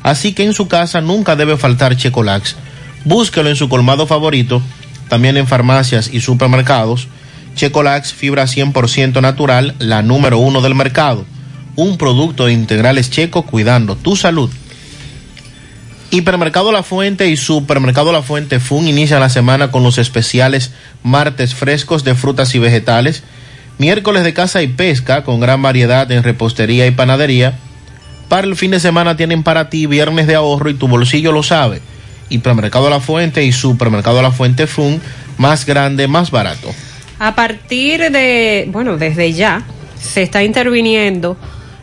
Así 0.04 0.34
que 0.34 0.44
en 0.44 0.54
su 0.54 0.68
casa 0.68 1.02
nunca 1.02 1.36
debe 1.36 1.58
faltar 1.58 1.98
Checolax. 1.98 2.56
Búsquelo 3.04 3.50
en 3.50 3.56
su 3.56 3.68
colmado 3.68 4.08
favorito, 4.08 4.62
también 5.10 5.38
en 5.38 5.48
farmacias 5.48 6.10
y 6.14 6.22
supermercados. 6.22 7.08
Checolax, 7.56 8.14
fibra 8.14 8.46
100% 8.46 9.22
natural, 9.22 9.76
la 9.80 10.02
número 10.02 10.38
uno 10.38 10.62
del 10.62 10.76
mercado. 10.76 11.26
Un 11.76 11.98
producto 11.98 12.46
de 12.46 12.54
integrales 12.54 13.10
checo 13.10 13.44
cuidando 13.44 13.96
tu 13.96 14.16
salud. 14.16 14.50
Hipermercado 16.10 16.72
La 16.72 16.84
Fuente 16.84 17.28
y 17.28 17.36
Supermercado 17.36 18.14
La 18.14 18.22
Fuente 18.22 18.62
Fun 18.62 18.88
inician 18.88 19.20
la 19.20 19.30
semana 19.30 19.72
con 19.72 19.84
los 19.84 19.98
especiales 19.98 20.72
martes 21.04 21.54
frescos 21.54 22.06
de 22.06 22.16
frutas 22.16 22.56
y 22.56 22.60
vegetales, 22.60 23.24
miércoles 23.78 24.24
de 24.24 24.34
caza 24.34 24.62
y 24.62 24.68
pesca 24.68 25.24
con 25.24 25.40
gran 25.40 25.62
variedad 25.62 26.12
en 26.12 26.24
repostería 26.24 26.88
y 26.88 26.92
panadería. 26.92 27.58
Para 28.30 28.46
el 28.48 28.56
fin 28.56 28.72
de 28.72 28.80
semana 28.80 29.16
tienen 29.16 29.44
para 29.44 29.70
ti 29.70 29.86
viernes 29.86 30.28
de 30.28 30.36
ahorro 30.36 30.70
y 30.70 30.74
tu 30.74 30.88
bolsillo 30.88 31.32
lo 31.32 31.44
sabe. 31.44 31.82
Hipermercado 32.30 32.90
La 32.90 33.00
Fuente 33.00 33.44
y 33.46 33.52
Supermercado 33.54 34.22
La 34.22 34.32
Fuente 34.32 34.68
Fun, 34.68 35.02
más 35.38 35.66
grande, 35.66 36.08
más 36.08 36.30
barato. 36.32 36.74
A 37.20 37.36
partir 37.36 38.12
de, 38.12 38.68
bueno, 38.70 38.98
desde 38.98 39.32
ya, 39.32 39.62
se 40.00 40.24
está 40.24 40.44
interviniendo 40.44 41.38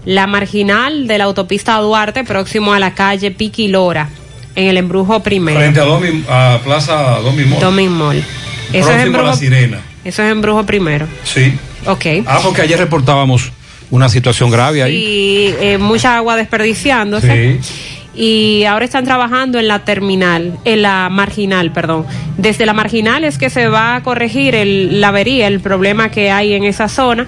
la 0.04 0.26
marginal 0.26 1.06
de 1.06 1.16
la 1.18 1.24
autopista 1.24 1.76
Duarte, 1.78 2.24
próximo 2.24 2.74
a 2.74 2.78
la 2.78 2.94
calle 2.94 3.30
Piquilora, 3.30 4.10
en 4.54 4.66
el 4.68 4.76
embrujo 4.76 5.22
primero. 5.22 5.58
Frente 5.58 5.80
a, 5.80 5.84
Domi, 5.84 6.24
a 6.28 6.60
Plaza 6.62 7.20
Domi 7.20 7.44
Mall. 7.44 7.60
Domin 7.60 7.90
Mall. 7.90 8.18
Eso 8.18 8.26
es, 8.72 8.84
Próximo 8.84 8.98
a 8.98 9.02
embrujo, 9.02 9.26
la 9.26 9.36
Sirena. 9.36 9.80
eso 10.04 10.22
es 10.22 10.30
embrujo 10.30 10.66
primero. 10.66 11.06
Sí. 11.24 11.54
Ok. 11.86 12.06
Ah, 12.26 12.40
porque 12.42 12.62
ayer 12.62 12.78
reportábamos 12.78 13.52
una 13.90 14.08
situación 14.08 14.50
grave 14.50 14.82
ahí. 14.82 14.94
Y 14.94 15.54
eh, 15.60 15.78
mucha 15.78 16.16
agua 16.16 16.36
desperdiciándose. 16.36 17.60
Sí. 17.62 17.74
Y 18.16 18.64
ahora 18.64 18.84
están 18.84 19.04
trabajando 19.04 19.58
en 19.58 19.66
la 19.66 19.84
terminal, 19.84 20.56
en 20.64 20.82
la 20.82 21.08
marginal, 21.10 21.72
perdón. 21.72 22.06
Desde 22.38 22.64
la 22.64 22.72
marginal 22.72 23.24
es 23.24 23.38
que 23.38 23.50
se 23.50 23.66
va 23.68 23.96
a 23.96 24.02
corregir 24.02 24.54
el, 24.54 25.00
la 25.00 25.08
avería, 25.08 25.48
el 25.48 25.60
problema 25.60 26.10
que 26.10 26.30
hay 26.30 26.54
en 26.54 26.64
esa 26.64 26.88
zona. 26.88 27.26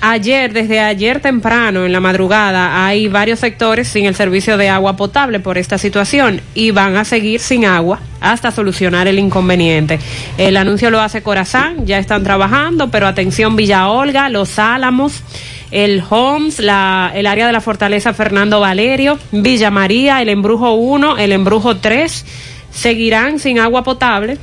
Ayer, 0.00 0.52
desde 0.52 0.78
ayer 0.78 1.20
temprano, 1.20 1.84
en 1.84 1.92
la 1.92 2.00
madrugada, 2.00 2.86
hay 2.86 3.08
varios 3.08 3.40
sectores 3.40 3.88
sin 3.88 4.04
el 4.04 4.14
servicio 4.14 4.56
de 4.56 4.68
agua 4.68 4.96
potable 4.96 5.40
por 5.40 5.58
esta 5.58 5.78
situación 5.78 6.40
y 6.54 6.70
van 6.70 6.96
a 6.96 7.04
seguir 7.04 7.40
sin 7.40 7.64
agua 7.64 7.98
hasta 8.32 8.50
solucionar 8.50 9.08
el 9.08 9.18
inconveniente. 9.18 9.98
El 10.38 10.56
anuncio 10.56 10.90
lo 10.90 11.00
hace 11.00 11.22
Corazán, 11.22 11.86
ya 11.86 11.98
están 11.98 12.22
trabajando, 12.22 12.90
pero 12.90 13.06
atención 13.06 13.56
Villa 13.56 13.88
Olga, 13.88 14.28
Los 14.28 14.58
Álamos, 14.58 15.22
el 15.70 16.02
Homs, 16.08 16.58
el 16.60 16.68
área 16.68 17.46
de 17.46 17.52
la 17.52 17.60
Fortaleza 17.60 18.14
Fernando 18.14 18.60
Valerio, 18.60 19.18
Villa 19.32 19.70
María, 19.70 20.22
el 20.22 20.28
Embrujo 20.28 20.72
1, 20.72 21.18
el 21.18 21.32
Embrujo 21.32 21.76
3, 21.76 22.24
seguirán 22.70 23.38
sin 23.38 23.58
agua 23.58 23.82
potable 23.82 24.38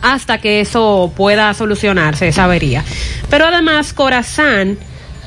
hasta 0.00 0.38
que 0.38 0.60
eso 0.60 1.12
pueda 1.16 1.52
solucionarse, 1.54 2.28
esa 2.28 2.44
avería. 2.44 2.84
Pero 3.30 3.46
además, 3.46 3.92
Corazán 3.92 4.76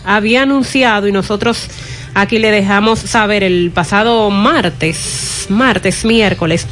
había 0.06 0.44
anunciado, 0.44 1.08
y 1.08 1.12
nosotros 1.12 1.68
aquí 2.14 2.40
le 2.40 2.52
dejamos 2.52 3.00
saber 3.00 3.44
el 3.44 3.72
pasado 3.72 4.30
martes, 4.30 5.46
martes, 5.50 6.04
miércoles, 6.04 6.68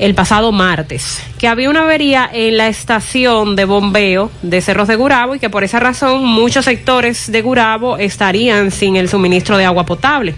el 0.00 0.14
pasado 0.14 0.50
martes, 0.50 1.22
que 1.38 1.46
había 1.46 1.68
una 1.68 1.82
avería 1.82 2.28
en 2.32 2.56
la 2.56 2.68
estación 2.68 3.54
de 3.54 3.66
bombeo 3.66 4.30
de 4.40 4.62
Cerros 4.62 4.88
de 4.88 4.96
Gurabo 4.96 5.34
y 5.34 5.38
que 5.38 5.50
por 5.50 5.62
esa 5.62 5.78
razón 5.78 6.24
muchos 6.24 6.64
sectores 6.64 7.30
de 7.30 7.42
Gurabo 7.42 7.98
estarían 7.98 8.70
sin 8.70 8.96
el 8.96 9.10
suministro 9.10 9.58
de 9.58 9.66
agua 9.66 9.84
potable. 9.84 10.34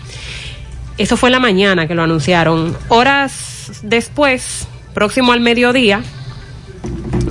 Eso 0.98 1.16
fue 1.16 1.28
en 1.28 1.34
la 1.34 1.40
mañana 1.40 1.86
que 1.86 1.94
lo 1.94 2.02
anunciaron. 2.02 2.76
Horas 2.88 3.80
después, 3.84 4.66
próximo 4.94 5.32
al 5.32 5.40
mediodía, 5.40 6.02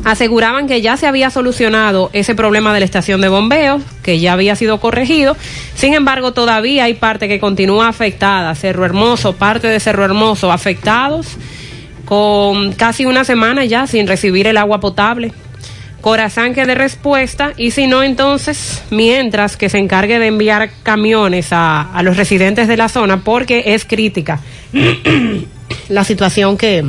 aseguraban 0.06 0.68
que 0.68 0.82
ya 0.82 0.96
se 0.96 1.08
había 1.08 1.32
solucionado 1.32 2.10
ese 2.14 2.34
problema 2.34 2.74
de 2.74 2.80
la 2.80 2.86
estación 2.86 3.20
de 3.20 3.28
bombeo, 3.28 3.82
que 4.04 4.22
ya 4.22 4.32
había 4.32 4.56
sido 4.56 4.80
corregido. 4.80 5.36
Sin 5.76 5.94
embargo, 5.94 6.32
todavía 6.32 6.86
hay 6.86 6.94
parte 6.94 7.28
que 7.28 7.42
continúa 7.42 7.90
afectada. 7.90 8.56
Cerro 8.56 8.86
Hermoso, 8.86 9.36
parte 9.36 9.68
de 9.68 9.82
Cerro 9.82 10.06
Hermoso 10.06 10.50
afectados, 10.50 11.38
con 12.12 12.74
casi 12.74 13.06
una 13.06 13.24
semana 13.24 13.64
ya 13.64 13.88
sin 13.88 14.06
recibir 14.06 14.46
el 14.46 14.58
agua 14.58 14.82
potable. 14.82 15.32
Corazán 16.02 16.54
que 16.54 16.66
de 16.66 16.76
respuesta 16.76 17.54
y 17.56 17.72
si 17.72 17.88
no 17.88 18.04
entonces 18.04 18.84
mientras 18.90 19.56
que 19.56 19.70
se 19.70 19.78
encargue 19.78 20.20
de 20.20 20.28
enviar 20.28 20.72
camiones 20.84 21.54
a, 21.54 21.84
a 21.84 22.04
los 22.04 22.18
residentes 22.18 22.68
de 22.68 22.76
la 22.76 22.90
zona 22.90 23.24
porque 23.24 23.64
es 23.68 23.86
crítica 23.86 24.42
la 25.88 26.04
situación 26.04 26.58
que, 26.58 26.84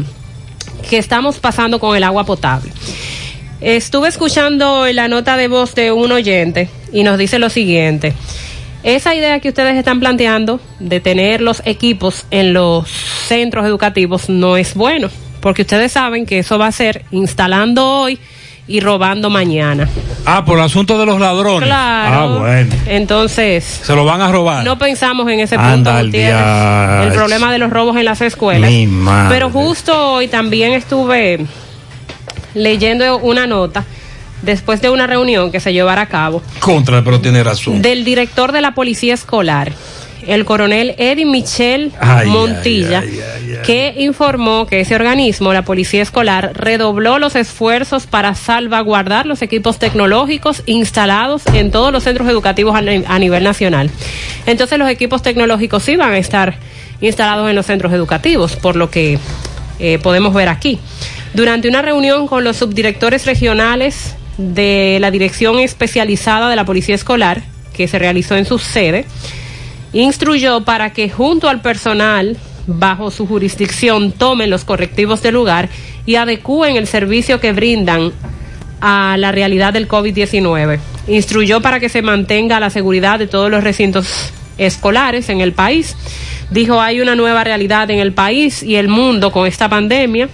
que 0.90 0.98
estamos 0.98 1.38
pasando 1.38 1.78
con 1.78 1.96
el 1.96 2.02
agua 2.02 2.24
potable. 2.24 2.72
Estuve 3.60 4.08
escuchando 4.08 4.88
la 4.92 5.06
nota 5.06 5.36
de 5.36 5.46
voz 5.46 5.76
de 5.76 5.92
un 5.92 6.10
oyente 6.10 6.68
y 6.92 7.04
nos 7.04 7.16
dice 7.16 7.38
lo 7.38 7.48
siguiente. 7.48 8.12
Esa 8.82 9.14
idea 9.14 9.38
que 9.38 9.48
ustedes 9.50 9.76
están 9.76 10.00
planteando 10.00 10.60
de 10.80 10.98
tener 10.98 11.40
los 11.40 11.62
equipos 11.64 12.26
en 12.30 12.52
los 12.52 12.88
centros 12.88 13.64
educativos 13.64 14.28
no 14.28 14.56
es 14.56 14.74
bueno, 14.74 15.08
porque 15.40 15.62
ustedes 15.62 15.92
saben 15.92 16.26
que 16.26 16.40
eso 16.40 16.58
va 16.58 16.66
a 16.66 16.72
ser 16.72 17.04
instalando 17.12 17.86
hoy 17.86 18.18
y 18.66 18.80
robando 18.80 19.30
mañana. 19.30 19.88
Ah, 20.26 20.44
por 20.44 20.58
el 20.58 20.64
asunto 20.64 20.98
de 20.98 21.06
los 21.06 21.20
ladrones. 21.20 21.68
Claro. 21.68 22.34
Ah, 22.34 22.38
bueno. 22.40 22.74
Entonces, 22.86 23.64
Se 23.64 23.94
lo 23.94 24.04
van 24.04 24.20
a 24.20 24.32
robar. 24.32 24.64
no 24.64 24.76
pensamos 24.78 25.28
en 25.30 25.40
ese 25.40 25.56
punto, 25.56 25.96
el 25.98 27.12
problema 27.12 27.52
de 27.52 27.58
los 27.58 27.70
robos 27.70 27.96
en 27.96 28.04
las 28.04 28.20
escuelas. 28.20 28.68
Mi 28.70 28.88
madre. 28.88 29.34
Pero 29.34 29.50
justo 29.50 30.14
hoy 30.14 30.26
también 30.26 30.72
estuve 30.72 31.46
leyendo 32.54 33.18
una 33.18 33.46
nota 33.46 33.84
después 34.42 34.80
de 34.80 34.90
una 34.90 35.06
reunión 35.06 35.50
que 35.50 35.60
se 35.60 35.72
llevara 35.72 36.02
a 36.02 36.06
cabo 36.06 36.42
Contra, 36.60 37.02
pero 37.02 37.20
tiene 37.20 37.42
razón. 37.42 37.82
del 37.82 38.04
director 38.04 38.52
de 38.52 38.60
la 38.60 38.74
policía 38.74 39.14
escolar, 39.14 39.72
el 40.26 40.44
coronel 40.44 40.94
Eddie 40.98 41.26
Michel 41.26 41.92
Ay, 41.98 42.28
Montilla, 42.28 43.02
que 43.64 43.94
informó 43.98 44.66
que 44.66 44.80
ese 44.80 44.94
organismo, 44.94 45.52
la 45.52 45.62
policía 45.62 46.02
escolar, 46.02 46.52
redobló 46.54 47.18
los 47.18 47.34
esfuerzos 47.34 48.06
para 48.06 48.34
salvaguardar 48.34 49.26
los 49.26 49.42
equipos 49.42 49.78
tecnológicos 49.78 50.62
instalados 50.66 51.42
en 51.54 51.70
todos 51.70 51.92
los 51.92 52.04
centros 52.04 52.28
educativos 52.28 52.76
a 52.76 53.18
nivel 53.18 53.42
nacional. 53.44 53.90
Entonces 54.46 54.78
los 54.78 54.88
equipos 54.88 55.22
tecnológicos 55.22 55.82
sí 55.82 55.96
van 55.96 56.12
a 56.12 56.18
estar 56.18 56.56
instalados 57.00 57.48
en 57.50 57.56
los 57.56 57.66
centros 57.66 57.92
educativos, 57.92 58.54
por 58.56 58.76
lo 58.76 58.90
que 58.90 59.18
eh, 59.78 59.98
podemos 60.00 60.32
ver 60.34 60.48
aquí. 60.48 60.78
Durante 61.34 61.68
una 61.68 61.82
reunión 61.82 62.28
con 62.28 62.44
los 62.44 62.58
subdirectores 62.58 63.26
regionales 63.26 64.14
de 64.38 64.98
la 65.00 65.10
Dirección 65.10 65.58
Especializada 65.58 66.48
de 66.48 66.56
la 66.56 66.64
Policía 66.64 66.94
Escolar, 66.94 67.42
que 67.72 67.88
se 67.88 67.98
realizó 67.98 68.36
en 68.36 68.44
su 68.44 68.58
sede, 68.58 69.06
instruyó 69.92 70.64
para 70.64 70.92
que 70.92 71.10
junto 71.10 71.48
al 71.48 71.60
personal 71.60 72.36
bajo 72.66 73.10
su 73.10 73.26
jurisdicción 73.26 74.12
tomen 74.12 74.50
los 74.50 74.64
correctivos 74.64 75.22
del 75.22 75.34
lugar 75.34 75.68
y 76.06 76.16
adecúen 76.16 76.76
el 76.76 76.86
servicio 76.86 77.40
que 77.40 77.52
brindan 77.52 78.12
a 78.80 79.16
la 79.16 79.32
realidad 79.32 79.72
del 79.72 79.88
COVID-19. 79.88 80.78
Instruyó 81.08 81.60
para 81.60 81.80
que 81.80 81.88
se 81.88 82.02
mantenga 82.02 82.60
la 82.60 82.70
seguridad 82.70 83.18
de 83.18 83.26
todos 83.26 83.50
los 83.50 83.62
recintos 83.64 84.32
escolares 84.58 85.28
en 85.28 85.40
el 85.40 85.52
país. 85.52 85.96
Dijo, 86.50 86.80
hay 86.80 87.00
una 87.00 87.14
nueva 87.14 87.44
realidad 87.44 87.90
en 87.90 87.98
el 87.98 88.12
país 88.12 88.62
y 88.62 88.76
el 88.76 88.88
mundo 88.88 89.32
con 89.32 89.46
esta 89.46 89.68
pandemia 89.68 90.28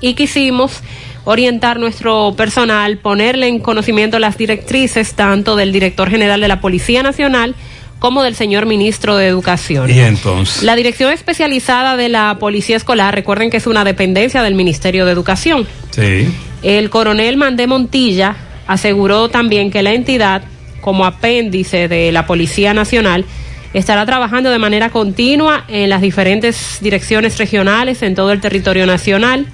y 0.00 0.14
quisimos 0.14 0.80
orientar 1.24 1.78
nuestro 1.78 2.34
personal, 2.36 2.98
ponerle 2.98 3.48
en 3.48 3.60
conocimiento 3.60 4.18
las 4.18 4.38
directrices 4.38 5.14
tanto 5.14 5.56
del 5.56 5.72
director 5.72 6.10
general 6.10 6.40
de 6.40 6.48
la 6.48 6.60
Policía 6.60 7.02
Nacional 7.02 7.54
como 7.98 8.22
del 8.22 8.34
señor 8.34 8.66
ministro 8.66 9.16
de 9.16 9.26
Educación. 9.26 9.90
Y 9.90 10.00
entonces. 10.00 10.62
La 10.62 10.74
Dirección 10.74 11.12
Especializada 11.12 11.96
de 11.96 12.08
la 12.08 12.38
Policía 12.40 12.76
Escolar, 12.76 13.14
recuerden 13.14 13.50
que 13.50 13.58
es 13.58 13.66
una 13.66 13.84
dependencia 13.84 14.42
del 14.42 14.54
Ministerio 14.54 15.04
de 15.04 15.12
Educación. 15.12 15.66
Sí. 15.90 16.28
El 16.62 16.88
coronel 16.88 17.36
Mandé 17.36 17.66
Montilla 17.66 18.36
aseguró 18.66 19.28
también 19.28 19.70
que 19.70 19.82
la 19.82 19.92
entidad, 19.92 20.42
como 20.80 21.04
apéndice 21.04 21.88
de 21.88 22.10
la 22.10 22.26
Policía 22.26 22.72
Nacional, 22.72 23.26
estará 23.74 24.06
trabajando 24.06 24.50
de 24.50 24.58
manera 24.58 24.88
continua 24.90 25.64
en 25.68 25.90
las 25.90 26.00
diferentes 26.00 26.78
direcciones 26.80 27.38
regionales 27.38 28.02
en 28.02 28.14
todo 28.14 28.32
el 28.32 28.40
territorio 28.40 28.86
nacional 28.86 29.46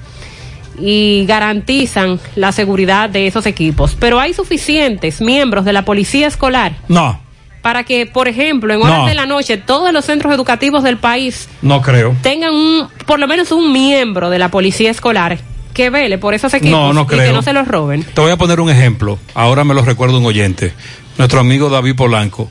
y 0.79 1.25
garantizan 1.27 2.21
la 2.35 2.53
seguridad 2.53 3.09
de 3.11 3.27
esos 3.27 3.47
equipos. 3.47 3.97
Pero 3.99 4.21
hay 4.21 4.35
suficientes 4.35 5.21
miembros 5.21 5.65
de 5.65 5.73
la 5.73 5.85
Policía 5.85 6.27
Escolar 6.29 6.77
No, 6.89 7.21
para 7.63 7.83
que, 7.85 8.07
por 8.07 8.29
ejemplo, 8.29 8.73
en 8.73 8.81
horas 8.83 8.99
No. 8.99 9.07
de 9.07 9.15
la 9.15 9.27
noche, 9.27 9.57
todos 9.57 9.93
los 9.93 10.05
centros 10.05 10.33
educativos 10.35 10.83
del 10.85 10.99
país 10.99 11.49
no 11.63 11.83
creo. 11.83 12.15
tengan 12.23 12.55
un, 12.55 12.89
por 13.07 13.19
lo 13.19 13.27
menos 13.27 13.51
un 13.53 13.73
miembro 13.73 14.31
de 14.31 14.39
la 14.39 14.51
Policía 14.51 14.91
Escolar 14.91 15.39
que 15.75 15.91
vele 15.91 16.17
por 16.17 16.33
esos 16.33 16.55
equipos 16.55 16.71
No, 16.79 16.93
no 16.95 17.03
y 17.03 17.07
que 17.07 17.33
no 17.33 17.43
se 17.43 17.53
los 17.53 17.69
roben. 17.69 18.03
Te 18.03 18.21
voy 18.21 18.31
a 18.31 18.37
poner 18.39 18.61
un 18.61 18.71
ejemplo. 18.71 19.19
Ahora 19.35 19.63
me 19.65 19.75
lo 19.75 19.83
recuerdo 19.83 20.19
un 20.19 20.25
oyente. 20.25 20.73
Nuestro 21.19 21.41
amigo 21.41 21.69
David 21.69 21.97
Polanco. 21.97 22.51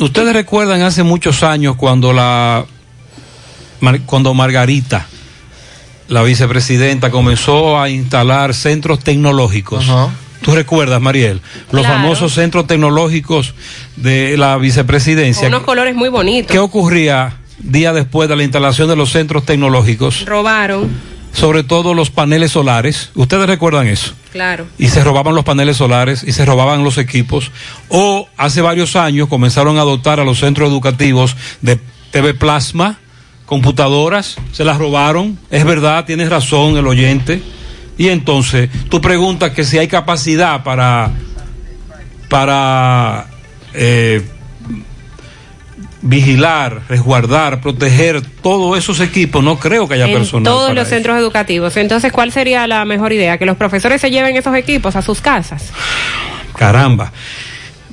Ustedes 0.00 0.32
recuerdan 0.32 0.82
hace 0.82 1.02
muchos 1.04 1.42
años 1.42 1.76
cuando 1.76 2.12
la 2.12 2.64
cuando 4.06 4.32
Margarita, 4.34 5.06
la 6.08 6.22
vicepresidenta, 6.22 7.10
comenzó 7.10 7.80
a 7.80 7.88
instalar 7.88 8.54
centros 8.54 9.00
tecnológicos. 9.00 9.86
¿Tú 10.42 10.54
recuerdas, 10.54 11.00
Mariel? 11.00 11.40
Los 11.70 11.82
Claro. 11.82 11.94
famosos 12.02 12.32
centros 12.34 12.66
tecnológicos 12.66 13.54
de 13.96 14.36
la 14.36 14.56
vicepresidencia. 14.56 15.42
Con 15.42 15.54
unos 15.54 15.62
colores 15.64 15.94
muy 15.94 16.08
bonitos. 16.08 16.50
¿Qué 16.50 16.58
ocurría 16.58 17.36
día 17.58 17.92
después 17.92 18.28
de 18.28 18.34
la 18.36 18.42
instalación 18.42 18.88
de 18.88 18.96
los 18.96 19.10
centros 19.12 19.44
tecnológicos? 19.44 20.24
Robaron, 20.26 21.12
Sobre 21.32 21.62
todo 21.64 21.94
los 21.94 22.10
paneles 22.10 22.50
solares. 22.52 23.08
¿Ustedes 23.14 23.46
recuerdan 23.46 23.86
eso? 23.86 24.12
claro. 24.32 24.66
y 24.78 24.88
se 24.88 25.02
robaban 25.04 25.34
los 25.34 25.44
paneles 25.44 25.76
solares 25.78 26.22
y 26.24 26.32
se 26.32 26.44
robaban 26.44 26.84
los 26.84 26.98
equipos. 26.98 27.50
O 27.88 28.28
hace 28.36 28.60
varios 28.60 28.96
años 28.96 29.28
comenzaron 29.28 29.78
a 29.78 29.80
adoptar 29.82 30.20
a 30.20 30.24
los 30.24 30.40
centros 30.40 30.68
educativos 30.68 31.34
de 31.62 31.78
TV 32.10 32.34
Plasma, 32.34 32.98
computadoras, 33.52 34.36
se 34.50 34.64
las 34.64 34.78
robaron. 34.78 35.38
Es 35.50 35.62
verdad, 35.66 36.06
tienes 36.06 36.30
razón 36.30 36.78
el 36.78 36.86
oyente. 36.86 37.42
Y 37.98 38.08
entonces 38.08 38.70
tú 38.88 39.02
preguntas 39.02 39.50
que 39.50 39.62
si 39.62 39.76
hay 39.76 39.88
capacidad 39.88 40.64
para, 40.64 41.10
para 42.30 43.26
eh, 43.74 44.22
vigilar, 46.00 46.80
resguardar, 46.88 47.60
proteger 47.60 48.22
todos 48.22 48.78
esos 48.78 49.00
equipos. 49.00 49.44
No 49.44 49.58
creo 49.58 49.86
que 49.86 49.96
haya 49.96 50.06
en 50.06 50.14
personal. 50.14 50.44
todos 50.50 50.68
para 50.68 50.74
los 50.74 50.86
eso. 50.86 50.96
centros 50.96 51.18
educativos. 51.18 51.76
Entonces, 51.76 52.10
¿cuál 52.10 52.32
sería 52.32 52.66
la 52.66 52.86
mejor 52.86 53.12
idea? 53.12 53.36
Que 53.36 53.44
los 53.44 53.58
profesores 53.58 54.00
se 54.00 54.10
lleven 54.10 54.34
esos 54.34 54.56
equipos 54.56 54.96
a 54.96 55.02
sus 55.02 55.20
casas. 55.20 55.74
Caramba. 56.56 57.12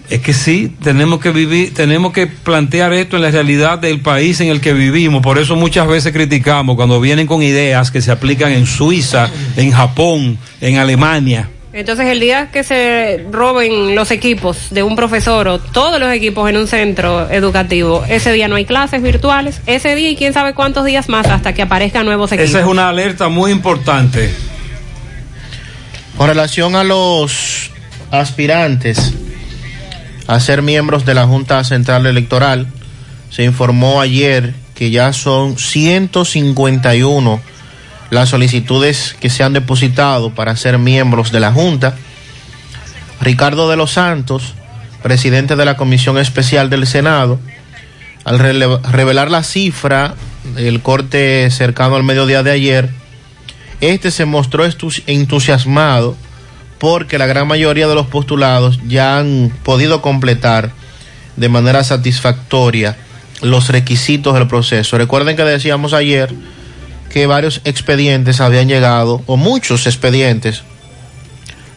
Es 0.10 0.22
que 0.22 0.34
sí, 0.34 0.76
tenemos 0.84 1.19
que 1.19 1.30
vivir, 1.30 1.72
tenemos 1.73 2.14
que 2.14 2.26
plantear 2.26 2.94
esto 2.94 3.18
en 3.18 3.22
la 3.22 3.30
realidad 3.30 3.77
del 3.77 4.02
país 4.02 4.41
en 4.41 4.48
el 4.48 4.60
que 4.60 4.73
vivimos. 4.73 5.22
Por 5.22 5.38
eso 5.38 5.56
muchas 5.56 5.88
veces 5.88 6.11
criticamos 6.11 6.76
cuando 6.76 6.99
vienen 6.99 7.27
con 7.27 7.44
ideas 7.44 7.91
que 7.91 8.02
se 8.02 8.11
aplican 8.11 8.52
en 8.52 8.65
Suiza, 8.65 9.30
en 9.56 9.72
Japón, 9.72 10.40
en 10.61 10.77
Alemania. 10.77 11.49
Entonces, 11.72 12.07
el 12.07 12.19
día 12.19 12.49
que 12.52 12.64
se 12.64 13.27
roben 13.31 13.94
los 13.94 14.10
equipos 14.10 14.72
de 14.72 14.81
un 14.81 14.95
profesor 14.95 15.48
o 15.48 15.60
todos 15.60 15.99
los 15.99 16.11
equipos 16.11 16.49
en 16.49 16.57
un 16.57 16.65
centro 16.65 17.30
educativo, 17.30 18.03
ese 18.10 18.31
día 18.31 18.48
no 18.48 18.56
hay 18.56 18.65
clases 18.65 19.03
virtuales, 19.03 19.61
ese 19.68 19.94
día 19.94 20.10
y 20.10 20.15
quién 20.15 20.34
sabe 20.34 20.56
cuántos 20.56 20.86
días 20.86 21.07
más 21.10 21.27
hasta 21.27 21.53
que 21.53 21.61
aparezcan 21.61 22.07
nuevos 22.07 22.31
equipos. 22.31 22.49
Esa 22.49 22.61
es 22.61 22.65
una 22.65 22.90
alerta 22.90 23.30
muy 23.30 23.52
importante. 23.52 24.34
Con 26.18 26.27
relación 26.27 26.76
a 26.76 26.84
los 26.84 27.69
aspirantes 28.10 29.14
a 30.30 30.39
ser 30.39 30.61
miembros 30.61 31.06
de 31.06 31.15
la 31.15 31.26
Junta 31.26 31.64
Central 31.64 32.06
Electoral, 32.06 32.68
se 33.31 33.43
informó 33.43 33.99
ayer 33.99 34.53
que 34.76 34.91
ya 34.91 35.11
son 35.11 35.57
151 35.57 37.41
las 38.11 38.30
solicitudes 38.30 39.15
que 39.19 39.31
se 39.31 39.43
han 39.43 39.53
depositado 39.53 40.30
para 40.30 40.56
ser 40.56 40.77
miembros 40.77 41.31
de 41.31 41.39
la 41.39 41.51
Junta. 41.51 41.95
Ricardo 43.19 43.72
de 43.72 43.76
los 43.76 43.93
Santos, 43.93 44.53
presidente 45.01 45.56
de 45.56 45.65
la 45.65 45.77
Comisión 45.77 46.19
Especial 46.19 46.69
del 46.69 46.85
Senado, 46.85 47.39
al 48.23 48.38
revelar 48.38 49.31
la 49.31 49.41
cifra 49.41 50.14
del 50.53 50.84
corte 50.84 51.49
cercano 51.49 51.95
al 51.95 52.03
mediodía 52.03 52.43
de 52.43 52.51
ayer, 52.51 52.91
este 53.81 54.11
se 54.11 54.26
mostró 54.26 54.64
entusiasmado 55.07 56.15
porque 56.80 57.18
la 57.18 57.27
gran 57.27 57.47
mayoría 57.47 57.88
de 57.88 57.95
los 57.95 58.07
postulados 58.07 58.80
ya 58.88 59.19
han 59.19 59.51
podido 59.64 60.01
completar 60.01 60.72
de 61.35 61.49
manera 61.49 61.84
satisfactoria 61.84 62.97
los 63.41 63.69
requisitos 63.69 64.34
del 64.34 64.47
proceso. 64.47 64.97
Recuerden 64.97 65.35
que 65.35 65.43
decíamos 65.43 65.93
ayer 65.93 66.34
que 67.10 67.27
varios 67.27 67.61
expedientes 67.65 68.41
habían 68.41 68.68
llegado, 68.68 69.22
o 69.26 69.35
muchos 69.38 69.88
expedientes 69.88 70.64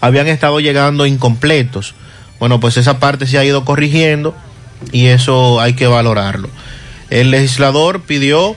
habían 0.00 0.28
estado 0.28 0.60
llegando 0.60 1.06
incompletos. 1.06 1.94
Bueno, 2.38 2.60
pues 2.60 2.76
esa 2.76 2.98
parte 2.98 3.26
se 3.26 3.38
ha 3.38 3.44
ido 3.44 3.64
corrigiendo 3.64 4.34
y 4.90 5.06
eso 5.06 5.60
hay 5.60 5.74
que 5.74 5.86
valorarlo. 5.86 6.48
El 7.10 7.30
legislador 7.30 8.02
pidió 8.02 8.56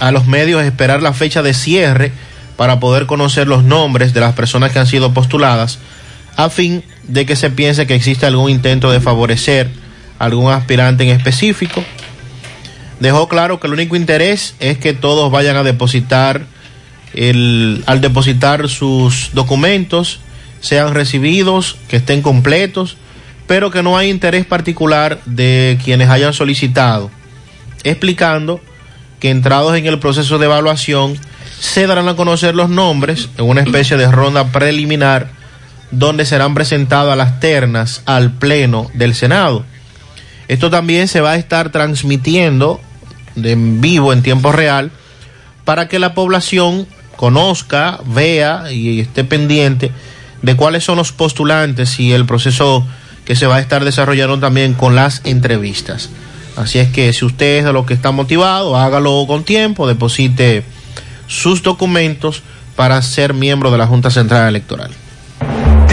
a 0.00 0.10
los 0.10 0.26
medios 0.26 0.62
esperar 0.62 1.02
la 1.02 1.12
fecha 1.12 1.42
de 1.42 1.54
cierre 1.54 2.12
para 2.56 2.80
poder 2.80 3.06
conocer 3.06 3.48
los 3.48 3.64
nombres 3.64 4.12
de 4.14 4.20
las 4.20 4.34
personas 4.34 4.72
que 4.72 4.78
han 4.78 4.86
sido 4.86 5.12
postuladas, 5.12 5.78
a 6.36 6.50
fin 6.50 6.84
de 7.04 7.26
que 7.26 7.36
se 7.36 7.50
piense 7.50 7.86
que 7.86 7.94
existe 7.94 8.26
algún 8.26 8.50
intento 8.50 8.90
de 8.90 9.00
favorecer 9.00 9.70
a 10.18 10.24
algún 10.24 10.52
aspirante 10.52 11.04
en 11.04 11.10
específico. 11.10 11.82
Dejó 13.00 13.28
claro 13.28 13.58
que 13.58 13.66
el 13.66 13.72
único 13.72 13.96
interés 13.96 14.54
es 14.60 14.78
que 14.78 14.92
todos 14.92 15.30
vayan 15.30 15.56
a 15.56 15.62
depositar, 15.62 16.42
el, 17.14 17.82
al 17.86 18.00
depositar 18.00 18.68
sus 18.68 19.30
documentos, 19.32 20.20
sean 20.60 20.94
recibidos, 20.94 21.76
que 21.88 21.96
estén 21.96 22.22
completos, 22.22 22.96
pero 23.46 23.70
que 23.70 23.82
no 23.82 23.98
hay 23.98 24.08
interés 24.08 24.46
particular 24.46 25.20
de 25.26 25.78
quienes 25.84 26.08
hayan 26.08 26.32
solicitado, 26.32 27.10
explicando 27.82 28.60
que 29.18 29.30
entrados 29.30 29.76
en 29.76 29.86
el 29.86 29.98
proceso 29.98 30.38
de 30.38 30.46
evaluación 30.46 31.18
se 31.62 31.86
darán 31.86 32.08
a 32.08 32.16
conocer 32.16 32.56
los 32.56 32.68
nombres 32.68 33.28
en 33.38 33.44
una 33.44 33.60
especie 33.60 33.96
de 33.96 34.10
ronda 34.10 34.50
preliminar 34.50 35.28
donde 35.92 36.26
serán 36.26 36.54
presentadas 36.54 37.16
las 37.16 37.38
ternas 37.38 38.02
al 38.04 38.32
Pleno 38.32 38.90
del 38.94 39.14
Senado. 39.14 39.64
Esto 40.48 40.70
también 40.70 41.06
se 41.06 41.20
va 41.20 41.30
a 41.30 41.36
estar 41.36 41.70
transmitiendo 41.70 42.80
en 43.36 43.80
vivo 43.80 44.12
en 44.12 44.22
tiempo 44.22 44.50
real 44.50 44.90
para 45.64 45.86
que 45.86 46.00
la 46.00 46.14
población 46.14 46.88
conozca, 47.14 48.00
vea 48.06 48.72
y 48.72 48.98
esté 48.98 49.22
pendiente 49.22 49.92
de 50.42 50.56
cuáles 50.56 50.82
son 50.82 50.96
los 50.96 51.12
postulantes 51.12 52.00
y 52.00 52.12
el 52.12 52.26
proceso 52.26 52.84
que 53.24 53.36
se 53.36 53.46
va 53.46 53.56
a 53.56 53.60
estar 53.60 53.84
desarrollando 53.84 54.40
también 54.40 54.74
con 54.74 54.96
las 54.96 55.20
entrevistas. 55.22 56.10
Así 56.56 56.80
es 56.80 56.88
que 56.88 57.12
si 57.12 57.24
usted 57.24 57.58
es 57.58 57.64
de 57.64 57.72
los 57.72 57.86
que 57.86 57.94
está 57.94 58.10
motivado, 58.10 58.76
hágalo 58.76 59.24
con 59.28 59.44
tiempo, 59.44 59.86
deposite 59.86 60.64
sus 61.32 61.62
documentos 61.62 62.42
para 62.76 63.00
ser 63.00 63.32
miembro 63.32 63.70
de 63.70 63.78
la 63.78 63.86
Junta 63.86 64.10
Central 64.10 64.48
Electoral. 64.48 64.90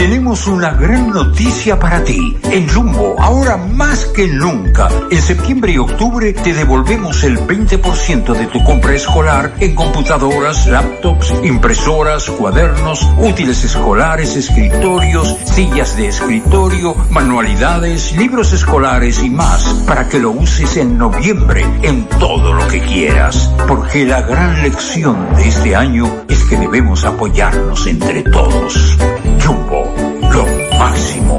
Tenemos 0.00 0.46
una 0.46 0.70
gran 0.70 1.10
noticia 1.10 1.78
para 1.78 2.02
ti. 2.02 2.34
En 2.44 2.66
Jumbo, 2.66 3.16
ahora 3.18 3.58
más 3.58 4.06
que 4.06 4.28
nunca, 4.28 4.88
en 5.10 5.20
septiembre 5.20 5.72
y 5.72 5.76
octubre 5.76 6.32
te 6.32 6.54
devolvemos 6.54 7.22
el 7.22 7.38
20% 7.38 8.32
de 8.32 8.46
tu 8.46 8.64
compra 8.64 8.94
escolar 8.94 9.52
en 9.60 9.74
computadoras, 9.74 10.66
laptops, 10.68 11.34
impresoras, 11.44 12.30
cuadernos, 12.30 13.06
útiles 13.18 13.62
escolares, 13.62 14.36
escritorios, 14.36 15.36
sillas 15.44 15.94
de 15.98 16.08
escritorio, 16.08 16.96
manualidades, 17.10 18.16
libros 18.16 18.54
escolares 18.54 19.22
y 19.22 19.28
más, 19.28 19.62
para 19.86 20.08
que 20.08 20.18
lo 20.18 20.30
uses 20.30 20.78
en 20.78 20.96
noviembre 20.96 21.62
en 21.82 22.06
todo 22.08 22.54
lo 22.54 22.66
que 22.68 22.80
quieras. 22.80 23.54
Porque 23.68 24.06
la 24.06 24.22
gran 24.22 24.62
lección 24.62 25.36
de 25.36 25.46
este 25.46 25.76
año 25.76 26.24
es 26.26 26.42
que 26.44 26.56
debemos 26.56 27.04
apoyarnos 27.04 27.86
entre 27.86 28.22
todos. 28.22 28.96
Jumbo, 29.44 29.69
máximo. 30.80 31.38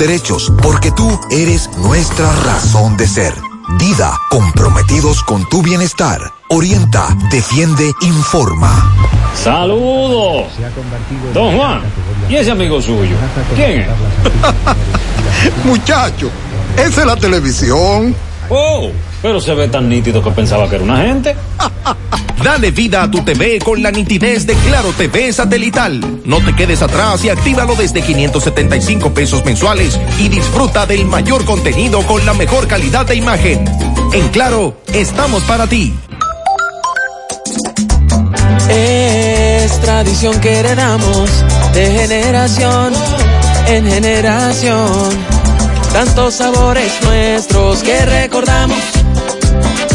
derechos, 0.00 0.50
porque 0.62 0.90
tú 0.90 1.20
eres 1.30 1.70
nuestra 1.76 2.32
razón 2.44 2.96
de 2.96 3.06
ser. 3.06 3.34
Dida, 3.78 4.18
comprometidos 4.30 5.22
con 5.22 5.46
tu 5.50 5.62
bienestar. 5.62 6.32
Orienta, 6.48 7.14
defiende, 7.30 7.92
informa. 8.00 8.90
Saludos. 9.34 10.46
Don 11.34 11.56
Juan, 11.56 11.82
¿y 12.30 12.36
ese 12.36 12.50
amigo 12.50 12.80
suyo? 12.80 13.14
¿Quién 13.54 13.82
es? 13.82 13.88
Muchacho, 15.64 16.30
esa 16.76 17.00
es 17.02 17.06
la 17.06 17.16
televisión. 17.16 18.16
Oh, 18.48 18.90
pero 19.22 19.40
se 19.40 19.54
ve 19.54 19.68
tan 19.68 19.88
nítido 19.88 20.22
que 20.22 20.30
pensaba 20.30 20.68
que 20.68 20.76
era 20.76 20.84
una 20.84 21.02
gente. 21.02 21.34
Dale 22.42 22.70
vida 22.70 23.02
a 23.02 23.10
tu 23.10 23.22
TV 23.22 23.58
con 23.58 23.82
la 23.82 23.90
nitidez 23.90 24.46
de 24.46 24.54
Claro 24.54 24.92
TV 24.96 25.30
satelital. 25.32 26.22
No 26.24 26.42
te 26.42 26.56
quedes 26.56 26.80
atrás 26.80 27.22
y 27.22 27.28
actívalo 27.28 27.74
desde 27.74 28.00
575 28.00 29.12
pesos 29.12 29.44
mensuales 29.44 30.00
y 30.18 30.28
disfruta 30.28 30.86
del 30.86 31.04
mayor 31.04 31.44
contenido 31.44 32.00
con 32.06 32.24
la 32.24 32.32
mejor 32.32 32.66
calidad 32.66 33.04
de 33.04 33.16
imagen. 33.16 33.64
En 34.14 34.28
Claro, 34.28 34.80
estamos 34.94 35.42
para 35.42 35.66
ti. 35.66 35.92
Es 38.70 39.80
tradición 39.80 40.40
que 40.40 40.60
heredamos 40.60 41.30
de 41.74 41.90
generación 41.90 42.92
en 43.66 43.86
generación. 43.86 45.10
Tantos 45.92 46.34
sabores 46.34 46.92
nuestros 47.02 47.82
que 47.82 48.06
recordamos. 48.06 48.78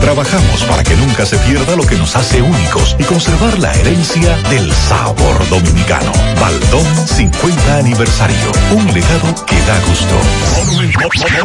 Trabajamos 0.00 0.64
para 0.64 0.82
que 0.82 0.96
nunca 0.96 1.24
se 1.26 1.36
pierda 1.38 1.76
lo 1.76 1.86
que 1.86 1.96
nos 1.96 2.16
hace 2.16 2.42
únicos 2.42 2.96
y 2.98 3.04
conservar 3.04 3.58
la 3.58 3.72
herencia 3.74 4.36
del 4.48 4.72
sabor 4.72 5.48
dominicano. 5.48 6.12
Baldón 6.40 6.86
50 7.06 7.76
aniversario. 7.76 8.52
Un 8.72 8.86
legado 8.92 9.34
que 9.46 9.56
da 9.60 9.80
gusto. 9.86 10.14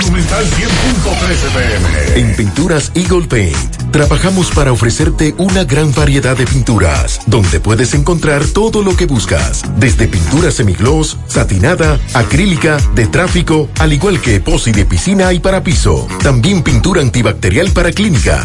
Monumental 0.01 0.45
100.13 0.45 2.13
pm. 2.13 2.19
En 2.19 2.35
Pinturas 2.35 2.91
Eagle 2.95 3.27
Paint, 3.27 3.91
trabajamos 3.91 4.51
para 4.51 4.71
ofrecerte 4.71 5.35
una 5.37 5.63
gran 5.63 5.93
variedad 5.93 6.37
de 6.37 6.45
pinturas, 6.45 7.19
donde 7.25 7.59
puedes 7.59 7.93
encontrar 7.93 8.45
todo 8.45 8.81
lo 8.81 8.95
que 8.95 9.05
buscas, 9.05 9.63
desde 9.77 10.07
pintura 10.07 10.51
semigloss, 10.51 11.17
satinada, 11.27 11.99
acrílica, 12.13 12.77
de 12.93 13.07
tráfico, 13.07 13.69
al 13.79 13.93
igual 13.93 14.21
que 14.21 14.35
epoxi 14.35 14.71
de 14.71 14.85
piscina 14.85 15.33
y 15.33 15.39
para 15.39 15.63
piso. 15.63 16.07
También 16.23 16.63
pintura 16.63 17.01
antibacterial 17.01 17.71
para 17.71 17.91
clínica, 17.91 18.44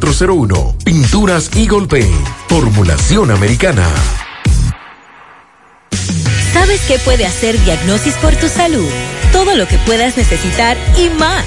809-853-3401. 0.00 0.84
Pinturas 0.84 1.50
Eagle 1.54 1.86
Paint. 1.86 2.26
Formulación 2.48 3.30
americana. 3.30 3.86
¿Sabes 6.52 6.80
qué 6.88 6.98
puede 6.98 7.26
hacer 7.26 7.58
Diagnosis 7.64 8.14
por 8.14 8.34
tu 8.36 8.48
salud? 8.48 8.88
Todo 9.32 9.54
lo 9.56 9.66
que 9.68 9.78
puedas 9.78 10.16
necesitar 10.16 10.76
y 10.96 11.10
más. 11.18 11.44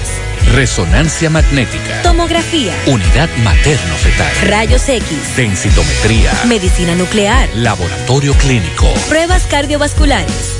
Resonancia 0.54 1.30
magnética. 1.30 2.02
Tomografía. 2.02 2.72
Unidad 2.86 3.28
materno-fetal. 3.44 4.48
Rayos 4.48 4.88
X. 4.88 5.36
Densitometría. 5.36 6.32
Medicina 6.46 6.94
nuclear. 6.94 7.48
Laboratorio 7.56 8.34
clínico. 8.34 8.86
Pruebas 9.08 9.46
cardiovasculares. 9.46 10.59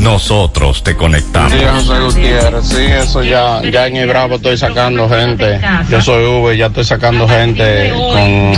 nosotros 0.00 0.82
te 0.82 0.94
conectamos. 0.96 1.52
Sí, 1.52 1.58
José 1.64 2.00
Gutiérrez, 2.00 2.66
sí, 2.66 2.76
eso 2.82 3.22
ya, 3.22 3.62
ya 3.70 3.86
en 3.86 3.96
el 3.96 4.08
Bravo 4.08 4.36
estoy 4.36 4.56
sacando 4.56 5.08
gente. 5.08 5.60
Yo 5.90 6.00
soy 6.02 6.24
Uber, 6.24 6.56
ya 6.56 6.66
estoy 6.66 6.84
sacando 6.84 7.28
gente 7.28 7.90
con, 7.90 8.54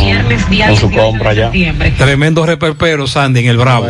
con 0.69 0.77
su 0.77 0.91
compra 0.91 1.33
ya. 1.35 1.51
Tremendo 1.97 2.45
reperpero, 2.47 3.07
Sandy, 3.07 3.41
en 3.41 3.47
el 3.49 3.57
Bravo. 3.57 3.87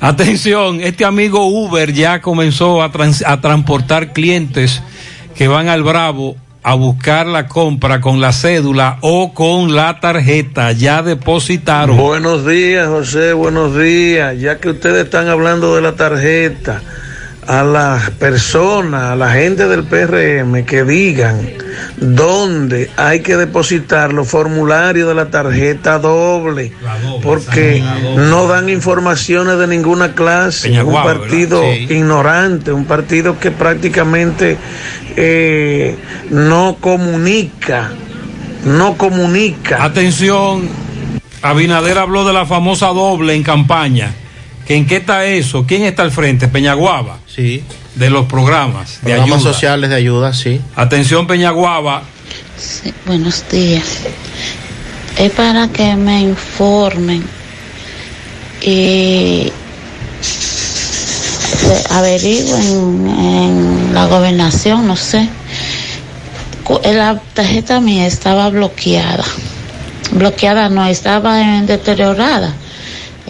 Atención, 0.00 0.80
este 0.80 1.04
amigo 1.04 1.46
Uber 1.46 1.92
ya 1.92 2.20
comenzó 2.20 2.82
a, 2.82 2.90
trans- 2.90 3.24
a 3.26 3.40
transportar 3.40 4.12
clientes 4.12 4.82
que 5.36 5.48
van 5.48 5.68
al 5.68 5.82
Bravo 5.82 6.36
a 6.62 6.74
buscar 6.74 7.26
la 7.26 7.48
compra 7.48 8.00
con 8.00 8.20
la 8.20 8.32
cédula 8.32 8.98
o 9.00 9.34
con 9.34 9.74
la 9.74 10.00
tarjeta. 10.00 10.72
Ya 10.72 11.02
depositaron. 11.02 11.96
Buenos 11.96 12.46
días, 12.46 12.88
José, 12.88 13.32
buenos 13.32 13.76
días. 13.76 14.38
Ya 14.38 14.58
que 14.58 14.70
ustedes 14.70 15.04
están 15.04 15.28
hablando 15.28 15.74
de 15.74 15.82
la 15.82 15.96
tarjeta, 15.96 16.82
a 17.46 17.64
las 17.64 18.10
personas, 18.10 19.12
a 19.12 19.16
la 19.16 19.32
gente 19.32 19.66
del 19.66 19.84
PRM 19.84 20.64
que 20.64 20.84
digan 20.84 21.50
dónde 21.96 22.90
hay 22.96 23.20
que 23.20 23.36
depositar 23.36 24.12
los 24.12 24.28
formularios 24.28 25.08
de 25.08 25.14
la 25.14 25.30
tarjeta 25.30 25.98
doble, 25.98 26.72
porque 27.22 27.82
no 28.16 28.46
dan 28.46 28.68
informaciones 28.68 29.58
de 29.58 29.66
ninguna 29.66 30.14
clase. 30.14 30.70
Un 30.82 30.94
partido 30.94 31.64
ignorante, 31.72 32.72
un 32.72 32.84
partido 32.84 33.38
que 33.38 33.50
prácticamente 33.50 34.56
eh, 35.16 35.96
no 36.30 36.76
comunica, 36.80 37.90
no 38.64 38.96
comunica. 38.96 39.82
Atención, 39.82 40.68
Abinader 41.42 41.98
habló 41.98 42.24
de 42.24 42.32
la 42.32 42.46
famosa 42.46 42.88
doble 42.88 43.34
en 43.34 43.42
campaña. 43.42 44.14
¿Que 44.66 44.76
¿En 44.76 44.86
qué 44.86 44.96
está 44.96 45.24
eso? 45.26 45.64
¿Quién 45.66 45.82
está 45.84 46.02
al 46.02 46.10
frente? 46.12 46.48
Peñaguaba. 46.48 47.18
Sí. 47.26 47.62
De 47.94 48.08
los 48.08 48.24
programas 48.26 49.00
de 49.02 49.10
Programas 49.14 49.38
ayuda. 49.40 49.52
sociales 49.52 49.90
de 49.90 49.96
ayuda, 49.96 50.32
sí. 50.32 50.60
Atención, 50.76 51.26
Peñaguaba. 51.26 52.02
Sí, 52.56 52.92
buenos 53.06 53.44
días. 53.50 53.84
Es 55.18 55.30
para 55.32 55.68
que 55.68 55.94
me 55.96 56.20
informen 56.22 57.22
y 58.62 59.52
averigüen 61.90 63.08
en 63.08 63.94
la 63.94 64.06
gobernación, 64.06 64.86
no 64.86 64.96
sé. 64.96 65.28
La 66.84 67.20
tarjeta 67.34 67.80
mía 67.80 68.06
estaba 68.06 68.48
bloqueada. 68.48 69.24
Bloqueada 70.12 70.68
no, 70.70 70.86
estaba 70.86 71.40
en- 71.42 71.66
deteriorada. 71.66 72.54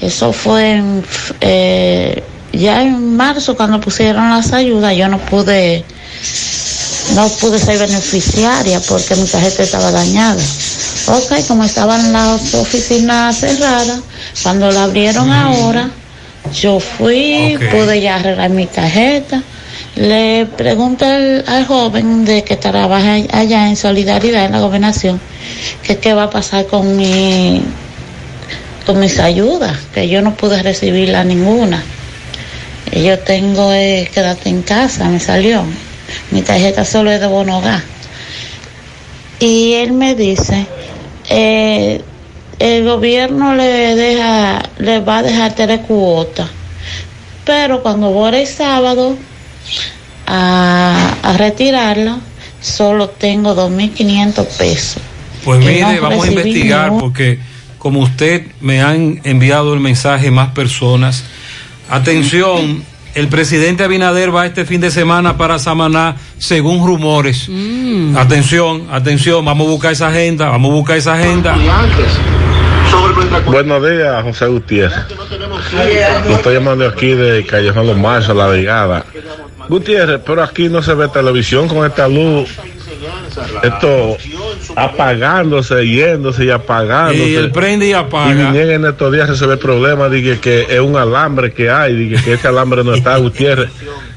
Eso 0.02 0.32
fue 0.32 0.72
en, 0.72 1.04
eh, 1.40 2.22
ya 2.52 2.82
en 2.82 3.16
marzo 3.16 3.56
cuando 3.56 3.80
pusieron 3.80 4.28
las 4.30 4.52
ayudas, 4.52 4.96
yo 4.96 5.08
no 5.08 5.18
pude 5.18 5.84
no 7.14 7.28
pude 7.28 7.58
ser 7.58 7.78
beneficiaria 7.78 8.80
porque 8.80 9.14
mi 9.16 9.26
tarjeta 9.26 9.62
estaba 9.62 9.90
dañada. 9.90 10.42
Ok, 11.06 11.46
como 11.46 11.64
estaban 11.64 12.12
las 12.12 12.54
oficinas 12.54 13.38
cerradas, 13.38 14.00
cuando 14.42 14.70
la 14.70 14.84
abrieron 14.84 15.30
ahora, 15.30 15.90
yo 16.52 16.80
fui, 16.80 17.58
pude 17.70 18.00
ya 18.00 18.16
arreglar 18.16 18.50
mi 18.50 18.66
tarjeta. 18.66 19.42
Le 19.94 20.46
pregunté 20.46 21.04
al, 21.04 21.44
al 21.46 21.66
joven 21.66 22.24
de 22.24 22.44
que 22.44 22.56
trabaja 22.56 23.14
allá 23.32 23.68
en 23.68 23.76
Solidaridad 23.76 24.46
en 24.46 24.52
la 24.52 24.60
gobernación 24.60 25.20
que 25.82 25.98
qué 25.98 26.14
va 26.14 26.24
a 26.24 26.30
pasar 26.30 26.66
con 26.66 26.96
mi 26.96 27.62
con 28.82 29.00
mis 29.00 29.18
ayudas, 29.18 29.76
que 29.94 30.08
yo 30.08 30.22
no 30.22 30.34
pude 30.34 30.62
recibirla 30.62 31.24
ninguna. 31.24 31.82
Y 32.90 33.04
Yo 33.04 33.18
tengo 33.18 33.72
eh, 33.72 34.10
quédate 34.12 34.48
en 34.50 34.62
casa, 34.62 35.08
me 35.08 35.18
salió. 35.20 35.64
Mi 36.30 36.42
tarjeta 36.42 36.84
solo 36.84 37.10
es 37.10 37.20
de 37.20 37.26
bono 37.26 37.60
gas. 37.60 37.82
Y 39.40 39.72
él 39.74 39.92
me 39.92 40.14
dice, 40.14 40.66
eh, 41.28 42.00
el 42.58 42.84
gobierno 42.84 43.54
le 43.54 43.94
deja, 43.96 44.62
le 44.78 45.00
va 45.00 45.18
a 45.18 45.22
dejar 45.22 45.54
tres 45.54 45.80
cuotas. 45.80 46.48
Pero 47.44 47.82
cuando 47.82 48.10
voy 48.10 48.36
el 48.36 48.46
sábado 48.46 49.16
a, 50.26 51.16
a 51.22 51.36
retirarla, 51.36 52.18
solo 52.60 53.08
tengo 53.08 53.54
2.500 53.56 54.46
pesos. 54.58 55.02
Pues 55.44 55.58
mire, 55.58 55.80
no 55.80 56.02
vamos 56.02 56.24
a 56.24 56.28
investigar 56.30 56.84
ningún- 56.90 57.00
porque 57.00 57.38
como 57.82 57.98
usted 57.98 58.46
me 58.60 58.80
han 58.80 59.20
enviado 59.24 59.74
el 59.74 59.80
mensaje 59.80 60.30
más 60.30 60.50
personas. 60.50 61.24
Atención, 61.90 62.84
el 63.16 63.26
presidente 63.26 63.82
Abinader 63.82 64.32
va 64.32 64.46
este 64.46 64.64
fin 64.64 64.80
de 64.80 64.92
semana 64.92 65.36
para 65.36 65.58
Samaná 65.58 66.14
según 66.38 66.86
rumores. 66.86 67.50
Atención, 68.16 68.86
atención, 68.92 69.44
vamos 69.44 69.66
a 69.66 69.70
buscar 69.70 69.90
esa 69.90 70.10
agenda, 70.10 70.48
vamos 70.48 70.70
a 70.70 70.74
buscar 70.74 70.96
esa 70.96 71.14
agenda. 71.14 71.56
Buenos 73.46 73.82
días, 73.82 74.22
José 74.22 74.46
Gutiérrez. 74.46 75.04
Lo 76.28 76.36
estoy 76.36 76.54
llamando 76.54 76.86
aquí 76.86 77.08
de 77.08 77.44
Callejón 77.44 77.88
Los 77.88 77.98
Marzos, 77.98 78.36
La 78.36 78.46
Brigada. 78.46 79.04
Gutiérrez, 79.68 80.20
pero 80.24 80.44
aquí 80.44 80.68
no 80.68 80.82
se 80.82 80.94
ve 80.94 81.08
televisión 81.08 81.66
con 81.66 81.84
esta 81.84 82.06
luz. 82.06 82.48
Esto 83.64 84.16
apagándose, 84.76 85.86
yéndose 85.86 86.44
y 86.44 86.50
apagándose. 86.50 87.28
Y 87.28 87.34
el 87.34 87.50
prende 87.50 87.88
y 87.88 87.92
apaga. 87.92 88.30
Y 88.30 88.34
vinieron 88.34 88.84
en 88.84 88.84
estos 88.86 89.12
días 89.12 89.28
a 89.28 89.32
resolver 89.32 89.58
problemas, 89.58 90.10
dije 90.10 90.38
que 90.38 90.66
es 90.68 90.80
un 90.80 90.96
alambre 90.96 91.52
que 91.52 91.70
hay, 91.70 91.94
dije 91.94 92.22
que 92.22 92.32
ese 92.34 92.48
alambre 92.48 92.84
no 92.84 92.94
está, 92.94 93.16
Gutiérrez. 93.18 93.70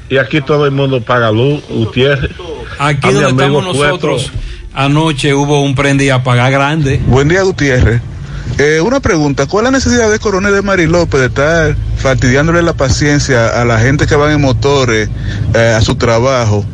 Y 0.08 0.18
aquí 0.18 0.40
todo 0.40 0.66
el 0.66 0.72
mundo 0.72 1.00
paga 1.00 1.30
luz, 1.30 1.62
Gutiérrez. 1.68 2.30
Aquí 2.78 3.12
donde 3.12 3.30
estamos 3.30 3.64
Cueto. 3.64 3.82
nosotros, 3.82 4.32
anoche 4.74 5.34
hubo 5.34 5.62
un 5.62 5.74
prende 5.74 6.04
y 6.04 6.10
apaga 6.10 6.50
grande. 6.50 7.00
Buen 7.06 7.28
día, 7.28 7.42
Gutiérrez. 7.42 8.00
Eh, 8.58 8.80
una 8.80 9.00
pregunta, 9.00 9.46
¿cuál 9.46 9.66
es 9.66 9.72
la 9.72 9.78
necesidad 9.78 10.10
de 10.10 10.18
Coronel 10.18 10.54
de 10.54 10.62
Mari 10.62 10.86
López 10.86 11.20
de 11.20 11.26
estar 11.26 11.76
fastidiándole 11.98 12.62
la 12.62 12.72
paciencia 12.72 13.60
a 13.60 13.64
la 13.64 13.78
gente 13.78 14.06
que 14.06 14.14
van 14.14 14.32
en 14.32 14.40
motores 14.40 15.10
eh, 15.52 15.74
a 15.76 15.80
su 15.82 15.96
trabajo 15.96 16.64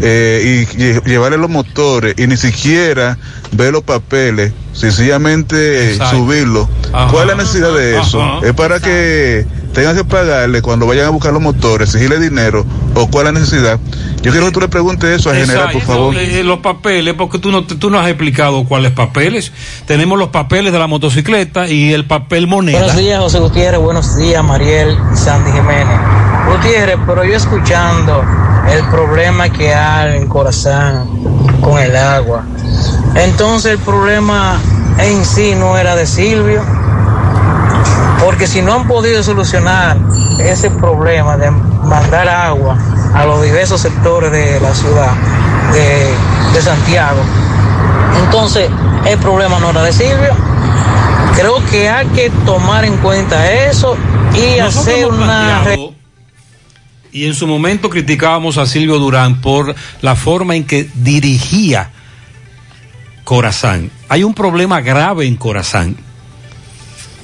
eh, 0.00 0.66
y 0.72 0.76
lle- 0.78 1.02
llevarle 1.04 1.38
los 1.38 1.50
motores 1.50 2.14
y 2.18 2.26
ni 2.26 2.36
siquiera 2.36 3.18
ver 3.52 3.72
los 3.72 3.82
papeles, 3.82 4.52
sencillamente 4.72 5.56
eh, 5.56 5.92
Exacto. 5.92 6.16
subirlo? 6.18 6.68
Ajá. 6.92 7.10
¿Cuál 7.10 7.30
es 7.30 7.36
la 7.36 7.42
necesidad 7.42 7.72
de 7.74 7.98
eso? 7.98 8.22
Ajá. 8.22 8.46
¿Es 8.46 8.52
para 8.54 8.80
que 8.80 9.46
tengan 9.72 9.96
que 9.96 10.04
pagarle 10.04 10.62
cuando 10.62 10.86
vayan 10.86 11.06
a 11.06 11.10
buscar 11.10 11.32
los 11.32 11.42
motores, 11.42 11.88
exigirle 11.88 12.18
dinero 12.20 12.64
o 12.94 13.08
cuál 13.10 13.26
es 13.28 13.34
la 13.34 13.40
necesidad? 13.40 13.78
Yo 14.22 14.32
quiero 14.32 14.46
que 14.46 14.52
tú 14.52 14.60
le 14.60 14.68
preguntes 14.68 15.18
eso 15.20 15.30
a 15.30 15.34
General, 15.34 15.70
por 15.72 15.82
favor. 15.82 16.14
los 16.14 16.58
papeles, 16.58 17.14
porque 17.16 17.38
tú 17.38 17.50
no, 17.52 17.64
tú 17.64 17.88
no 17.88 17.98
has 18.00 18.08
explicado 18.08 18.64
cuáles 18.64 18.90
papeles. 18.92 19.52
Tenemos 19.86 20.18
los 20.18 20.28
papeles 20.30 20.72
de 20.72 20.78
la 20.78 20.86
motocicleta 20.88 21.68
y 21.68 21.92
el 21.92 22.04
papel 22.04 22.46
moneda. 22.48 22.78
Buenos 22.78 22.96
días, 22.96 23.20
José 23.20 23.38
Gutiérrez. 23.38 23.80
Buenos 23.80 24.16
días, 24.16 24.42
Mariel 24.44 24.96
y 25.14 25.16
Sandy 25.16 25.52
Jiménez. 25.52 25.98
Gutiérrez, 26.50 26.98
pero 27.06 27.24
yo 27.24 27.36
escuchando 27.36 28.22
el 28.70 28.84
problema 28.88 29.48
que 29.48 29.74
hay 29.74 30.16
en 30.16 30.28
Corazán 30.28 31.08
con 31.62 31.78
el 31.78 31.96
agua. 31.96 32.42
Entonces 33.14 33.72
el 33.72 33.78
problema 33.78 34.58
en 34.98 35.24
sí 35.24 35.54
no 35.54 35.76
era 35.76 35.94
de 35.96 36.06
Silvio. 36.06 36.62
Porque 38.24 38.46
si 38.46 38.62
no 38.62 38.74
han 38.74 38.86
podido 38.86 39.22
solucionar 39.22 39.96
ese 40.38 40.70
problema 40.70 41.36
de 41.36 41.50
mandar 41.50 42.28
agua 42.28 42.76
a 43.14 43.24
los 43.24 43.42
diversos 43.42 43.80
sectores 43.80 44.30
de 44.30 44.60
la 44.60 44.74
ciudad 44.74 45.12
de, 45.72 46.14
de 46.52 46.62
Santiago, 46.62 47.20
entonces 48.24 48.70
el 49.06 49.18
problema 49.18 49.58
no 49.60 49.70
era 49.70 49.82
de 49.82 49.92
Silvio. 49.92 50.34
Creo 51.36 51.64
que 51.70 51.88
hay 51.88 52.06
que 52.08 52.30
tomar 52.44 52.84
en 52.84 52.96
cuenta 52.96 53.50
eso 53.50 53.96
y 54.34 54.60
Nosotros 54.60 54.88
hacer 54.88 55.06
una... 55.06 55.97
Y 57.18 57.26
en 57.26 57.34
su 57.34 57.48
momento 57.48 57.90
criticábamos 57.90 58.58
a 58.58 58.66
Silvio 58.66 59.00
Durán 59.00 59.40
por 59.40 59.74
la 60.02 60.14
forma 60.14 60.54
en 60.54 60.62
que 60.62 60.88
dirigía 60.94 61.90
Corazán. 63.24 63.90
Hay 64.08 64.22
un 64.22 64.34
problema 64.34 64.80
grave 64.82 65.26
en 65.26 65.34
Corazán. 65.34 65.96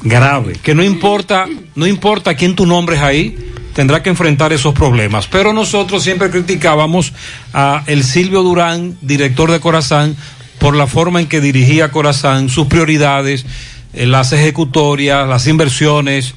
Grave. 0.03 0.55
Que 0.61 0.75
no 0.75 0.83
importa, 0.83 1.47
no 1.77 1.87
importa 1.87 2.35
quién 2.35 2.57
tú 2.57 2.67
nombres 2.67 3.03
ahí. 3.03 3.39
tendrá 3.73 4.03
que 4.03 4.11
enfrentar 4.11 4.53
esos 4.53 4.75
problemas. 4.75 5.29
Pero 5.29 5.53
nosotros 5.53 6.03
siempre 6.03 6.29
criticábamos 6.29 7.13
a 7.53 7.85
el 7.87 8.03
Silvio 8.03 8.43
Durán, 8.43 8.99
director 9.01 9.53
de 9.53 9.61
Corazán, 9.61 10.17
por 10.59 10.75
la 10.75 10.89
forma 10.89 11.21
en 11.21 11.29
que 11.29 11.41
dirigía 11.41 11.93
Corazán, 11.93 12.49
sus 12.49 12.67
prioridades, 12.67 13.47
eh, 13.93 14.07
las 14.07 14.33
ejecutorias, 14.33 15.29
las 15.29 15.47
inversiones. 15.47 16.35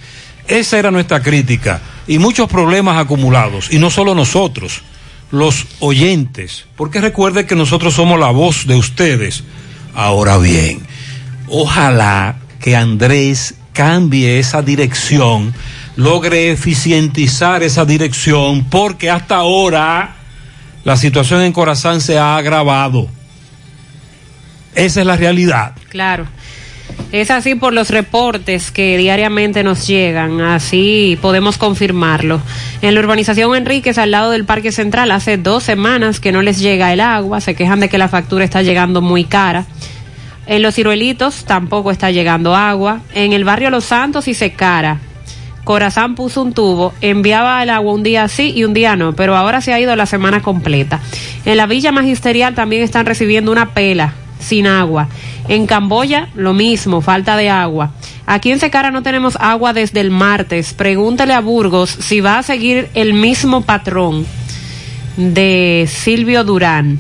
Esa 0.48 0.78
era 0.78 0.92
nuestra 0.92 1.24
crítica 1.24 1.82
y 2.08 2.20
muchos 2.20 2.50
problemas 2.50 2.98
acumulados. 2.98 3.72
Y 3.72 3.80
no 3.80 3.90
solo 3.90 4.16
nosotros, 4.16 4.82
los 5.32 5.66
oyentes, 5.80 6.66
porque 6.76 7.02
recuerde 7.02 7.46
que 7.46 7.56
nosotros 7.56 7.94
somos 7.94 8.20
la 8.20 8.32
voz 8.32 8.66
de 8.66 8.76
ustedes. 8.76 9.44
Ahora 9.94 10.38
bien, 10.38 10.82
ojalá 11.48 12.38
que 12.60 12.76
Andrés 12.76 13.56
cambie 13.74 14.40
esa 14.40 14.62
dirección, 14.62 15.54
logre 15.96 16.52
eficientizar 16.52 17.64
esa 17.64 17.86
dirección, 17.86 18.66
porque 18.66 19.10
hasta 19.10 19.38
ahora 19.38 20.16
la 20.84 20.96
situación 20.96 21.42
en 21.42 21.54
Corazán 21.54 22.00
se 22.00 22.18
ha 22.18 22.38
agravado. 22.38 23.10
Esa 24.74 25.02
es 25.02 25.06
la 25.08 25.18
realidad. 25.18 25.74
Claro. 25.90 26.28
Es 27.12 27.32
así 27.32 27.56
por 27.56 27.74
los 27.74 27.90
reportes 27.90 28.70
que 28.70 28.98
diariamente 28.98 29.64
nos 29.64 29.88
llegan, 29.88 30.42
así 30.42 31.18
podemos 31.22 31.58
confirmarlo. 31.58 32.42
En 32.82 32.94
la 32.96 33.00
urbanización 33.00 33.56
Enríquez, 33.56 33.98
al 33.98 34.12
lado 34.12 34.32
del 34.32 34.44
Parque 34.44 34.74
Central, 34.74 35.12
hace 35.12 35.38
dos 35.38 35.64
semanas 35.64 36.20
que 36.20 36.34
no 36.34 36.42
les 36.42 36.60
llega 36.60 36.92
el 36.92 37.00
agua, 37.00 37.40
se 37.40 37.56
quejan 37.56 37.80
de 37.80 37.88
que 37.88 37.98
la 37.98 38.10
factura 38.10 38.44
está 38.44 38.62
llegando 38.62 39.02
muy 39.02 39.24
cara. 39.24 39.66
En 40.48 40.62
los 40.62 40.76
ciruelitos 40.76 41.46
tampoco 41.46 41.92
está 41.92 42.12
llegando 42.12 42.56
agua. 42.56 43.02
En 43.14 43.32
el 43.32 43.46
barrio 43.46 43.70
Los 43.70 43.86
Santos 43.86 44.28
y 44.28 44.34
Secara, 44.34 45.00
Corazán 45.64 46.16
puso 46.16 46.42
un 46.42 46.54
tubo, 46.54 46.94
enviaba 47.00 47.64
el 47.64 47.70
agua 47.70 47.94
un 47.94 48.04
día 48.04 48.28
sí 48.28 48.54
y 48.56 48.66
un 48.66 48.74
día 48.74 48.98
no, 48.98 49.14
pero 49.14 49.36
ahora 49.36 49.62
se 49.62 49.74
ha 49.74 49.80
ido 49.80 49.96
la 49.96 50.06
semana 50.06 50.42
completa. 50.42 51.00
En 51.46 51.56
la 51.56 51.68
Villa 51.68 51.94
Magisterial 51.94 52.54
también 52.54 52.84
están 52.84 53.06
recibiendo 53.06 53.52
una 53.52 53.74
pela 53.74 54.14
sin 54.40 54.68
agua. 54.68 55.10
En 55.48 55.66
Camboya, 55.66 56.30
lo 56.36 56.54
mismo, 56.54 57.02
falta 57.02 57.38
de 57.38 57.50
agua. 57.50 57.92
Aquí 58.26 58.52
en 58.52 58.60
Secara 58.60 58.92
no 58.92 59.04
tenemos 59.04 59.38
agua 59.40 59.74
desde 59.74 60.02
el 60.02 60.12
martes. 60.12 60.74
Pregúntele 60.74 61.34
a 61.34 61.40
Burgos 61.40 61.90
si 61.90 62.20
va 62.20 62.40
a 62.40 62.44
seguir 62.44 62.90
el 62.94 63.14
mismo 63.14 63.62
patrón 63.62 64.26
de 65.16 65.90
Silvio 65.90 66.44
Durán. 66.44 67.00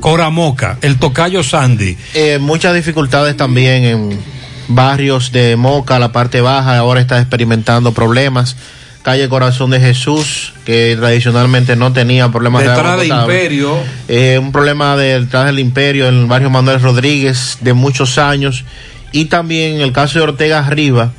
Coramoca, 0.00 0.78
el 0.80 0.98
tocayo 0.98 1.42
Sandy. 1.42 1.96
Eh, 2.14 2.38
muchas 2.40 2.74
dificultades 2.74 3.36
también 3.36 3.84
en 3.84 4.20
barrios 4.68 5.30
de 5.32 5.56
Moca, 5.56 5.98
la 5.98 6.12
parte 6.12 6.40
baja, 6.40 6.78
ahora 6.78 7.00
está 7.00 7.20
experimentando 7.20 7.92
problemas. 7.92 8.56
Calle 9.02 9.28
Corazón 9.30 9.70
de 9.70 9.80
Jesús, 9.80 10.52
que 10.66 10.94
tradicionalmente 10.98 11.74
no 11.74 11.92
tenía 11.92 12.28
problemas 12.28 12.62
Detrás 12.62 13.00
de 13.00 13.10
agua 13.12 13.26
de. 13.26 13.32
Imperio. 13.34 13.78
Eh, 14.08 14.38
un 14.38 14.52
problema 14.52 14.96
de- 14.96 15.20
detrás 15.20 15.46
del 15.46 15.58
Imperio 15.58 16.06
en 16.08 16.14
el 16.20 16.26
barrio 16.26 16.50
Manuel 16.50 16.80
Rodríguez 16.82 17.58
de 17.60 17.72
muchos 17.72 18.18
años. 18.18 18.64
Y 19.12 19.24
también 19.26 19.76
en 19.76 19.80
el 19.80 19.92
caso 19.92 20.18
de 20.18 20.24
Ortega 20.24 20.58
Arriba, 20.66 21.12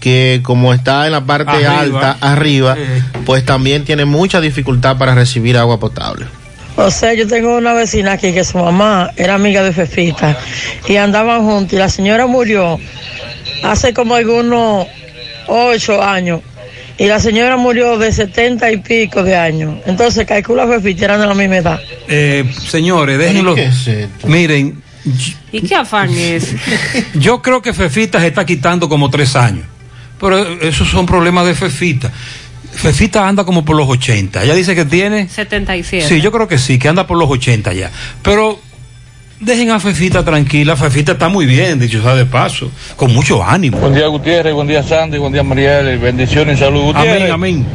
que 0.00 0.40
como 0.42 0.74
está 0.74 1.06
en 1.06 1.12
la 1.12 1.24
parte 1.24 1.52
Arriba. 1.64 1.78
alta, 1.78 2.16
arriba, 2.20 2.76
pues 3.24 3.44
también 3.46 3.84
tiene 3.84 4.04
mucha 4.04 4.40
dificultad 4.40 4.96
para 4.98 5.14
recibir 5.14 5.56
agua 5.56 5.78
potable. 5.78 6.26
O 6.74 6.90
sea, 6.90 7.14
yo 7.14 7.28
tengo 7.28 7.56
una 7.56 7.72
vecina 7.72 8.12
aquí 8.12 8.32
que 8.32 8.44
su 8.44 8.58
mamá 8.58 9.10
era 9.16 9.34
amiga 9.34 9.62
de 9.62 9.72
Fefita 9.72 10.36
y 10.88 10.96
andaban 10.96 11.42
juntos 11.44 11.74
y 11.74 11.76
la 11.76 11.88
señora 11.88 12.26
murió 12.26 12.80
hace 13.62 13.94
como 13.94 14.14
algunos 14.16 14.86
ocho 15.46 16.02
años 16.02 16.40
y 16.98 17.06
la 17.06 17.18
señora 17.18 17.56
murió 17.56 17.98
de 17.98 18.12
setenta 18.12 18.70
y 18.70 18.78
pico 18.78 19.22
de 19.22 19.36
años. 19.36 19.78
Entonces, 19.86 20.26
calcula 20.26 20.66
Fefita, 20.66 21.06
eran 21.06 21.20
de 21.20 21.26
la 21.26 21.34
misma 21.34 21.56
edad. 21.56 21.80
Eh, 22.08 22.44
señores, 22.66 23.18
déjenlo. 23.18 23.56
Miren, 24.24 24.82
¿Y 25.50 25.62
qué 25.62 25.74
afán 25.74 26.10
es? 26.10 26.54
yo 27.14 27.42
creo 27.42 27.60
que 27.60 27.72
Fefita 27.72 28.20
se 28.20 28.28
está 28.28 28.46
quitando 28.46 28.88
como 28.88 29.10
tres 29.10 29.34
años. 29.36 29.64
Pero 30.20 30.38
esos 30.60 30.88
son 30.88 31.04
problemas 31.04 31.46
de 31.46 31.54
Fefita. 31.54 32.12
Fefita 32.72 33.26
anda 33.26 33.44
como 33.44 33.64
por 33.64 33.76
los 33.76 33.88
80. 33.88 34.44
Ella 34.44 34.54
dice 34.54 34.74
que 34.74 34.84
tiene. 34.84 35.28
77. 35.28 36.06
Sí, 36.08 36.20
yo 36.20 36.30
creo 36.30 36.46
que 36.46 36.58
sí, 36.58 36.78
que 36.78 36.88
anda 36.88 37.06
por 37.06 37.18
los 37.18 37.28
80 37.28 37.72
ya. 37.72 37.90
Pero 38.22 38.60
dejen 39.42 39.70
a 39.70 39.80
Fefita 39.80 40.24
tranquila. 40.24 40.76
Fefita 40.76 41.12
está 41.12 41.28
muy 41.28 41.46
bien, 41.46 41.78
dicho 41.78 42.00
sea 42.02 42.14
de 42.14 42.24
paso, 42.24 42.70
con 42.96 43.12
mucho 43.12 43.42
ánimo. 43.42 43.78
Buen 43.78 43.94
día 43.94 44.06
Gutiérrez, 44.06 44.54
buen 44.54 44.68
día 44.68 44.82
Sandy, 44.82 45.18
buen 45.18 45.32
día 45.32 45.42
Mariel, 45.42 45.98
bendiciones 45.98 46.58
y 46.58 46.60
salud 46.60 46.84
Gutiérrez. 46.84 47.30
Amén, 47.30 47.32
amén. 47.32 47.66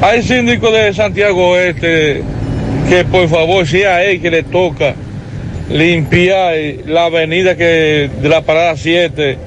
Hay 0.00 0.22
síndico 0.22 0.70
de 0.70 0.92
Santiago 0.92 1.56
Este 1.56 2.22
que 2.88 3.04
por 3.04 3.28
favor 3.28 3.66
si 3.66 3.82
a 3.84 4.02
él 4.02 4.20
que 4.20 4.30
le 4.30 4.42
toca 4.42 4.94
limpiar 5.70 6.54
la 6.86 7.06
avenida 7.06 7.56
que 7.56 8.10
de 8.20 8.28
la 8.28 8.42
parada 8.42 8.76
7. 8.76 9.38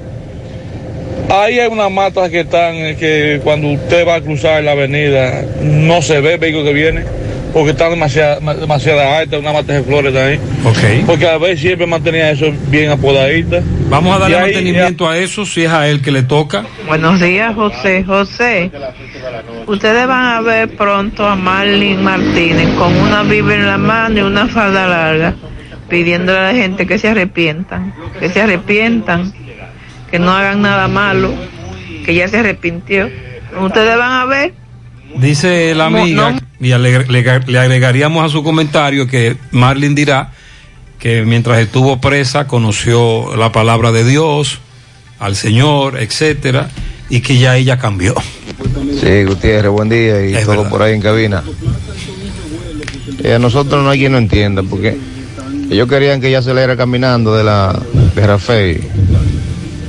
Ahí 1.28 1.58
hay 1.58 1.68
unas 1.68 1.90
matas 1.90 2.30
que 2.30 2.40
están 2.40 2.96
que 2.96 3.40
cuando 3.42 3.68
usted 3.68 4.06
va 4.06 4.16
a 4.16 4.20
cruzar 4.20 4.62
la 4.62 4.72
avenida 4.72 5.42
no 5.60 6.02
se 6.02 6.20
ve 6.20 6.34
el 6.34 6.38
vehículo 6.38 6.64
que 6.64 6.72
viene 6.72 7.25
porque 7.56 7.70
están 7.70 7.88
demasiada, 7.88 8.38
demasiada 8.54 9.16
altas, 9.16 9.40
una 9.40 9.50
mata 9.50 9.72
de 9.72 9.82
flores 9.82 10.14
ahí. 10.14 10.38
Ok. 10.62 11.06
Porque 11.06 11.26
a 11.26 11.38
ver 11.38 11.56
siempre 11.58 11.86
mantenía 11.86 12.30
eso 12.30 12.52
bien 12.68 12.90
apodadita. 12.90 13.62
Vamos 13.88 14.14
a 14.14 14.18
darle 14.18 14.36
ahí- 14.36 14.42
mantenimiento 14.52 15.08
a 15.08 15.16
eso 15.16 15.46
si 15.46 15.64
es 15.64 15.70
a 15.70 15.88
él 15.88 16.02
que 16.02 16.12
le 16.12 16.22
toca. 16.22 16.66
Buenos 16.86 17.18
días, 17.18 17.54
José. 17.54 18.04
José, 18.04 18.70
ustedes 19.66 20.06
van 20.06 20.34
a 20.34 20.40
ver 20.42 20.76
pronto 20.76 21.26
a 21.26 21.34
Marlene 21.34 21.96
Martínez 22.02 22.68
con 22.74 22.94
una 22.94 23.22
Biblia 23.22 23.54
en 23.56 23.66
la 23.66 23.78
mano 23.78 24.18
y 24.18 24.20
una 24.20 24.48
falda 24.48 24.86
larga, 24.86 25.34
pidiéndole 25.88 26.38
a 26.38 26.52
la 26.52 26.54
gente 26.54 26.86
que 26.86 26.98
se 26.98 27.08
arrepientan, 27.08 27.94
que 28.20 28.28
se 28.28 28.42
arrepientan, 28.42 29.32
que 30.10 30.18
no 30.18 30.30
hagan 30.30 30.60
nada 30.60 30.88
malo, 30.88 31.32
que 32.04 32.14
ya 32.14 32.28
se 32.28 32.36
arrepintió. 32.36 33.08
Ustedes 33.58 33.96
van 33.96 34.12
a 34.12 34.26
ver. 34.26 34.52
Dice 35.16 35.74
la 35.74 35.86
amiga, 35.86 36.32
no. 36.32 36.40
y 36.66 36.72
ale- 36.72 37.06
le, 37.06 37.40
le 37.46 37.58
agregaríamos 37.58 38.24
a 38.24 38.28
su 38.28 38.42
comentario 38.42 39.06
que 39.06 39.36
Marlene 39.52 39.94
dirá 39.94 40.32
que 40.98 41.22
mientras 41.22 41.58
estuvo 41.58 42.00
presa 42.00 42.46
conoció 42.46 43.34
la 43.36 43.52
palabra 43.52 43.92
de 43.92 44.04
Dios, 44.04 44.58
al 45.18 45.36
Señor, 45.36 45.98
etcétera, 45.98 46.68
y 47.08 47.20
que 47.20 47.38
ya 47.38 47.56
ella 47.56 47.78
cambió. 47.78 48.14
Sí, 49.00 49.24
Gutiérrez, 49.24 49.70
buen 49.70 49.88
día 49.88 50.24
y 50.26 50.32
todo 50.44 50.68
por 50.68 50.82
ahí 50.82 50.94
en 50.94 51.00
cabina. 51.00 51.42
Eh, 53.22 53.34
a 53.34 53.38
nosotros 53.38 53.82
no 53.82 53.90
hay 53.90 53.98
quien 54.00 54.12
no 54.12 54.18
entienda, 54.18 54.62
porque 54.62 54.98
ellos 55.70 55.88
querían 55.88 56.20
que 56.20 56.28
ella 56.28 56.42
saliera 56.42 56.76
caminando 56.76 57.34
de 57.34 57.44
la 57.44 57.78
de 58.14 58.26
Rafael, 58.26 58.82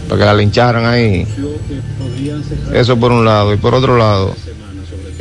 para 0.07 0.19
que 0.19 0.25
la 0.25 0.33
lincharan 0.33 0.85
ahí. 0.85 1.25
Eso 2.73 2.97
por 2.99 3.11
un 3.11 3.25
lado, 3.25 3.53
y 3.53 3.57
por 3.57 3.73
otro 3.75 3.97
lado, 3.97 4.35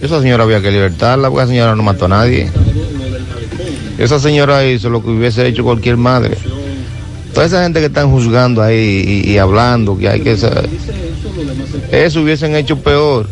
esa 0.01 0.21
señora 0.21 0.45
había 0.45 0.61
que 0.61 0.71
libertarla, 0.71 1.29
porque 1.29 1.45
esa 1.45 1.53
señora 1.53 1.75
no 1.75 1.83
mató 1.83 2.05
a 2.05 2.09
nadie. 2.09 2.51
Esa 3.99 4.19
señora 4.19 4.65
hizo 4.67 4.91
lo 4.91 5.03
que 5.03 5.11
hubiese 5.11 5.47
hecho 5.47 5.65
cualquier 5.65 5.97
madre. 5.97 6.37
Toda 7.33 7.47
esa 7.47 7.63
gente 7.63 7.81
que 7.81 7.87
están 7.87 8.11
juzgando 8.11 8.63
ahí 8.63 9.25
y, 9.25 9.31
y 9.31 9.39
hablando, 9.39 9.97
que 9.97 10.09
hay 10.09 10.21
que... 10.21 10.37
Eso 11.93 12.23
hubiesen 12.23 12.57
hecho 12.57 12.79
peor. 12.79 13.29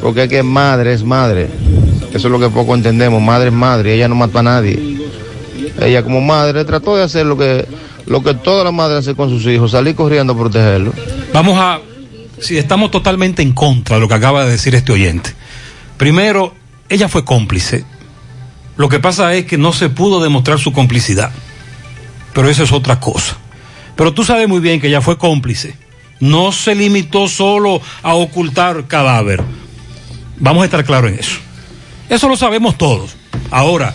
Porque 0.00 0.24
es 0.24 0.28
que 0.28 0.42
madre 0.42 0.92
es 0.92 1.04
madre. 1.04 1.48
Eso 2.12 2.28
es 2.28 2.32
lo 2.32 2.38
que 2.38 2.48
poco 2.48 2.74
entendemos. 2.74 3.22
Madre 3.22 3.48
es 3.48 3.54
madre. 3.54 3.94
Ella 3.94 4.08
no 4.08 4.14
mató 4.14 4.40
a 4.40 4.42
nadie. 4.42 4.98
Ella 5.80 6.02
como 6.02 6.20
madre 6.20 6.64
trató 6.64 6.96
de 6.96 7.04
hacer 7.04 7.24
lo 7.24 7.38
que, 7.38 7.66
lo 8.06 8.22
que 8.22 8.34
todas 8.34 8.64
las 8.64 8.74
madres 8.74 9.00
hacen 9.00 9.14
con 9.14 9.30
sus 9.30 9.46
hijos. 9.46 9.70
Salir 9.70 9.94
corriendo 9.94 10.32
a 10.32 10.38
protegerlos. 10.38 10.94
Vamos 11.32 11.56
a, 11.58 11.80
si 12.40 12.58
estamos 12.58 12.90
totalmente 12.90 13.42
en 13.42 13.52
contra 13.52 13.96
de 13.96 14.00
lo 14.00 14.08
que 14.08 14.14
acaba 14.14 14.44
de 14.44 14.50
decir 14.50 14.74
este 14.74 14.92
oyente. 14.92 15.30
Primero, 16.02 16.52
ella 16.88 17.08
fue 17.08 17.24
cómplice. 17.24 17.84
Lo 18.76 18.88
que 18.88 18.98
pasa 18.98 19.34
es 19.34 19.44
que 19.44 19.56
no 19.56 19.72
se 19.72 19.88
pudo 19.88 20.20
demostrar 20.20 20.58
su 20.58 20.72
complicidad. 20.72 21.30
Pero 22.32 22.48
eso 22.48 22.64
es 22.64 22.72
otra 22.72 22.98
cosa. 22.98 23.36
Pero 23.94 24.12
tú 24.12 24.24
sabes 24.24 24.48
muy 24.48 24.58
bien 24.58 24.80
que 24.80 24.88
ella 24.88 25.00
fue 25.00 25.16
cómplice. 25.16 25.76
No 26.18 26.50
se 26.50 26.74
limitó 26.74 27.28
solo 27.28 27.80
a 28.02 28.14
ocultar 28.14 28.88
cadáver. 28.88 29.44
Vamos 30.40 30.62
a 30.62 30.64
estar 30.64 30.84
claros 30.84 31.12
en 31.12 31.20
eso. 31.20 31.38
Eso 32.08 32.28
lo 32.28 32.36
sabemos 32.36 32.76
todos. 32.76 33.14
Ahora, 33.52 33.94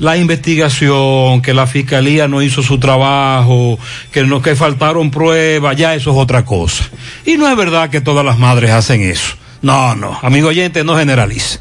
la 0.00 0.16
investigación, 0.16 1.40
que 1.40 1.54
la 1.54 1.68
fiscalía 1.68 2.26
no 2.26 2.42
hizo 2.42 2.64
su 2.64 2.80
trabajo, 2.80 3.78
que 4.10 4.24
no 4.24 4.42
que 4.42 4.56
faltaron 4.56 5.12
pruebas, 5.12 5.76
ya 5.76 5.94
eso 5.94 6.10
es 6.10 6.16
otra 6.16 6.44
cosa. 6.44 6.90
Y 7.24 7.36
no 7.36 7.48
es 7.48 7.56
verdad 7.56 7.90
que 7.90 8.00
todas 8.00 8.24
las 8.24 8.40
madres 8.40 8.72
hacen 8.72 9.02
eso. 9.02 9.36
No, 9.62 9.94
no, 9.94 10.18
amigo 10.22 10.48
oyente, 10.48 10.84
no 10.84 10.96
generalice. 10.96 11.58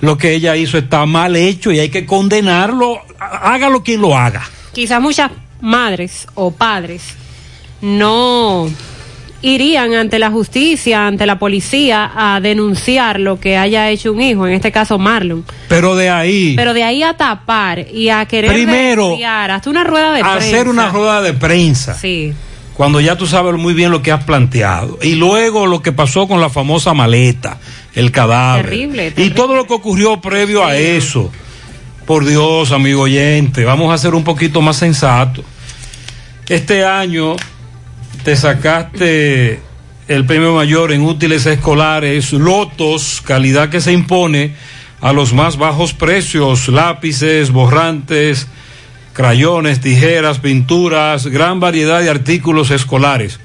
Lo 0.00 0.16
que 0.16 0.34
ella 0.34 0.56
hizo 0.56 0.78
está 0.78 1.04
mal 1.06 1.34
hecho 1.34 1.72
y 1.72 1.80
hay 1.80 1.88
que 1.88 2.06
condenarlo, 2.06 3.00
hágalo 3.18 3.82
quien 3.82 4.00
lo 4.00 4.16
haga. 4.16 4.48
Quizás 4.72 5.00
muchas 5.00 5.30
madres 5.60 6.26
o 6.34 6.52
padres 6.52 7.02
no 7.80 8.68
irían 9.42 9.94
ante 9.94 10.18
la 10.18 10.30
justicia, 10.30 11.06
ante 11.06 11.26
la 11.26 11.38
policía, 11.38 12.10
a 12.14 12.40
denunciar 12.40 13.20
lo 13.20 13.38
que 13.38 13.56
haya 13.56 13.88
hecho 13.90 14.12
un 14.12 14.20
hijo, 14.20 14.46
en 14.46 14.54
este 14.54 14.72
caso 14.72 14.98
Marlon. 14.98 15.44
Pero 15.68 15.96
de 15.96 16.10
ahí. 16.10 16.54
Pero 16.56 16.74
de 16.74 16.84
ahí 16.84 17.02
a 17.02 17.14
tapar 17.14 17.86
y 17.92 18.08
a 18.08 18.24
querer 18.26 18.52
Primero, 18.52 19.04
denunciar, 19.04 19.50
hasta 19.50 19.70
una 19.70 19.84
rueda 19.84 20.12
de 20.12 20.20
prensa. 20.20 20.38
hacer 20.38 20.68
una 20.68 20.90
rueda 20.90 21.22
de 21.22 21.32
prensa. 21.34 21.94
Sí. 21.94 22.32
Cuando 22.78 23.00
ya 23.00 23.16
tú 23.16 23.26
sabes 23.26 23.54
muy 23.54 23.74
bien 23.74 23.90
lo 23.90 24.02
que 24.02 24.12
has 24.12 24.22
planteado. 24.22 25.00
Y 25.02 25.16
luego 25.16 25.66
lo 25.66 25.82
que 25.82 25.90
pasó 25.90 26.28
con 26.28 26.40
la 26.40 26.48
famosa 26.48 26.94
maleta, 26.94 27.58
el 27.96 28.12
cadáver. 28.12 28.66
Terrible, 28.66 29.12
Y 29.16 29.30
todo 29.30 29.56
lo 29.56 29.66
que 29.66 29.74
ocurrió 29.74 30.20
previo 30.20 30.64
a 30.64 30.76
eso. 30.76 31.28
Por 32.06 32.24
Dios, 32.24 32.70
amigo 32.70 33.02
oyente, 33.02 33.64
vamos 33.64 33.92
a 33.92 33.98
ser 33.98 34.14
un 34.14 34.22
poquito 34.22 34.62
más 34.62 34.76
sensatos. 34.76 35.44
Este 36.48 36.84
año 36.84 37.34
te 38.22 38.36
sacaste 38.36 39.60
el 40.06 40.24
premio 40.24 40.54
mayor 40.54 40.92
en 40.92 41.02
útiles 41.02 41.46
escolares, 41.46 42.32
lotos, 42.32 43.20
calidad 43.24 43.70
que 43.70 43.80
se 43.80 43.92
impone 43.92 44.54
a 45.00 45.12
los 45.12 45.32
más 45.32 45.56
bajos 45.56 45.94
precios, 45.94 46.68
lápices, 46.68 47.50
borrantes, 47.50 48.46
crayones, 49.18 49.80
tijeras, 49.80 50.38
pinturas, 50.38 51.26
gran 51.26 51.58
variedad 51.58 52.00
de 52.00 52.08
artículos 52.08 52.70
escolares 52.70 53.40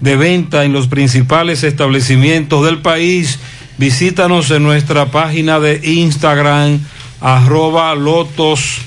de 0.00 0.14
venta 0.14 0.64
en 0.64 0.74
los 0.74 0.88
principales 0.88 1.62
establecimientos 1.62 2.66
del 2.66 2.82
país. 2.82 3.38
Visítanos 3.78 4.50
en 4.50 4.62
nuestra 4.62 5.06
página 5.06 5.58
de 5.58 5.80
Instagram, 5.82 6.80
arroba 7.22 7.94
lotos 7.94 8.82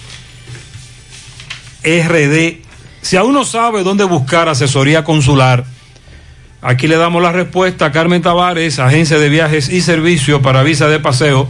RD. 1.83 2.57
Si 3.01 3.17
aún 3.17 3.33
no 3.33 3.43
sabe 3.43 3.81
dónde 3.81 4.03
buscar 4.03 4.49
asesoría 4.49 5.03
consular, 5.03 5.65
aquí 6.61 6.87
le 6.87 6.97
damos 6.97 7.23
la 7.23 7.31
respuesta 7.31 7.85
a 7.85 7.91
Carmen 7.91 8.21
Tavares, 8.21 8.77
agencia 8.77 9.17
de 9.17 9.29
viajes 9.29 9.67
y 9.67 9.81
servicio 9.81 10.43
para 10.43 10.61
visa 10.61 10.89
de 10.89 10.99
paseo, 10.99 11.49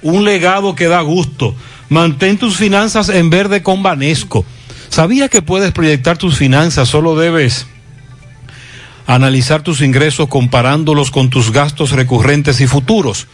un 0.02 0.24
legado 0.24 0.76
que 0.76 0.88
da 0.88 1.02
gusto. 1.02 1.56
Mantén 1.90 2.38
tus 2.38 2.56
finanzas 2.58 3.10
en 3.10 3.30
verde 3.30 3.62
con 3.62 3.84
Banesco. 3.84 4.46
¿Sabías 4.90 5.30
que 5.30 5.42
puedes 5.42 5.72
proyectar 5.72 6.18
tus 6.18 6.38
finanzas? 6.38 6.90
Solo 6.90 7.16
debes 7.16 7.68
analizar 9.08 9.62
tus 9.62 9.82
ingresos 9.82 10.28
comparándolos 10.28 11.12
con 11.12 11.30
tus 11.30 11.52
gastos 11.52 11.92
recurrentes 11.92 12.62
y 12.62 12.68
futuros. 12.68 13.28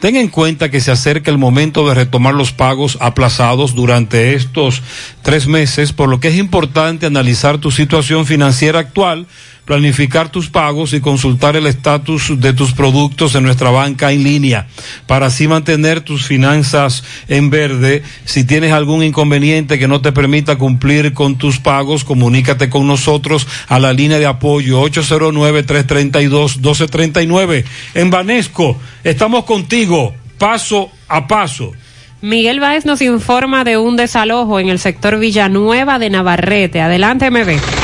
Ten 0.00 0.16
en 0.16 0.28
cuenta 0.28 0.70
que 0.70 0.80
se 0.80 0.90
acerca 0.90 1.30
el 1.30 1.38
momento 1.38 1.88
de 1.88 1.94
retomar 1.94 2.34
los 2.34 2.52
pagos 2.52 2.98
aplazados 3.00 3.74
durante 3.74 4.34
estos 4.34 4.82
tres 5.22 5.46
meses, 5.46 5.92
por 5.92 6.08
lo 6.08 6.20
que 6.20 6.28
es 6.28 6.36
importante 6.36 7.06
analizar 7.06 7.58
tu 7.58 7.70
situación 7.70 8.26
financiera 8.26 8.80
actual, 8.80 9.26
planificar 9.64 10.30
tus 10.30 10.50
pagos 10.50 10.92
y 10.92 11.00
consultar 11.00 11.56
el 11.56 11.66
estatus 11.66 12.38
de 12.38 12.52
tus 12.52 12.72
productos 12.72 13.34
en 13.34 13.44
nuestra 13.44 13.70
banca 13.70 14.12
en 14.12 14.24
línea, 14.24 14.66
para 15.06 15.26
así 15.26 15.48
mantener 15.48 16.02
tus 16.02 16.26
finanzas 16.26 17.02
en 17.28 17.50
verde. 17.50 18.02
Si 18.24 18.44
tienes 18.44 18.72
algún 18.72 19.02
inconveniente 19.02 19.78
que 19.78 19.88
no 19.88 20.00
te 20.00 20.12
permita 20.12 20.56
cumplir 20.56 21.14
con 21.14 21.36
tus 21.36 21.58
pagos, 21.58 22.04
comunícate 22.04 22.68
con 22.68 22.86
nosotros 22.86 23.46
a 23.68 23.78
la 23.78 23.92
línea 23.92 24.18
de 24.18 24.26
apoyo 24.26 24.82
809-332-1239. 24.84 27.64
En 27.94 28.10
Banesco, 28.10 28.78
estamos 29.02 29.44
contigo, 29.44 30.14
paso 30.38 30.90
a 31.08 31.26
paso. 31.26 31.72
Miguel 32.20 32.58
Báez 32.58 32.86
nos 32.86 33.02
informa 33.02 33.64
de 33.64 33.76
un 33.76 33.96
desalojo 33.96 34.58
en 34.58 34.70
el 34.70 34.78
sector 34.78 35.18
Villanueva 35.18 35.98
de 35.98 36.08
Navarrete. 36.08 36.80
Adelante, 36.80 37.30
MB. 37.30 37.83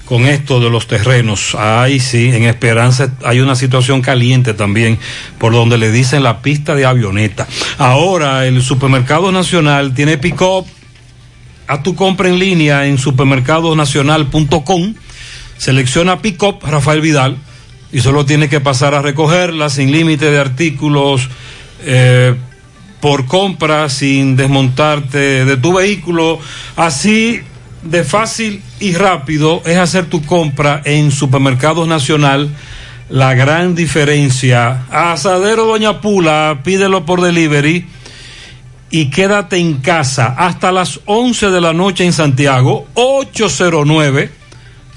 con 0.03 0.25
esto 0.25 0.59
de 0.59 0.69
los 0.69 0.85
terrenos. 0.85 1.55
Ahí 1.55 2.01
sí, 2.01 2.27
en 2.27 2.43
Esperanza 2.43 3.13
hay 3.23 3.39
una 3.39 3.55
situación 3.55 4.01
caliente 4.01 4.53
también, 4.53 4.99
por 5.37 5.53
donde 5.53 5.77
le 5.77 5.93
dicen 5.93 6.23
la 6.23 6.41
pista 6.41 6.75
de 6.75 6.85
avioneta. 6.85 7.47
Ahora 7.77 8.45
el 8.47 8.61
Supermercado 8.61 9.31
Nacional 9.31 9.93
tiene 9.93 10.17
pick-up. 10.17 10.65
Haz 11.67 11.83
tu 11.83 11.95
compra 11.95 12.27
en 12.27 12.37
línea 12.37 12.85
en 12.85 12.97
supermercadosnacional.com. 12.97 14.93
Selecciona 15.57 16.21
pick-up 16.21 16.59
Rafael 16.63 16.99
Vidal 16.99 17.37
y 17.93 18.01
solo 18.01 18.25
tienes 18.25 18.49
que 18.49 18.59
pasar 18.59 18.93
a 18.93 19.01
recogerla 19.01 19.69
sin 19.69 19.89
límite 19.89 20.29
de 20.29 20.37
artículos. 20.37 21.29
eh, 21.85 22.35
por 22.99 23.25
compra 23.25 23.89
sin 23.89 24.35
desmontarte 24.35 25.45
de 25.45 25.57
tu 25.57 25.73
vehículo. 25.73 26.39
Así 26.75 27.41
de 27.83 28.03
fácil 28.03 28.61
y 28.79 28.93
rápido 28.95 29.61
es 29.65 29.77
hacer 29.77 30.05
tu 30.05 30.23
compra 30.25 30.81
en 30.85 31.11
Supermercados 31.11 31.87
Nacional. 31.87 32.49
La 33.09 33.33
gran 33.33 33.75
diferencia. 33.75 34.85
Asadero 34.89 35.65
Doña 35.65 36.01
Pula, 36.01 36.59
pídelo 36.63 37.05
por 37.05 37.21
delivery. 37.21 37.85
y 38.89 39.09
quédate 39.09 39.57
en 39.57 39.81
casa 39.81 40.33
hasta 40.37 40.71
las 40.71 41.01
11 41.05 41.49
de 41.49 41.59
la 41.59 41.73
noche 41.73 42.05
en 42.05 42.13
Santiago, 42.13 42.87
809 42.93 44.36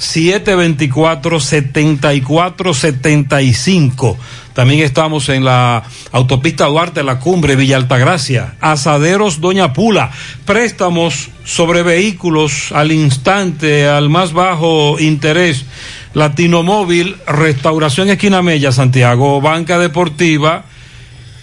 724 0.01 1.41
7475. 1.41 4.19
También 4.55 4.81
estamos 4.81 5.29
en 5.29 5.45
la 5.45 5.85
autopista 6.11 6.65
Duarte, 6.67 7.05
la 7.05 7.21
cumbre 7.21 7.55
Villa 7.55 7.77
Altagracia. 7.77 8.55
Asaderos 8.61 9.41
Doña 9.41 9.73
Pula. 9.75 10.11
Préstamos 10.47 11.29
sobre 11.45 11.83
vehículos 11.83 12.73
al 12.73 12.93
instante, 12.93 13.87
al 13.87 14.09
más 14.09 14.33
bajo 14.33 14.99
interés. 14.99 15.67
Latino 16.15 16.63
Móvil, 16.63 17.17
Restauración 17.27 18.09
Esquina 18.11 18.43
Mella, 18.43 18.73
Santiago, 18.73 19.41
Banca 19.41 19.79
Deportiva 19.79 20.65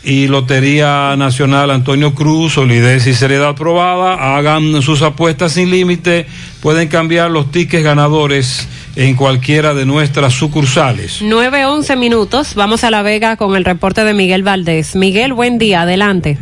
y 0.07 0.29
Lotería 0.29 1.13
Nacional 1.17 1.69
Antonio 1.69 2.15
Cruz, 2.15 2.53
solidez 2.53 3.05
y 3.07 3.13
seriedad 3.13 3.55
probada. 3.55 4.37
Hagan 4.37 4.81
sus 4.81 5.01
apuestas 5.01 5.51
sin 5.51 5.69
límite. 5.69 6.27
Pueden 6.61 6.87
cambiar 6.87 7.29
los 7.29 7.51
tickets 7.51 7.83
ganadores 7.83 8.69
en 8.95 9.17
cualquiera 9.17 9.73
de 9.73 9.85
nuestras 9.85 10.31
sucursales. 10.31 11.21
9-11 11.21 11.97
minutos. 11.97 12.55
Vamos 12.55 12.85
a 12.85 12.89
La 12.89 13.01
Vega 13.01 13.35
con 13.35 13.57
el 13.57 13.65
reporte 13.65 14.05
de 14.05 14.13
Miguel 14.13 14.43
Valdés. 14.43 14.95
Miguel, 14.95 15.33
buen 15.33 15.57
día. 15.57 15.81
Adelante. 15.81 16.37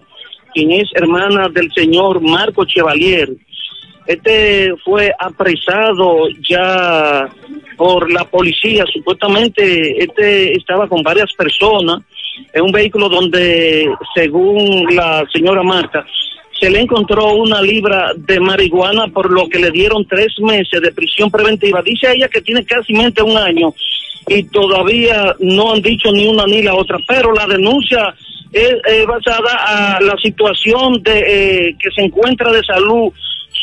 quien 0.53 0.71
es 0.71 0.89
hermana 0.93 1.49
del 1.49 1.69
señor 1.73 2.21
Marco 2.21 2.63
Chevalier. 2.65 3.29
Este 4.05 4.73
fue 4.83 5.13
apresado 5.17 6.27
ya 6.47 7.29
por 7.77 8.11
la 8.11 8.25
policía. 8.25 8.83
Supuestamente 8.91 10.03
este 10.03 10.57
estaba 10.57 10.87
con 10.87 11.01
varias 11.01 11.31
personas 11.33 12.01
en 12.53 12.63
un 12.63 12.71
vehículo 12.71 13.09
donde, 13.09 13.89
según 14.15 14.95
la 14.95 15.25
señora 15.33 15.63
Marta, 15.63 16.05
se 16.59 16.69
le 16.69 16.79
encontró 16.79 17.33
una 17.33 17.61
libra 17.61 18.13
de 18.15 18.39
marihuana 18.39 19.07
por 19.07 19.31
lo 19.31 19.47
que 19.49 19.59
le 19.59 19.71
dieron 19.71 20.05
tres 20.07 20.33
meses 20.39 20.81
de 20.81 20.91
prisión 20.91 21.29
preventiva. 21.29 21.81
Dice 21.81 22.11
ella 22.13 22.27
que 22.29 22.41
tiene 22.41 22.63
casi 22.63 22.93
un 22.93 23.37
año 23.37 23.73
y 24.27 24.43
todavía 24.43 25.35
no 25.39 25.73
han 25.73 25.81
dicho 25.81 26.11
ni 26.11 26.25
una 26.27 26.45
ni 26.45 26.61
la 26.61 26.75
otra, 26.75 26.97
pero 27.07 27.33
la 27.33 27.45
denuncia 27.47 28.15
es 28.53 29.05
basada 29.07 29.95
a 29.97 29.99
la 29.99 30.15
situación 30.21 31.01
de 31.01 31.19
eh, 31.19 31.75
que 31.79 31.89
se 31.91 32.03
encuentra 32.03 32.51
de 32.51 32.63
salud 32.63 33.11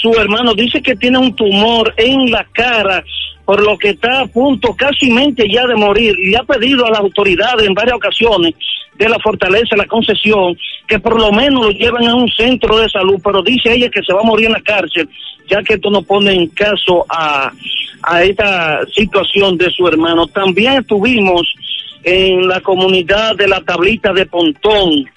su 0.02 0.12
hermano. 0.14 0.52
Dice 0.54 0.82
que 0.82 0.96
tiene 0.96 1.18
un 1.18 1.34
tumor 1.34 1.94
en 1.96 2.30
la 2.30 2.44
cara 2.52 3.04
por 3.50 3.64
lo 3.64 3.76
que 3.76 3.88
está 3.88 4.20
a 4.20 4.26
punto 4.28 4.76
casi 4.76 5.08
ya 5.08 5.66
de 5.66 5.74
morir 5.74 6.14
y 6.20 6.36
ha 6.36 6.44
pedido 6.44 6.86
a 6.86 6.90
las 6.90 7.00
autoridades 7.00 7.66
en 7.66 7.74
varias 7.74 7.96
ocasiones 7.96 8.54
de 8.94 9.08
la 9.08 9.18
fortaleza, 9.18 9.74
la 9.74 9.86
concesión, 9.86 10.56
que 10.86 11.00
por 11.00 11.20
lo 11.20 11.32
menos 11.32 11.64
lo 11.64 11.70
lleven 11.72 12.06
a 12.06 12.14
un 12.14 12.28
centro 12.28 12.78
de 12.78 12.88
salud, 12.88 13.20
pero 13.24 13.42
dice 13.42 13.74
ella 13.74 13.88
que 13.88 14.04
se 14.04 14.14
va 14.14 14.20
a 14.20 14.24
morir 14.24 14.46
en 14.46 14.52
la 14.52 14.60
cárcel, 14.60 15.08
ya 15.50 15.64
que 15.64 15.74
esto 15.74 15.90
no 15.90 16.02
pone 16.02 16.32
en 16.32 16.46
caso 16.50 17.04
a, 17.08 17.50
a 18.04 18.22
esta 18.22 18.86
situación 18.94 19.58
de 19.58 19.68
su 19.70 19.84
hermano. 19.88 20.28
También 20.28 20.74
estuvimos 20.74 21.52
en 22.04 22.46
la 22.46 22.60
comunidad 22.60 23.34
de 23.34 23.48
la 23.48 23.60
tablita 23.62 24.12
de 24.12 24.26
Pontón. 24.26 25.10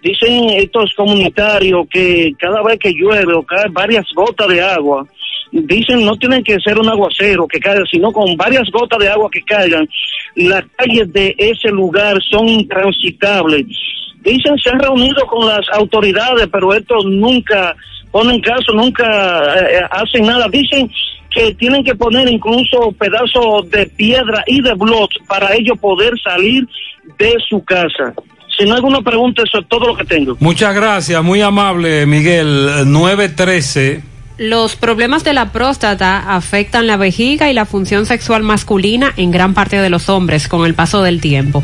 Dicen 0.00 0.50
estos 0.50 0.94
comunitarios 0.94 1.88
que 1.90 2.34
cada 2.38 2.62
vez 2.62 2.78
que 2.78 2.92
llueve 2.92 3.34
o 3.34 3.42
cae 3.42 3.68
varias 3.68 4.06
gotas 4.14 4.46
de 4.46 4.62
agua, 4.62 5.04
dicen 5.52 6.04
no 6.04 6.16
tienen 6.16 6.42
que 6.42 6.58
ser 6.60 6.78
un 6.78 6.88
aguacero 6.88 7.46
que 7.46 7.60
caiga, 7.60 7.84
sino 7.90 8.12
con 8.12 8.36
varias 8.36 8.70
gotas 8.70 8.98
de 8.98 9.08
agua 9.08 9.28
que 9.30 9.42
caigan, 9.42 9.88
las 10.36 10.64
calles 10.76 11.12
de 11.12 11.34
ese 11.38 11.68
lugar 11.70 12.16
son 12.22 12.48
intransitables. 12.48 13.66
Dicen 14.22 14.56
se 14.58 14.70
han 14.70 14.78
reunido 14.78 15.26
con 15.26 15.46
las 15.46 15.66
autoridades, 15.72 16.48
pero 16.52 16.72
estos 16.74 17.04
nunca 17.06 17.74
ponen 18.10 18.40
caso, 18.40 18.72
nunca 18.74 19.04
eh, 19.54 19.80
hacen 19.90 20.26
nada. 20.26 20.46
Dicen 20.48 20.90
que 21.30 21.54
tienen 21.54 21.84
que 21.84 21.94
poner 21.94 22.28
incluso 22.28 22.92
pedazos 22.98 23.70
de 23.70 23.86
piedra 23.86 24.42
y 24.46 24.60
de 24.60 24.74
blocks 24.74 25.16
para 25.26 25.54
ellos 25.54 25.78
poder 25.78 26.14
salir 26.22 26.66
de 27.18 27.34
su 27.48 27.64
casa. 27.64 28.14
Si 28.56 28.64
no 28.64 28.72
hay 28.72 28.78
alguna 28.78 29.00
pregunta, 29.00 29.42
eso 29.42 29.60
es 29.60 29.68
todo 29.68 29.86
lo 29.86 29.96
que 29.96 30.04
tengo. 30.04 30.36
Muchas 30.40 30.74
gracias, 30.74 31.22
muy 31.22 31.40
amable 31.40 32.04
Miguel. 32.04 32.68
913. 32.86 34.09
Los 34.40 34.74
problemas 34.74 35.22
de 35.22 35.34
la 35.34 35.52
próstata 35.52 36.34
afectan 36.34 36.86
la 36.86 36.96
vejiga 36.96 37.50
y 37.50 37.52
la 37.52 37.66
función 37.66 38.06
sexual 38.06 38.42
masculina 38.42 39.12
en 39.18 39.30
gran 39.30 39.52
parte 39.52 39.76
de 39.76 39.90
los 39.90 40.08
hombres 40.08 40.48
con 40.48 40.64
el 40.64 40.72
paso 40.72 41.02
del 41.02 41.20
tiempo. 41.20 41.62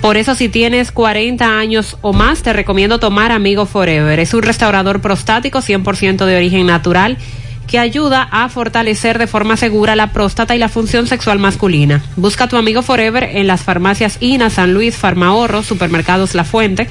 Por 0.00 0.16
eso 0.16 0.34
si 0.34 0.48
tienes 0.48 0.90
40 0.90 1.58
años 1.58 1.98
o 2.00 2.14
más 2.14 2.40
te 2.40 2.54
recomiendo 2.54 2.98
tomar 2.98 3.30
Amigo 3.30 3.66
Forever. 3.66 4.18
Es 4.18 4.32
un 4.32 4.42
restaurador 4.42 5.02
prostático 5.02 5.58
100% 5.58 6.24
de 6.24 6.36
origen 6.38 6.66
natural 6.66 7.18
que 7.66 7.78
ayuda 7.78 8.22
a 8.22 8.48
fortalecer 8.48 9.18
de 9.18 9.26
forma 9.26 9.58
segura 9.58 9.96
la 9.96 10.12
próstata 10.12 10.56
y 10.56 10.58
la 10.58 10.70
función 10.70 11.06
sexual 11.06 11.38
masculina. 11.38 12.02
Busca 12.16 12.48
tu 12.48 12.56
Amigo 12.56 12.80
Forever 12.80 13.24
en 13.24 13.46
las 13.46 13.64
farmacias 13.64 14.16
INA, 14.20 14.48
San 14.48 14.72
Luis, 14.72 14.96
Farmahorro, 14.96 15.62
Supermercados 15.62 16.34
La 16.34 16.44
Fuente 16.44 16.88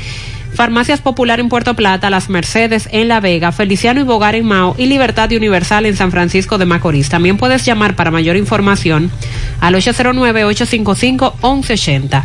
Farmacias 0.56 1.02
Popular 1.02 1.40
en 1.40 1.49
Puerto 1.49 1.76
Plata, 1.76 2.10
Las 2.10 2.30
Mercedes 2.30 2.88
en 2.91 3.10
La 3.10 3.19
Vega, 3.19 3.52
Feliciano 3.52 3.99
y 3.99 4.03
Bogar 4.03 4.34
en 4.36 4.45
Mao 4.45 4.76
y 4.77 4.86
Libertad 4.86 5.32
Universal 5.32 5.86
en 5.86 5.95
San 5.95 6.11
Francisco 6.11 6.57
de 6.57 6.65
Macorís. 6.65 7.10
También 7.10 7.38
puedes 7.38 7.65
llamar 7.65 7.95
para 7.95 8.11
mayor 8.11 8.38
información 8.38 9.11
al 9.59 9.75
809-855-1180. 9.75 12.24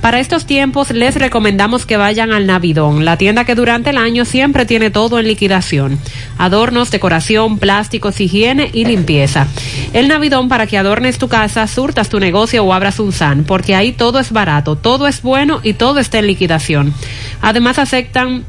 Para 0.00 0.18
estos 0.18 0.46
tiempos 0.46 0.90
les 0.92 1.14
recomendamos 1.14 1.84
que 1.84 1.98
vayan 1.98 2.32
al 2.32 2.46
Navidón, 2.46 3.04
la 3.04 3.18
tienda 3.18 3.44
que 3.44 3.54
durante 3.54 3.90
el 3.90 3.98
año 3.98 4.24
siempre 4.24 4.64
tiene 4.64 4.90
todo 4.90 5.18
en 5.18 5.26
liquidación. 5.26 5.98
Adornos, 6.38 6.90
decoración, 6.90 7.58
plásticos, 7.58 8.18
higiene 8.18 8.70
y 8.72 8.86
limpieza. 8.86 9.46
El 9.92 10.08
Navidón 10.08 10.48
para 10.48 10.66
que 10.66 10.78
adornes 10.78 11.18
tu 11.18 11.28
casa, 11.28 11.66
surtas 11.66 12.08
tu 12.08 12.18
negocio 12.18 12.64
o 12.64 12.72
abras 12.72 12.98
un 12.98 13.12
SAN, 13.12 13.44
porque 13.44 13.74
ahí 13.74 13.92
todo 13.92 14.18
es 14.18 14.32
barato, 14.32 14.74
todo 14.74 15.06
es 15.06 15.20
bueno 15.20 15.60
y 15.62 15.74
todo 15.74 15.98
está 15.98 16.18
en 16.18 16.28
liquidación. 16.28 16.94
Además 17.42 17.78
aceptan 17.78 18.44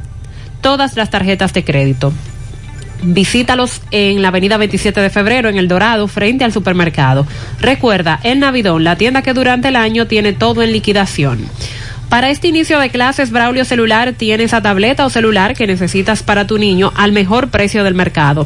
todas 0.61 0.95
las 0.95 1.09
tarjetas 1.09 1.51
de 1.53 1.65
crédito. 1.65 2.13
Visítalos 3.03 3.81
en 3.91 4.21
la 4.21 4.27
avenida 4.27 4.57
27 4.57 5.01
de 5.01 5.09
febrero 5.09 5.49
en 5.49 5.57
El 5.57 5.67
Dorado, 5.67 6.07
frente 6.07 6.43
al 6.43 6.53
supermercado. 6.53 7.25
Recuerda, 7.59 8.19
el 8.23 8.39
Navidón, 8.39 8.83
la 8.83 8.95
tienda 8.95 9.21
que 9.21 9.33
durante 9.33 9.69
el 9.69 9.75
año 9.75 10.07
tiene 10.07 10.33
todo 10.33 10.61
en 10.61 10.71
liquidación. 10.71 11.47
Para 12.11 12.29
este 12.29 12.49
inicio 12.49 12.77
de 12.77 12.89
clases, 12.89 13.31
Braulio 13.31 13.63
Celular 13.63 14.11
tiene 14.11 14.43
esa 14.43 14.61
tableta 14.61 15.05
o 15.05 15.09
celular 15.09 15.55
que 15.55 15.65
necesitas 15.65 16.23
para 16.23 16.45
tu 16.45 16.57
niño 16.57 16.91
al 16.97 17.13
mejor 17.13 17.47
precio 17.47 17.85
del 17.85 17.95
mercado. 17.95 18.45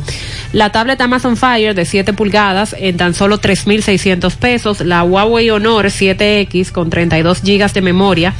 La 0.54 0.72
tablet 0.72 1.02
Amazon 1.02 1.36
Fire 1.36 1.74
de 1.74 1.84
7 1.84 2.14
pulgadas 2.14 2.76
en 2.78 2.96
tan 2.96 3.16
solo 3.16 3.42
3.600 3.42 4.36
pesos, 4.36 4.82
la 4.82 5.04
Huawei 5.04 5.50
Honor 5.50 5.88
7X 5.88 6.72
con 6.72 6.92
32 6.92 7.42
gigas 7.42 7.74
de 7.74 7.82
memoria 7.82 8.36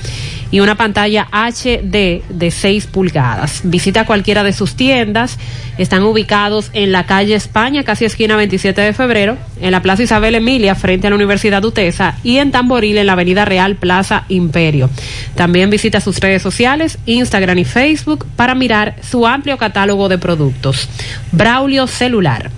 y 0.52 0.60
una 0.60 0.76
pantalla 0.76 1.28
HD 1.32 2.24
de 2.30 2.52
6 2.52 2.88
pulgadas. 2.88 3.62
Visita 3.64 4.06
cualquiera 4.06 4.44
de 4.44 4.54
sus 4.54 4.76
tiendas. 4.76 5.38
Están 5.78 6.04
ubicados 6.04 6.70
en 6.74 6.92
la 6.92 7.06
calle 7.06 7.36
España, 7.36 7.84
casi 7.84 8.06
esquina 8.06 8.36
27 8.36 8.80
de 8.80 8.94
febrero, 8.94 9.38
en 9.60 9.72
la 9.72 9.82
Plaza 9.82 10.04
Isabel 10.04 10.36
Emilia, 10.36 10.76
frente 10.76 11.08
a 11.08 11.10
la 11.10 11.16
Universidad 11.16 11.64
UTESA, 11.64 12.18
y 12.24 12.38
en 12.38 12.52
Tamboril, 12.52 12.98
en 12.98 13.08
la 13.08 13.14
Avenida 13.14 13.46
Real 13.46 13.76
Plaza 13.76 14.26
Imperio. 14.30 14.90
También 15.36 15.70
visita 15.70 16.00
sus 16.00 16.20
redes 16.20 16.42
sociales, 16.42 16.98
Instagram 17.06 17.58
y 17.60 17.66
Facebook, 17.66 18.26
para 18.36 18.56
mirar 18.56 18.96
su 19.02 19.28
amplio 19.28 19.58
catálogo 19.58 20.10
de 20.10 20.18
productos. 20.18 20.90
Braulio 21.32 21.88
Celular. 21.88 22.52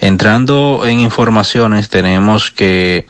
Entrando 0.00 0.82
en 0.84 1.00
informaciones, 1.00 1.88
tenemos 1.88 2.50
que 2.50 3.06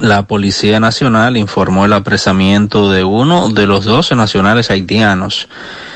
la 0.00 0.26
Policía 0.26 0.80
Nacional 0.80 1.36
informó 1.36 1.84
el 1.84 1.92
apresamiento 1.92 2.90
de 2.90 3.04
uno 3.04 3.50
de 3.50 3.66
los 3.66 3.84
12 3.84 4.14
nacionales 4.14 4.70
haitianos 4.70 5.48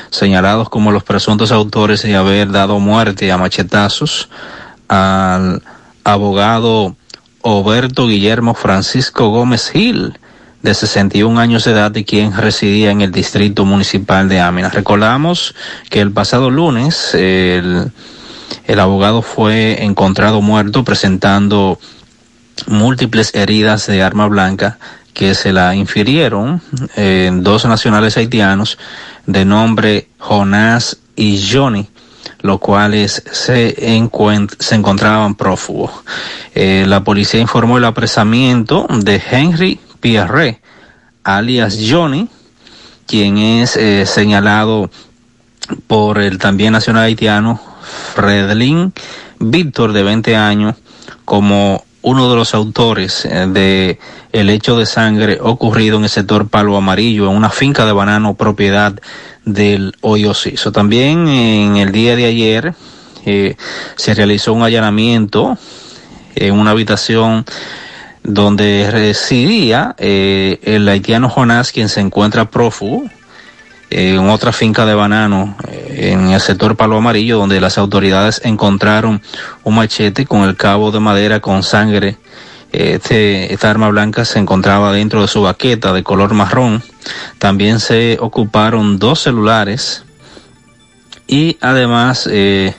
señalados 0.09 0.69
como 0.69 0.91
los 0.91 1.03
presuntos 1.03 1.51
autores 1.51 2.03
de 2.03 2.15
haber 2.15 2.51
dado 2.51 2.79
muerte 2.79 3.31
a 3.31 3.37
machetazos 3.37 4.29
al 4.87 5.61
abogado 6.03 6.95
Oberto 7.41 8.07
Guillermo 8.07 8.53
Francisco 8.53 9.29
Gómez 9.29 9.69
Gil, 9.69 10.17
de 10.61 10.73
61 10.73 11.39
años 11.39 11.63
de 11.63 11.71
edad 11.71 11.95
y 11.95 12.03
quien 12.03 12.35
residía 12.35 12.89
en 12.89 13.01
el 13.01 13.11
distrito 13.11 13.65
municipal 13.65 14.27
de 14.27 14.39
Ámina. 14.39 14.69
Recordamos 14.69 15.53
que 15.91 16.01
el 16.01 16.11
pasado 16.11 16.49
lunes 16.49 17.13
el, 17.13 17.91
el 18.65 18.79
abogado 18.79 19.21
fue 19.21 19.83
encontrado 19.83 20.41
muerto 20.41 20.83
presentando 20.83 21.79
múltiples 22.67 23.35
heridas 23.35 23.85
de 23.85 24.01
arma 24.01 24.27
blanca 24.27 24.79
que 25.13 25.35
se 25.35 25.53
la 25.53 25.75
infirieron 25.75 26.61
eh, 26.95 27.31
dos 27.31 27.65
nacionales 27.65 28.17
haitianos 28.17 28.77
de 29.27 29.45
nombre 29.45 30.09
Jonás 30.17 30.97
y 31.15 31.41
Johnny 31.51 31.87
los 32.45 32.59
cuales 32.59 33.23
se, 33.31 33.75
se 34.59 34.75
encontraban 34.75 35.35
prófugos. 35.35 35.91
Eh, 36.53 36.85
la 36.87 37.03
policía 37.03 37.41
informó 37.41 37.77
el 37.79 37.85
apresamiento 37.85 38.85
de 38.89 39.21
Henry 39.31 39.79
Pierre, 39.99 40.61
alias 41.23 41.79
Johnny, 41.89 42.29
quien 43.07 43.37
es 43.39 43.75
eh, 43.75 44.05
señalado 44.05 44.91
por 45.87 46.19
el 46.19 46.37
también 46.37 46.73
nacional 46.73 47.05
haitiano 47.05 47.59
Fredlin 48.13 48.93
Víctor, 49.39 49.91
de 49.91 50.03
20 50.03 50.35
años, 50.35 50.75
como 51.25 51.83
uno 52.05 52.29
de 52.29 52.35
los 52.35 52.53
autores 52.53 53.25
eh, 53.25 53.47
de 53.49 53.99
el 54.31 54.49
hecho 54.51 54.77
de 54.77 54.85
sangre 54.85 55.39
ocurrido 55.41 55.97
en 55.97 56.03
el 56.03 56.09
sector 56.09 56.47
Palo 56.47 56.77
Amarillo, 56.77 57.29
en 57.29 57.35
una 57.35 57.49
finca 57.49 57.83
de 57.85 57.93
banano 57.93 58.35
propiedad 58.35 58.93
del 59.43 59.95
hoyo 60.01 60.33
También 60.71 61.27
en 61.27 61.77
el 61.77 61.91
día 61.91 62.15
de 62.15 62.25
ayer 62.25 62.75
eh, 63.25 63.55
se 63.95 64.13
realizó 64.13 64.53
un 64.53 64.61
allanamiento 64.61 65.57
en 66.35 66.53
una 66.53 66.71
habitación 66.71 67.43
donde 68.23 68.87
residía 68.91 69.95
eh, 69.97 70.59
el 70.61 70.87
haitiano 70.87 71.27
Jonás, 71.27 71.71
quien 71.71 71.89
se 71.89 72.01
encuentra 72.01 72.51
prófugo 72.51 73.09
en 73.95 74.29
otra 74.29 74.51
finca 74.51 74.85
de 74.85 74.93
banano 74.93 75.55
eh, 75.67 76.11
en 76.11 76.29
el 76.29 76.41
sector 76.41 76.75
Palo 76.75 76.97
Amarillo, 76.97 77.37
donde 77.37 77.61
las 77.61 77.77
autoridades 77.77 78.41
encontraron 78.43 79.21
un 79.63 79.75
machete 79.75 80.25
con 80.25 80.41
el 80.43 80.55
cabo 80.55 80.91
de 80.91 80.99
madera 80.99 81.39
con 81.39 81.63
sangre 81.63 82.17
este, 82.75 83.53
esta 83.53 83.69
arma 83.69 83.87
blanca 83.87 84.25
se 84.25 84.37
encontraba 84.37 84.91
dentro 84.91 85.21
de 85.21 85.29
su 85.29 85.41
baqueta 85.41 85.93
de 85.93 86.03
color 86.03 86.33
marrón. 86.33 86.83
También 87.37 87.79
se 87.79 88.17
ocuparon 88.19 88.99
dos 88.99 89.21
celulares 89.21 90.03
y 91.25 91.57
además 91.61 92.27
eh, 92.29 92.75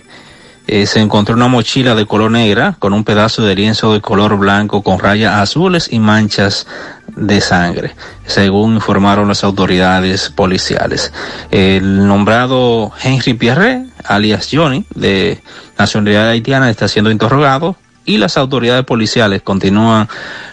eh, 0.66 0.86
se 0.86 1.00
encontró 1.00 1.34
una 1.34 1.48
mochila 1.48 1.94
de 1.94 2.06
color 2.06 2.30
negra 2.30 2.76
con 2.78 2.92
un 2.92 3.04
pedazo 3.04 3.42
de 3.42 3.54
lienzo 3.54 3.92
de 3.92 4.00
color 4.00 4.36
blanco 4.36 4.82
con 4.82 4.98
rayas 4.98 5.34
azules 5.34 5.88
y 5.90 6.00
manchas 6.00 6.66
de 7.14 7.40
sangre, 7.40 7.94
según 8.26 8.74
informaron 8.74 9.28
las 9.28 9.44
autoridades 9.44 10.28
policiales. 10.30 11.12
El 11.50 12.06
nombrado 12.06 12.92
Henry 13.02 13.34
Pierre, 13.34 13.86
alias 14.04 14.48
Johnny, 14.50 14.84
de 14.94 15.40
nacionalidad 15.78 16.30
haitiana, 16.30 16.68
está 16.68 16.88
siendo 16.88 17.10
interrogado 17.10 17.76
y 18.04 18.18
las 18.18 18.36
autoridades 18.36 18.84
policiales 18.84 19.42
continúan 19.42 20.08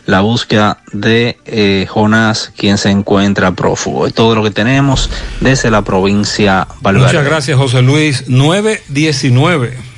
la 0.05 0.21
búsqueda 0.21 0.79
de 0.91 1.37
eh, 1.45 1.85
Jonás, 1.89 2.51
quien 2.57 2.77
se 2.77 2.89
encuentra 2.89 3.51
prófugo. 3.51 4.07
Es 4.07 4.13
todo 4.13 4.35
lo 4.35 4.43
que 4.43 4.51
tenemos 4.51 5.09
desde 5.39 5.71
la 5.71 5.83
provincia 5.83 6.67
Valverde. 6.81 7.07
Muchas 7.07 7.25
gracias, 7.25 7.57
José 7.57 7.81
Luis. 7.81 8.27
919. 8.27 9.92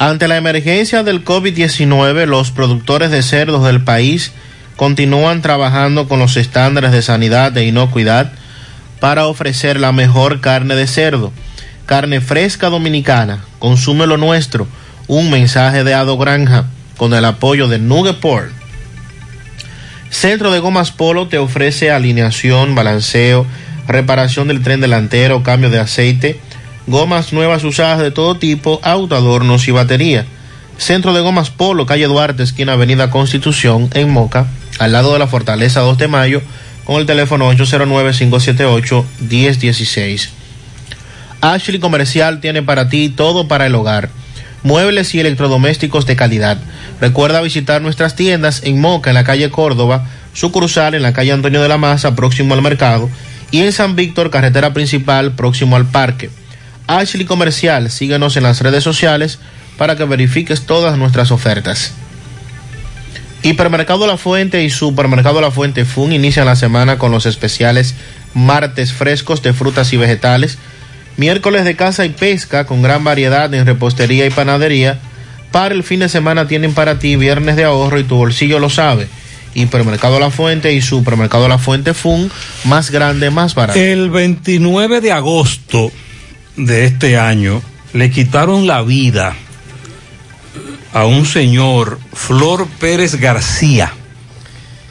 Ante 0.00 0.28
la 0.28 0.38
emergencia 0.38 1.02
del 1.02 1.26
COVID-19, 1.26 2.24
los 2.24 2.52
productores 2.52 3.10
de 3.10 3.22
cerdos 3.22 3.66
del 3.66 3.82
país 3.82 4.32
continúan 4.76 5.42
trabajando 5.42 6.08
con 6.08 6.18
los 6.18 6.38
estándares 6.38 6.90
de 6.92 7.02
sanidad 7.02 7.54
e 7.58 7.66
inocuidad 7.66 8.32
para 8.98 9.26
ofrecer 9.26 9.78
la 9.78 9.92
mejor 9.92 10.40
carne 10.40 10.74
de 10.74 10.86
cerdo. 10.86 11.34
Carne 11.84 12.22
fresca 12.22 12.70
dominicana, 12.70 13.44
consume 13.58 14.06
lo 14.06 14.16
nuestro 14.16 14.66
un 15.06 15.30
mensaje 15.30 15.84
de 15.84 15.92
Ado 15.92 16.16
Granja 16.16 16.64
con 16.96 17.12
el 17.12 17.26
apoyo 17.26 17.68
de 17.68 17.78
Nugeport. 17.78 18.52
Centro 20.08 20.50
de 20.50 20.60
Gomas 20.60 20.92
Polo 20.92 21.28
te 21.28 21.36
ofrece 21.36 21.90
alineación, 21.90 22.74
balanceo, 22.74 23.44
reparación 23.86 24.48
del 24.48 24.62
tren 24.62 24.80
delantero, 24.80 25.42
cambio 25.42 25.68
de 25.68 25.78
aceite, 25.78 26.40
gomas 26.86 27.32
nuevas 27.32 27.64
usadas 27.64 28.00
de 28.00 28.10
todo 28.10 28.36
tipo, 28.36 28.80
auto, 28.82 29.16
adornos 29.16 29.66
y 29.68 29.70
batería. 29.70 30.26
Centro 30.76 31.12
de 31.12 31.20
Gomas 31.20 31.50
Polo, 31.50 31.86
calle 31.86 32.06
Duarte, 32.06 32.42
esquina 32.42 32.72
Avenida 32.72 33.10
Constitución, 33.10 33.90
en 33.94 34.10
Moca, 34.10 34.46
al 34.78 34.92
lado 34.92 35.12
de 35.12 35.18
la 35.18 35.26
Fortaleza 35.26 35.80
2 35.80 35.98
de 35.98 36.08
Mayo, 36.08 36.40
con 36.84 36.96
el 36.96 37.04
teléfono 37.06 37.52
809-578-1016. 37.52 40.30
Ashley 41.42 41.80
Comercial 41.80 42.40
tiene 42.40 42.62
para 42.62 42.88
ti 42.88 43.10
todo 43.10 43.48
para 43.48 43.66
el 43.66 43.74
hogar 43.74 44.08
muebles 44.62 45.14
y 45.14 45.20
electrodomésticos 45.20 46.06
de 46.06 46.16
calidad. 46.16 46.58
Recuerda 47.00 47.40
visitar 47.40 47.82
nuestras 47.82 48.14
tiendas 48.14 48.62
en 48.64 48.80
Moca, 48.80 49.10
en 49.10 49.14
la 49.14 49.24
calle 49.24 49.50
Córdoba, 49.50 50.06
sucursal 50.32 50.94
en 50.94 51.02
la 51.02 51.12
calle 51.12 51.32
Antonio 51.32 51.62
de 51.62 51.68
la 51.68 51.78
Maza, 51.78 52.14
próximo 52.14 52.54
al 52.54 52.62
mercado, 52.62 53.08
y 53.50 53.62
en 53.62 53.72
San 53.72 53.96
Víctor, 53.96 54.30
carretera 54.30 54.72
principal, 54.72 55.32
próximo 55.32 55.76
al 55.76 55.86
parque. 55.86 56.30
Ashley 56.98 57.24
Comercial, 57.24 57.90
síguenos 57.90 58.36
en 58.36 58.42
las 58.42 58.60
redes 58.60 58.84
sociales 58.84 59.38
para 59.76 59.96
que 59.96 60.04
verifiques 60.04 60.62
todas 60.62 60.98
nuestras 60.98 61.30
ofertas. 61.30 61.92
Hipermercado 63.42 64.06
La 64.06 64.16
Fuente 64.16 64.64
y 64.64 64.70
Supermercado 64.70 65.40
La 65.40 65.50
Fuente 65.50 65.84
Fun 65.84 66.12
inician 66.12 66.46
la 66.46 66.56
semana 66.56 66.98
con 66.98 67.10
los 67.10 67.26
especiales 67.26 67.94
martes 68.34 68.92
frescos 68.92 69.42
de 69.42 69.52
frutas 69.52 69.92
y 69.92 69.96
vegetales 69.96 70.58
Miércoles 71.16 71.64
de 71.64 71.76
caza 71.76 72.06
y 72.06 72.10
pesca 72.10 72.64
con 72.64 72.82
gran 72.82 73.04
variedad 73.04 73.52
en 73.52 73.66
repostería 73.66 74.24
y 74.26 74.30
panadería. 74.30 74.98
Para 75.52 75.74
el 75.74 75.82
fin 75.82 76.00
de 76.00 76.08
semana 76.08 76.48
tienen 76.48 76.72
para 76.72 76.98
ti 76.98 77.16
viernes 77.16 77.56
de 77.56 77.64
ahorro 77.64 77.98
y 77.98 78.04
tu 78.04 78.16
bolsillo 78.16 78.58
lo 78.58 78.70
sabe. 78.70 79.06
Hipermercado 79.54 80.18
La 80.18 80.30
Fuente 80.30 80.72
y 80.72 80.80
Supermercado 80.80 81.46
La 81.46 81.58
Fuente 81.58 81.92
Fun, 81.92 82.30
más 82.64 82.90
grande, 82.90 83.30
más 83.30 83.54
barato. 83.54 83.78
El 83.78 84.08
29 84.08 85.02
de 85.02 85.12
agosto 85.12 85.92
de 86.66 86.84
este 86.84 87.18
año 87.18 87.62
le 87.92 88.10
quitaron 88.10 88.66
la 88.66 88.82
vida 88.82 89.34
a 90.92 91.06
un 91.06 91.24
señor, 91.24 91.98
Flor 92.12 92.66
Pérez 92.78 93.16
García, 93.16 93.92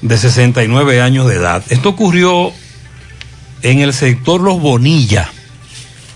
de 0.02 0.18
69 0.18 1.02
años 1.02 1.28
de 1.28 1.36
edad. 1.36 1.64
Esto 1.70 1.90
ocurrió 1.90 2.52
en 3.62 3.80
el 3.80 3.94
sector 3.94 4.42
Los 4.42 4.62
Bonilla 4.62 5.30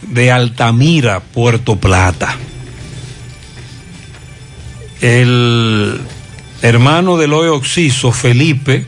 de 0.02 0.32
Altamira, 0.32 1.20
Puerto 1.20 1.76
Plata. 1.76 2.38
El 5.02 6.00
hermano 6.62 7.18
del 7.18 7.34
hoy 7.34 7.50
Oxiso, 7.50 8.14
Felipe, 8.14 8.86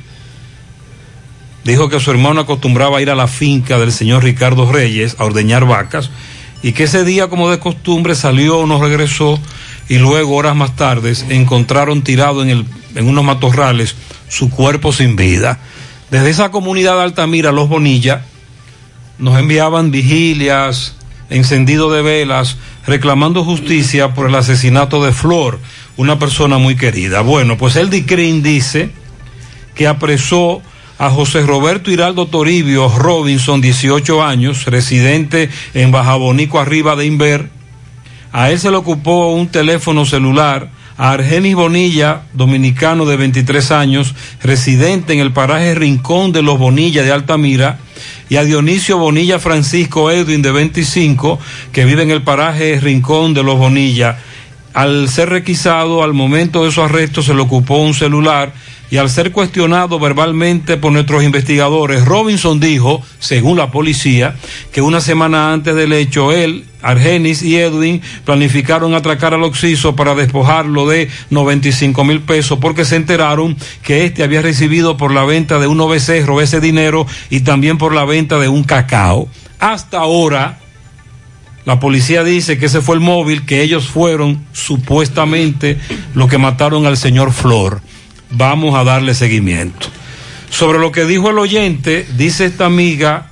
dijo 1.66 1.90
que 1.90 2.00
su 2.00 2.11
hermano 2.11 2.42
acostumbraba 2.42 3.00
a 3.00 3.02
ir 3.02 3.10
a 3.10 3.16
la 3.16 3.27
finca 3.27 3.77
del 3.77 3.92
señor 3.92 4.24
Ricardo 4.24 4.72
Reyes 4.72 5.18
a 5.19 5.26
ordeñar 5.26 5.66
vacas 5.66 6.10
y 6.66 6.74
que 6.74 6.85
ese 6.85 7.06
día, 7.06 7.27
como 7.27 7.52
de 7.52 7.60
costumbre, 7.60 8.16
salió, 8.16 8.66
no 8.66 8.82
regresó 8.82 9.40
y 9.88 10.00
luego, 10.00 10.35
horas 10.35 10.56
más 10.56 10.76
tarde, 10.76 11.14
encontraron 11.30 12.02
tirado 12.02 12.42
en, 12.42 12.50
el, 12.50 12.66
en 12.95 13.08
unos 13.08 13.24
matorrales 13.24 13.95
su 14.30 14.50
cuerpo 14.50 14.92
sin 14.92 15.16
vida. 15.16 15.60
Desde 16.10 16.32
esa 16.32 16.50
comunidad 16.50 16.95
de 16.95 17.03
Altamira, 17.03 17.52
Los 17.52 17.69
Bonilla, 17.69 18.26
nos 19.19 19.38
enviaban 19.38 19.92
vigilias, 19.92 20.95
encendido 21.30 21.92
de 21.92 22.02
velas, 22.02 22.58
reclamando 22.88 23.44
justicia 23.44 24.16
por 24.16 24.27
el 24.27 24.34
asesinato 24.34 25.06
de 25.06 25.11
Flor, 25.11 25.60
una 25.98 26.18
persona 26.18 26.58
muy 26.58 26.76
querida. 26.76 27.22
Bueno, 27.22 27.60
pues 27.60 27.76
el 27.76 27.92
DICRIN 27.92 28.42
dice 28.42 28.90
que 29.76 29.85
apresó 29.85 30.64
a 30.98 31.09
José 31.09 31.41
Roberto 31.41 31.91
Hiraldo 31.91 32.27
Toribio 32.27 32.88
Robinson, 32.88 33.59
18 33.59 34.24
años, 34.24 34.65
residente 34.65 35.49
en 35.74 35.91
Bajabonico 35.91 36.59
arriba 36.59 36.95
de 36.95 37.06
Inver. 37.06 37.49
A 38.32 38.51
él 38.51 38.59
se 38.59 38.72
le 38.72 38.77
ocupó 38.77 39.33
un 39.33 39.48
teléfono 39.48 40.06
celular. 40.06 40.69
A 40.98 41.11
Argenis 41.11 41.56
Bonilla, 41.56 42.22
dominicano 42.33 43.06
de 43.06 43.17
23 43.17 43.72
años, 43.72 44.15
residente 44.41 45.11
en 45.11 45.19
el 45.19 45.33
paraje 45.33 45.75
Rincón 45.75 46.32
de 46.32 46.41
los 46.41 46.57
Bonilla 46.57 47.03
de 47.03 47.11
Altamira, 47.11 47.80
y 48.30 48.38
a 48.38 48.45
Dionisio 48.45 48.98
Bonilla 48.98 49.38
Francisco 49.40 50.09
Edwin 50.09 50.41
de 50.41 50.53
25, 50.53 51.38
que 51.74 51.83
vive 51.83 52.03
en 52.03 52.11
el 52.11 52.22
paraje 52.22 52.80
Rincón 52.80 53.33
de 53.33 53.43
los 53.43 53.57
Bonilla. 53.57 54.19
Al 54.74 55.09
ser 55.09 55.30
requisado, 55.30 56.01
al 56.01 56.14
momento 56.14 56.64
de 56.64 56.72
su 56.72 56.82
arresto, 56.82 57.22
se 57.22 57.33
le 57.33 57.41
ocupó 57.41 57.75
un 57.75 57.93
celular 57.93 58.53
y 58.91 58.97
al 58.97 59.09
ser 59.09 59.31
cuestionado 59.31 59.99
verbalmente 59.99 60.77
por 60.77 60.91
nuestros 60.91 61.23
investigadores, 61.23 62.05
Robinson 62.05 62.59
dijo, 62.59 63.01
según 63.19 63.57
la 63.57 63.72
policía, 63.72 64.35
que 64.72 64.81
una 64.81 65.01
semana 65.01 65.53
antes 65.53 65.75
del 65.75 65.93
hecho 65.93 66.31
él, 66.31 66.65
Argenis 66.81 67.41
y 67.41 67.57
Edwin 67.57 68.01
planificaron 68.25 68.93
atracar 68.93 69.33
al 69.33 69.43
Oxiso 69.43 69.95
para 69.95 70.14
despojarlo 70.14 70.88
de 70.88 71.09
95 71.31 72.03
mil 72.03 72.22
pesos 72.22 72.59
porque 72.59 72.85
se 72.85 72.95
enteraron 72.95 73.57
que 73.81 74.05
este 74.05 74.23
había 74.23 74.43
recibido 74.43 74.95
por 74.95 75.11
la 75.11 75.25
venta 75.25 75.57
de 75.57 75.65
un 75.65 75.89
becerro 75.89 76.41
ese 76.41 76.61
dinero 76.61 77.07
y 77.31 77.39
también 77.39 77.80
por 77.80 77.93
la 77.93 78.05
venta 78.05 78.38
de 78.38 78.49
un 78.49 78.64
cacao. 78.64 79.27
Hasta 79.59 79.97
ahora, 79.97 80.59
la 81.65 81.80
policía 81.80 82.23
dice 82.23 82.59
que 82.59 82.67
ese 82.67 82.81
fue 82.81 82.95
el 82.95 83.01
móvil, 83.01 83.45
que 83.47 83.64
ellos 83.64 83.88
fueron 83.88 84.45
supuestamente 84.51 85.80
los 86.14 86.30
que 86.30 86.38
mataron 86.38 86.85
al 86.85 86.97
señor 86.97 87.31
Flor 87.33 87.81
vamos 88.31 88.75
a 88.75 88.83
darle 88.83 89.13
seguimiento. 89.13 89.87
Sobre 90.49 90.79
lo 90.79 90.91
que 90.91 91.05
dijo 91.05 91.29
el 91.29 91.39
oyente, 91.39 92.07
dice 92.17 92.45
esta 92.45 92.65
amiga, 92.65 93.29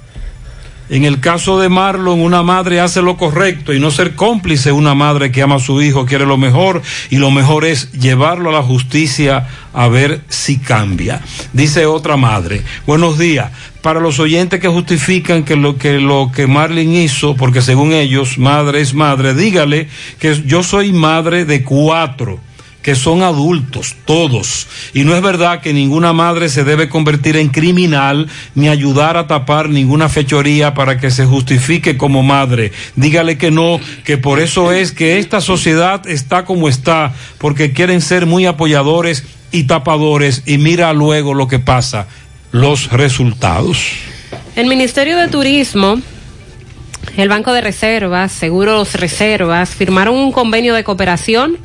en 0.89 1.05
el 1.05 1.21
caso 1.21 1.59
de 1.59 1.69
Marlon, 1.69 2.19
una 2.19 2.43
madre 2.43 2.81
hace 2.81 3.01
lo 3.01 3.15
correcto 3.15 3.73
y 3.73 3.79
no 3.79 3.89
ser 3.89 4.15
cómplice 4.15 4.71
una 4.71 4.93
madre 4.93 5.31
que 5.31 5.41
ama 5.41 5.55
a 5.55 5.59
su 5.59 5.81
hijo, 5.81 6.05
quiere 6.05 6.25
lo 6.25 6.37
mejor 6.37 6.81
y 7.09 7.17
lo 7.17 7.31
mejor 7.31 7.63
es 7.65 7.91
llevarlo 7.93 8.49
a 8.49 8.53
la 8.53 8.61
justicia 8.61 9.47
a 9.73 9.87
ver 9.87 10.21
si 10.27 10.59
cambia. 10.59 11.21
Dice 11.53 11.85
otra 11.85 12.17
madre, 12.17 12.61
buenos 12.85 13.17
días. 13.17 13.51
Para 13.81 14.01
los 14.01 14.19
oyentes 14.19 14.59
que 14.59 14.67
justifican 14.67 15.43
que 15.43 15.55
lo 15.55 15.77
que 15.77 15.99
lo 15.99 16.31
que 16.33 16.47
Marlon 16.47 16.93
hizo, 16.93 17.35
porque 17.35 17.61
según 17.61 17.93
ellos, 17.93 18.37
madre 18.37 18.81
es 18.81 18.93
madre, 18.93 19.33
dígale 19.33 19.87
que 20.19 20.43
yo 20.45 20.63
soy 20.63 20.91
madre 20.91 21.45
de 21.45 21.63
cuatro 21.63 22.39
que 22.83 22.95
son 22.95 23.23
adultos, 23.23 23.95
todos. 24.05 24.67
Y 24.93 25.05
no 25.05 25.15
es 25.15 25.21
verdad 25.23 25.61
que 25.61 25.73
ninguna 25.73 26.13
madre 26.13 26.49
se 26.49 26.63
debe 26.63 26.89
convertir 26.89 27.37
en 27.37 27.49
criminal 27.49 28.27
ni 28.53 28.67
ayudar 28.67 29.17
a 29.17 29.25
tapar 29.25 29.69
ninguna 29.69 30.09
fechoría 30.09 30.73
para 30.73 30.99
que 30.99 31.09
se 31.09 31.25
justifique 31.25 31.97
como 31.97 32.21
madre. 32.21 32.73
Dígale 32.95 33.37
que 33.37 33.49
no, 33.49 33.79
que 34.03 34.17
por 34.17 34.39
eso 34.39 34.71
es 34.71 34.91
que 34.91 35.17
esta 35.17 35.41
sociedad 35.41 36.05
está 36.07 36.45
como 36.45 36.67
está, 36.67 37.13
porque 37.37 37.71
quieren 37.71 38.01
ser 38.01 38.25
muy 38.25 38.45
apoyadores 38.45 39.23
y 39.51 39.63
tapadores 39.63 40.43
y 40.45 40.57
mira 40.57 40.91
luego 40.93 41.33
lo 41.33 41.47
que 41.47 41.59
pasa, 41.59 42.07
los 42.51 42.91
resultados. 42.91 43.79
El 44.55 44.67
Ministerio 44.67 45.17
de 45.17 45.29
Turismo 45.29 45.99
el 47.17 47.29
Banco 47.29 47.53
de 47.53 47.61
Reservas, 47.61 48.31
Seguros 48.31 48.95
Reservas, 48.95 49.69
firmaron 49.69 50.15
un 50.15 50.31
convenio 50.31 50.73
de 50.73 50.83
cooperación 50.83 51.57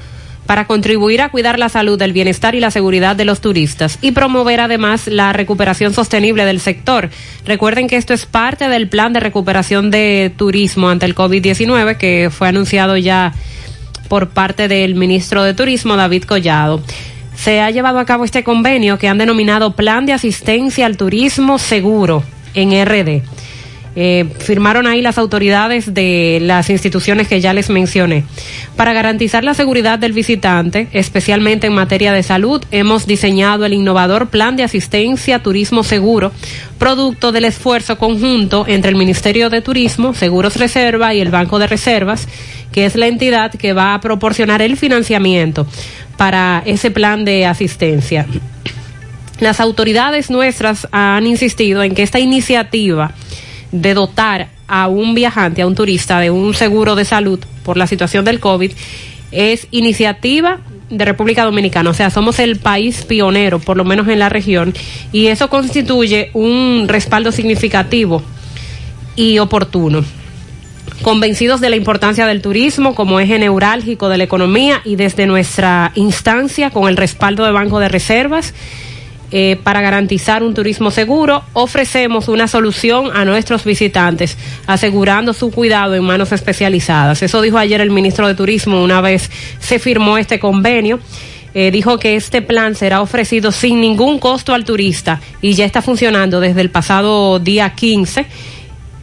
para 0.49 0.67
contribuir 0.67 1.21
a 1.21 1.29
cuidar 1.29 1.59
la 1.59 1.69
salud, 1.69 2.01
el 2.01 2.15
bienestar 2.15 2.55
y 2.55 2.61
la 2.61 2.71
seguridad 2.71 3.15
de 3.15 3.27
los 3.27 3.43
turistas 3.43 3.99
y 4.01 4.13
promover 4.13 4.61
además 4.61 5.07
la 5.07 5.35
recuperación 5.35 5.93
sostenible 5.93 6.47
del 6.47 6.59
sector. 6.59 7.11
Recuerden 7.45 7.87
que 7.87 7.97
esto 7.97 8.15
es 8.15 8.25
parte 8.25 8.67
del 8.71 8.89
plan 8.89 9.13
de 9.13 9.21
recuperación 9.21 9.91
de 9.91 10.33
turismo 10.35 10.89
ante 10.89 11.05
el 11.05 11.15
COVID-19 11.15 11.99
que 11.99 12.31
fue 12.33 12.49
anunciado 12.49 12.97
ya 12.97 13.35
por 14.09 14.31
parte 14.31 14.69
del 14.69 14.95
ministro 14.95 15.43
de 15.43 15.53
Turismo, 15.53 15.97
David 15.97 16.25
Collado. 16.25 16.81
Se 17.37 17.61
ha 17.61 17.71
llevado 17.71 17.99
a 17.99 18.07
cabo 18.07 18.25
este 18.25 18.43
convenio 18.43 18.99
que 18.99 19.07
han 19.07 19.19
denominado 19.19 19.77
Plan 19.77 20.07
de 20.07 20.15
Asistencia 20.15 20.87
al 20.87 20.97
Turismo 20.97 21.59
Seguro 21.59 22.23
en 22.55 22.71
RD. 22.87 23.23
Eh, 24.01 24.27
firmaron 24.39 24.87
ahí 24.87 25.03
las 25.03 25.19
autoridades 25.19 25.93
de 25.93 26.39
las 26.41 26.71
instituciones 26.71 27.27
que 27.27 27.41
ya 27.41 27.53
les 27.53 27.69
mencioné. 27.69 28.23
Para 28.77 28.93
garantizar 28.93 29.43
la 29.43 29.55
seguridad 29.55 29.99
del 29.99 30.13
visitante, 30.13 30.87
especialmente 30.93 31.67
en 31.67 31.73
materia 31.73 32.13
de 32.13 32.23
salud, 32.23 32.65
hemos 32.71 33.09
diseñado 33.09 33.65
el 33.65 33.73
innovador 33.73 34.29
Plan 34.29 34.55
de 34.55 34.63
Asistencia 34.63 35.43
Turismo 35.43 35.83
Seguro, 35.83 36.31
producto 36.79 37.33
del 37.33 37.47
esfuerzo 37.47 37.99
conjunto 37.99 38.67
entre 38.69 38.93
el 38.93 38.97
Ministerio 38.97 39.51
de 39.51 39.63
Turismo, 39.63 40.15
Seguros 40.15 40.55
Reserva 40.55 41.13
y 41.13 41.21
el 41.21 41.33
Banco 41.33 41.59
de 41.59 41.67
Reservas, 41.67 42.29
que 42.71 42.87
es 42.87 42.95
la 42.95 43.09
entidad 43.09 43.51
que 43.51 43.73
va 43.73 43.95
a 43.95 44.01
proporcionar 44.01 44.63
el 44.63 44.77
financiamiento 44.77 45.67
para 46.17 46.63
ese 46.67 46.93
plan 46.93 47.25
de 47.25 47.47
asistencia. 47.47 48.27
Las 49.41 49.59
autoridades 49.59 50.31
nuestras 50.31 50.87
han 50.93 51.27
insistido 51.27 51.83
en 51.83 51.97
que 51.97 52.05
esta 52.05 52.21
iniciativa 52.21 53.13
de 53.73 53.95
dotar 53.95 54.49
a 54.67 54.89
un 54.89 55.15
viajante, 55.15 55.63
a 55.63 55.67
un 55.67 55.75
turista, 55.75 56.21
de 56.21 56.31
un 56.31 56.55
seguro 56.55 56.95
de 56.95 57.05
salud 57.05 57.41
por 57.65 57.77
la 57.77 57.87
situación 57.87 58.25
del 58.25 58.41
COVID, 58.41 58.73
es 59.31 59.67
iniciativa 59.71 60.61
de 60.91 61.05
República 61.05 61.45
Dominicana. 61.45 61.91
O 61.91 61.95
sea, 61.95 62.11
somos 62.11 62.39
el 62.39 62.57
país 62.57 63.05
pionero, 63.05 63.59
por 63.59 63.77
lo 63.77 63.85
menos 63.85 64.09
en 64.09 64.19
la 64.19 64.29
región, 64.29 64.75
y 65.13 65.27
eso 65.27 65.51
constituye 65.51 66.31
un 66.35 66.87
respaldo 66.89 67.33
significativo 67.33 68.23
y 69.17 69.39
oportuno. 69.39 70.05
Convencidos 71.03 71.61
de 71.61 71.71
la 71.71 71.77
importancia 71.77 72.27
del 72.27 72.43
turismo 72.43 72.95
como 72.95 73.21
eje 73.21 73.39
neurálgico 73.39 74.09
de 74.09 74.19
la 74.19 74.25
economía 74.25 74.81
y 74.85 74.97
desde 74.97 75.27
nuestra 75.27 75.93
instancia 75.95 76.71
con 76.71 76.89
el 76.89 76.97
respaldo 76.97 77.45
de 77.45 77.53
Banco 77.53 77.79
de 77.79 77.89
Reservas, 77.89 78.55
eh, 79.31 79.59
para 79.63 79.83
garantizar 79.83 80.43
un 80.43 80.55
turismo 80.55 80.91
seguro, 80.91 81.43
ofrecemos 81.53 82.29
una 82.29 82.49
solución 82.49 83.11
a 83.15 83.27
nuestros 83.27 83.65
visitantes, 83.65 84.39
asegurando 84.67 85.35
su 85.35 85.51
cuidado 85.51 85.95
en 85.95 86.05
manos 86.05 86.33
especializadas. 86.33 87.23
Eso 87.23 87.43
dijo 87.43 87.59
ayer 87.59 87.83
el 87.83 87.91
ministro 87.91 88.27
de 88.27 88.35
Turismo 88.35 88.83
una 88.83 89.03
vez 89.03 89.31
se 89.59 89.79
firmó 89.79 90.17
este 90.17 90.39
convenio. 90.39 90.99
Eh, 91.53 91.71
dijo 91.71 91.99
que 91.99 92.17
este 92.17 92.41
plan 92.41 92.75
será 92.75 93.03
ofrecido 93.03 93.53
sin 93.53 93.81
ningún 93.81 94.19
costo 94.19 94.55
al 94.55 94.65
turista 94.65 95.21
y 95.43 95.55
ya 95.55 95.65
está 95.65 95.83
funcionando 95.83 96.41
desde 96.41 96.61
el 96.61 96.71
pasado 96.71 97.39
día 97.39 97.75
15 97.75 98.27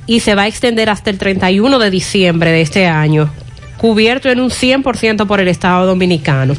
y 0.07 0.19
se 0.21 0.35
va 0.35 0.43
a 0.43 0.47
extender 0.47 0.89
hasta 0.89 1.09
el 1.09 1.17
31 1.17 1.79
de 1.79 1.89
diciembre 1.89 2.51
de 2.51 2.61
este 2.61 2.87
año, 2.87 3.31
cubierto 3.77 4.29
en 4.29 4.39
un 4.39 4.49
100% 4.49 5.27
por 5.27 5.39
el 5.39 5.47
Estado 5.47 5.85
Dominicano. 5.85 6.55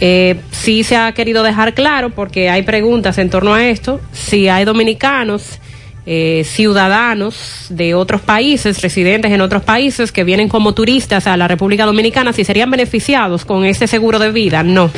Eh, 0.00 0.40
sí 0.50 0.82
se 0.82 0.96
ha 0.96 1.12
querido 1.12 1.42
dejar 1.42 1.74
claro, 1.74 2.10
porque 2.10 2.48
hay 2.48 2.62
preguntas 2.62 3.18
en 3.18 3.28
torno 3.28 3.54
a 3.54 3.68
esto, 3.68 4.00
si 4.12 4.48
hay 4.48 4.64
dominicanos, 4.64 5.60
eh, 6.06 6.42
ciudadanos 6.46 7.66
de 7.68 7.94
otros 7.94 8.22
países, 8.22 8.80
residentes 8.80 9.30
en 9.30 9.42
otros 9.42 9.62
países 9.62 10.10
que 10.10 10.24
vienen 10.24 10.48
como 10.48 10.72
turistas 10.72 11.26
a 11.26 11.36
la 11.36 11.46
República 11.46 11.84
Dominicana, 11.84 12.32
si 12.32 12.44
serían 12.44 12.70
beneficiados 12.70 13.44
con 13.44 13.66
este 13.66 13.86
seguro 13.86 14.18
de 14.18 14.32
vida. 14.32 14.62
No. 14.62 14.90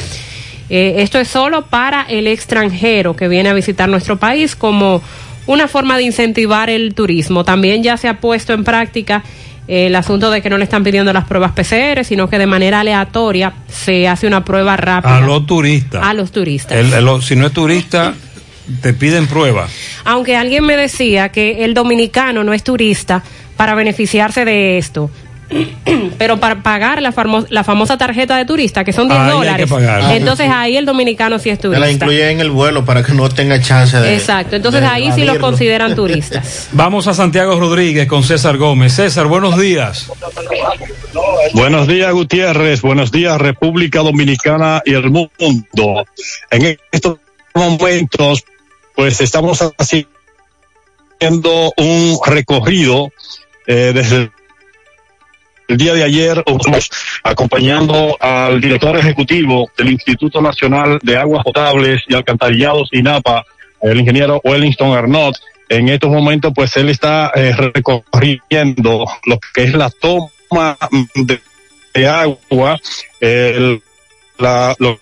Eh, 0.71 0.95
esto 0.99 1.19
es 1.19 1.27
solo 1.27 1.67
para 1.67 2.03
el 2.03 2.29
extranjero 2.29 3.17
que 3.17 3.27
viene 3.27 3.49
a 3.49 3.55
visitar 3.55 3.89
nuestro 3.89 4.19
país 4.19 4.55
como 4.55 5.03
una 5.47 5.67
forma 5.67 5.97
de 5.97 6.05
incentivar 6.05 6.71
el 6.71 6.95
turismo. 6.95 7.45
También 7.45 7.83
ya 7.83 7.97
se 7.97 8.09
ha 8.09 8.21
puesto 8.21 8.53
en 8.53 8.63
práctica 8.63 9.25
el 9.69 9.95
asunto 9.95 10.31
de 10.31 10.43
que 10.43 10.51
no 10.51 10.59
le 10.59 10.65
están 10.65 10.83
pidiendo 10.83 11.13
las 11.13 11.25
pruebas 11.25 11.53
PCR, 11.53 12.05
sino 12.05 12.29
que 12.29 12.39
de 12.39 12.47
manera 12.47 12.81
aleatoria 12.81 13.55
se 13.69 14.09
hace 14.09 14.27
una 14.27 14.45
prueba 14.45 14.77
rápida. 14.77 15.19
A 15.19 15.21
los 15.21 15.47
turistas. 15.47 16.03
A 16.05 16.15
los 16.15 16.33
turistas. 16.33 16.79
si 17.23 17.37
no 17.37 17.47
es 17.47 17.53
turista, 17.53 18.15
te 18.81 18.93
piden 18.93 19.27
pruebas. 19.27 19.73
Aunque 20.05 20.37
alguien 20.37 20.65
me 20.65 20.77
decía 20.77 21.31
que 21.31 21.65
el 21.65 21.75
dominicano 21.75 22.45
no 22.45 22.53
es 22.53 22.63
turista 22.65 23.23
para 23.57 23.75
beneficiarse 23.75 24.45
de 24.45 24.79
esto. 24.79 25.11
Pero 26.19 26.39
para 26.41 26.63
pagar 26.63 27.01
la, 27.03 27.13
famo- 27.13 27.47
la 27.51 27.65
famosa 27.65 27.97
tarjeta 27.99 28.37
de 28.37 28.45
turista, 28.45 28.85
que 28.85 28.93
son 28.93 29.09
10 29.09 29.21
Ahí 29.21 29.27
hay 29.27 29.57
que 29.57 29.67
dólares, 29.67 29.71
entonces 30.17 30.49
ahí 30.51 30.77
el 30.77 30.87
dominicano 30.87 31.39
sí 31.39 31.51
es 31.51 31.59
Que 31.59 31.69
la 31.69 31.75
turista. 31.79 31.93
incluye 32.05 32.31
en 32.31 32.41
el 32.41 32.51
vuelo 32.51 32.85
para 32.85 33.03
que 33.03 33.13
no 33.13 33.29
tenga 33.29 33.61
chance 33.61 33.97
de. 33.99 34.15
Exacto, 34.15 34.57
entonces 34.57 34.81
de 34.81 34.87
ahí 34.87 35.13
sí 35.13 35.25
los 35.25 35.39
consideran 35.39 35.95
turistas. 35.97 36.69
Vamos 36.73 37.07
a 37.09 37.15
Santiago 37.15 37.59
Rodríguez 37.59 38.07
con 38.07 38.23
César 38.23 38.57
Gómez. 38.57 38.95
César, 38.95 39.27
buenos 39.27 39.59
días. 39.59 40.11
Buenos 41.55 41.87
días, 41.89 42.13
Gutiérrez. 42.13 42.81
Buenos 42.83 43.11
días, 43.13 43.39
República 43.41 44.01
Dominicana 44.01 44.83
y 44.85 44.95
el 44.95 45.11
mundo. 45.11 46.05
En 46.51 46.77
estos 46.91 47.19
momentos, 47.55 48.45
pues 48.95 49.21
estamos 49.21 49.61
haciendo 49.79 51.73
un 51.77 52.19
recorrido 52.27 53.11
eh, 53.67 53.93
desde 53.95 54.31
el 55.73 55.78
día 55.78 55.94
de 55.94 56.05
ayer, 56.05 56.42
estamos 56.47 56.91
acompañando 57.25 58.17
al 58.20 58.60
director 58.60 58.97
ejecutivo 58.97 59.70
del 59.76 59.91
Instituto 59.92 60.41
Nacional 60.41 60.99
de 61.02 61.17
Aguas 61.17 61.42
Potables 61.44 62.02
y 62.09 62.15
Alcantarillados 62.15 62.89
INAPA, 62.92 63.44
el 63.81 63.99
ingeniero 64.01 64.41
Wellington 64.44 64.97
Arnott. 64.97 65.36
En 65.68 65.89
estos 65.89 66.10
momentos, 66.10 66.52
pues 66.55 66.76
él 66.76 66.91
está 66.91 67.33
eh, 67.34 67.52
recorriendo 67.75 69.07
lo 69.25 69.39
que 69.55 69.62
es 69.65 69.73
la 69.75 69.89
toma 69.91 70.76
de, 71.15 71.41
de 71.94 72.07
agua, 72.09 72.78
el- 73.20 73.83
la, 74.39 74.75
lo- 74.78 74.99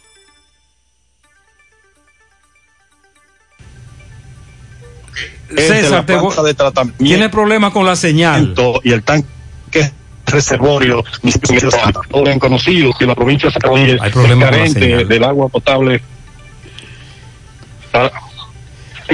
de 5.51 5.63
César, 5.67 5.91
la 5.91 6.07
te 6.07 6.13
planta 6.15 6.41
vo- 6.43 6.45
de 6.45 6.55
tratamiento 6.55 7.05
tiene 7.05 7.29
problemas 7.29 7.73
con 7.73 7.85
la 7.85 7.97
señal. 7.97 8.55
y 8.85 8.93
el 8.93 9.03
tanque 9.03 9.91
reservorio 10.31 11.05
todo 12.11 12.25
bien 12.25 12.39
conocido 12.39 12.93
que 12.99 13.07
la 13.07 13.15
provincia 13.15 13.49
de 13.49 13.55
es 13.95 14.01
carente 14.51 15.05
del 15.05 15.25
agua 15.25 15.49
potable 15.49 16.01
para, 17.93 18.11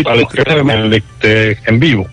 para 0.04 0.16
el- 0.16 0.90
de- 0.90 1.02
de- 1.20 1.58
en 1.66 1.80
vivo. 1.80 2.06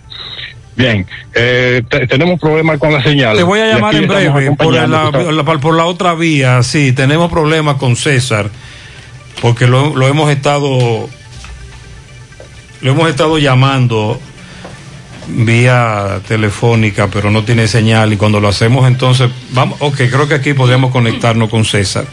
Bien, 0.76 1.06
eh, 1.36 1.84
te- 1.88 2.08
tenemos 2.08 2.40
problemas 2.40 2.80
con 2.80 2.92
la 2.94 3.04
señal. 3.04 3.38
Te 3.38 3.44
voy 3.44 3.60
a 3.60 3.68
llamar 3.74 3.94
en 3.96 4.08
breve 4.08 4.52
por 4.56 4.74
la, 4.74 4.88
la- 4.88 5.60
por 5.60 5.76
la 5.76 5.86
otra 5.86 6.16
vía. 6.16 6.64
Sí, 6.64 6.94
tenemos 6.94 7.30
problemas 7.32 7.76
con 7.76 7.96
César 7.96 8.50
porque 9.42 9.68
lo, 9.68 9.96
lo 9.96 10.08
hemos 10.08 10.32
estado 10.32 11.10
lo 12.82 12.92
hemos 12.92 13.10
estado 13.10 13.38
llamando 13.38 14.20
vía 15.28 16.20
telefónica, 16.28 17.08
pero 17.08 17.30
no 17.32 17.44
tiene 17.44 17.68
señal 17.68 18.14
y 18.14 18.18
cuando 18.18 18.40
lo 18.40 18.48
hacemos 18.48 18.88
entonces 18.88 19.30
vamos, 19.52 19.78
ok, 19.82 19.96
creo 19.96 20.28
que 20.28 20.36
aquí 20.36 20.54
podríamos 20.54 20.92
conectarnos 20.92 21.50
con 21.50 21.66
César, 21.66 22.06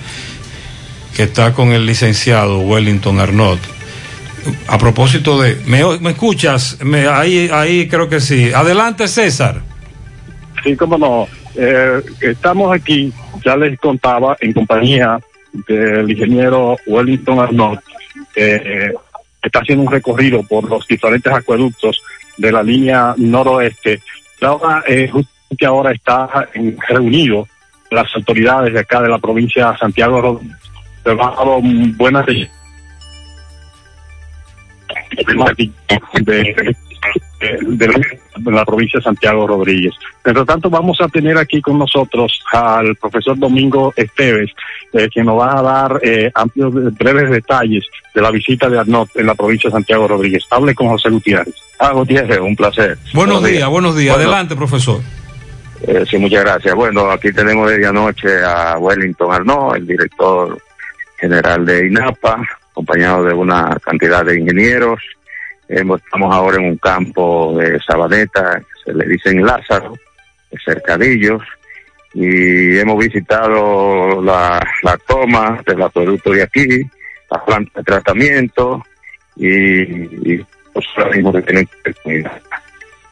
que 1.17 1.25
está 1.25 1.53
con 1.53 1.73
el 1.73 1.87
licenciado 1.87 2.61
Wellington 2.61 3.19
Arnott. 3.21 3.61
A 4.69 4.79
propósito 4.79 5.41
de, 5.41 5.57
¿me, 5.67 5.83
me 5.99 6.11
escuchas? 6.11 6.79
Me- 6.83 7.07
ahí, 7.09 7.51
ahí 7.53 7.87
creo 7.89 8.09
que 8.09 8.21
sí. 8.21 8.51
Adelante, 8.55 9.07
César. 9.07 9.61
Sí, 10.65 10.75
cómo 10.77 10.97
no. 10.97 11.29
Eh, 11.57 12.01
estamos 12.23 12.73
aquí, 12.75 13.13
ya 13.45 13.57
les 13.57 13.79
contaba, 13.79 14.37
en 14.41 14.53
compañía 14.55 15.19
del 15.67 16.11
ingeniero 16.11 16.77
Wellington 16.87 17.39
Arnott, 17.41 17.81
que 18.35 18.55
eh, 18.55 18.93
está 19.43 19.59
haciendo 19.59 19.85
un 19.85 19.91
recorrido 19.93 20.43
por 20.45 20.65
los 20.71 20.87
diferentes 20.87 21.31
acueductos 21.33 22.01
de 22.41 22.53
la 22.53 22.63
línea 22.63 23.15
noroeste. 23.19 24.01
Y 24.41 24.45
Ahora, 24.45 24.83
eh, 24.87 25.09
justo 25.09 25.31
que 25.59 25.67
ahora 25.67 25.93
está 25.93 26.49
reunido 26.89 27.47
las 27.91 28.15
autoridades 28.15 28.73
de 28.73 28.81
acá 28.81 29.03
de 29.03 29.09
la 29.09 29.19
provincia 29.19 29.71
de 29.73 29.79
Santiago, 29.79 30.21
Ro- 30.21 30.41
se 31.05 31.11
han 31.11 31.19
buenas 31.97 32.25
de- 32.27 32.49
de 37.41 37.89
la, 37.89 38.01
de 38.37 38.53
la 38.53 38.65
provincia 38.65 38.99
de 38.99 39.05
Santiago 39.05 39.47
Rodríguez. 39.47 39.95
Mientras 40.25 40.47
tanto, 40.47 40.69
vamos 40.69 41.01
a 41.01 41.09
tener 41.09 41.39
aquí 41.39 41.61
con 41.63 41.79
nosotros 41.79 42.43
al 42.53 42.95
profesor 42.97 43.39
Domingo 43.39 43.93
Esteves, 43.97 44.51
eh, 44.93 45.09
quien 45.09 45.27
nos 45.27 45.39
va 45.39 45.59
a 45.59 45.63
dar 45.63 46.01
eh, 46.03 46.31
amplios, 46.35 46.73
breves 46.97 47.31
detalles 47.31 47.85
de 48.15 48.21
la 48.21 48.31
visita 48.31 48.69
de 48.69 48.79
Arnott 48.79 49.11
en 49.17 49.27
la 49.27 49.35
provincia 49.35 49.69
de 49.69 49.73
Santiago 49.73 50.07
Rodríguez. 50.09 50.45
Hable 50.51 50.75
con 50.75 50.89
José 50.89 51.09
Gutiérrez. 51.09 51.55
Ah, 51.79 51.93
Gutiérrez, 51.93 52.39
un 52.41 52.55
placer. 52.57 52.99
Buenos 53.15 53.43
días, 53.43 53.69
buenos 53.69 53.97
días. 53.97 54.15
Bueno, 54.15 54.29
Adelante, 54.31 54.55
profesor. 54.57 55.01
eh, 55.87 56.05
sí, 56.11 56.19
muchas 56.19 56.45
gracias. 56.45 56.75
Bueno, 56.75 57.11
aquí 57.11 57.33
tenemos 57.33 57.71
desde 57.71 57.87
anoche 57.87 58.29
a 58.45 58.77
Wellington 58.79 59.33
Arnaud, 59.33 59.77
el 59.77 59.87
director 59.87 60.59
general 61.19 61.65
de 61.65 61.87
INAPA, 61.87 62.43
acompañado 62.73 63.25
de 63.25 63.33
una 63.33 63.77
cantidad 63.83 64.25
de 64.25 64.39
ingenieros. 64.41 65.01
Estamos 65.71 66.35
ahora 66.35 66.57
en 66.57 66.65
un 66.65 66.77
campo 66.79 67.57
de 67.57 67.79
Sabaneta, 67.81 68.61
se 68.85 68.93
le 68.93 69.07
dicen 69.07 69.47
Lázaro, 69.47 69.95
de 70.51 70.59
Cercadillos, 70.65 71.43
y 72.13 72.77
hemos 72.77 72.99
visitado 72.99 74.21
la, 74.21 74.61
la 74.83 74.97
toma 75.07 75.63
del 75.65 75.81
acueducto 75.81 76.33
de 76.33 76.43
aquí, 76.43 76.83
la 77.31 77.45
planta 77.45 77.71
de 77.79 77.85
tratamiento, 77.85 78.83
y, 79.37 79.83
y 80.33 80.45
pues, 80.73 80.87
ahora 80.97 81.11
mismo 81.11 81.33
que 81.33 81.43
tienen. 81.43 81.69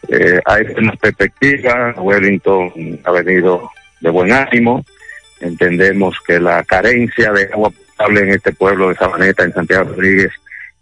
Eh, 0.09 0.41
hay 0.45 0.63
una 0.77 0.93
perspectiva, 0.95 1.95
Wellington 1.97 2.99
ha 3.05 3.13
venido 3.13 3.71
de 4.01 4.11
buen 4.11 4.33
ánimo, 4.33 4.85
entendemos 5.41 6.17
que 6.27 6.41
la 6.41 6.65
carencia 6.65 7.31
de 7.31 7.45
agua 7.53 7.71
potable 7.71 8.23
en 8.23 8.31
este 8.31 8.53
pueblo 8.53 8.89
de 8.89 8.97
Sabaneta, 8.97 9.45
en 9.45 9.53
Santiago 9.53 9.91
Rodríguez, 9.91 10.33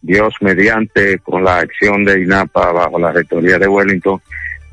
Dios 0.07 0.35
mediante 0.41 1.18
con 1.18 1.43
la 1.43 1.59
acción 1.59 2.05
de 2.05 2.23
INAPA 2.23 2.73
bajo 2.73 2.99
la 2.99 3.12
rectoría 3.12 3.59
de 3.59 3.67
Wellington, 3.67 4.20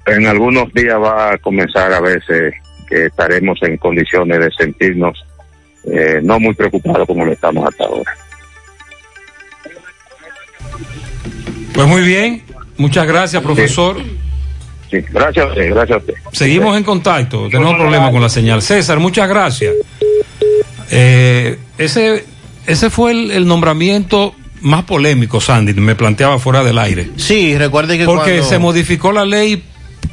en 0.06 0.28
algunos 0.28 0.72
días 0.74 1.00
va 1.02 1.34
a 1.34 1.38
comenzar 1.40 1.92
a 1.92 2.00
verse 2.00 2.54
que 2.88 3.06
estaremos 3.06 3.58
en 3.64 3.78
condiciones 3.78 4.40
de 4.40 4.52
sentirnos 4.52 5.26
eh, 5.86 6.20
no 6.22 6.40
muy 6.40 6.54
preocupados 6.54 7.08
como 7.08 7.26
lo 7.26 7.32
estamos 7.32 7.68
hasta 7.68 7.86
ahora. 7.86 8.16
Pues 11.74 11.88
muy 11.88 12.02
bien, 12.04 12.44
muchas 12.78 13.08
gracias, 13.08 13.42
profesor. 13.42 13.98
Sí, 14.92 14.98
gracias 15.10 15.56
gracias 15.56 15.92
a 15.92 15.98
usted. 15.98 16.14
Seguimos 16.32 16.78
en 16.78 16.84
contacto, 16.84 17.50
tenemos 17.50 17.76
problemas 17.76 18.12
con 18.12 18.22
la 18.22 18.30
señal. 18.30 18.62
César, 18.62 19.00
muchas 19.00 19.28
gracias. 19.28 19.74
Eh, 20.92 21.58
ese, 21.80 22.24
ese 22.68 22.90
fue 22.92 23.12
el, 23.12 23.32
el 23.32 23.48
nombramiento 23.48 24.36
más 24.64 24.84
polémico, 24.86 25.40
Sandy, 25.40 25.74
me 25.76 25.96
planteaba 25.96 26.40
fuera 26.40 26.64
del 26.64 26.80
aire. 26.80 27.10
Sí, 27.18 27.58
recuerde 27.58 27.98
que 27.98 28.06
Porque 28.06 28.32
cuando- 28.32 28.50
se 28.50 28.60
modificó 28.60 29.12
la 29.12 29.26
ley 29.26 29.64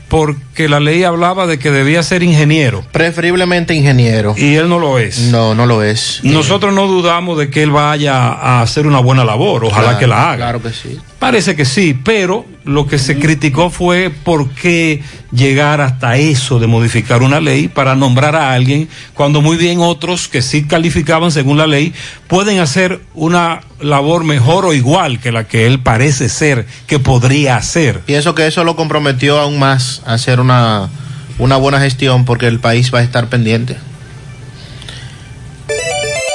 porque 0.09 0.69
la 0.69 0.81
ley 0.81 1.05
hablaba 1.05 1.47
de 1.47 1.59
que 1.61 1.71
debía 1.71 2.03
ser 2.03 2.25
ingeniero. 2.25 2.85
Preferiblemente 2.91 3.75
ingeniero. 3.75 4.35
Y 4.37 4.57
él 4.57 4.69
no 4.69 4.81
lo 4.81 4.99
es. 4.99 5.21
No, 5.31 5.55
no 5.55 5.67
lo 5.67 5.85
es. 5.85 6.19
Nosotros 6.25 6.75
no 6.75 6.89
dudamos 6.89 7.39
de 7.39 7.49
que 7.49 7.63
él 7.63 7.71
vaya 7.71 8.17
a 8.33 8.61
hacer 8.61 8.89
una 8.89 8.99
buena 8.99 9.25
labor, 9.25 9.65
ojalá 9.67 9.85
Claro, 9.85 9.99
que 10.01 10.07
la 10.09 10.25
haga. 10.33 10.37
Claro 10.37 10.63
que 10.63 10.71
sí. 10.71 10.99
Parece 11.21 11.55
que 11.55 11.65
sí, 11.65 11.97
pero 12.03 12.45
lo 12.65 12.87
que 12.87 12.99
se 12.99 13.19
criticó 13.19 13.71
fue 13.71 14.11
por 14.11 14.51
qué 14.51 15.03
llegar 15.33 15.81
hasta 15.81 16.17
eso 16.17 16.59
de 16.59 16.67
modificar 16.67 17.23
una 17.23 17.41
ley 17.41 17.69
para 17.69 17.95
nombrar 17.95 18.37
a 18.37 18.53
alguien, 18.53 18.89
cuando 19.15 19.41
muy 19.41 19.57
bien 19.57 19.81
otros 19.81 20.29
que 20.29 20.43
sí 20.43 20.65
calificaban 20.65 21.31
según 21.31 21.59
la 21.59 21.67
ley 21.67 21.95
pueden 22.29 22.59
hacer 22.59 23.01
una 23.15 23.61
labor 23.81 24.25
mejor 24.25 24.67
o 24.67 24.75
igual 24.75 25.21
que 25.21 25.33
la 25.33 25.45
que 25.45 25.67
él 25.67 25.81
parece 25.81 26.29
ser 26.29 26.67
que 26.87 26.99
podría 26.99 27.57
hacer. 27.57 28.01
Pienso 28.01 28.35
que 28.35 28.47
eso 28.47 28.65
lo 28.65 28.77
comprometió 28.77 29.39
aún 29.41 29.59
más 29.59 30.03
a 30.07 30.15
hacer 30.15 30.41
una, 30.41 30.91
una 31.39 31.57
buena 31.57 31.81
gestión 31.81 32.25
porque 32.25 32.47
el 32.47 32.61
país 32.61 32.93
va 32.93 32.99
a 32.99 33.03
estar 33.03 33.29
pendiente. 33.29 33.77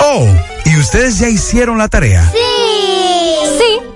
Oh, 0.02 0.28
¿y 0.66 0.78
ustedes 0.78 1.20
ya 1.20 1.30
hicieron 1.30 1.78
la 1.78 1.88
tarea? 1.88 2.30
Sí. 2.32 2.55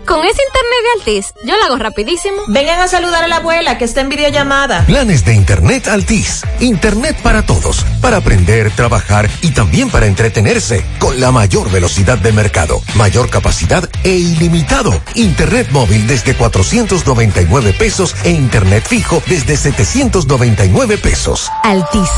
Con 0.10 0.26
ese 0.26 0.42
internet 0.42 0.80
de 0.82 1.00
Altis, 1.00 1.34
yo 1.46 1.56
lo 1.56 1.66
hago 1.66 1.76
rapidísimo. 1.78 2.42
Vengan 2.48 2.80
a 2.80 2.88
saludar 2.88 3.24
a 3.24 3.28
la 3.28 3.36
abuela 3.36 3.78
que 3.78 3.86
está 3.86 4.02
en 4.02 4.10
videollamada. 4.10 4.84
Planes 4.88 5.24
de 5.24 5.36
Internet 5.36 5.88
Altis. 5.88 6.42
Internet 6.60 7.16
para 7.22 7.44
todos. 7.44 7.86
Para 8.02 8.18
aprender, 8.18 8.72
trabajar 8.72 9.30
y 9.44 9.52
también 9.52 9.92
para 9.92 10.08
entretenerse. 10.08 10.84
Con 10.98 11.20
la 11.20 11.32
mayor 11.32 11.70
velocidad 11.70 12.18
de 12.18 12.32
mercado, 12.32 12.82
mayor 12.96 13.30
capacidad 13.30 13.88
e 14.04 14.16
ilimitado. 14.16 15.00
Internet 15.14 15.68
móvil 15.70 16.08
desde 16.08 16.34
499 16.34 17.74
pesos 17.74 18.16
e 18.24 18.32
Internet 18.32 18.88
fijo 18.88 19.22
desde 19.28 19.58
799 19.58 20.98
pesos. 20.98 21.52
Altis, 21.62 22.10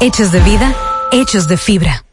hechos 0.00 0.32
de 0.32 0.40
vida, 0.40 0.74
hechos 1.12 1.46
de 1.46 1.58
fibra. 1.58 2.06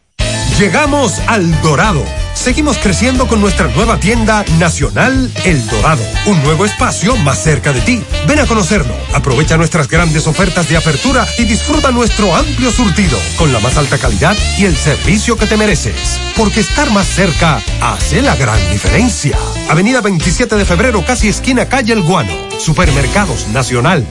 Llegamos 0.60 1.20
al 1.28 1.62
Dorado, 1.62 2.04
seguimos 2.34 2.78
creciendo 2.78 3.28
con 3.28 3.42
nuestra 3.42 3.68
nueva 3.68 4.00
tienda 4.00 4.44
nacional 4.60 5.32
El 5.46 5.66
Dorado, 5.68 6.04
un 6.26 6.42
nuevo 6.44 6.66
espacio 6.66 7.16
más 7.18 7.44
cerca 7.44 7.74
de 7.74 7.82
ti. 7.82 8.04
Ven 8.28 8.40
a 8.40 8.46
conocerlo, 8.46 8.94
aprovecha 9.14 9.58
nuestras 9.58 9.88
grandes 9.88 10.28
ofertas 10.28 10.68
de 10.70 10.78
apertura 10.78 11.28
y 11.38 11.46
disfruta 11.46 11.92
nuestro 11.92 12.36
amplio 12.36 12.72
surtido 12.72 13.18
con 13.38 13.52
la 13.52 13.60
más 13.60 13.78
alta 13.78 13.98
calidad 13.98 14.36
y 14.58 14.66
el 14.66 14.76
servicio 14.76 15.38
que 15.38 15.46
te 15.46 15.58
mereces. 15.58 16.20
Porque 16.38 16.62
estar 16.62 16.90
más 16.92 17.08
cerca 17.08 17.62
hace 17.82 18.22
la 18.22 18.36
gran 18.36 18.60
diferencia. 18.72 19.38
Avenida 19.70 20.02
27 20.02 20.56
de 20.56 20.66
febrero, 20.66 21.04
casi 21.06 21.30
esquina 21.30 21.68
calle 21.68 21.94
El 21.94 22.04
Guano. 22.04 22.34
Supermercados 22.60 23.48
Nacional. 23.50 24.06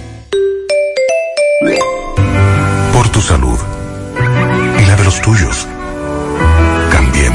Por 2.92 3.08
tu 3.10 3.20
salud 3.20 3.58
y 4.78 4.86
la 4.86 4.96
de 4.96 5.04
los 5.04 5.20
tuyos. 5.20 5.66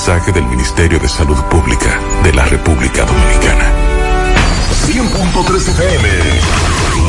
Mensaje 0.00 0.32
del 0.32 0.46
Ministerio 0.46 0.98
de 0.98 1.06
Salud 1.06 1.36
Pública 1.50 2.00
de 2.24 2.32
la 2.32 2.46
República 2.46 3.04
Dominicana. 3.04 3.70
100.3 4.86 5.68
FM. 5.68 6.79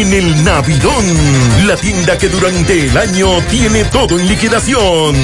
en 0.00 0.12
el 0.14 0.44
Navidón, 0.44 1.04
la 1.66 1.76
tienda 1.76 2.16
que 2.16 2.28
durante 2.28 2.86
el 2.86 2.96
año 2.96 3.40
tiene 3.50 3.84
todo 3.84 4.18
en 4.18 4.28
liquidación. 4.28 5.14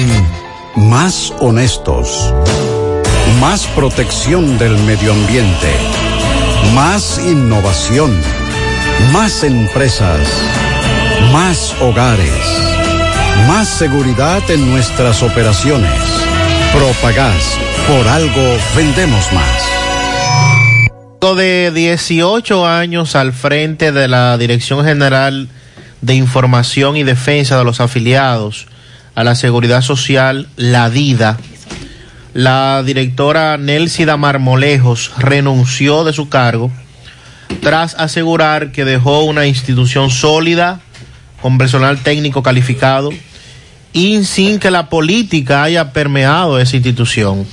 Más 0.75 1.33
honestos. 1.39 2.33
Más 3.39 3.65
protección 3.67 4.57
del 4.59 4.77
medio 4.83 5.13
ambiente. 5.13 5.71
Más 6.75 7.19
innovación. 7.19 8.21
Más 9.11 9.43
empresas. 9.43 10.27
Más 11.31 11.75
hogares. 11.81 12.43
Más 13.47 13.67
seguridad 13.67 14.43
en 14.49 14.69
nuestras 14.69 15.23
operaciones. 15.23 16.01
Propagás. 16.71 17.57
Por 17.87 18.07
algo 18.07 18.57
vendemos 18.75 19.31
más 19.33 19.76
de 21.19 21.71
18 21.73 22.67
años 22.67 23.15
al 23.15 23.33
frente 23.33 23.91
de 23.91 24.07
la 24.07 24.37
Dirección 24.37 24.85
General 24.85 25.49
de 26.01 26.13
Información 26.13 26.95
y 26.95 27.03
Defensa 27.03 27.57
de 27.57 27.63
los 27.63 27.81
Afiliados 27.81 28.67
a 29.15 29.23
la 29.23 29.33
Seguridad 29.33 29.81
Social, 29.81 30.47
la 30.57 30.91
DIDA, 30.91 31.37
la 32.35 32.83
directora 32.85 33.57
Nelsida 33.57 34.15
Marmolejos 34.15 35.11
renunció 35.17 36.03
de 36.03 36.13
su 36.13 36.29
cargo 36.29 36.71
tras 37.61 37.95
asegurar 37.95 38.71
que 38.71 38.85
dejó 38.85 39.23
una 39.23 39.47
institución 39.47 40.11
sólida, 40.11 40.81
con 41.41 41.57
personal 41.57 41.97
técnico 41.97 42.43
calificado 42.43 43.09
y 43.91 44.23
sin 44.23 44.59
que 44.59 44.69
la 44.69 44.87
política 44.87 45.63
haya 45.63 45.93
permeado 45.93 46.59
esa 46.59 46.75
institución. 46.75 47.47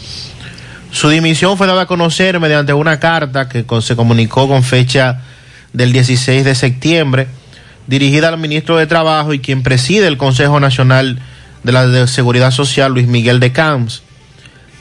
Su 0.95 1.09
dimisión 1.09 1.59
fue 1.59 1.67
dada 1.67 1.83
a 1.83 1.87
conocer 1.87 2.39
mediante 2.39 2.73
una 2.73 3.01
carta 3.01 3.49
que 3.49 3.65
se 3.83 3.97
comunicó 3.97 4.47
con 4.47 4.63
fecha 4.63 5.23
del 5.73 5.93
16 5.93 6.45
de 6.45 6.55
septiembre, 6.55 7.27
dirigida 7.89 8.29
al 8.29 8.39
ministro 8.39 8.77
de 8.77 8.87
Trabajo 8.87 9.35
y 9.35 9.41
quien 9.41 9.65
preside 9.65 10.07
el 10.07 10.17
Consejo 10.17 10.61
Nacional 10.61 11.19
de 11.65 11.73
la 11.73 12.07
Seguridad 12.07 12.53
Social, 12.53 12.93
Luis 12.93 13.09
Miguel 13.09 13.41
de 13.41 13.51
Camps. 13.51 14.05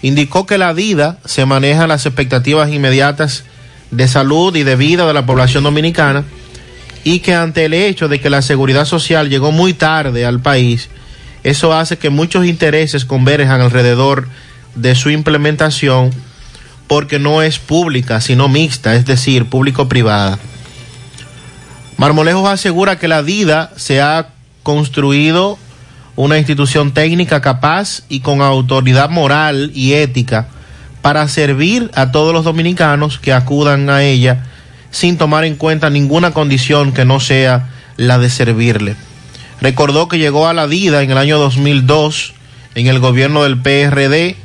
Indicó 0.03 0.45
que 0.45 0.59
la 0.59 0.75
DIDA 0.75 1.17
se 1.25 1.48
maneja 1.48 1.88
las 1.88 2.06
expectativas 2.06 2.72
inmediatas 2.72 3.45
de 3.90 4.08
salud 4.08 4.56
y 4.56 4.61
de 4.61 4.75
vida 4.75 5.08
de 5.08 5.16
la 5.16 5.25
población 5.25 5.64
dominicana 5.64 6.25
y 7.03 7.22
que 7.22 7.33
ante 7.33 7.66
el 7.66 7.74
hecho 7.74 8.08
de 8.08 8.22
que 8.22 8.30
la 8.30 8.43
seguridad 8.43 8.85
social 8.85 9.32
llegó 9.32 9.51
muy 9.51 9.74
tarde 9.74 10.27
al 10.27 10.42
país, 10.42 10.90
eso 11.43 11.74
hace 11.74 11.98
que 11.98 12.11
muchos 12.11 12.45
intereses 12.45 13.03
converjan 13.03 13.61
alrededor 13.61 14.27
de 14.27 14.52
su 14.95 15.09
implementación 15.09 16.11
porque 16.87 17.19
no 17.19 17.41
es 17.41 17.59
pública, 17.59 18.21
sino 18.21 18.49
mixta, 18.49 18.95
es 18.95 19.05
decir, 19.05 19.45
público-privada. 19.45 20.39
Marmolejos 21.97 22.49
asegura 22.49 22.99
que 22.99 23.07
la 23.07 23.23
DIDA 23.23 23.71
se 23.75 24.01
ha 24.01 24.29
construido 24.63 25.57
una 26.15 26.37
institución 26.37 26.93
técnica 26.93 27.41
capaz 27.41 28.03
y 28.09 28.19
con 28.19 28.41
autoridad 28.41 29.09
moral 29.09 29.71
y 29.73 29.93
ética 29.93 30.47
para 31.01 31.27
servir 31.27 31.89
a 31.95 32.11
todos 32.11 32.33
los 32.33 32.45
dominicanos 32.45 33.19
que 33.19 33.33
acudan 33.33 33.89
a 33.89 34.03
ella 34.03 34.43
sin 34.91 35.17
tomar 35.17 35.43
en 35.43 35.55
cuenta 35.55 35.89
ninguna 35.89 36.31
condición 36.31 36.93
que 36.93 37.05
no 37.05 37.19
sea 37.19 37.69
la 37.97 38.19
de 38.19 38.29
servirle. 38.29 38.95
Recordó 39.59 40.07
que 40.07 40.19
llegó 40.19 40.47
a 40.47 40.53
la 40.53 40.67
DIDA 40.67 41.01
en 41.01 41.11
el 41.11 41.17
año 41.17 41.39
2002 41.39 42.33
en 42.75 42.87
el 42.87 42.99
gobierno 42.99 43.43
del 43.43 43.57
PRD 43.57 44.35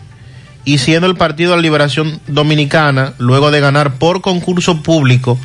y 0.68 0.76
siendo 0.76 1.06
el 1.06 1.16
Partido 1.16 1.52
de 1.52 1.56
la 1.56 1.62
Liberación 1.62 2.20
Dominicana, 2.26 3.14
luego 3.16 3.50
de 3.50 3.58
ganar 3.58 3.94
por 3.94 4.20
concurso 4.20 4.82
público, 4.82 5.38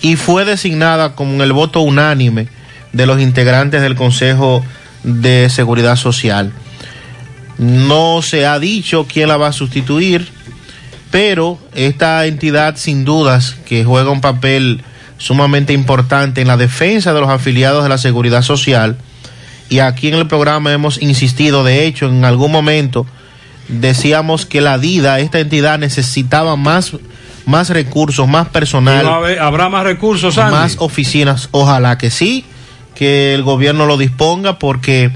y 0.00 0.14
fue 0.14 0.44
designada 0.44 1.16
como 1.16 1.42
el 1.42 1.52
voto 1.52 1.80
unánime 1.80 2.46
de 2.92 3.04
los 3.04 3.20
integrantes 3.20 3.82
del 3.82 3.96
Consejo 3.96 4.64
de 5.02 5.50
Seguridad 5.50 5.96
Social. 5.96 6.52
No 7.58 8.22
se 8.22 8.46
ha 8.46 8.60
dicho 8.60 9.08
quién 9.12 9.26
la 9.26 9.36
va 9.36 9.48
a 9.48 9.52
sustituir, 9.52 10.28
pero 11.10 11.58
esta 11.74 12.24
entidad 12.26 12.76
sin 12.76 13.04
dudas 13.04 13.56
que 13.66 13.82
juega 13.82 14.12
un 14.12 14.20
papel 14.20 14.84
sumamente 15.18 15.72
importante 15.72 16.42
en 16.42 16.46
la 16.46 16.56
defensa 16.56 17.12
de 17.12 17.20
los 17.20 17.28
afiliados 17.28 17.82
de 17.82 17.88
la 17.88 17.98
Seguridad 17.98 18.42
Social, 18.42 18.98
y 19.68 19.80
aquí 19.80 20.06
en 20.06 20.14
el 20.14 20.28
programa 20.28 20.72
hemos 20.72 21.02
insistido, 21.02 21.64
de 21.64 21.86
hecho, 21.86 22.06
en 22.06 22.24
algún 22.24 22.52
momento, 22.52 23.04
decíamos 23.70 24.46
que 24.46 24.60
la 24.60 24.78
DIDA, 24.78 25.20
esta 25.20 25.40
entidad, 25.40 25.78
necesitaba 25.78 26.56
más, 26.56 26.92
más 27.46 27.70
recursos, 27.70 28.28
más 28.28 28.48
personal. 28.48 29.06
habrá 29.40 29.68
más 29.68 29.84
recursos, 29.84 30.36
Más 30.36 30.76
oficinas. 30.78 31.48
Ojalá 31.52 31.98
que 31.98 32.10
sí, 32.10 32.44
que 32.94 33.34
el 33.34 33.42
gobierno 33.42 33.86
lo 33.86 33.96
disponga 33.96 34.58
porque 34.58 35.10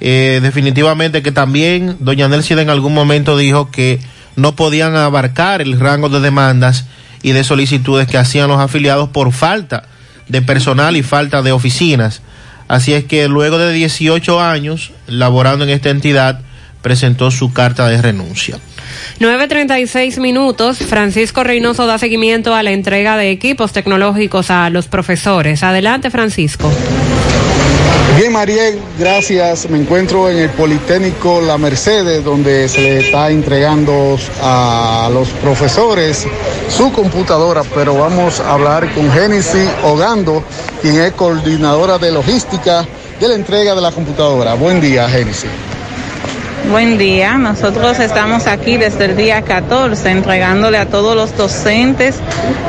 eh, 0.00 0.40
definitivamente 0.42 1.22
que 1.22 1.32
también 1.32 1.96
doña 2.00 2.28
Nelcida 2.28 2.62
en 2.62 2.70
algún 2.70 2.94
momento 2.94 3.36
dijo 3.36 3.70
que 3.70 4.00
no 4.36 4.54
podían 4.54 4.94
abarcar 4.96 5.60
el 5.60 5.80
rango 5.80 6.08
de 6.08 6.20
demandas 6.20 6.86
y 7.22 7.32
de 7.32 7.42
solicitudes 7.42 8.06
que 8.06 8.18
hacían 8.18 8.48
los 8.48 8.60
afiliados 8.60 9.08
por 9.08 9.32
falta 9.32 9.84
de 10.28 10.42
personal 10.42 10.96
y 10.96 11.02
falta 11.02 11.42
de 11.42 11.52
oficinas. 11.52 12.22
Así 12.68 12.92
es 12.92 13.04
que 13.04 13.28
luego 13.28 13.58
de 13.58 13.72
18 13.72 14.40
años 14.40 14.92
laborando 15.06 15.64
en 15.64 15.70
esta 15.70 15.90
entidad, 15.90 16.40
presentó 16.88 17.30
su 17.30 17.52
carta 17.52 17.86
de 17.86 18.00
renuncia. 18.00 18.56
9.36 19.20 20.20
minutos. 20.20 20.78
Francisco 20.78 21.44
Reynoso 21.44 21.84
da 21.84 21.98
seguimiento 21.98 22.54
a 22.54 22.62
la 22.62 22.70
entrega 22.70 23.18
de 23.18 23.30
equipos 23.30 23.74
tecnológicos 23.74 24.50
a 24.50 24.70
los 24.70 24.86
profesores. 24.88 25.62
Adelante, 25.62 26.10
Francisco. 26.10 26.72
Bien, 28.16 28.32
Mariel, 28.32 28.80
gracias. 28.98 29.68
Me 29.68 29.76
encuentro 29.76 30.30
en 30.30 30.38
el 30.38 30.48
Politécnico 30.48 31.42
La 31.42 31.58
Mercedes, 31.58 32.24
donde 32.24 32.66
se 32.70 32.80
le 32.80 33.00
está 33.00 33.28
entregando 33.30 34.18
a 34.42 35.10
los 35.12 35.28
profesores 35.44 36.26
su 36.70 36.90
computadora, 36.90 37.64
pero 37.74 37.96
vamos 37.96 38.40
a 38.40 38.54
hablar 38.54 38.94
con 38.94 39.12
Génesis 39.12 39.68
Ogando, 39.84 40.42
quien 40.80 40.98
es 41.02 41.12
coordinadora 41.12 41.98
de 41.98 42.12
logística 42.12 42.86
de 43.20 43.28
la 43.28 43.34
entrega 43.34 43.74
de 43.74 43.82
la 43.82 43.92
computadora. 43.92 44.54
Buen 44.54 44.80
día, 44.80 45.06
Génesis. 45.06 45.50
Buen 46.70 46.98
día, 46.98 47.38
nosotros 47.38 47.98
estamos 47.98 48.46
aquí 48.46 48.76
desde 48.76 49.06
el 49.06 49.16
día 49.16 49.40
14 49.40 50.10
entregándole 50.10 50.76
a 50.76 50.84
todos 50.84 51.16
los 51.16 51.34
docentes, 51.34 52.16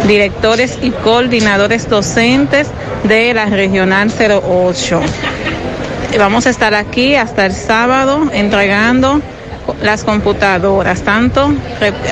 directores 0.07 0.79
y 0.81 0.91
coordinadores 0.91 1.89
docentes 1.89 2.67
de 3.03 3.33
la 3.33 3.47
Regional 3.47 4.09
08. 4.09 5.01
Vamos 6.17 6.47
a 6.47 6.49
estar 6.49 6.73
aquí 6.75 7.15
hasta 7.15 7.45
el 7.45 7.51
sábado 7.51 8.29
entregando 8.31 9.21
las 9.83 10.05
computadoras, 10.05 11.01
tanto 11.01 11.53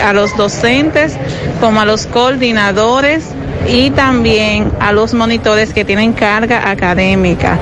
a 0.04 0.12
los 0.12 0.36
docentes 0.36 1.16
como 1.62 1.80
a 1.80 1.86
los 1.86 2.06
coordinadores 2.06 3.24
y 3.68 3.90
también 3.92 4.72
a 4.80 4.92
los 4.92 5.14
monitores 5.14 5.74
que 5.74 5.86
tienen 5.86 6.14
carga 6.14 6.70
académica. 6.70 7.58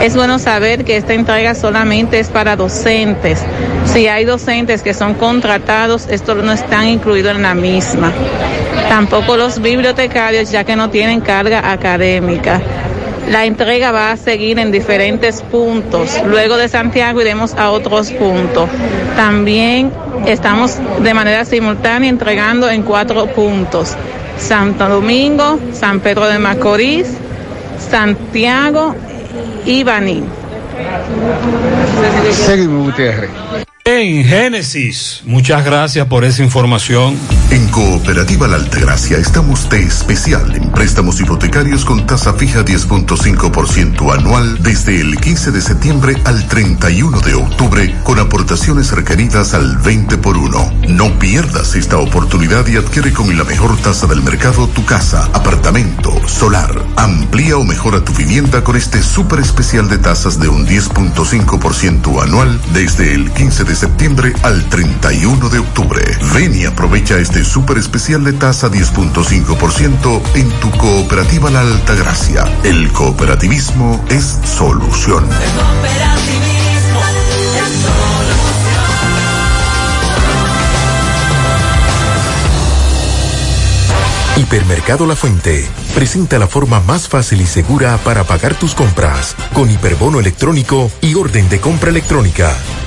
Es 0.00 0.16
bueno 0.16 0.38
saber 0.38 0.84
que 0.84 0.96
esta 0.96 1.14
entrega 1.14 1.54
solamente 1.54 2.18
es 2.18 2.28
para 2.28 2.56
docentes. 2.56 3.42
Si 3.84 4.08
hay 4.08 4.24
docentes 4.24 4.82
que 4.82 4.94
son 4.94 5.14
contratados, 5.14 6.06
esto 6.08 6.34
no 6.34 6.52
está 6.52 6.86
incluido 6.86 7.30
en 7.30 7.42
la 7.42 7.54
misma. 7.54 8.12
Tampoco 8.88 9.36
los 9.36 9.60
bibliotecarios, 9.60 10.50
ya 10.50 10.64
que 10.64 10.76
no 10.76 10.90
tienen 10.90 11.20
carga 11.20 11.70
académica. 11.70 12.60
La 13.28 13.44
entrega 13.44 13.92
va 13.92 14.10
a 14.10 14.16
seguir 14.16 14.58
en 14.58 14.72
diferentes 14.72 15.42
puntos. 15.42 16.20
Luego 16.26 16.56
de 16.56 16.68
Santiago 16.68 17.20
iremos 17.20 17.54
a 17.54 17.70
otros 17.70 18.10
puntos. 18.10 18.68
También 19.14 19.92
estamos 20.26 20.78
de 21.00 21.14
manera 21.14 21.44
simultánea 21.44 22.10
entregando 22.10 22.68
en 22.68 22.82
cuatro 22.82 23.26
puntos. 23.26 23.96
Santo 24.40 24.88
Domingo, 24.88 25.58
San 25.72 26.00
Pedro 26.00 26.26
de 26.26 26.38
Macorís, 26.38 27.06
Santiago 27.90 28.94
y 29.66 29.84
Baní. 29.84 30.24
Seguimos, 32.32 32.86
Gutiérrez. 32.86 33.30
En 33.92 34.24
Génesis, 34.24 35.20
muchas 35.24 35.64
gracias 35.64 36.06
por 36.06 36.24
esa 36.24 36.44
información. 36.44 37.18
En 37.50 37.66
Cooperativa 37.70 38.46
La 38.46 38.54
Altagracia 38.54 39.18
estamos 39.18 39.68
de 39.68 39.82
especial 39.82 40.54
en 40.54 40.70
préstamos 40.70 41.20
hipotecarios 41.20 41.84
con 41.84 42.06
tasa 42.06 42.34
fija 42.34 42.64
10.5% 42.64 44.16
anual 44.16 44.62
desde 44.62 45.00
el 45.00 45.16
15 45.16 45.50
de 45.50 45.60
septiembre 45.60 46.16
al 46.24 46.46
31 46.46 47.18
de 47.18 47.34
octubre 47.34 47.92
con 48.04 48.20
aportaciones 48.20 48.92
requeridas 48.92 49.54
al 49.54 49.78
20 49.78 50.18
por 50.18 50.36
1. 50.36 50.72
No 50.90 51.18
pierdas 51.18 51.74
esta 51.74 51.98
oportunidad 51.98 52.68
y 52.68 52.76
adquiere 52.76 53.12
con 53.12 53.36
la 53.36 53.42
mejor 53.42 53.76
tasa 53.78 54.06
del 54.06 54.22
mercado 54.22 54.68
tu 54.68 54.84
casa, 54.84 55.24
apartamento, 55.32 56.12
solar. 56.28 56.80
Amplía 56.94 57.56
o 57.56 57.64
mejora 57.64 58.04
tu 58.04 58.12
vivienda 58.12 58.62
con 58.62 58.76
este 58.76 59.02
súper 59.02 59.40
especial 59.40 59.88
de 59.88 59.98
tasas 59.98 60.38
de 60.38 60.48
un 60.48 60.64
10.5% 60.64 62.22
anual 62.22 62.60
desde 62.72 63.14
el 63.14 63.32
15 63.32 63.64
de 63.64 63.74
septiembre 63.74 63.79
al 64.42 64.68
31 64.68 65.48
de 65.48 65.58
octubre. 65.58 66.02
Ven 66.34 66.54
y 66.54 66.66
aprovecha 66.66 67.16
este 67.16 67.44
súper 67.44 67.78
especial 67.78 68.22
de 68.24 68.34
tasa 68.34 68.68
10.5% 68.68 70.20
en 70.34 70.50
tu 70.60 70.70
cooperativa 70.72 71.50
La 71.50 71.60
Altagracia. 71.60 72.44
El 72.62 72.92
cooperativismo 72.92 74.04
es 74.10 74.38
solución. 74.44 75.26
Hipermercado 84.36 85.06
La 85.06 85.16
Fuente 85.16 85.66
presenta 85.94 86.38
la 86.38 86.46
forma 86.46 86.80
más 86.80 87.08
fácil 87.08 87.40
y 87.40 87.46
segura 87.46 87.98
para 87.98 88.24
pagar 88.24 88.54
tus 88.54 88.74
compras 88.74 89.36
con 89.54 89.70
hiperbono 89.70 90.20
electrónico 90.20 90.90
y 91.00 91.14
orden 91.14 91.48
de 91.48 91.60
compra 91.60 91.90
electrónica. 91.90 92.54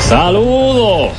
Saludos. 0.00 1.12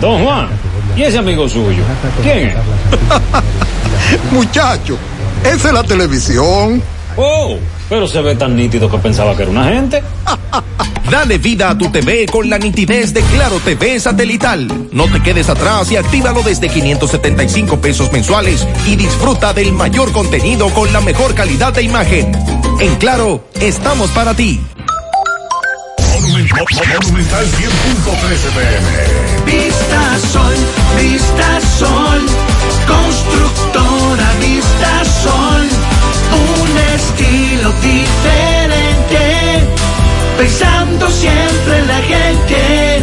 Don 0.00 0.24
Juan, 0.24 0.48
¿y 0.96 1.02
ese 1.02 1.18
amigo 1.18 1.48
suyo? 1.48 1.82
¿Quién 2.22 2.48
es? 2.48 2.54
Muchacho, 4.32 4.96
esa 5.44 5.68
es 5.68 5.74
la 5.74 5.82
televisión. 5.82 6.82
Oh, 7.16 7.56
pero 7.88 8.06
se 8.06 8.20
ve 8.22 8.36
tan 8.36 8.56
nítido 8.56 8.90
que 8.90 8.98
pensaba 8.98 9.36
que 9.36 9.42
era 9.42 9.50
una 9.50 9.64
gente. 9.64 10.02
Dale 11.10 11.38
vida 11.38 11.70
a 11.70 11.78
tu 11.78 11.90
TV 11.90 12.26
con 12.26 12.50
la 12.50 12.58
nitidez 12.58 13.14
de 13.14 13.22
Claro 13.22 13.58
TV 13.60 13.98
satelital. 13.98 14.88
No 14.92 15.10
te 15.10 15.22
quedes 15.22 15.48
atrás 15.48 15.90
y 15.90 15.96
actívalo 15.96 16.42
desde 16.42 16.68
575 16.68 17.80
pesos 17.80 18.12
mensuales 18.12 18.66
y 18.86 18.96
disfruta 18.96 19.54
del 19.54 19.72
mayor 19.72 20.12
contenido 20.12 20.68
con 20.74 20.92
la 20.92 21.00
mejor 21.00 21.34
calidad 21.34 21.72
de 21.72 21.82
imagen. 21.82 22.32
En 22.78 22.94
Claro, 22.96 23.42
estamos 23.58 24.10
para 24.10 24.34
ti. 24.34 24.60
Monumental 26.20 26.66
100.13 26.66 28.50
pm. 28.50 28.86
Vista 29.44 30.18
Sol, 30.32 30.54
Vista 31.00 31.60
Sol, 31.78 32.26
constructora 32.88 34.32
Vista 34.40 35.04
Sol, 35.04 35.68
un 36.32 36.78
estilo 36.92 37.72
diferente, 37.80 39.62
pensando 40.36 41.08
siempre 41.08 41.78
en 41.78 41.86
la 41.86 41.98
gente, 41.98 43.02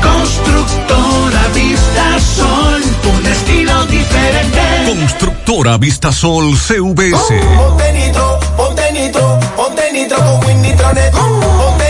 constructora 0.00 1.48
Vista 1.54 2.18
Sol, 2.20 2.82
un 3.04 3.26
estilo 3.26 3.84
diferente. 3.86 4.60
Constructora 4.86 5.76
Vistasol 5.78 6.56
CVS. 6.56 7.28
Ponte 7.56 7.92
nitro, 7.92 8.38
ponte 8.56 8.92
nitro, 8.92 9.38
ponte 9.56 9.92
nitro 9.92 10.18
con 10.18 10.44
Win 10.46 10.62
Nitronet. 10.62 11.10
Ponte 11.12 11.87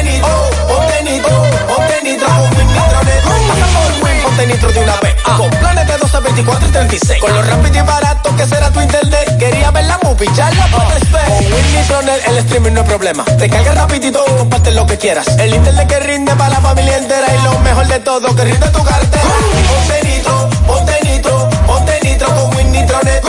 Ponte 4.38 4.54
nitro 4.54 4.70
de 4.70 4.78
una 4.78 4.94
vez. 5.00 5.16
Con 5.36 5.50
planes 5.50 5.84
de 5.88 5.98
12, 5.98 6.20
24 6.20 6.68
y 6.68 6.70
36. 6.70 7.20
Con 7.20 7.34
lo 7.34 7.42
rápido 7.42 7.76
y 7.76 7.82
barato 7.82 8.36
que 8.36 8.46
será 8.46 8.70
tu 8.70 8.80
internet. 8.80 9.36
Quería 9.36 9.72
ver 9.72 9.84
la 9.86 9.98
movie, 10.04 10.28
ya 10.32 10.48
la 10.52 10.66
puedes 10.68 11.10
ver. 11.10 11.24
Con 11.24 11.52
Win 11.52 11.74
Nitronet 11.74 12.28
el 12.28 12.38
streaming 12.38 12.72
no 12.72 12.82
es 12.82 12.86
problema. 12.86 13.24
Te 13.24 13.50
carga 13.50 13.72
rapidito 13.72 14.24
y 14.28 14.38
comparte 14.38 14.70
lo 14.70 14.86
que 14.86 14.96
quieras. 14.96 15.26
El 15.40 15.54
internet 15.54 15.88
que 15.88 15.98
rinde 15.98 16.36
para 16.36 16.50
la 16.50 16.60
familia 16.60 16.98
entera. 16.98 17.26
Y 17.34 17.42
lo 17.42 17.58
mejor 17.58 17.88
de 17.88 17.98
todo, 17.98 18.36
que 18.36 18.44
rinde 18.44 18.68
tu 18.68 18.84
cartera. 18.84 19.24
Ponte 19.68 20.08
nitro, 20.08 20.50
ponte 20.68 21.00
nitro, 21.02 21.50
ponte 21.66 22.00
nitro 22.04 22.28
con 22.28 22.56
Win 22.56 22.70
Nitronet. 22.70 23.24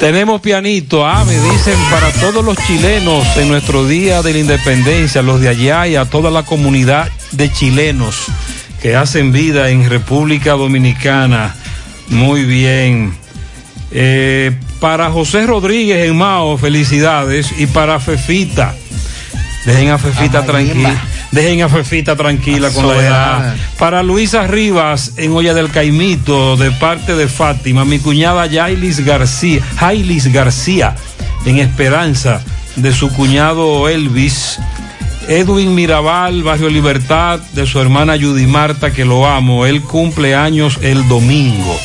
Tenemos 0.00 0.42
pianito, 0.42 1.06
ah, 1.06 1.24
me 1.24 1.34
dicen 1.34 1.74
para 1.90 2.12
todos 2.12 2.44
los 2.44 2.56
chilenos 2.66 3.26
en 3.38 3.48
nuestro 3.48 3.86
Día 3.86 4.22
de 4.22 4.34
la 4.34 4.38
Independencia, 4.38 5.22
los 5.22 5.40
de 5.40 5.48
allá 5.48 5.86
y 5.86 5.96
a 5.96 6.04
toda 6.04 6.30
la 6.30 6.42
comunidad 6.42 7.10
de 7.32 7.50
chilenos 7.50 8.26
que 8.82 8.94
hacen 8.94 9.32
vida 9.32 9.70
en 9.70 9.88
República 9.88 10.52
Dominicana. 10.52 11.56
Muy 12.08 12.44
bien. 12.44 13.16
Eh, 13.90 14.52
para 14.80 15.10
José 15.10 15.46
Rodríguez 15.46 16.06
en 16.06 16.16
Mao, 16.16 16.58
felicidades. 16.58 17.54
Y 17.58 17.66
para 17.66 17.98
Fefita, 17.98 18.74
dejen 19.64 19.90
a 19.90 19.98
Fefita 19.98 20.44
tranquila. 20.44 21.02
Dejen 21.36 21.60
a 21.60 21.68
Fefita 21.68 22.16
tranquila 22.16 22.70
con 22.70 22.88
la 22.88 22.96
edad. 22.96 23.56
Para 23.78 24.02
Luisa 24.02 24.46
Rivas 24.46 25.12
en 25.18 25.32
Olla 25.32 25.52
del 25.52 25.70
Caimito, 25.70 26.56
de 26.56 26.70
parte 26.70 27.14
de 27.14 27.28
Fátima, 27.28 27.84
mi 27.84 27.98
cuñada 27.98 28.46
Yailis 28.46 29.04
García, 29.04 29.60
Jailis 29.76 30.32
García, 30.32 30.96
en 31.44 31.58
Esperanza, 31.58 32.40
de 32.76 32.90
su 32.90 33.10
cuñado 33.12 33.86
Elvis. 33.90 34.58
Edwin 35.28 35.74
Mirabal, 35.74 36.42
Barrio 36.42 36.70
Libertad, 36.70 37.38
de 37.52 37.66
su 37.66 37.80
hermana 37.80 38.14
Judy 38.18 38.46
Marta, 38.46 38.90
que 38.90 39.04
lo 39.04 39.26
amo. 39.26 39.66
Él 39.66 39.82
cumple 39.82 40.34
años 40.34 40.78
el 40.80 41.06
domingo. 41.06 41.78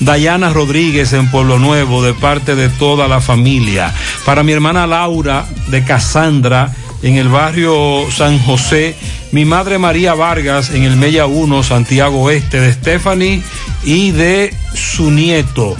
Dayana 0.00 0.50
Rodríguez 0.50 1.12
en 1.12 1.30
Pueblo 1.30 1.60
Nuevo, 1.60 2.02
de 2.02 2.14
parte 2.14 2.56
de 2.56 2.68
toda 2.68 3.06
la 3.06 3.20
familia. 3.20 3.94
Para 4.26 4.42
mi 4.42 4.50
hermana 4.50 4.88
Laura, 4.88 5.46
de 5.68 5.84
Casandra, 5.84 6.72
en 7.02 7.16
el 7.16 7.28
barrio 7.28 8.10
San 8.10 8.38
José. 8.38 8.96
Mi 9.32 9.44
madre 9.44 9.78
María 9.78 10.14
Vargas, 10.14 10.70
en 10.70 10.84
el 10.84 10.96
Mella 10.96 11.26
1, 11.26 11.62
Santiago 11.62 12.22
Oeste, 12.22 12.60
de 12.60 12.72
Stephanie 12.72 13.42
y 13.84 14.10
de 14.10 14.54
su 14.74 15.10
nieto. 15.10 15.76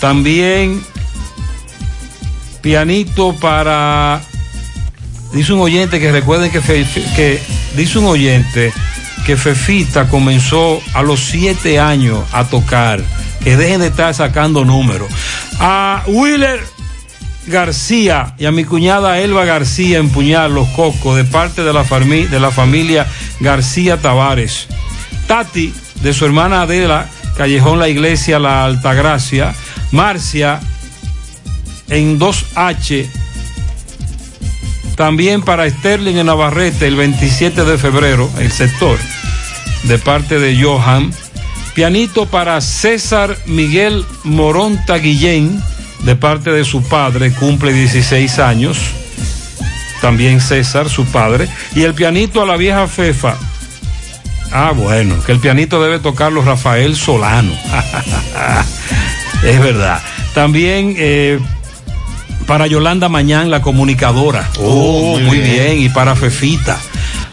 También 0.00 0.82
pianito 2.60 3.34
para 3.36 4.20
dice 5.32 5.52
un 5.52 5.60
oyente 5.60 6.00
que 6.00 6.10
recuerden 6.10 6.50
que, 6.50 6.60
que 6.60 7.40
dice 7.76 7.98
un 7.98 8.06
oyente 8.06 8.72
que 9.26 9.36
Fefita 9.36 10.08
comenzó 10.08 10.82
a 10.92 11.02
los 11.02 11.20
siete 11.20 11.80
años 11.80 12.24
a 12.32 12.44
tocar, 12.44 13.02
que 13.42 13.56
dejen 13.56 13.80
de 13.80 13.88
estar 13.88 14.14
sacando 14.14 14.64
números. 14.64 15.08
A 15.58 16.02
Wheeler 16.06 16.73
García 17.46 18.34
y 18.38 18.46
a 18.46 18.52
mi 18.52 18.64
cuñada 18.64 19.20
Elba 19.20 19.44
García 19.44 19.98
en 19.98 20.10
Puñal, 20.10 20.54
Los 20.54 20.68
Cocos, 20.68 21.16
de 21.16 21.24
parte 21.24 21.62
de 21.62 21.72
la, 21.72 21.84
de 21.84 22.40
la 22.40 22.50
familia 22.50 23.06
García 23.40 23.98
Tavares. 23.98 24.68
Tati, 25.26 25.72
de 26.02 26.12
su 26.12 26.24
hermana 26.24 26.62
Adela, 26.62 27.08
Callejón 27.36 27.78
La 27.78 27.88
Iglesia, 27.88 28.38
La 28.38 28.64
Altagracia. 28.64 29.54
Marcia, 29.94 30.60
en 31.88 32.18
2H, 32.18 33.08
también 34.96 35.42
para 35.42 35.70
Sterling 35.70 36.16
en 36.16 36.26
Navarrete 36.26 36.86
el 36.86 36.96
27 36.96 37.64
de 37.64 37.78
febrero, 37.78 38.30
el 38.38 38.50
sector, 38.50 38.98
de 39.84 39.98
parte 39.98 40.38
de 40.38 40.60
Johan. 40.60 41.12
Pianito 41.74 42.26
para 42.26 42.60
César 42.60 43.36
Miguel 43.46 44.04
Moronta 44.22 44.96
Guillén, 44.98 45.62
de 46.04 46.16
parte 46.16 46.50
de 46.50 46.64
su 46.64 46.82
padre, 46.82 47.32
cumple 47.32 47.72
16 47.72 48.38
años. 48.38 48.78
También 50.00 50.40
César, 50.40 50.88
su 50.88 51.06
padre. 51.06 51.48
Y 51.74 51.82
el 51.82 51.94
pianito 51.94 52.42
a 52.42 52.46
la 52.46 52.56
vieja 52.56 52.86
Fefa. 52.86 53.36
Ah, 54.52 54.72
bueno, 54.74 55.16
que 55.24 55.32
el 55.32 55.40
pianito 55.40 55.82
debe 55.82 55.98
tocarlo 55.98 56.42
Rafael 56.42 56.94
Solano. 56.94 57.52
es 59.44 59.60
verdad. 59.60 60.00
También 60.34 60.94
eh, 60.98 61.40
para 62.46 62.66
Yolanda 62.66 63.08
Mañán, 63.08 63.50
la 63.50 63.62
comunicadora. 63.62 64.48
Oh, 64.60 65.18
muy, 65.18 65.38
bien. 65.38 65.80
Y 65.80 65.88
para 65.88 66.14
Fefita. 66.14 66.78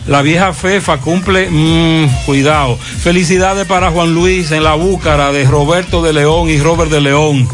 La 0.07 0.21
vieja 0.21 0.53
Fefa 0.53 0.97
cumple, 0.97 1.49
mm, 1.51 2.25
cuidado. 2.25 2.77
Felicidades 2.77 3.67
para 3.67 3.91
Juan 3.91 4.13
Luis 4.13 4.51
en 4.51 4.63
la 4.63 4.73
búcara 4.73 5.31
de 5.31 5.43
Roberto 5.43 6.01
de 6.01 6.13
León 6.13 6.49
y 6.49 6.57
Robert 6.57 6.89
de 6.89 7.01
León. 7.01 7.47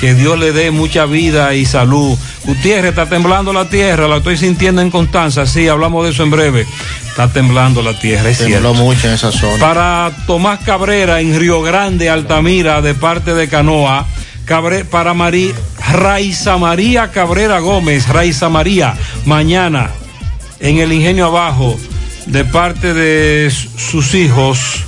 Que 0.00 0.14
Dios 0.14 0.38
le 0.38 0.52
dé 0.52 0.70
mucha 0.70 1.06
vida 1.06 1.54
y 1.54 1.64
salud. 1.66 2.16
Gutiérrez, 2.44 2.90
está 2.90 3.06
temblando 3.06 3.52
la 3.52 3.68
tierra, 3.68 4.06
la 4.06 4.18
estoy 4.18 4.36
sintiendo 4.36 4.80
en 4.80 4.90
Constanza. 4.90 5.44
Sí, 5.44 5.66
hablamos 5.66 6.04
de 6.04 6.10
eso 6.12 6.22
en 6.22 6.30
breve. 6.30 6.66
Está 7.08 7.32
temblando 7.32 7.82
la 7.82 7.98
tierra, 7.98 8.30
es 8.30 8.38
Tembló 8.38 8.70
cierto. 8.70 8.74
mucho 8.84 9.08
en 9.08 9.14
esa 9.14 9.32
zona. 9.32 9.58
Para 9.58 10.12
Tomás 10.26 10.60
Cabrera 10.64 11.20
en 11.20 11.36
Río 11.38 11.62
Grande, 11.62 12.08
Altamira, 12.08 12.80
de 12.80 12.94
parte 12.94 13.34
de 13.34 13.48
Canoa. 13.48 14.06
Cabre- 14.46 14.84
para 14.86 15.12
María, 15.14 15.52
Raiza 15.92 16.56
María 16.56 17.10
Cabrera 17.10 17.58
Gómez, 17.58 18.08
Raiza 18.08 18.48
María, 18.48 18.94
mañana 19.26 19.90
en 20.60 20.78
el 20.78 20.90
Ingenio 20.92 21.26
Abajo, 21.26 21.78
de 22.26 22.44
parte 22.44 22.94
de 22.94 23.50
sus 23.50 24.14
hijos. 24.14 24.84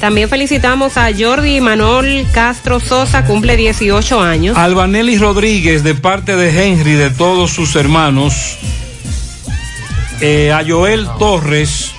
También 0.00 0.28
felicitamos 0.28 0.96
a 0.98 1.08
Jordi 1.16 1.60
Manol 1.60 2.26
Castro 2.32 2.80
Sosa, 2.80 3.24
cumple 3.24 3.56
18 3.56 4.20
años. 4.20 4.56
Albanelli 4.56 5.16
Rodríguez, 5.16 5.82
de 5.82 5.94
parte 5.94 6.36
de 6.36 6.50
Henry, 6.50 6.92
de 6.92 7.10
todos 7.10 7.50
sus 7.50 7.74
hermanos. 7.76 8.58
Eh, 10.20 10.52
a 10.52 10.62
Joel 10.66 11.06
Torres, 11.18 11.92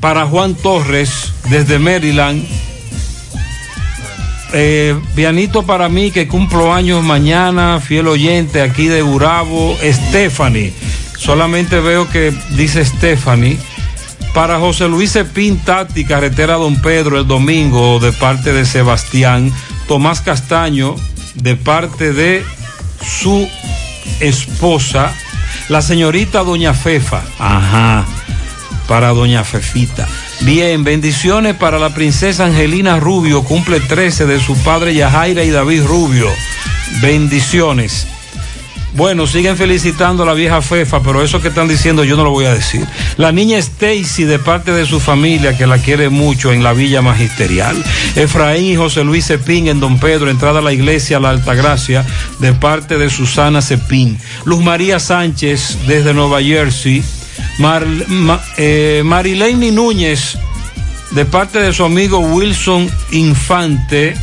para 0.00 0.26
Juan 0.26 0.54
Torres, 0.54 1.32
desde 1.48 1.78
Maryland. 1.78 2.44
Eh, 4.54 4.94
pianito 5.14 5.62
para 5.62 5.88
mí 5.88 6.10
que 6.10 6.28
cumplo 6.28 6.74
años 6.74 7.02
mañana, 7.02 7.80
fiel 7.80 8.08
oyente 8.08 8.60
aquí 8.60 8.88
de 8.88 9.00
Burabo, 9.00 9.76
Stephanie. 9.82 10.74
Solamente 11.16 11.80
veo 11.80 12.10
que 12.10 12.34
dice 12.50 12.84
Stephanie. 12.84 13.58
Para 14.34 14.58
José 14.58 14.88
Luis 14.88 15.12
Cepín 15.12 15.58
Tati, 15.58 16.04
carretera 16.04 16.54
Don 16.54 16.80
Pedro, 16.80 17.18
el 17.18 17.26
domingo, 17.26 18.00
de 18.00 18.12
parte 18.12 18.52
de 18.52 18.64
Sebastián. 18.64 19.52
Tomás 19.86 20.22
Castaño, 20.22 20.96
de 21.34 21.54
parte 21.54 22.14
de 22.14 22.42
su 23.04 23.46
esposa, 24.20 25.12
la 25.68 25.82
señorita 25.82 26.42
Doña 26.44 26.72
Fefa. 26.72 27.22
Ajá, 27.38 28.06
para 28.88 29.10
Doña 29.10 29.44
Fefita. 29.44 30.08
Bien, 30.40 30.82
bendiciones 30.82 31.54
para 31.54 31.78
la 31.78 31.94
princesa 31.94 32.46
Angelina 32.46 32.98
Rubio, 32.98 33.44
cumple 33.44 33.80
13 33.80 34.26
de 34.26 34.40
su 34.40 34.56
padre 34.62 34.94
Yajaira 34.94 35.44
y 35.44 35.50
David 35.50 35.84
Rubio. 35.84 36.28
Bendiciones. 37.02 38.06
Bueno, 38.94 39.26
siguen 39.26 39.56
felicitando 39.56 40.22
a 40.22 40.26
la 40.26 40.34
vieja 40.34 40.60
Fefa, 40.60 41.02
pero 41.02 41.22
eso 41.22 41.40
que 41.40 41.48
están 41.48 41.66
diciendo 41.66 42.04
yo 42.04 42.14
no 42.14 42.24
lo 42.24 42.30
voy 42.30 42.44
a 42.44 42.52
decir. 42.54 42.86
La 43.16 43.32
niña 43.32 43.56
Stacy, 43.56 44.24
de 44.24 44.38
parte 44.38 44.70
de 44.72 44.84
su 44.84 45.00
familia, 45.00 45.56
que 45.56 45.66
la 45.66 45.78
quiere 45.78 46.10
mucho 46.10 46.52
en 46.52 46.62
la 46.62 46.74
Villa 46.74 47.00
Magisterial. 47.00 47.82
Efraín 48.16 48.66
y 48.66 48.76
José 48.76 49.02
Luis 49.02 49.26
Cepín 49.26 49.66
en 49.68 49.80
Don 49.80 49.98
Pedro, 49.98 50.28
entrada 50.28 50.58
a 50.58 50.62
la 50.62 50.74
iglesia 50.74 51.18
La 51.20 51.30
Altagracia, 51.30 52.04
de 52.38 52.52
parte 52.52 52.98
de 52.98 53.08
Susana 53.08 53.62
Cepín. 53.62 54.18
Luz 54.44 54.62
María 54.62 54.98
Sánchez, 55.00 55.78
desde 55.86 56.12
Nueva 56.12 56.42
Jersey. 56.42 57.02
Mar, 57.58 57.86
Ma- 58.08 58.42
eh, 58.58 59.00
Marilene 59.06 59.72
Núñez, 59.72 60.36
de 61.12 61.24
parte 61.24 61.60
de 61.60 61.72
su 61.72 61.82
amigo 61.84 62.18
Wilson 62.18 62.90
Infante. 63.12 64.14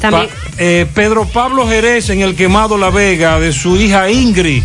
También- 0.00 0.28
Pa- 0.28 0.43
eh, 0.58 0.86
Pedro 0.94 1.26
Pablo 1.26 1.66
Jerez 1.66 2.10
en 2.10 2.20
el 2.20 2.34
quemado 2.36 2.78
La 2.78 2.90
Vega 2.90 3.38
de 3.40 3.52
su 3.52 3.76
hija 3.76 4.10
Ingrid. 4.10 4.62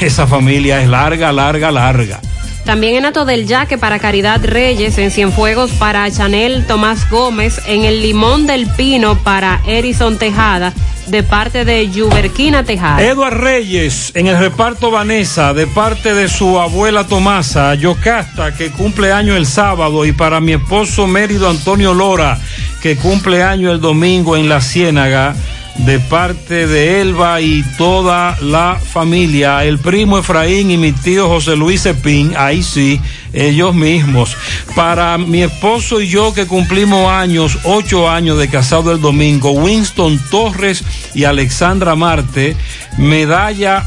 Esa 0.00 0.26
familia 0.26 0.82
es 0.82 0.88
larga, 0.88 1.32
larga, 1.32 1.70
larga. 1.70 2.20
También 2.66 2.96
en 2.96 3.06
Ato 3.06 3.24
del 3.24 3.46
Yaque 3.46 3.78
para 3.78 4.00
Caridad 4.00 4.44
Reyes, 4.44 4.98
en 4.98 5.12
Cienfuegos 5.12 5.70
para 5.70 6.10
Chanel 6.10 6.66
Tomás 6.66 7.08
Gómez, 7.08 7.60
en 7.68 7.84
el 7.84 8.02
Limón 8.02 8.48
del 8.48 8.66
Pino 8.66 9.16
para 9.22 9.60
Erison 9.68 10.18
Tejada, 10.18 10.74
de 11.06 11.22
parte 11.22 11.64
de 11.64 11.88
Yuberquina 11.88 12.64
Tejada. 12.64 13.00
Eduard 13.00 13.38
Reyes 13.38 14.10
en 14.16 14.26
el 14.26 14.36
reparto 14.36 14.90
Vanessa 14.90 15.54
de 15.54 15.68
parte 15.68 16.12
de 16.12 16.28
su 16.28 16.58
abuela 16.58 17.06
Tomasa, 17.06 17.72
Yocasta 17.76 18.52
que 18.52 18.72
cumple 18.72 19.12
año 19.12 19.36
el 19.36 19.46
sábado 19.46 20.04
y 20.04 20.10
para 20.10 20.40
mi 20.40 20.54
esposo 20.54 21.06
Mérido 21.06 21.48
Antonio 21.48 21.94
Lora 21.94 22.36
que 22.82 22.96
cumple 22.96 23.44
año 23.44 23.70
el 23.70 23.80
domingo 23.80 24.36
en 24.36 24.48
la 24.48 24.60
Ciénaga 24.60 25.36
de 25.78 25.98
parte 26.00 26.66
de 26.66 27.00
Elba 27.00 27.40
y 27.40 27.62
toda 27.76 28.36
la 28.40 28.80
familia, 28.80 29.64
el 29.64 29.78
primo 29.78 30.18
Efraín 30.18 30.70
y 30.70 30.76
mi 30.76 30.92
tío 30.92 31.28
José 31.28 31.56
Luis 31.56 31.82
Cepín, 31.82 32.34
ahí 32.36 32.62
sí, 32.62 33.00
ellos 33.32 33.74
mismos. 33.74 34.36
Para 34.74 35.18
mi 35.18 35.42
esposo 35.42 36.00
y 36.00 36.08
yo 36.08 36.32
que 36.32 36.46
cumplimos 36.46 37.10
años, 37.10 37.58
ocho 37.64 38.08
años 38.08 38.38
de 38.38 38.48
casado 38.48 38.92
el 38.92 39.00
domingo, 39.00 39.50
Winston 39.52 40.20
Torres 40.30 40.82
y 41.14 41.24
Alexandra 41.24 41.94
Marte, 41.94 42.56
medalla 42.98 43.84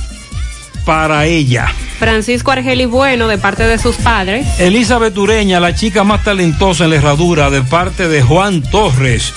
para 0.90 1.28
ella. 1.28 1.68
Francisco 2.00 2.50
Argeli 2.50 2.86
Bueno, 2.86 3.28
de 3.28 3.38
parte 3.38 3.62
de 3.62 3.78
sus 3.78 3.98
padres. 3.98 4.48
Elizabeth 4.60 5.16
Ureña, 5.16 5.60
la 5.60 5.76
chica 5.76 6.04
más 6.04 6.24
talentosa 6.24 6.86
en 6.86 6.90
la 6.90 6.96
herradura, 6.96 7.52
de 7.52 7.62
parte 7.62 8.08
de 8.08 8.24
Juan 8.24 8.64
Torres. 8.64 9.32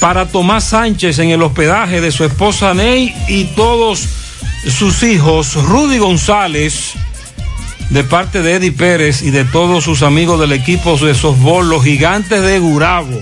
para 0.00 0.26
Tomás 0.26 0.64
Sánchez 0.64 1.18
en 1.20 1.30
el 1.30 1.40
hospedaje 1.40 2.02
de 2.02 2.12
su 2.12 2.24
esposa 2.24 2.74
Ney 2.74 3.14
y 3.26 3.44
todos 3.56 4.06
sus 4.68 5.02
hijos, 5.02 5.54
Rudy 5.54 5.96
González, 5.96 6.92
de 7.90 8.04
parte 8.04 8.42
de 8.42 8.54
Eddie 8.54 8.72
Pérez 8.72 9.22
y 9.22 9.30
de 9.30 9.44
todos 9.44 9.84
sus 9.84 10.02
amigos 10.02 10.38
del 10.40 10.52
equipo 10.52 10.96
de 10.98 11.14
softball, 11.14 11.68
los 11.68 11.82
gigantes 11.82 12.42
de 12.42 12.58
Gurabo. 12.58 13.20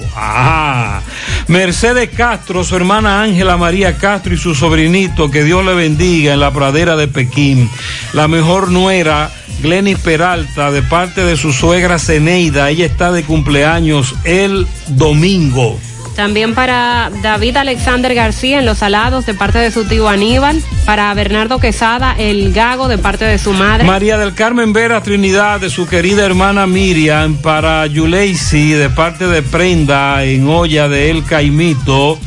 Mercedes 1.46 2.10
Castro, 2.16 2.64
su 2.64 2.74
hermana 2.74 3.22
Ángela 3.22 3.56
María 3.56 3.96
Castro 3.98 4.34
y 4.34 4.38
su 4.38 4.54
sobrinito, 4.54 5.30
que 5.30 5.44
Dios 5.44 5.64
le 5.64 5.74
bendiga 5.74 6.34
en 6.34 6.40
la 6.40 6.52
pradera 6.52 6.96
de 6.96 7.06
Pekín. 7.06 7.70
La 8.12 8.26
mejor 8.26 8.70
nuera, 8.70 9.30
Glenis 9.62 9.98
Peralta, 9.98 10.72
de 10.72 10.82
parte 10.82 11.24
de 11.24 11.36
su 11.36 11.52
suegra 11.52 11.98
Ceneida. 11.98 12.68
Ella 12.70 12.86
está 12.86 13.12
de 13.12 13.22
cumpleaños 13.22 14.14
el 14.24 14.66
domingo. 14.88 15.78
También 16.16 16.54
para 16.54 17.10
David 17.22 17.58
Alexander 17.58 18.14
García 18.14 18.58
en 18.58 18.64
Los 18.64 18.78
Salados 18.78 19.26
de 19.26 19.34
parte 19.34 19.58
de 19.58 19.70
su 19.70 19.84
tío 19.84 20.08
Aníbal. 20.08 20.62
Para 20.86 21.12
Bernardo 21.12 21.60
Quesada, 21.60 22.16
el 22.18 22.54
Gago 22.54 22.88
de 22.88 22.96
parte 22.96 23.26
de 23.26 23.38
su 23.38 23.52
madre. 23.52 23.84
María 23.84 24.16
del 24.16 24.32
Carmen 24.32 24.72
Vera 24.72 25.02
Trinidad 25.02 25.60
de 25.60 25.68
su 25.68 25.86
querida 25.86 26.24
hermana 26.24 26.66
Miriam. 26.66 27.36
Para 27.36 27.86
Yuleisi 27.86 28.70
de 28.70 28.88
parte 28.88 29.26
de 29.26 29.42
Prenda 29.42 30.24
en 30.24 30.48
olla 30.48 30.88
de 30.88 31.10
El 31.10 31.22
Caimito. 31.22 32.18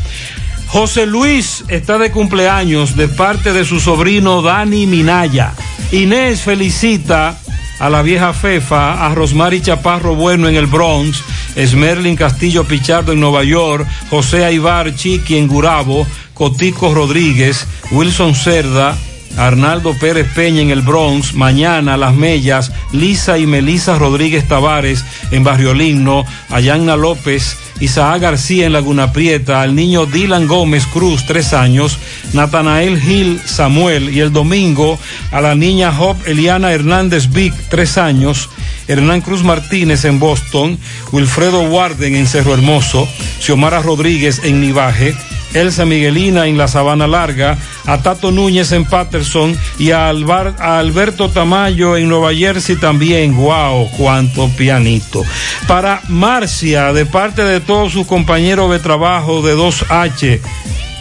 José 0.67 1.07
Luis 1.07 1.65
está 1.67 1.97
de 1.97 2.11
cumpleaños 2.11 2.95
de 2.95 3.07
parte 3.07 3.53
de 3.53 3.65
su 3.65 3.79
sobrino 3.79 4.43
Dani 4.43 4.85
Minaya. 4.85 5.53
Inés 5.91 6.41
felicita 6.41 7.39
a 7.79 7.89
la 7.89 8.01
vieja 8.01 8.33
Fefa, 8.33 9.05
a 9.05 9.15
Rosmary 9.15 9.61
Chaparro 9.61 10.15
Bueno 10.15 10.47
en 10.47 10.55
el 10.55 10.67
Bronx, 10.67 11.23
Esmerlin 11.55 12.15
Castillo 12.15 12.65
Pichardo 12.65 13.13
en 13.13 13.19
Nueva 13.19 13.43
York, 13.43 13.87
José 14.09 14.45
Aibar 14.45 14.93
Chiqui 14.93 15.37
en 15.37 15.47
Gurabo, 15.47 16.05
Cotico 16.33 16.93
Rodríguez, 16.93 17.65
Wilson 17.91 18.35
Cerda, 18.35 18.95
Arnaldo 19.37 19.93
Pérez 19.97 20.27
Peña 20.33 20.61
en 20.61 20.71
el 20.71 20.81
Bronx, 20.81 21.33
mañana 21.33 21.97
Las 21.97 22.13
Mellas, 22.13 22.71
Lisa 22.91 23.37
y 23.37 23.45
Melisa 23.45 23.97
Rodríguez 23.97 24.47
Tavares 24.47 25.05
en 25.31 25.43
Barrio 25.43 25.73
Ligno, 25.73 26.25
Ayanna 26.49 26.97
López, 26.97 27.57
Isaac 27.79 28.21
García 28.21 28.65
en 28.65 28.73
Laguna 28.73 29.13
Prieta, 29.13 29.61
al 29.61 29.75
niño 29.75 30.05
Dylan 30.05 30.47
Gómez 30.47 30.85
Cruz, 30.85 31.25
tres 31.25 31.53
años, 31.53 31.97
Natanael 32.33 32.99
Gil 32.99 33.39
Samuel 33.45 34.13
y 34.13 34.19
el 34.19 34.33
domingo 34.33 34.99
a 35.31 35.41
la 35.41 35.55
niña 35.55 35.93
Job 35.93 36.17
Eliana 36.25 36.71
Hernández 36.71 37.29
Vic, 37.31 37.53
tres 37.69 37.97
años, 37.97 38.49
Hernán 38.87 39.21
Cruz 39.21 39.43
Martínez 39.43 40.05
en 40.05 40.19
Boston, 40.19 40.77
Wilfredo 41.11 41.61
Warden 41.61 42.15
en 42.15 42.27
Cerro 42.27 42.53
Hermoso, 42.53 43.07
Xiomara 43.39 43.81
Rodríguez 43.81 44.41
en 44.43 44.61
Nivaje, 44.61 45.15
Elsa 45.53 45.85
Miguelina 45.85 46.47
en 46.47 46.57
la 46.57 46.67
Sabana 46.67 47.07
Larga, 47.07 47.57
a 47.85 47.97
Tato 48.01 48.31
Núñez 48.31 48.71
en 48.71 48.85
Patterson 48.85 49.57
y 49.77 49.91
a, 49.91 50.09
Alberto 50.09 51.29
Tamayo 51.29 51.97
en 51.97 52.09
Nueva 52.09 52.33
Jersey 52.33 52.75
también. 52.75 53.35
¡Wow! 53.35 53.89
¡Cuánto 53.97 54.49
pianito! 54.49 55.23
Para 55.67 56.01
Marcia, 56.07 56.93
de 56.93 57.05
parte 57.05 57.43
de 57.43 57.59
todos 57.59 57.93
sus 57.93 58.05
compañeros 58.05 58.71
de 58.71 58.79
trabajo 58.79 59.41
de 59.41 59.55
2H, 59.55 60.39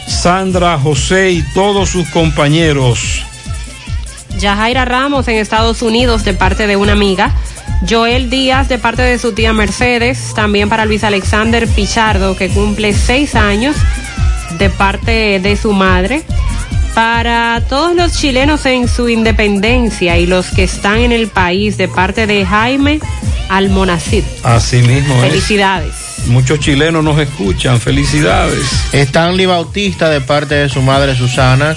Sandra, 0.07 0.77
José 0.79 1.31
y 1.31 1.43
todos 1.53 1.89
sus 1.89 2.07
compañeros. 2.09 3.23
Yajaira 4.39 4.85
Ramos 4.85 5.27
en 5.27 5.35
Estados 5.35 5.81
Unidos 5.81 6.23
de 6.23 6.33
parte 6.33 6.65
de 6.65 6.75
una 6.75 6.93
amiga. 6.93 7.33
Joel 7.87 8.29
Díaz 8.29 8.67
de 8.67 8.77
parte 8.77 9.01
de 9.01 9.17
su 9.17 9.33
tía 9.33 9.53
Mercedes. 9.53 10.33
También 10.35 10.69
para 10.69 10.85
Luis 10.85 11.03
Alexander 11.03 11.67
Pichardo 11.67 12.35
que 12.35 12.49
cumple 12.49 12.93
seis 12.93 13.35
años 13.35 13.75
de 14.57 14.69
parte 14.69 15.39
de 15.39 15.55
su 15.55 15.73
madre. 15.73 16.23
Para 16.95 17.61
todos 17.69 17.95
los 17.95 18.13
chilenos 18.13 18.65
en 18.65 18.87
su 18.87 19.07
independencia 19.09 20.17
y 20.17 20.25
los 20.25 20.47
que 20.47 20.63
están 20.63 20.99
en 20.99 21.11
el 21.11 21.27
país 21.27 21.77
de 21.77 21.87
parte 21.87 22.27
de 22.27 22.45
Jaime 22.45 22.99
Almonacid. 23.49 24.23
Así 24.43 24.77
mismo. 24.77 25.15
es. 25.23 25.29
Felicidades. 25.29 25.93
Muchos 26.27 26.59
chilenos 26.59 27.03
nos 27.03 27.19
escuchan. 27.19 27.79
Felicidades. 27.79 28.65
Stanley 28.91 29.45
Bautista 29.45 30.09
de 30.09 30.21
parte 30.21 30.55
de 30.55 30.69
su 30.69 30.81
madre 30.81 31.15
Susana. 31.15 31.75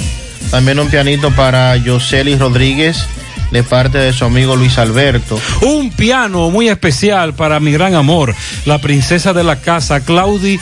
También 0.51 0.79
un 0.79 0.89
pianito 0.89 1.31
para 1.31 1.77
Yoseli 1.77 2.37
Rodríguez 2.37 3.07
de 3.53 3.63
parte 3.63 3.99
de 3.99 4.13
su 4.13 4.25
amigo 4.25 4.57
Luis 4.57 4.79
Alberto. 4.79 5.39
Un 5.61 5.91
piano 5.91 6.51
muy 6.51 6.69
especial 6.69 7.35
para 7.35 7.61
mi 7.61 7.71
gran 7.71 7.95
amor, 7.95 8.35
la 8.65 8.79
princesa 8.79 9.33
de 9.33 9.45
la 9.45 9.61
casa, 9.61 10.01
Claudi 10.01 10.59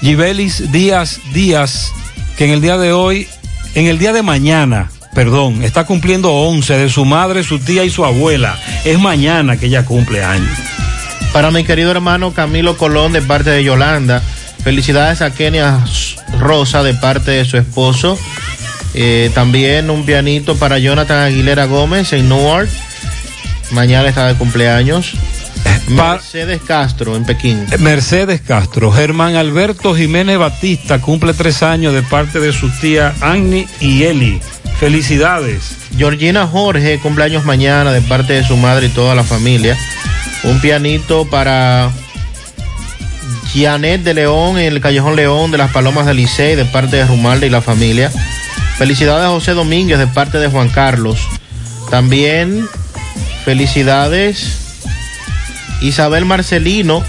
Gibelis 0.00 0.72
Díaz 0.72 1.20
Díaz, 1.32 1.92
que 2.36 2.46
en 2.46 2.50
el 2.52 2.60
día 2.60 2.78
de 2.78 2.92
hoy, 2.92 3.28
en 3.74 3.86
el 3.86 3.98
día 3.98 4.12
de 4.12 4.22
mañana, 4.22 4.90
perdón, 5.14 5.62
está 5.62 5.84
cumpliendo 5.84 6.32
11 6.32 6.78
de 6.78 6.88
su 6.88 7.04
madre, 7.04 7.44
su 7.44 7.58
tía 7.58 7.84
y 7.84 7.90
su 7.90 8.04
abuela. 8.04 8.58
Es 8.84 8.98
mañana 8.98 9.56
que 9.56 9.66
ella 9.66 9.84
cumple 9.84 10.24
años. 10.24 10.56
Para 11.32 11.50
mi 11.50 11.64
querido 11.64 11.90
hermano 11.90 12.32
Camilo 12.32 12.76
Colón 12.76 13.12
de 13.12 13.22
parte 13.22 13.50
de 13.50 13.62
Yolanda. 13.62 14.20
Felicidades 14.64 15.22
a 15.22 15.30
Kenia 15.30 15.84
Rosa 16.38 16.82
de 16.82 16.94
parte 16.94 17.30
de 17.30 17.44
su 17.44 17.56
esposo. 17.56 18.18
Eh, 18.94 19.30
también 19.34 19.90
un 19.90 20.04
pianito 20.04 20.56
para 20.56 20.78
Jonathan 20.78 21.18
Aguilera 21.18 21.66
Gómez 21.66 22.12
en 22.12 22.28
Newark. 22.28 22.68
Mañana 23.70 24.08
está 24.08 24.26
de 24.26 24.34
cumpleaños. 24.34 25.12
Mercedes 25.88 26.60
Castro 26.66 27.16
en 27.16 27.24
Pekín. 27.24 27.66
Mercedes 27.80 28.40
Castro, 28.40 28.92
Germán 28.92 29.34
Alberto 29.34 29.94
Jiménez 29.94 30.38
Batista 30.38 31.00
cumple 31.00 31.34
tres 31.34 31.62
años 31.62 31.92
de 31.92 32.02
parte 32.02 32.38
de 32.40 32.52
sus 32.52 32.78
tías 32.80 33.20
Agni 33.22 33.66
y 33.80 34.04
Eli. 34.04 34.40
Felicidades. 34.78 35.76
Georgina 35.96 36.46
Jorge, 36.46 36.98
cumpleaños 37.00 37.44
mañana 37.44 37.92
de 37.92 38.00
parte 38.00 38.34
de 38.34 38.44
su 38.44 38.56
madre 38.56 38.86
y 38.86 38.90
toda 38.90 39.14
la 39.14 39.24
familia. 39.24 39.76
Un 40.44 40.60
pianito 40.60 41.26
para 41.26 41.90
Janet 43.52 44.02
de 44.02 44.14
León 44.14 44.58
en 44.58 44.72
el 44.72 44.80
Callejón 44.80 45.16
León 45.16 45.50
de 45.50 45.58
las 45.58 45.72
Palomas 45.72 46.06
del 46.06 46.18
Licey 46.18 46.54
de 46.54 46.64
parte 46.64 46.96
de 46.96 47.04
Rumalda 47.04 47.46
y 47.46 47.50
la 47.50 47.60
familia. 47.60 48.10
Felicidades 48.78 49.26
a 49.26 49.30
José 49.30 49.52
Domínguez 49.52 49.98
de 49.98 50.06
parte 50.06 50.38
de 50.38 50.48
Juan 50.48 50.68
Carlos. 50.68 51.18
También 51.90 52.66
felicidades 53.44 54.59
Isabel 55.80 56.24
Marcelino 56.24 57.02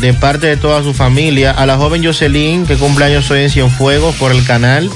de 0.00 0.14
parte 0.14 0.46
de 0.46 0.56
toda 0.56 0.82
su 0.82 0.94
familia. 0.94 1.50
A 1.52 1.66
la 1.66 1.76
joven 1.76 2.04
Jocelyn 2.04 2.66
que 2.66 2.76
cumpleaños 2.76 3.30
hoy 3.30 3.42
en 3.42 3.50
Cienfuegos 3.50 4.14
por 4.16 4.32
el 4.32 4.44
canal. 4.44 4.90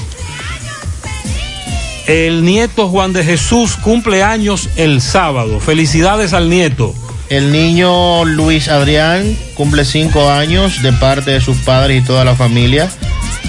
El 2.07 2.43
nieto 2.43 2.89
Juan 2.89 3.13
de 3.13 3.23
Jesús 3.23 3.77
cumple 3.77 4.23
años 4.23 4.69
el 4.75 5.01
sábado. 5.01 5.59
Felicidades 5.59 6.33
al 6.33 6.49
nieto. 6.49 6.93
El 7.29 7.51
niño 7.51 8.25
Luis 8.25 8.67
Adrián 8.67 9.37
cumple 9.55 9.85
cinco 9.85 10.29
años 10.29 10.81
de 10.81 10.91
parte 10.91 11.31
de 11.31 11.41
sus 11.41 11.57
padres 11.57 12.03
y 12.03 12.05
toda 12.05 12.25
la 12.25 12.35
familia. 12.35 12.89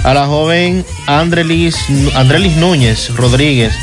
A 0.05 0.15
la 0.15 0.27
joven 0.27 0.85
Andrelis, 1.07 1.77
Andrelis 2.15 2.57
Núñez 2.57 3.15
Rodríguez 3.17 3.75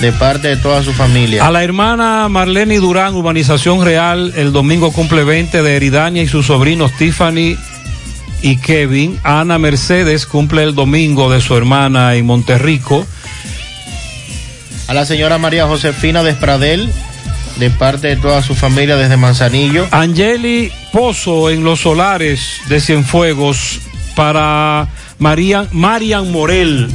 de 0.00 0.12
parte 0.12 0.48
de 0.48 0.56
toda 0.56 0.82
su 0.82 0.92
familia. 0.92 1.46
A 1.46 1.50
la 1.50 1.64
hermana 1.64 2.28
Marlene 2.28 2.78
Durán, 2.78 3.14
Urbanización 3.14 3.84
Real, 3.84 4.32
el 4.36 4.52
domingo 4.52 4.92
cumple 4.92 5.24
20 5.24 5.62
de 5.62 5.76
Eridania 5.76 6.22
y 6.22 6.28
sus 6.28 6.46
sobrinos 6.46 6.92
Tiffany 6.96 7.56
y 8.42 8.56
Kevin. 8.58 9.18
Ana 9.24 9.58
Mercedes 9.58 10.26
cumple 10.26 10.62
el 10.62 10.74
domingo 10.74 11.30
de 11.30 11.40
su 11.40 11.56
hermana 11.56 12.14
en 12.14 12.26
Monterrico. 12.26 13.04
A 14.86 14.94
la 14.94 15.04
señora 15.04 15.38
María 15.38 15.66
Josefina 15.66 16.22
Despradel, 16.22 16.90
de 17.56 17.70
parte 17.70 18.08
de 18.08 18.16
toda 18.16 18.42
su 18.42 18.54
familia 18.54 18.96
desde 18.96 19.16
Manzanillo. 19.16 19.86
Angeli 19.90 20.70
Pozo 20.92 21.50
en 21.50 21.64
Los 21.64 21.80
Solares 21.80 22.60
de 22.68 22.80
Cienfuegos 22.80 23.80
para 24.14 24.88
Marian, 25.18 25.68
Marian 25.72 26.30
Morel 26.30 26.88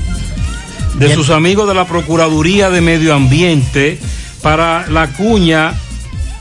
de 0.95 1.05
Bien. 1.05 1.17
sus 1.17 1.29
amigos 1.29 1.67
de 1.67 1.73
la 1.73 1.85
Procuraduría 1.85 2.69
de 2.69 2.81
Medio 2.81 3.13
Ambiente 3.13 3.99
para 4.41 4.87
la 4.87 5.07
cuña 5.07 5.73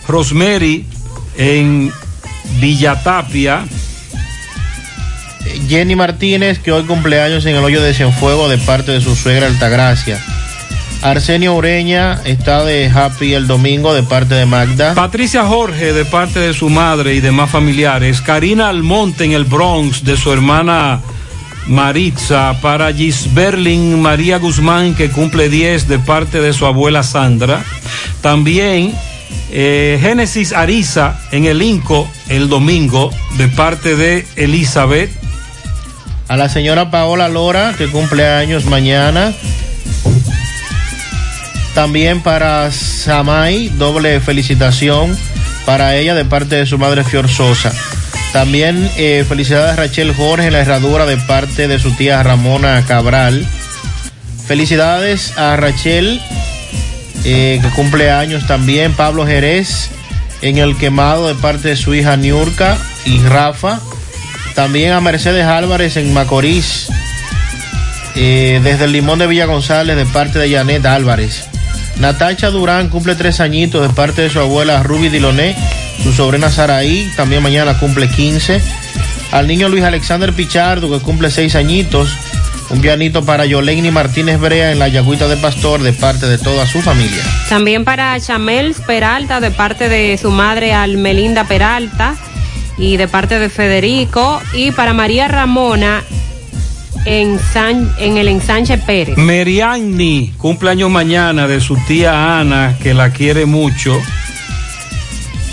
Rosemary 0.07 0.85
en 1.37 1.93
Villatapia. 2.61 3.65
Jenny 5.69 5.97
Martínez, 5.97 6.59
que 6.59 6.73
hoy 6.73 6.85
cumpleaños 6.85 7.47
en 7.47 7.57
el 7.57 7.65
hoyo 7.65 7.83
de 7.83 7.95
Cienfuego 7.95 8.49
de 8.49 8.59
parte 8.59 8.93
de 8.93 9.01
su 9.01 9.17
suegra 9.17 9.47
Altagracia. 9.47 10.23
Arsenio 11.03 11.55
Ureña 11.55 12.21
está 12.25 12.65
de 12.65 12.89
Happy 12.89 13.35
el 13.35 13.49
domingo 13.49 13.93
de 13.93 14.05
parte 14.05 14.35
de 14.37 14.47
Magda. 14.47 14.95
Patricia 14.95 15.45
Jorge 15.45 15.93
de 15.93 16.05
parte 16.05 16.39
de 16.39 16.55
su 16.55 16.71
madre 16.71 17.15
y 17.15 17.21
demás 17.21 17.51
familiares. 17.51 18.21
Karina 18.21 18.69
Almonte 18.69 19.25
en 19.25 19.33
el 19.33 19.45
Bronx 19.45 20.05
de 20.05 20.17
su 20.17 20.33
hermana 20.33 21.01
Maritza. 21.67 22.57
Para 22.61 22.93
Gisberlin 22.93 24.01
María 24.01 24.39
Guzmán 24.39 24.95
que 24.95 25.11
cumple 25.11 25.49
10 25.49 25.89
de 25.89 25.99
parte 25.99 26.41
de 26.41 26.53
su 26.53 26.67
abuela 26.67 27.03
Sandra. 27.03 27.65
También 28.21 28.95
eh, 29.51 29.99
Génesis 30.01 30.53
Ariza 30.53 31.19
en 31.31 31.45
el 31.45 31.61
Inco 31.63 32.11
el 32.29 32.49
domingo 32.49 33.11
de 33.37 33.49
parte 33.49 33.97
de 33.97 34.27
Elizabeth. 34.37 35.11
A 36.29 36.37
la 36.37 36.49
señora 36.49 36.91
Paola 36.91 37.29
Lora, 37.29 37.75
que 37.77 37.89
cumple 37.89 38.27
años 38.27 38.65
mañana. 38.65 39.35
También 41.75 42.23
para 42.23 42.71
Samay, 42.71 43.69
doble 43.71 44.21
felicitación 44.21 45.17
para 45.65 45.97
ella 45.97 46.15
de 46.15 46.25
parte 46.25 46.57
de 46.57 46.67
su 46.67 46.79
madre 46.79 47.05
Fior 47.05 47.29
Sosa. 47.29 47.73
También 48.33 48.91
eh, 48.97 49.25
felicidades 49.29 49.73
a 49.73 49.77
Rachel 49.77 50.15
Jorge 50.15 50.47
en 50.47 50.55
la 50.55 50.61
herradura 50.61 51.05
de 51.07 51.17
parte 51.19 51.69
de 51.69 51.79
su 51.79 51.93
tía 51.93 52.23
Ramona 52.23 52.83
Cabral. 52.87 53.47
Felicidades 54.47 55.37
a 55.37 55.57
Rachel, 55.57 56.21
eh, 57.25 57.59
que 57.63 57.69
cumple 57.71 58.11
años 58.11 58.47
también. 58.47 58.95
Pablo 58.95 59.27
Jerez 59.27 59.91
en 60.41 60.59
el 60.59 60.77
quemado 60.77 61.29
de 61.29 61.35
parte 61.35 61.69
de 61.69 61.77
su 61.77 61.95
hija 61.95 62.17
Niurka 62.17 62.77
y 63.05 63.19
Rafa. 63.21 63.81
También 64.55 64.93
a 64.93 65.01
Mercedes 65.01 65.47
Álvarez 65.47 65.97
en 65.97 66.13
Macorís. 66.13 66.89
eh, 68.15 68.61
desde 68.63 68.85
el 68.85 68.93
Limón 68.93 69.19
de 69.19 69.27
Villa 69.27 69.47
González 69.47 69.97
de 69.97 70.05
parte 70.07 70.39
de 70.39 70.51
Janet 70.51 70.85
Álvarez. 70.85 71.45
Natacha 71.99 72.51
Durán 72.51 72.89
cumple 72.89 73.15
tres 73.15 73.41
añitos 73.41 73.87
de 73.87 73.95
parte 73.95 74.23
de 74.23 74.31
su 74.31 74.41
abuela 74.41 74.83
Ruby 74.83 75.09
Diloné, 75.09 75.57
su 76.03 76.13
sobrina 76.13 76.51
Saraí, 76.51 77.11
también 77.17 77.43
mañana 77.43 77.79
cumple 77.79 78.09
15. 78.09 78.61
Al 79.33 79.47
niño 79.47 79.69
Luis 79.69 79.85
Alexander 79.85 80.33
Pichardo, 80.33 80.91
que 80.91 81.03
cumple 81.05 81.31
seis 81.31 81.55
añitos. 81.55 82.11
Un 82.71 82.81
pianito 82.81 83.23
para 83.25 83.45
Yoleini 83.45 83.91
Martínez 83.91 84.39
Brea 84.41 84.73
en 84.73 84.79
la 84.79 84.89
Yagüita 84.89 85.29
de 85.29 85.37
Pastor 85.37 85.83
de 85.83 85.93
parte 85.93 86.27
de 86.27 86.39
toda 86.39 86.67
su 86.67 86.81
familia. 86.81 87.23
También 87.49 87.85
para 87.85 88.19
Chamel 88.19 88.75
Peralta 88.87 89.41
de 89.41 89.51
parte 89.51 89.89
de 89.91 90.17
su 90.17 90.31
madre 90.31 90.73
Almelinda 90.73 91.45
Peralta 91.45 92.15
y 92.79 92.97
de 92.97 93.09
parte 93.09 93.39
de 93.39 93.51
Federico 93.51 94.41
y 94.55 94.71
para 94.71 94.95
María 94.95 95.29
Ramona 95.29 96.03
en, 97.05 97.39
San- 97.53 97.93
en 97.99 98.17
el 98.17 98.29
ensanche 98.29 98.79
Pérez. 98.79 99.19
Meriani, 99.19 100.33
cumpleaños 100.39 100.91
mañana 100.91 101.47
de 101.49 101.61
su 101.61 101.77
tía 101.87 102.39
Ana, 102.41 102.77
que 102.83 102.95
la 102.95 103.11
quiere 103.11 103.45
mucho. 103.45 104.01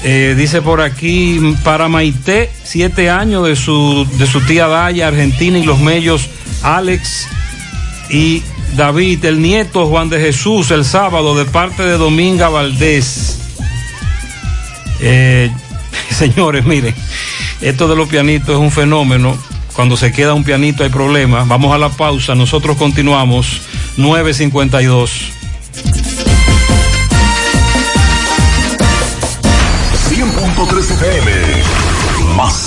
Eh, 0.03 0.33
dice 0.37 0.61
por 0.61 0.79
aquí, 0.81 1.55
para 1.63 1.89
Maite, 1.89 2.49
siete 2.63 3.09
años 3.09 3.45
de 3.45 3.55
su, 3.55 4.07
de 4.17 4.27
su 4.27 4.39
tía 4.41 4.67
Daya, 4.67 5.09
Argentina, 5.09 5.57
y 5.57 5.63
los 5.63 5.79
mellos 5.79 6.29
Alex 6.63 7.27
y 8.09 8.41
David, 8.75 9.25
el 9.25 9.41
nieto 9.41 9.87
Juan 9.87 10.09
de 10.09 10.19
Jesús, 10.19 10.71
el 10.71 10.85
sábado, 10.85 11.35
de 11.35 11.45
parte 11.45 11.83
de 11.83 11.97
Dominga 11.97 12.47
Valdés. 12.49 13.39
Eh, 15.01 15.51
señores, 16.09 16.65
miren, 16.65 16.95
esto 17.61 17.87
de 17.87 17.95
los 17.95 18.07
pianitos 18.07 18.49
es 18.49 18.57
un 18.57 18.71
fenómeno. 18.71 19.37
Cuando 19.73 19.95
se 19.97 20.11
queda 20.11 20.33
un 20.33 20.43
pianito 20.43 20.83
hay 20.83 20.89
problemas. 20.89 21.47
Vamos 21.47 21.73
a 21.73 21.77
la 21.77 21.89
pausa. 21.89 22.35
Nosotros 22.35 22.77
continuamos. 22.77 23.61
952. 23.97 25.38
100.3 30.89 30.97
FM. 30.97 31.28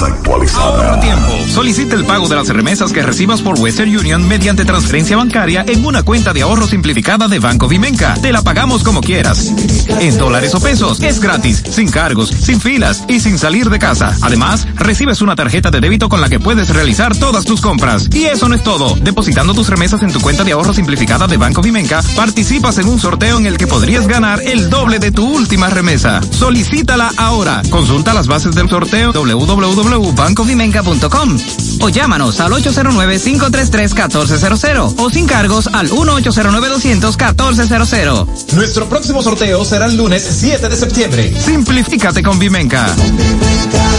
Actualizada. 0.03 1.01
Tiempo. 1.01 1.33
Solicita 1.49 1.95
el 1.95 2.05
pago 2.05 2.29
de 2.29 2.37
las 2.37 2.49
remesas 2.49 2.93
que 2.93 3.03
recibas 3.03 3.41
por 3.41 3.59
Western 3.59 3.97
Union 3.97 4.27
mediante 4.27 4.65
transferencia 4.65 5.17
bancaria 5.17 5.65
en 5.67 5.85
una 5.85 6.03
cuenta 6.03 6.33
de 6.33 6.43
ahorro 6.43 6.67
simplificada 6.67 7.29
de 7.29 7.39
Banco 7.39 7.69
Vimenca. 7.69 8.15
Te 8.21 8.33
la 8.33 8.43
pagamos 8.43 8.83
como 8.83 9.01
quieras. 9.01 9.53
En 10.01 10.19
dólares 10.19 10.55
o 10.55 10.61
pesos. 10.61 11.01
Es 11.01 11.21
gratis, 11.21 11.63
sin 11.71 11.91
cargos, 11.91 12.31
sin 12.31 12.61
filas 12.61 13.05
y 13.09 13.21
sin 13.21 13.39
salir 13.39 13.71
de 13.71 13.79
casa. 13.79 14.17
Además, 14.23 14.67
recibes 14.75 15.23
una 15.23 15.37
tarjeta 15.37 15.71
de 15.71 15.81
débito 15.81 16.09
con 16.09 16.21
la 16.21 16.29
que 16.29 16.41
puedes 16.41 16.69
realizar 16.71 17.17
todas 17.17 17.45
tus 17.45 17.61
compras. 17.61 18.09
Y 18.13 18.25
eso 18.25 18.49
no 18.49 18.55
es 18.55 18.63
todo. 18.63 18.97
Depositando 18.97 19.55
tus 19.55 19.69
remesas 19.69 20.03
en 20.03 20.13
tu 20.13 20.21
cuenta 20.21 20.45
de 20.45 20.53
ahorro 20.53 20.73
simplificada 20.73 21.27
de 21.27 21.37
Banco 21.37 21.63
Vimenca, 21.63 22.03
participas 22.17 22.79
en 22.79 22.89
un 22.89 22.99
sorteo 22.99 23.39
en 23.39 23.47
el 23.47 23.57
que 23.57 23.67
podrías 23.67 24.07
ganar 24.07 24.41
el 24.43 24.69
doble 24.69 24.99
de 24.99 25.13
tu 25.13 25.27
última 25.27 25.71
remesa. 25.71 26.21
Solicítala 26.31 27.11
ahora. 27.17 27.63
Consulta 27.71 28.15
las 28.15 28.27
bases 28.27 28.55
del 28.55 28.69
sorteo 28.69 29.13
www.bancovimenca.com 29.93 31.37
o 31.81 31.89
llámanos 31.89 32.41
al 32.41 32.53
809-533-1400 32.53 34.95
o 34.99 35.11
sin 35.11 35.27
cargos 35.27 35.69
al 35.73 35.89
1-809-200-1400. 35.91 38.55
Nuestro 38.55 38.89
próximo 38.89 39.21
sorteo 39.23 39.65
será 39.65 39.87
el 39.87 39.97
lunes 39.97 40.23
7 40.23 40.69
de 40.69 40.77
septiembre. 40.77 41.33
Simplifícate 41.39 42.23
con 42.23 42.39
Vimenca. 42.39 42.95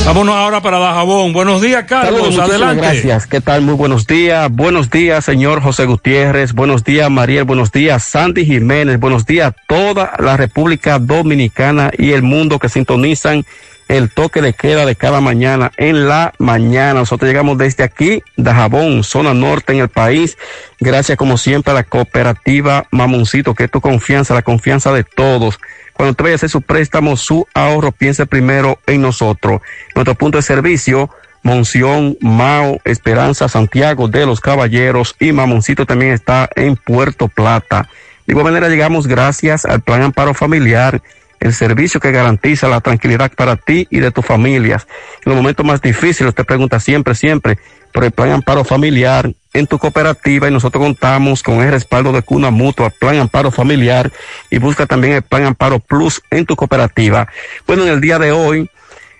Vámonos 0.05 0.35
ahora 0.35 0.61
para 0.61 0.79
Dajabón. 0.79 1.33
Buenos 1.33 1.61
días, 1.61 1.83
Carlos. 1.87 2.37
Adelante. 2.37 2.81
Gracias. 2.81 3.27
¿Qué 3.27 3.41
tal? 3.41 3.61
Muy 3.61 3.75
buenos 3.75 4.07
días. 4.07 4.49
Buenos 4.51 4.89
días, 4.89 5.23
señor 5.23 5.61
José 5.61 5.85
Gutiérrez. 5.85 6.53
Buenos 6.53 6.83
días, 6.83 7.11
Mariel. 7.11 7.43
Buenos 7.43 7.71
días, 7.71 8.03
Sandy 8.03 8.45
Jiménez. 8.45 8.99
Buenos 8.99 9.25
días 9.25 9.49
a 9.49 9.55
toda 9.67 10.13
la 10.19 10.37
República 10.37 10.99
Dominicana 10.99 11.91
y 11.97 12.11
el 12.11 12.21
mundo 12.23 12.59
que 12.59 12.69
sintonizan 12.69 13.45
el 13.87 14.09
toque 14.09 14.41
de 14.41 14.53
queda 14.53 14.85
de 14.85 14.95
cada 14.95 15.21
mañana 15.21 15.71
en 15.77 16.07
la 16.07 16.33
mañana. 16.37 16.99
Nosotros 17.01 17.27
llegamos 17.27 17.57
desde 17.57 17.83
aquí, 17.83 18.23
Dajabón, 18.37 19.03
zona 19.03 19.33
norte 19.33 19.73
en 19.73 19.79
el 19.79 19.89
país. 19.89 20.37
Gracias 20.79 21.17
como 21.17 21.37
siempre 21.37 21.71
a 21.71 21.75
la 21.75 21.83
cooperativa 21.83 22.85
Mamoncito, 22.91 23.53
que 23.53 23.65
es 23.65 23.71
tu 23.71 23.81
confianza, 23.81 24.33
la 24.33 24.41
confianza 24.41 24.91
de 24.91 25.03
todos. 25.03 25.59
Cuando 25.93 26.11
usted 26.11 26.23
vaya 26.23 26.33
a 26.33 26.37
hacer 26.37 26.49
su 26.49 26.61
préstamo, 26.61 27.15
su 27.17 27.47
ahorro, 27.53 27.91
piense 27.91 28.25
primero 28.25 28.79
en 28.87 29.01
nosotros. 29.01 29.61
Nuestro 29.95 30.15
punto 30.15 30.37
de 30.37 30.41
servicio, 30.41 31.09
Monción, 31.43 32.17
Mao, 32.21 32.79
Esperanza, 32.85 33.49
Santiago 33.49 34.07
de 34.07 34.25
los 34.25 34.39
Caballeros 34.39 35.15
y 35.19 35.33
Mamoncito 35.33 35.85
también 35.85 36.13
está 36.13 36.49
en 36.55 36.77
Puerto 36.77 37.27
Plata. 37.27 37.89
De 38.25 38.31
igual 38.31 38.45
manera 38.45 38.69
llegamos 38.69 39.05
gracias 39.05 39.65
al 39.65 39.81
Plan 39.81 40.01
Amparo 40.01 40.33
Familiar, 40.33 41.01
el 41.43 41.53
servicio 41.53 41.99
que 41.99 42.11
garantiza 42.11 42.69
la 42.69 42.79
tranquilidad 42.79 43.29
para 43.33 43.57
ti 43.57 43.85
y 43.89 43.99
de 43.99 44.11
tus 44.11 44.25
familias. 44.25 44.87
En 45.25 45.31
los 45.31 45.35
momentos 45.35 45.65
más 45.65 45.81
difíciles, 45.81 46.29
usted 46.29 46.45
pregunta 46.45 46.79
siempre, 46.79 47.15
siempre 47.15 47.57
por 47.91 48.05
el 48.05 48.11
Plan 48.11 48.31
Amparo 48.31 48.63
Familiar 48.63 49.29
en 49.53 49.67
tu 49.67 49.77
cooperativa 49.77 50.47
y 50.47 50.51
nosotros 50.51 50.81
contamos 50.81 51.43
con 51.43 51.61
el 51.61 51.69
respaldo 51.69 52.13
de 52.13 52.21
Cuna 52.21 52.49
Mutua, 52.49 52.89
Plan 52.89 53.17
Amparo 53.17 53.51
Familiar 53.51 54.09
y 54.49 54.57
busca 54.57 54.85
también 54.85 55.15
el 55.15 55.21
Plan 55.21 55.45
Amparo 55.45 55.79
Plus 55.79 56.21
en 56.31 56.45
tu 56.45 56.55
cooperativa. 56.55 57.27
Bueno, 57.67 57.83
en 57.83 57.89
el 57.89 57.99
día 57.99 58.17
de 58.19 58.31
hoy, 58.31 58.69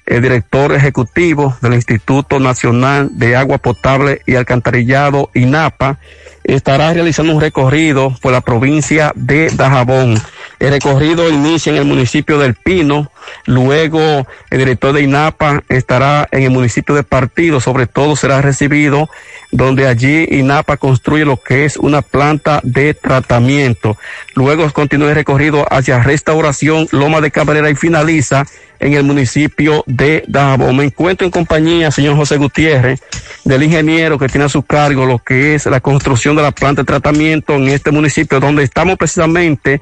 el 0.06 0.22
director 0.22 0.73
ejecutivo 0.73 1.56
del 1.61 1.73
Instituto 1.73 2.40
Nacional 2.40 3.09
de 3.11 3.35
Agua 3.35 3.57
Potable 3.57 4.22
y 4.25 4.35
Alcantarillado, 4.35 5.30
INAPA, 5.33 5.98
estará 6.43 6.93
realizando 6.93 7.33
un 7.33 7.41
recorrido 7.41 8.14
por 8.22 8.33
la 8.33 8.41
provincia 8.41 9.14
de 9.15 9.49
Dajabón. 9.49 10.19
El 10.59 10.72
recorrido 10.72 11.30
inicia 11.30 11.72
en 11.72 11.77
el 11.77 11.85
municipio 11.85 12.38
del 12.38 12.56
Pino, 12.56 13.11
luego 13.45 14.27
el 14.49 14.57
director 14.57 14.93
de 14.93 15.01
INAPA 15.01 15.64
estará 15.69 16.27
en 16.32 16.43
el 16.43 16.51
municipio 16.51 16.95
de 16.95 17.03
Partido, 17.03 17.61
sobre 17.61 17.88
todo 17.88 18.15
será 18.15 18.41
recibido 18.41 19.09
donde 19.51 19.88
allí 19.88 20.27
INAPA 20.32 20.77
construye 20.77 21.25
lo 21.25 21.38
que 21.38 21.65
es 21.65 21.77
una 21.77 22.01
planta 22.01 22.59
de 22.64 22.93
tratamiento. 22.93 23.98
Luego 24.35 24.69
continúa 24.73 25.09
el 25.09 25.15
recorrido 25.15 25.65
hacia 25.72 26.03
Restauración, 26.03 26.88
Loma 26.91 27.22
de 27.22 27.32
Cabrera 27.32 27.69
y 27.69 27.75
finaliza 27.75 28.45
en 28.84 28.94
el 28.94 29.03
municipio 29.03 29.84
de 29.88 30.26
Dajabón. 30.28 30.76
Me 30.76 30.84
encuentro 30.84 31.26
en 31.26 31.32
compañía, 31.32 31.90
señor 31.90 32.18
José 32.18 32.38
Gutiérrez, 32.38 33.02
del 33.45 33.64
ingeniero 33.64 34.20
que 34.20 34.28
tiene 34.28 34.45
a 34.45 34.50
su 34.50 34.62
cargo 34.64 35.06
lo 35.06 35.20
que 35.20 35.56
es 35.56 35.66
la 35.68 35.80
construcción 35.80 36.36
de 36.36 36.42
la 36.42 36.52
planta 36.52 36.82
de 36.82 36.86
tratamiento 36.86 37.53
en 37.53 37.70
este 37.70 37.92
municipio, 37.92 38.42
donde 38.42 38.64
estamos 38.64 38.98
precisamente, 38.98 39.82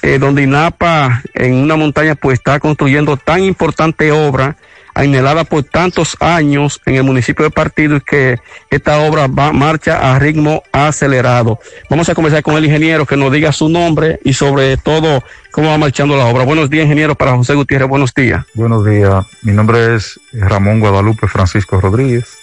eh, 0.00 0.18
donde 0.18 0.44
INAPA 0.44 1.22
en 1.34 1.54
una 1.56 1.76
montaña 1.76 2.14
pues 2.14 2.38
está 2.38 2.58
construyendo 2.58 3.18
tan 3.18 3.44
importante 3.44 4.10
obra 4.12 4.56
anhelada 4.98 5.44
por 5.44 5.62
tantos 5.62 6.16
años 6.18 6.80
en 6.84 6.96
el 6.96 7.04
municipio 7.04 7.44
de 7.44 7.50
Partido 7.50 7.96
y 7.96 8.00
que 8.00 8.40
esta 8.68 8.98
obra 8.98 9.28
va 9.28 9.52
marcha 9.52 10.12
a 10.12 10.18
ritmo 10.18 10.62
acelerado. 10.72 11.60
Vamos 11.88 12.08
a 12.08 12.14
comenzar 12.14 12.42
con 12.42 12.56
el 12.56 12.64
ingeniero 12.64 13.06
que 13.06 13.16
nos 13.16 13.32
diga 13.32 13.52
su 13.52 13.68
nombre 13.68 14.18
y 14.24 14.32
sobre 14.32 14.76
todo 14.76 15.22
cómo 15.52 15.68
va 15.68 15.78
marchando 15.78 16.16
la 16.16 16.26
obra. 16.26 16.44
Buenos 16.44 16.68
días, 16.68 16.84
ingeniero, 16.84 17.14
para 17.14 17.36
José 17.36 17.54
Gutiérrez. 17.54 17.88
Buenos 17.88 18.12
días. 18.12 18.44
Buenos 18.54 18.84
días, 18.84 19.24
mi 19.42 19.52
nombre 19.52 19.94
es 19.94 20.18
Ramón 20.32 20.80
Guadalupe 20.80 21.28
Francisco 21.28 21.80
Rodríguez 21.80 22.36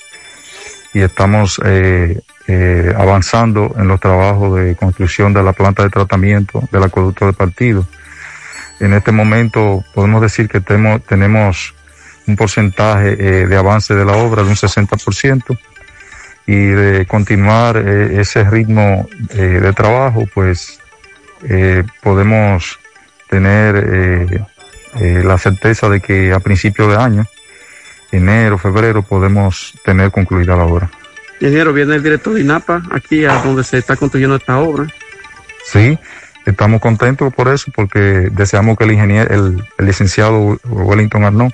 y 0.93 1.01
estamos 1.01 1.59
eh, 1.65 2.21
eh, 2.47 2.93
avanzando 2.97 3.75
en 3.77 3.89
los 3.89 3.99
trabajos 3.99 4.57
de 4.57 4.75
construcción 4.77 5.33
de 5.33 5.43
la 5.43 5.51
planta 5.51 5.83
de 5.83 5.89
tratamiento 5.89 6.63
del 6.71 6.83
acueducto 6.83 7.25
de 7.25 7.33
partido. 7.33 7.85
En 8.79 8.93
este 8.93 9.11
momento 9.11 9.83
podemos 9.93 10.21
decir 10.21 10.47
que 10.47 10.61
tenemos 10.61 11.75
un 12.27 12.35
porcentaje 12.35 13.15
eh, 13.19 13.47
de 13.47 13.57
avance 13.57 13.93
de 13.93 14.05
la 14.05 14.13
obra 14.13 14.43
de 14.43 14.49
un 14.49 14.55
60% 14.55 15.57
y 16.47 16.55
de 16.55 17.05
continuar 17.05 17.77
eh, 17.77 18.21
ese 18.21 18.43
ritmo 18.43 19.07
eh, 19.29 19.59
de 19.61 19.73
trabajo, 19.73 20.25
pues 20.33 20.79
podemos 22.01 22.79
tener 23.29 24.47
la 24.95 25.37
certeza 25.37 25.89
de 25.89 25.99
que 25.99 26.33
a 26.33 26.39
principio 26.39 26.87
de 26.87 26.95
año, 26.95 27.27
enero, 28.11 28.57
febrero, 28.57 29.03
podemos 29.03 29.75
tener 29.83 30.09
concluida 30.09 30.55
la 30.55 30.63
obra. 30.63 30.89
Ingeniero, 31.39 31.71
viene 31.71 31.95
el 31.95 32.01
director 32.01 32.33
de 32.33 32.41
INAPA 32.41 32.81
aquí 32.89 33.25
a 33.25 33.43
donde 33.43 33.63
se 33.63 33.77
está 33.77 33.95
construyendo 33.95 34.37
esta 34.37 34.57
obra. 34.57 34.87
Sí, 35.65 35.99
estamos 36.47 36.81
contentos 36.81 37.31
por 37.31 37.49
eso, 37.49 37.71
porque 37.75 38.29
deseamos 38.31 38.75
que 38.75 38.85
el 38.85 38.93
ingeniero, 38.93 39.31
el, 39.31 39.63
el 39.77 39.85
licenciado 39.85 40.57
Wellington 40.63 41.25
Arnaud, 41.25 41.51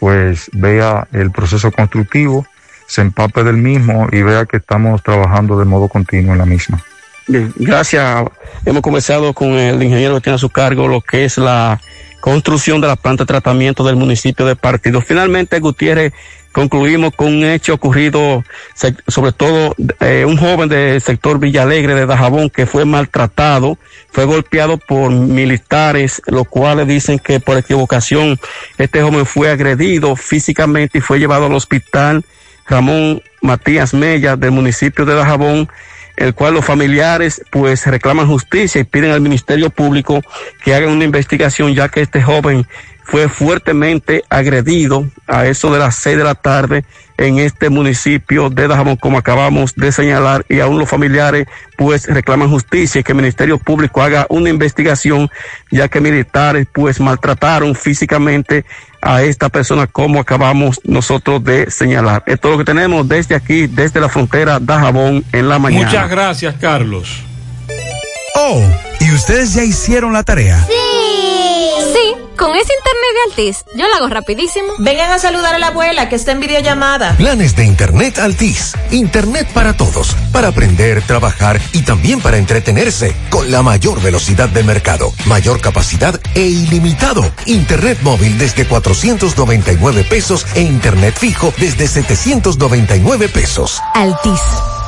pues 0.00 0.50
vea 0.52 1.06
el 1.12 1.30
proceso 1.30 1.70
constructivo, 1.70 2.46
se 2.88 3.02
empape 3.02 3.44
del 3.44 3.58
mismo 3.58 4.08
y 4.10 4.22
vea 4.22 4.46
que 4.46 4.56
estamos 4.56 5.02
trabajando 5.02 5.58
de 5.58 5.66
modo 5.66 5.88
continuo 5.88 6.32
en 6.32 6.38
la 6.38 6.46
misma. 6.46 6.82
Bien, 7.28 7.52
gracias. 7.56 8.24
Hemos 8.64 8.82
comenzado 8.82 9.32
con 9.34 9.50
el 9.50 9.80
ingeniero 9.80 10.16
que 10.16 10.22
tiene 10.22 10.34
a 10.34 10.38
su 10.38 10.50
cargo 10.50 10.88
lo 10.88 11.00
que 11.00 11.24
es 11.24 11.38
la 11.38 11.80
construcción 12.20 12.80
de 12.80 12.88
la 12.88 12.96
planta 12.96 13.24
de 13.24 13.28
tratamiento 13.28 13.84
del 13.84 13.96
municipio 13.96 14.46
de 14.46 14.56
Partido. 14.56 15.00
Finalmente, 15.00 15.58
Gutiérrez, 15.60 16.12
concluimos 16.52 17.14
con 17.14 17.28
un 17.28 17.44
hecho 17.44 17.74
ocurrido, 17.74 18.44
sobre 19.06 19.32
todo 19.32 19.74
eh, 20.00 20.24
un 20.26 20.36
joven 20.36 20.68
del 20.68 21.00
sector 21.00 21.38
Villalegre 21.38 21.94
de 21.94 22.06
Dajabón 22.06 22.50
que 22.50 22.66
fue 22.66 22.84
maltratado, 22.84 23.78
fue 24.10 24.24
golpeado 24.24 24.78
por 24.78 25.10
militares, 25.10 26.20
los 26.26 26.46
cuales 26.48 26.86
dicen 26.86 27.18
que 27.18 27.40
por 27.40 27.56
equivocación 27.56 28.38
este 28.78 29.02
joven 29.02 29.26
fue 29.26 29.50
agredido 29.50 30.16
físicamente 30.16 30.98
y 30.98 31.00
fue 31.00 31.18
llevado 31.18 31.46
al 31.46 31.54
hospital 31.54 32.24
Ramón 32.66 33.22
Matías 33.42 33.94
Mella 33.94 34.36
del 34.36 34.52
municipio 34.52 35.04
de 35.04 35.14
Dajabón 35.14 35.68
el 36.20 36.34
cual 36.34 36.54
los 36.54 36.64
familiares 36.64 37.42
pues 37.50 37.86
reclaman 37.86 38.26
justicia 38.26 38.80
y 38.80 38.84
piden 38.84 39.10
al 39.10 39.22
Ministerio 39.22 39.70
Público 39.70 40.22
que 40.62 40.74
hagan 40.74 40.90
una 40.90 41.04
investigación 41.04 41.74
ya 41.74 41.88
que 41.88 42.02
este 42.02 42.22
joven 42.22 42.66
fue 43.10 43.28
fuertemente 43.28 44.22
agredido 44.30 45.04
a 45.26 45.46
eso 45.46 45.72
de 45.72 45.80
las 45.80 45.96
seis 45.96 46.16
de 46.16 46.22
la 46.22 46.36
tarde 46.36 46.84
en 47.18 47.38
este 47.38 47.68
municipio 47.68 48.48
de 48.48 48.68
Dajabón, 48.68 48.96
como 48.96 49.18
acabamos 49.18 49.74
de 49.74 49.90
señalar, 49.90 50.46
y 50.48 50.60
aún 50.60 50.78
los 50.78 50.88
familiares 50.88 51.46
pues 51.76 52.06
reclaman 52.06 52.48
justicia 52.48 53.00
y 53.00 53.04
que 53.04 53.12
el 53.12 53.16
Ministerio 53.16 53.58
Público 53.58 54.00
haga 54.00 54.26
una 54.30 54.48
investigación, 54.48 55.28
ya 55.70 55.88
que 55.88 56.00
militares 56.00 56.66
pues 56.72 57.00
maltrataron 57.00 57.74
físicamente 57.74 58.64
a 59.02 59.22
esta 59.22 59.48
persona, 59.48 59.86
como 59.86 60.20
acabamos 60.20 60.80
nosotros 60.84 61.42
de 61.42 61.70
señalar. 61.70 62.22
Esto 62.26 62.48
es 62.48 62.52
lo 62.52 62.58
que 62.58 62.64
tenemos 62.64 63.08
desde 63.08 63.34
aquí, 63.34 63.66
desde 63.66 64.00
la 64.00 64.08
frontera 64.08 64.60
Dajabón 64.60 65.24
en 65.32 65.48
la 65.48 65.58
mañana. 65.58 65.86
Muchas 65.86 66.08
gracias, 66.08 66.54
Carlos. 66.60 67.24
Oh, 68.36 68.62
¿y 69.00 69.10
ustedes 69.12 69.52
ya 69.54 69.64
hicieron 69.64 70.12
la 70.12 70.22
tarea? 70.22 70.64
Sí. 70.66 70.74
Sí, 71.92 72.14
con 72.40 72.56
ese 72.56 72.72
internet 72.72 73.12
de 73.12 73.30
Altis, 73.30 73.64
yo 73.76 73.86
lo 73.86 73.94
hago 73.96 74.08
rapidísimo. 74.08 74.72
Vengan 74.78 75.12
a 75.12 75.18
saludar 75.18 75.54
a 75.54 75.58
la 75.58 75.66
abuela 75.68 76.08
que 76.08 76.16
está 76.16 76.32
en 76.32 76.40
videollamada. 76.40 77.14
Planes 77.18 77.54
de 77.54 77.66
Internet 77.66 78.18
Altis. 78.18 78.72
Internet 78.90 79.46
para 79.52 79.74
todos. 79.76 80.16
Para 80.32 80.48
aprender, 80.48 81.02
trabajar 81.02 81.60
y 81.74 81.82
también 81.82 82.22
para 82.22 82.38
entretenerse. 82.38 83.14
Con 83.28 83.50
la 83.50 83.62
mayor 83.62 84.00
velocidad 84.00 84.48
del 84.48 84.64
mercado. 84.64 85.12
Mayor 85.26 85.60
capacidad 85.60 86.18
e 86.34 86.40
ilimitado. 86.40 87.30
Internet 87.44 87.98
móvil 88.00 88.38
desde 88.38 88.64
499 88.64 90.04
pesos 90.04 90.46
e 90.54 90.62
Internet 90.62 91.16
fijo 91.18 91.52
desde 91.58 91.86
799 91.86 93.28
pesos. 93.28 93.82
Altis. 93.92 94.40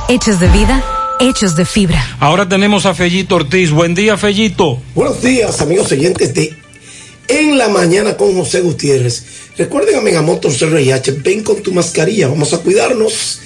Hechos 0.09 0.41
de 0.41 0.49
vida, 0.49 0.83
hechos 1.21 1.55
de 1.55 1.67
fibra. 1.67 2.03
Ahora 2.19 2.49
tenemos 2.49 2.87
a 2.87 2.95
Fellito 2.95 3.35
Ortiz. 3.35 3.71
Buen 3.71 3.95
día, 3.95 4.17
Fellito. 4.17 4.81
Buenos 4.95 5.21
días, 5.21 5.61
amigos 5.61 5.93
oyentes 5.93 6.33
de 6.33 6.62
En 7.29 7.57
la 7.57 7.69
Mañana 7.69 8.17
con 8.17 8.35
José 8.37 8.61
Gutiérrez. 8.61 9.25
Recuerden 9.57 9.97
a 9.97 10.01
Megamotor 10.01 10.53
CRIH, 10.53 11.13
ven 11.23 11.43
con 11.43 11.63
tu 11.63 11.73
mascarilla, 11.73 12.29
vamos 12.29 12.53
a 12.53 12.59
cuidarnos. 12.59 13.41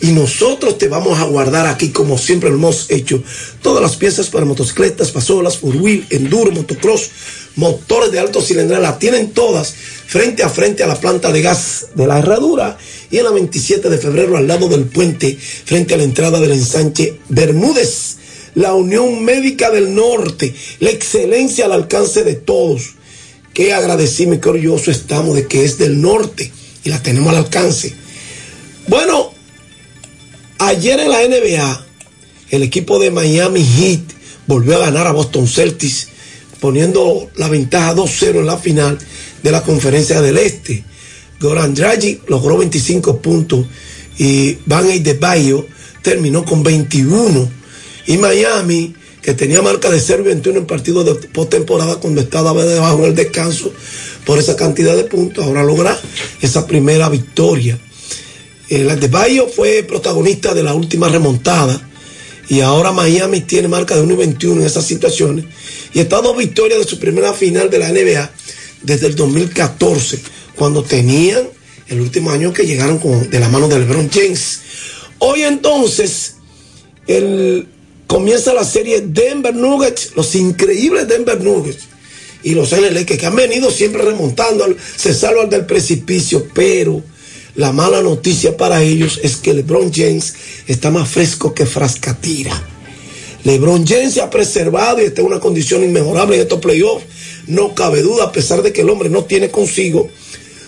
Y 0.00 0.08
nosotros 0.08 0.76
te 0.76 0.88
vamos 0.88 1.18
a 1.18 1.24
guardar 1.24 1.66
aquí, 1.66 1.88
como 1.88 2.18
siempre 2.18 2.50
lo 2.50 2.56
hemos 2.56 2.90
hecho, 2.90 3.22
todas 3.62 3.82
las 3.82 3.96
piezas 3.96 4.28
para 4.28 4.44
motocicletas, 4.44 5.10
pasolas, 5.10 5.56
four 5.56 5.76
wheel, 5.76 6.06
enduro, 6.10 6.52
motocross, 6.52 7.10
motores 7.56 8.12
de 8.12 8.18
alto 8.18 8.42
cilindrada, 8.42 8.82
las 8.82 8.98
tienen 8.98 9.30
todas 9.30 9.74
frente 10.06 10.42
a 10.42 10.50
frente 10.50 10.82
a 10.82 10.86
la 10.86 11.00
planta 11.00 11.32
de 11.32 11.40
gas 11.40 11.86
de 11.94 12.06
la 12.06 12.18
herradura 12.18 12.76
y 13.10 13.18
en 13.18 13.24
la 13.24 13.30
27 13.30 13.88
de 13.88 13.98
febrero 13.98 14.36
al 14.36 14.46
lado 14.46 14.68
del 14.68 14.84
puente, 14.84 15.36
frente 15.36 15.94
a 15.94 15.96
la 15.96 16.04
entrada 16.04 16.40
del 16.40 16.52
ensanche 16.52 17.18
Bermúdez. 17.28 18.16
La 18.54 18.72
Unión 18.72 19.22
Médica 19.22 19.70
del 19.70 19.94
Norte, 19.94 20.54
la 20.80 20.88
excelencia 20.88 21.66
al 21.66 21.72
alcance 21.72 22.24
de 22.24 22.36
todos. 22.36 22.95
Qué 23.56 23.72
agradecido 23.72 24.34
y 24.34 24.38
qué 24.38 24.50
orgulloso 24.50 24.90
estamos 24.90 25.34
de 25.34 25.46
que 25.46 25.64
es 25.64 25.78
del 25.78 25.98
norte 25.98 26.52
y 26.84 26.90
la 26.90 27.02
tenemos 27.02 27.30
al 27.30 27.38
alcance. 27.38 27.94
Bueno, 28.86 29.32
ayer 30.58 31.00
en 31.00 31.08
la 31.08 31.26
NBA, 31.26 31.86
el 32.50 32.62
equipo 32.62 32.98
de 32.98 33.10
Miami 33.10 33.64
Heat 33.64 34.02
volvió 34.46 34.76
a 34.76 34.80
ganar 34.80 35.06
a 35.06 35.12
Boston 35.12 35.48
Celtics, 35.48 36.08
poniendo 36.60 37.30
la 37.36 37.48
ventaja 37.48 37.94
2-0 37.94 38.40
en 38.40 38.46
la 38.46 38.58
final 38.58 38.98
de 39.42 39.50
la 39.50 39.62
conferencia 39.62 40.20
del 40.20 40.36
Este. 40.36 40.84
Goran 41.40 41.72
Dragic 41.72 42.28
logró 42.28 42.58
25 42.58 43.22
puntos 43.22 43.64
y 44.18 44.58
Van 44.66 45.02
de 45.02 45.14
Bayo 45.14 45.66
terminó 46.02 46.44
con 46.44 46.62
21. 46.62 47.50
Y 48.06 48.18
Miami, 48.18 48.94
que 49.26 49.34
tenía 49.34 49.60
marca 49.60 49.90
de 49.90 49.98
0 49.98 50.22
y 50.22 50.26
21 50.26 50.60
en 50.60 50.66
partidos 50.66 51.04
de 51.04 51.14
postemporada 51.30 51.96
cuando 51.96 52.20
estaba 52.20 52.54
debajo 52.64 52.98
en 53.00 53.06
el 53.06 53.14
descanso 53.16 53.72
por 54.24 54.38
esa 54.38 54.54
cantidad 54.54 54.94
de 54.94 55.02
puntos, 55.02 55.44
ahora 55.44 55.64
logra 55.64 56.00
esa 56.40 56.64
primera 56.68 57.08
victoria. 57.08 57.76
El 58.68 58.88
Adebayo 58.88 59.48
fue 59.48 59.82
protagonista 59.82 60.54
de 60.54 60.62
la 60.62 60.74
última 60.74 61.08
remontada 61.08 61.90
y 62.48 62.60
ahora 62.60 62.92
Miami 62.92 63.40
tiene 63.40 63.66
marca 63.66 63.96
de 63.96 64.02
1 64.02 64.14
y 64.14 64.16
21 64.16 64.60
en 64.60 64.66
esas 64.68 64.86
situaciones 64.86 65.44
y 65.92 65.98
está 65.98 66.20
dos 66.20 66.36
victorias 66.36 66.78
de 66.78 66.86
su 66.86 67.00
primera 67.00 67.32
final 67.32 67.68
de 67.68 67.80
la 67.80 67.90
NBA 67.90 68.30
desde 68.82 69.08
el 69.08 69.16
2014, 69.16 70.20
cuando 70.54 70.84
tenían 70.84 71.48
el 71.88 72.00
último 72.00 72.30
año 72.30 72.52
que 72.52 72.64
llegaron 72.64 73.00
de 73.28 73.40
la 73.40 73.48
mano 73.48 73.66
de 73.66 73.80
LeBron 73.80 74.08
James. 74.08 74.60
Hoy 75.18 75.42
entonces 75.42 76.36
el, 77.08 77.66
comienza 78.06 78.54
la 78.54 78.64
serie 78.64 79.00
Denver 79.00 79.54
Nuggets, 79.54 80.12
los 80.14 80.34
increíbles 80.34 81.08
Denver 81.08 81.40
Nuggets 81.42 81.84
y 82.42 82.54
los 82.54 82.72
LA 82.72 83.04
que, 83.04 83.24
han 83.26 83.34
venido 83.34 83.70
siempre 83.70 84.02
remontando, 84.02 84.66
se 84.96 85.14
salvan 85.14 85.50
del 85.50 85.66
precipicio, 85.66 86.46
pero 86.54 87.02
la 87.56 87.72
mala 87.72 88.02
noticia 88.02 88.56
para 88.56 88.82
ellos 88.82 89.18
es 89.22 89.36
que 89.36 89.54
LeBron 89.54 89.92
James 89.92 90.34
está 90.68 90.90
más 90.90 91.08
fresco 91.08 91.54
que 91.54 91.66
frascatira. 91.66 92.62
LeBron 93.44 93.86
James 93.86 94.14
se 94.14 94.20
ha 94.20 94.30
preservado 94.30 95.00
y 95.00 95.06
está 95.06 95.22
en 95.22 95.28
una 95.28 95.40
condición 95.40 95.82
inmejorable 95.82 96.36
en 96.36 96.42
estos 96.42 96.60
playoffs. 96.60 97.06
No 97.46 97.74
cabe 97.74 98.02
duda, 98.02 98.24
a 98.24 98.32
pesar 98.32 98.62
de 98.62 98.72
que 98.72 98.82
el 98.82 98.90
hombre 98.90 99.08
no 99.08 99.24
tiene 99.24 99.50
consigo 99.50 100.08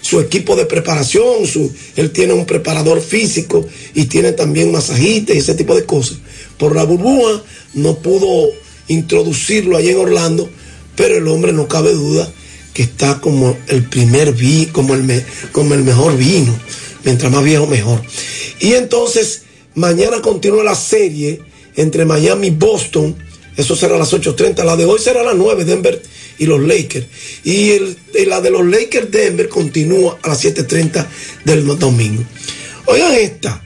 su 0.00 0.20
equipo 0.20 0.56
de 0.56 0.64
preparación, 0.66 1.46
su, 1.46 1.72
él 1.96 2.10
tiene 2.12 2.32
un 2.32 2.46
preparador 2.46 3.00
físico 3.00 3.66
y 3.94 4.04
tiene 4.06 4.32
también 4.32 4.72
masajistas 4.72 5.36
y 5.36 5.40
ese 5.40 5.54
tipo 5.54 5.74
de 5.74 5.84
cosas. 5.84 6.18
Por 6.58 6.74
la 6.74 6.84
burbuja 6.84 7.42
no 7.74 7.98
pudo 7.98 8.48
introducirlo 8.88 9.76
allá 9.76 9.90
en 9.90 9.98
Orlando, 9.98 10.48
pero 10.96 11.16
el 11.16 11.28
hombre 11.28 11.52
no 11.52 11.68
cabe 11.68 11.92
duda 11.92 12.30
que 12.74 12.82
está 12.82 13.20
como 13.20 13.56
el 13.68 13.84
primer 13.84 14.32
vi, 14.32 14.66
como 14.66 14.94
el, 14.94 15.02
me- 15.02 15.24
como 15.52 15.74
el 15.74 15.82
mejor 15.84 16.16
vino, 16.16 16.56
mientras 17.04 17.30
más 17.30 17.44
viejo 17.44 17.66
mejor. 17.66 18.00
Y 18.60 18.72
entonces 18.74 19.42
mañana 19.74 20.20
continúa 20.22 20.64
la 20.64 20.74
serie 20.74 21.40
entre 21.76 22.04
Miami 22.04 22.48
y 22.48 22.50
Boston, 22.50 23.14
eso 23.58 23.74
será 23.74 23.96
a 23.96 23.98
las 23.98 24.12
8.30, 24.12 24.64
la 24.64 24.76
de 24.76 24.84
hoy 24.84 25.00
será 25.00 25.22
a 25.22 25.24
las 25.24 25.34
9, 25.34 25.64
Denver 25.64 26.00
y 26.38 26.46
los 26.46 26.60
Lakers. 26.60 27.06
Y, 27.42 27.72
la 28.24 28.40
de 28.40 28.50
los 28.50 28.64
Lakers 28.64 29.10
Denver 29.10 29.48
continúa 29.48 30.16
a 30.22 30.28
las 30.28 30.44
7.30 30.44 31.04
del 31.44 31.66
domingo. 31.76 32.22
Oigan 32.86 33.14
esta, 33.14 33.60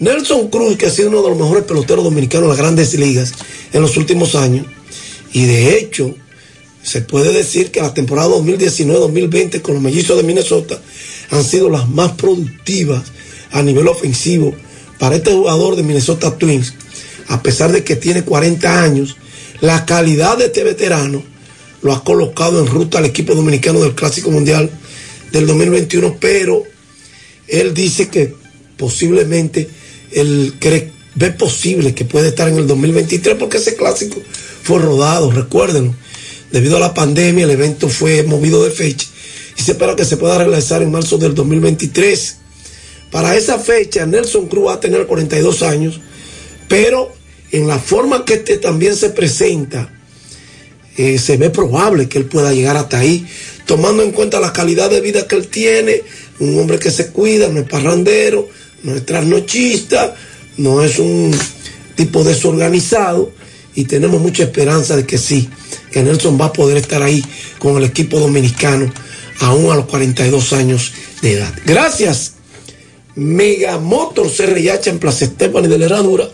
Nelson 0.00 0.50
Cruz, 0.50 0.76
que 0.76 0.84
ha 0.84 0.90
sido 0.90 1.08
uno 1.08 1.22
de 1.22 1.30
los 1.30 1.38
mejores 1.38 1.64
peloteros 1.64 2.04
dominicanos 2.04 2.44
de 2.44 2.48
las 2.50 2.58
grandes 2.58 2.92
ligas 2.92 3.32
en 3.72 3.80
los 3.80 3.96
últimos 3.96 4.34
años, 4.34 4.66
y 5.32 5.46
de 5.46 5.78
hecho, 5.78 6.14
se 6.82 7.00
puede 7.00 7.32
decir 7.32 7.70
que 7.70 7.80
la 7.80 7.94
temporada 7.94 8.28
2019-2020 8.28 9.62
con 9.62 9.76
los 9.76 9.82
mellizos 9.82 10.18
de 10.18 10.24
Minnesota 10.24 10.78
han 11.30 11.42
sido 11.42 11.70
las 11.70 11.88
más 11.88 12.12
productivas 12.12 13.02
a 13.50 13.62
nivel 13.62 13.88
ofensivo 13.88 14.54
para 14.98 15.16
este 15.16 15.32
jugador 15.32 15.74
de 15.74 15.84
Minnesota 15.84 16.36
Twins, 16.36 16.74
a 17.28 17.42
pesar 17.42 17.72
de 17.72 17.82
que 17.82 17.96
tiene 17.96 18.24
40 18.24 18.82
años, 18.82 19.16
la 19.60 19.84
calidad 19.86 20.38
de 20.38 20.46
este 20.46 20.64
veterano 20.64 21.22
lo 21.82 21.92
ha 21.92 22.04
colocado 22.04 22.60
en 22.60 22.66
ruta 22.66 22.98
al 22.98 23.04
equipo 23.04 23.34
dominicano 23.34 23.80
del 23.80 23.94
Clásico 23.94 24.30
Mundial 24.30 24.70
del 25.32 25.46
2021, 25.46 26.16
pero 26.20 26.62
él 27.46 27.74
dice 27.74 28.08
que 28.08 28.34
posiblemente 28.76 29.68
él 30.12 30.54
cree, 30.58 30.90
ve 31.14 31.30
posible 31.32 31.94
que 31.94 32.04
puede 32.04 32.28
estar 32.28 32.48
en 32.48 32.58
el 32.58 32.66
2023 32.66 33.36
porque 33.36 33.58
ese 33.58 33.76
clásico 33.76 34.20
fue 34.62 34.78
rodado, 34.78 35.30
recuérdenlo. 35.30 35.94
Debido 36.50 36.76
a 36.78 36.80
la 36.80 36.94
pandemia, 36.94 37.44
el 37.44 37.50
evento 37.50 37.88
fue 37.88 38.22
movido 38.22 38.64
de 38.64 38.70
fecha 38.70 39.06
y 39.56 39.62
se 39.62 39.72
espera 39.72 39.96
que 39.96 40.04
se 40.04 40.16
pueda 40.16 40.38
realizar 40.38 40.82
en 40.82 40.90
marzo 40.90 41.18
del 41.18 41.34
2023. 41.34 42.36
Para 43.10 43.36
esa 43.36 43.58
fecha, 43.58 44.06
Nelson 44.06 44.46
Cruz 44.46 44.68
va 44.68 44.74
a 44.74 44.80
tener 44.80 45.06
42 45.06 45.62
años, 45.62 46.00
pero 46.68 47.12
en 47.50 47.66
la 47.66 47.78
forma 47.78 48.24
que 48.24 48.34
este 48.34 48.58
también 48.58 48.94
se 48.94 49.10
presenta, 49.10 49.90
eh, 50.96 51.18
se 51.18 51.36
ve 51.36 51.50
probable 51.50 52.08
que 52.08 52.18
él 52.18 52.26
pueda 52.26 52.52
llegar 52.52 52.76
hasta 52.76 52.98
ahí, 52.98 53.26
tomando 53.66 54.02
en 54.02 54.12
cuenta 54.12 54.40
la 54.40 54.52
calidad 54.52 54.90
de 54.90 55.00
vida 55.00 55.26
que 55.26 55.36
él 55.36 55.48
tiene, 55.48 56.02
un 56.40 56.58
hombre 56.58 56.78
que 56.78 56.90
se 56.90 57.08
cuida, 57.08 57.48
no 57.48 57.60
es 57.60 57.68
parrandero, 57.68 58.48
no 58.82 58.94
es 58.94 59.04
trasnochista, 59.06 60.14
no 60.56 60.82
es 60.82 60.98
un 60.98 61.34
tipo 61.96 62.24
desorganizado 62.24 63.32
y 63.74 63.84
tenemos 63.84 64.20
mucha 64.20 64.44
esperanza 64.44 64.96
de 64.96 65.06
que 65.06 65.18
sí, 65.18 65.48
que 65.90 66.02
Nelson 66.02 66.38
va 66.40 66.46
a 66.46 66.52
poder 66.52 66.76
estar 66.76 67.02
ahí 67.02 67.24
con 67.58 67.76
el 67.76 67.84
equipo 67.84 68.18
dominicano 68.18 68.92
aún 69.40 69.70
a 69.70 69.76
los 69.76 69.86
42 69.86 70.52
años 70.52 70.92
de 71.22 71.34
edad. 71.34 71.54
Gracias. 71.64 72.32
Megamotor 73.14 74.30
CRIH 74.30 74.90
en 74.90 74.98
Plaza 74.98 75.24
Esteban 75.24 75.68
de 75.68 75.78
la 75.78 75.86
Herradura 75.86 76.28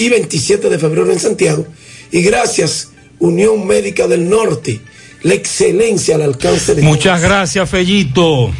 y 0.00 0.08
27 0.08 0.70
de 0.70 0.78
febrero 0.78 1.12
en 1.12 1.20
Santiago. 1.20 1.66
Y 2.10 2.22
gracias 2.22 2.88
Unión 3.18 3.66
Médica 3.66 4.08
del 4.08 4.28
Norte, 4.28 4.80
la 5.22 5.34
excelencia 5.34 6.14
al 6.14 6.22
alcance 6.22 6.74
de 6.74 6.82
Muchas 6.82 7.20
gracias, 7.20 7.68
Fellito. 7.68 8.50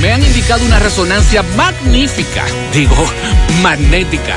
Me 0.00 0.12
han 0.12 0.24
indicado 0.24 0.64
una 0.64 0.78
resonancia 0.78 1.42
magnífica, 1.56 2.44
digo, 2.72 2.94
magnética. 3.62 4.36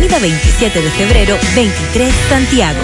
27 0.09 0.81
de 0.81 0.89
febrero, 0.91 1.37
23, 1.55 2.13
Santiago. 2.27 2.79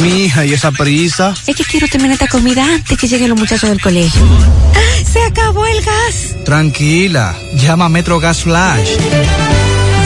Mi 0.01 0.25
hija, 0.25 0.45
¿y 0.45 0.53
esa 0.53 0.72
prisa? 0.72 1.33
Es 1.45 1.56
que 1.56 1.64
quiero 1.64 1.88
terminar 1.88 2.14
esta 2.14 2.27
comida 2.27 2.66
antes 2.66 2.98
que 2.98 3.08
lleguen 3.08 3.30
los 3.30 3.40
muchachos 3.40 3.69
del 3.69 3.82
colegio. 3.82 4.22
¡Se 5.11 5.22
acabó 5.24 5.66
el 5.66 5.82
gas! 5.83 6.35
Tranquila, 6.45 7.35
llama 7.56 7.85
a 7.85 7.90
Metro 7.90 8.19
Gas 8.19 8.43
Flash. 8.43 8.90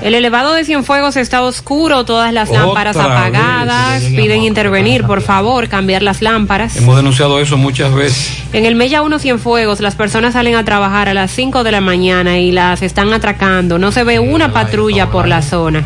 El 0.00 0.14
elevado 0.14 0.54
de 0.54 0.64
Cienfuegos 0.64 1.16
está 1.16 1.42
oscuro, 1.42 2.04
todas 2.04 2.32
las 2.32 2.50
lámparas 2.50 2.96
apagadas. 2.96 4.02
Piden 4.04 4.42
intervenir, 4.42 5.04
por 5.04 5.22
favor, 5.22 5.68
cambiar 5.68 6.02
las 6.02 6.22
lámparas. 6.22 6.76
Hemos 6.76 6.96
denunciado 6.96 7.40
eso 7.40 7.56
muchas 7.56 7.92
veces. 7.92 8.42
En 8.52 8.64
el 8.64 8.76
Mella 8.76 9.02
1 9.02 9.18
Cienfuegos, 9.18 9.80
las 9.80 9.96
personas 9.96 10.34
salen 10.34 10.54
a 10.54 10.64
trabajar 10.64 11.08
a 11.08 11.14
las 11.14 11.32
5 11.32 11.64
de 11.64 11.72
la 11.72 11.80
mañana 11.80 12.38
y 12.38 12.52
las 12.52 12.82
están 12.82 13.12
atracando. 13.12 13.78
No 13.78 13.90
se 13.90 14.04
ve 14.04 14.20
una 14.20 14.52
patrulla 14.52 15.10
por 15.10 15.26
la 15.26 15.42
zona. 15.42 15.84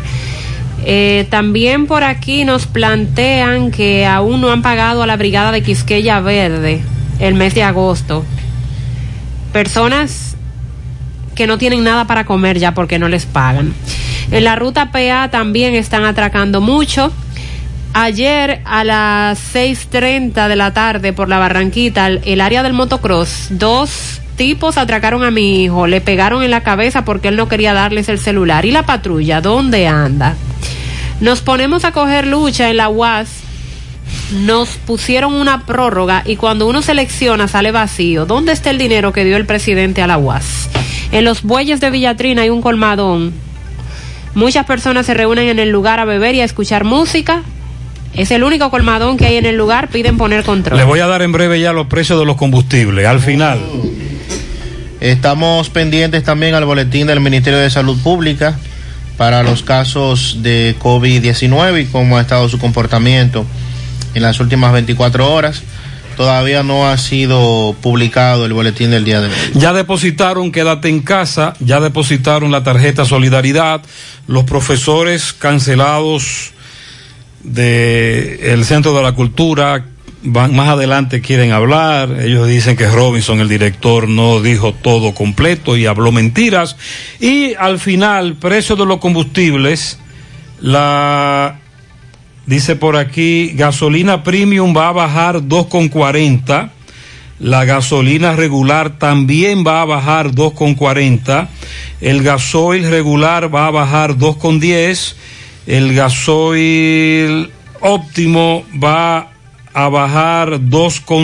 Eh, 0.85 1.25
también 1.29 1.87
por 1.87 2.03
aquí 2.03 2.45
nos 2.45 2.67
plantean 2.67 3.71
que 3.71 4.05
aún 4.05 4.41
no 4.41 4.51
han 4.51 4.61
pagado 4.61 5.01
a 5.01 5.07
la 5.07 5.17
brigada 5.17 5.51
de 5.51 5.63
Quisqueya 5.63 6.19
Verde 6.19 6.81
el 7.19 7.35
mes 7.35 7.55
de 7.55 7.63
agosto. 7.63 8.25
Personas 9.53 10.32
que 11.35 11.47
no 11.47 11.57
tienen 11.57 11.83
nada 11.83 12.05
para 12.05 12.25
comer 12.25 12.59
ya 12.59 12.73
porque 12.73 12.99
no 12.99 13.09
les 13.09 13.25
pagan. 13.25 13.73
En 14.31 14.43
la 14.43 14.55
ruta 14.55 14.91
PA 14.91 15.29
también 15.29 15.75
están 15.75 16.05
atracando 16.05 16.61
mucho. 16.61 17.11
Ayer 17.93 18.61
a 18.65 18.83
las 18.83 19.39
6.30 19.53 20.47
de 20.47 20.55
la 20.55 20.73
tarde 20.73 21.13
por 21.13 21.29
la 21.29 21.37
Barranquita, 21.37 22.07
el 22.07 22.41
área 22.41 22.63
del 22.63 22.73
motocross, 22.73 23.47
dos 23.51 24.19
tipos 24.35 24.77
atracaron 24.77 25.23
a 25.23 25.29
mi 25.29 25.63
hijo, 25.63 25.85
le 25.85 26.01
pegaron 26.01 26.41
en 26.41 26.49
la 26.49 26.63
cabeza 26.63 27.05
porque 27.05 27.27
él 27.27 27.35
no 27.35 27.47
quería 27.47 27.73
darles 27.73 28.09
el 28.09 28.17
celular. 28.17 28.65
¿Y 28.65 28.71
la 28.71 28.83
patrulla? 28.83 29.41
¿Dónde 29.41 29.87
anda? 29.87 30.35
Nos 31.19 31.41
ponemos 31.41 31.85
a 31.85 31.91
coger 31.91 32.25
lucha 32.25 32.69
en 32.69 32.77
la 32.77 32.89
UAS. 32.89 33.29
Nos 34.31 34.69
pusieron 34.69 35.33
una 35.33 35.65
prórroga 35.65 36.23
y 36.25 36.35
cuando 36.35 36.67
uno 36.67 36.81
selecciona 36.81 37.47
sale 37.47 37.71
vacío. 37.71 38.25
¿Dónde 38.25 38.53
está 38.53 38.71
el 38.71 38.79
dinero 38.79 39.13
que 39.13 39.23
dio 39.23 39.37
el 39.37 39.45
presidente 39.45 40.01
a 40.01 40.07
la 40.07 40.17
UAS? 40.17 40.69
En 41.13 41.25
los 41.25 41.43
bueyes 41.43 41.79
de 41.79 41.91
Villatrina 41.91 42.41
hay 42.41 42.49
un 42.49 42.63
colmadón. 42.63 43.33
Muchas 44.33 44.65
personas 44.65 45.05
se 45.05 45.13
reúnen 45.13 45.47
en 45.47 45.59
el 45.59 45.69
lugar 45.69 45.99
a 45.99 46.05
beber 46.05 46.33
y 46.33 46.41
a 46.41 46.43
escuchar 46.43 46.85
música. 46.85 47.43
Es 48.15 48.31
el 48.31 48.43
único 48.43 48.71
colmadón 48.71 49.15
que 49.15 49.27
hay 49.27 49.35
en 49.35 49.45
el 49.45 49.55
lugar. 49.55 49.89
Piden 49.89 50.17
poner 50.17 50.43
control. 50.43 50.75
Les 50.75 50.87
voy 50.87 51.01
a 51.01 51.05
dar 51.05 51.21
en 51.21 51.31
breve 51.31 51.59
ya 51.59 51.71
los 51.71 51.85
precios 51.85 52.17
de 52.17 52.25
los 52.25 52.35
combustibles. 52.35 53.05
Al 53.05 53.19
final. 53.19 53.59
Estamos 55.01 55.69
pendientes 55.69 56.23
también 56.23 56.55
al 56.55 56.65
boletín 56.65 57.05
del 57.05 57.19
Ministerio 57.19 57.59
de 57.59 57.69
Salud 57.69 58.01
Pública 58.01 58.57
para 59.15 59.43
los 59.43 59.61
casos 59.61 60.39
de 60.41 60.75
COVID-19 60.79 61.83
y 61.83 61.85
cómo 61.85 62.17
ha 62.17 62.21
estado 62.21 62.49
su 62.49 62.57
comportamiento 62.57 63.45
en 64.15 64.23
las 64.23 64.39
últimas 64.39 64.73
24 64.73 65.31
horas. 65.31 65.61
Todavía 66.15 66.63
no 66.63 66.87
ha 66.87 66.97
sido 66.97 67.75
publicado 67.81 68.45
el 68.45 68.53
boletín 68.53 68.91
del 68.91 69.05
día 69.05 69.21
de 69.21 69.27
hoy. 69.27 69.33
Ya 69.53 69.73
depositaron 69.73 70.51
Quédate 70.51 70.89
en 70.89 71.01
casa, 71.01 71.53
ya 71.59 71.79
depositaron 71.79 72.51
la 72.51 72.63
tarjeta 72.63 73.05
Solidaridad, 73.05 73.81
los 74.27 74.43
profesores 74.43 75.33
cancelados 75.33 76.51
del 77.43 78.39
el 78.41 78.65
Centro 78.65 78.95
de 78.95 79.03
la 79.03 79.13
Cultura, 79.13 79.85
van, 80.23 80.55
más 80.55 80.69
adelante 80.69 81.21
quieren 81.21 81.51
hablar, 81.51 82.21
ellos 82.21 82.47
dicen 82.47 82.77
que 82.77 82.87
Robinson, 82.87 83.39
el 83.39 83.49
director, 83.49 84.07
no 84.07 84.41
dijo 84.41 84.73
todo 84.73 85.13
completo 85.13 85.75
y 85.75 85.85
habló 85.85 86.11
mentiras. 86.11 86.77
Y 87.19 87.53
al 87.55 87.79
final, 87.79 88.35
precio 88.35 88.75
de 88.75 88.85
los 88.85 88.99
combustibles, 88.99 89.99
la 90.61 91.59
Dice 92.45 92.75
por 92.75 92.97
aquí, 92.97 93.51
gasolina 93.55 94.23
premium 94.23 94.75
va 94.75 94.89
a 94.89 94.91
bajar 94.91 95.41
2,40. 95.41 96.71
La 97.39 97.65
gasolina 97.65 98.33
regular 98.35 98.97
también 98.99 99.65
va 99.65 99.81
a 99.81 99.85
bajar 99.85 100.31
2,40. 100.31 101.47
El 102.01 102.21
gasoil 102.23 102.89
regular 102.89 103.53
va 103.53 103.67
a 103.67 103.71
bajar 103.71 104.15
2,10. 104.15 105.15
El 105.67 105.93
gasoil 105.95 107.49
óptimo 107.79 108.63
va 108.81 109.29
a 109.73 109.89
bajar 109.89 110.69
dos 110.69 110.99
con 110.99 111.21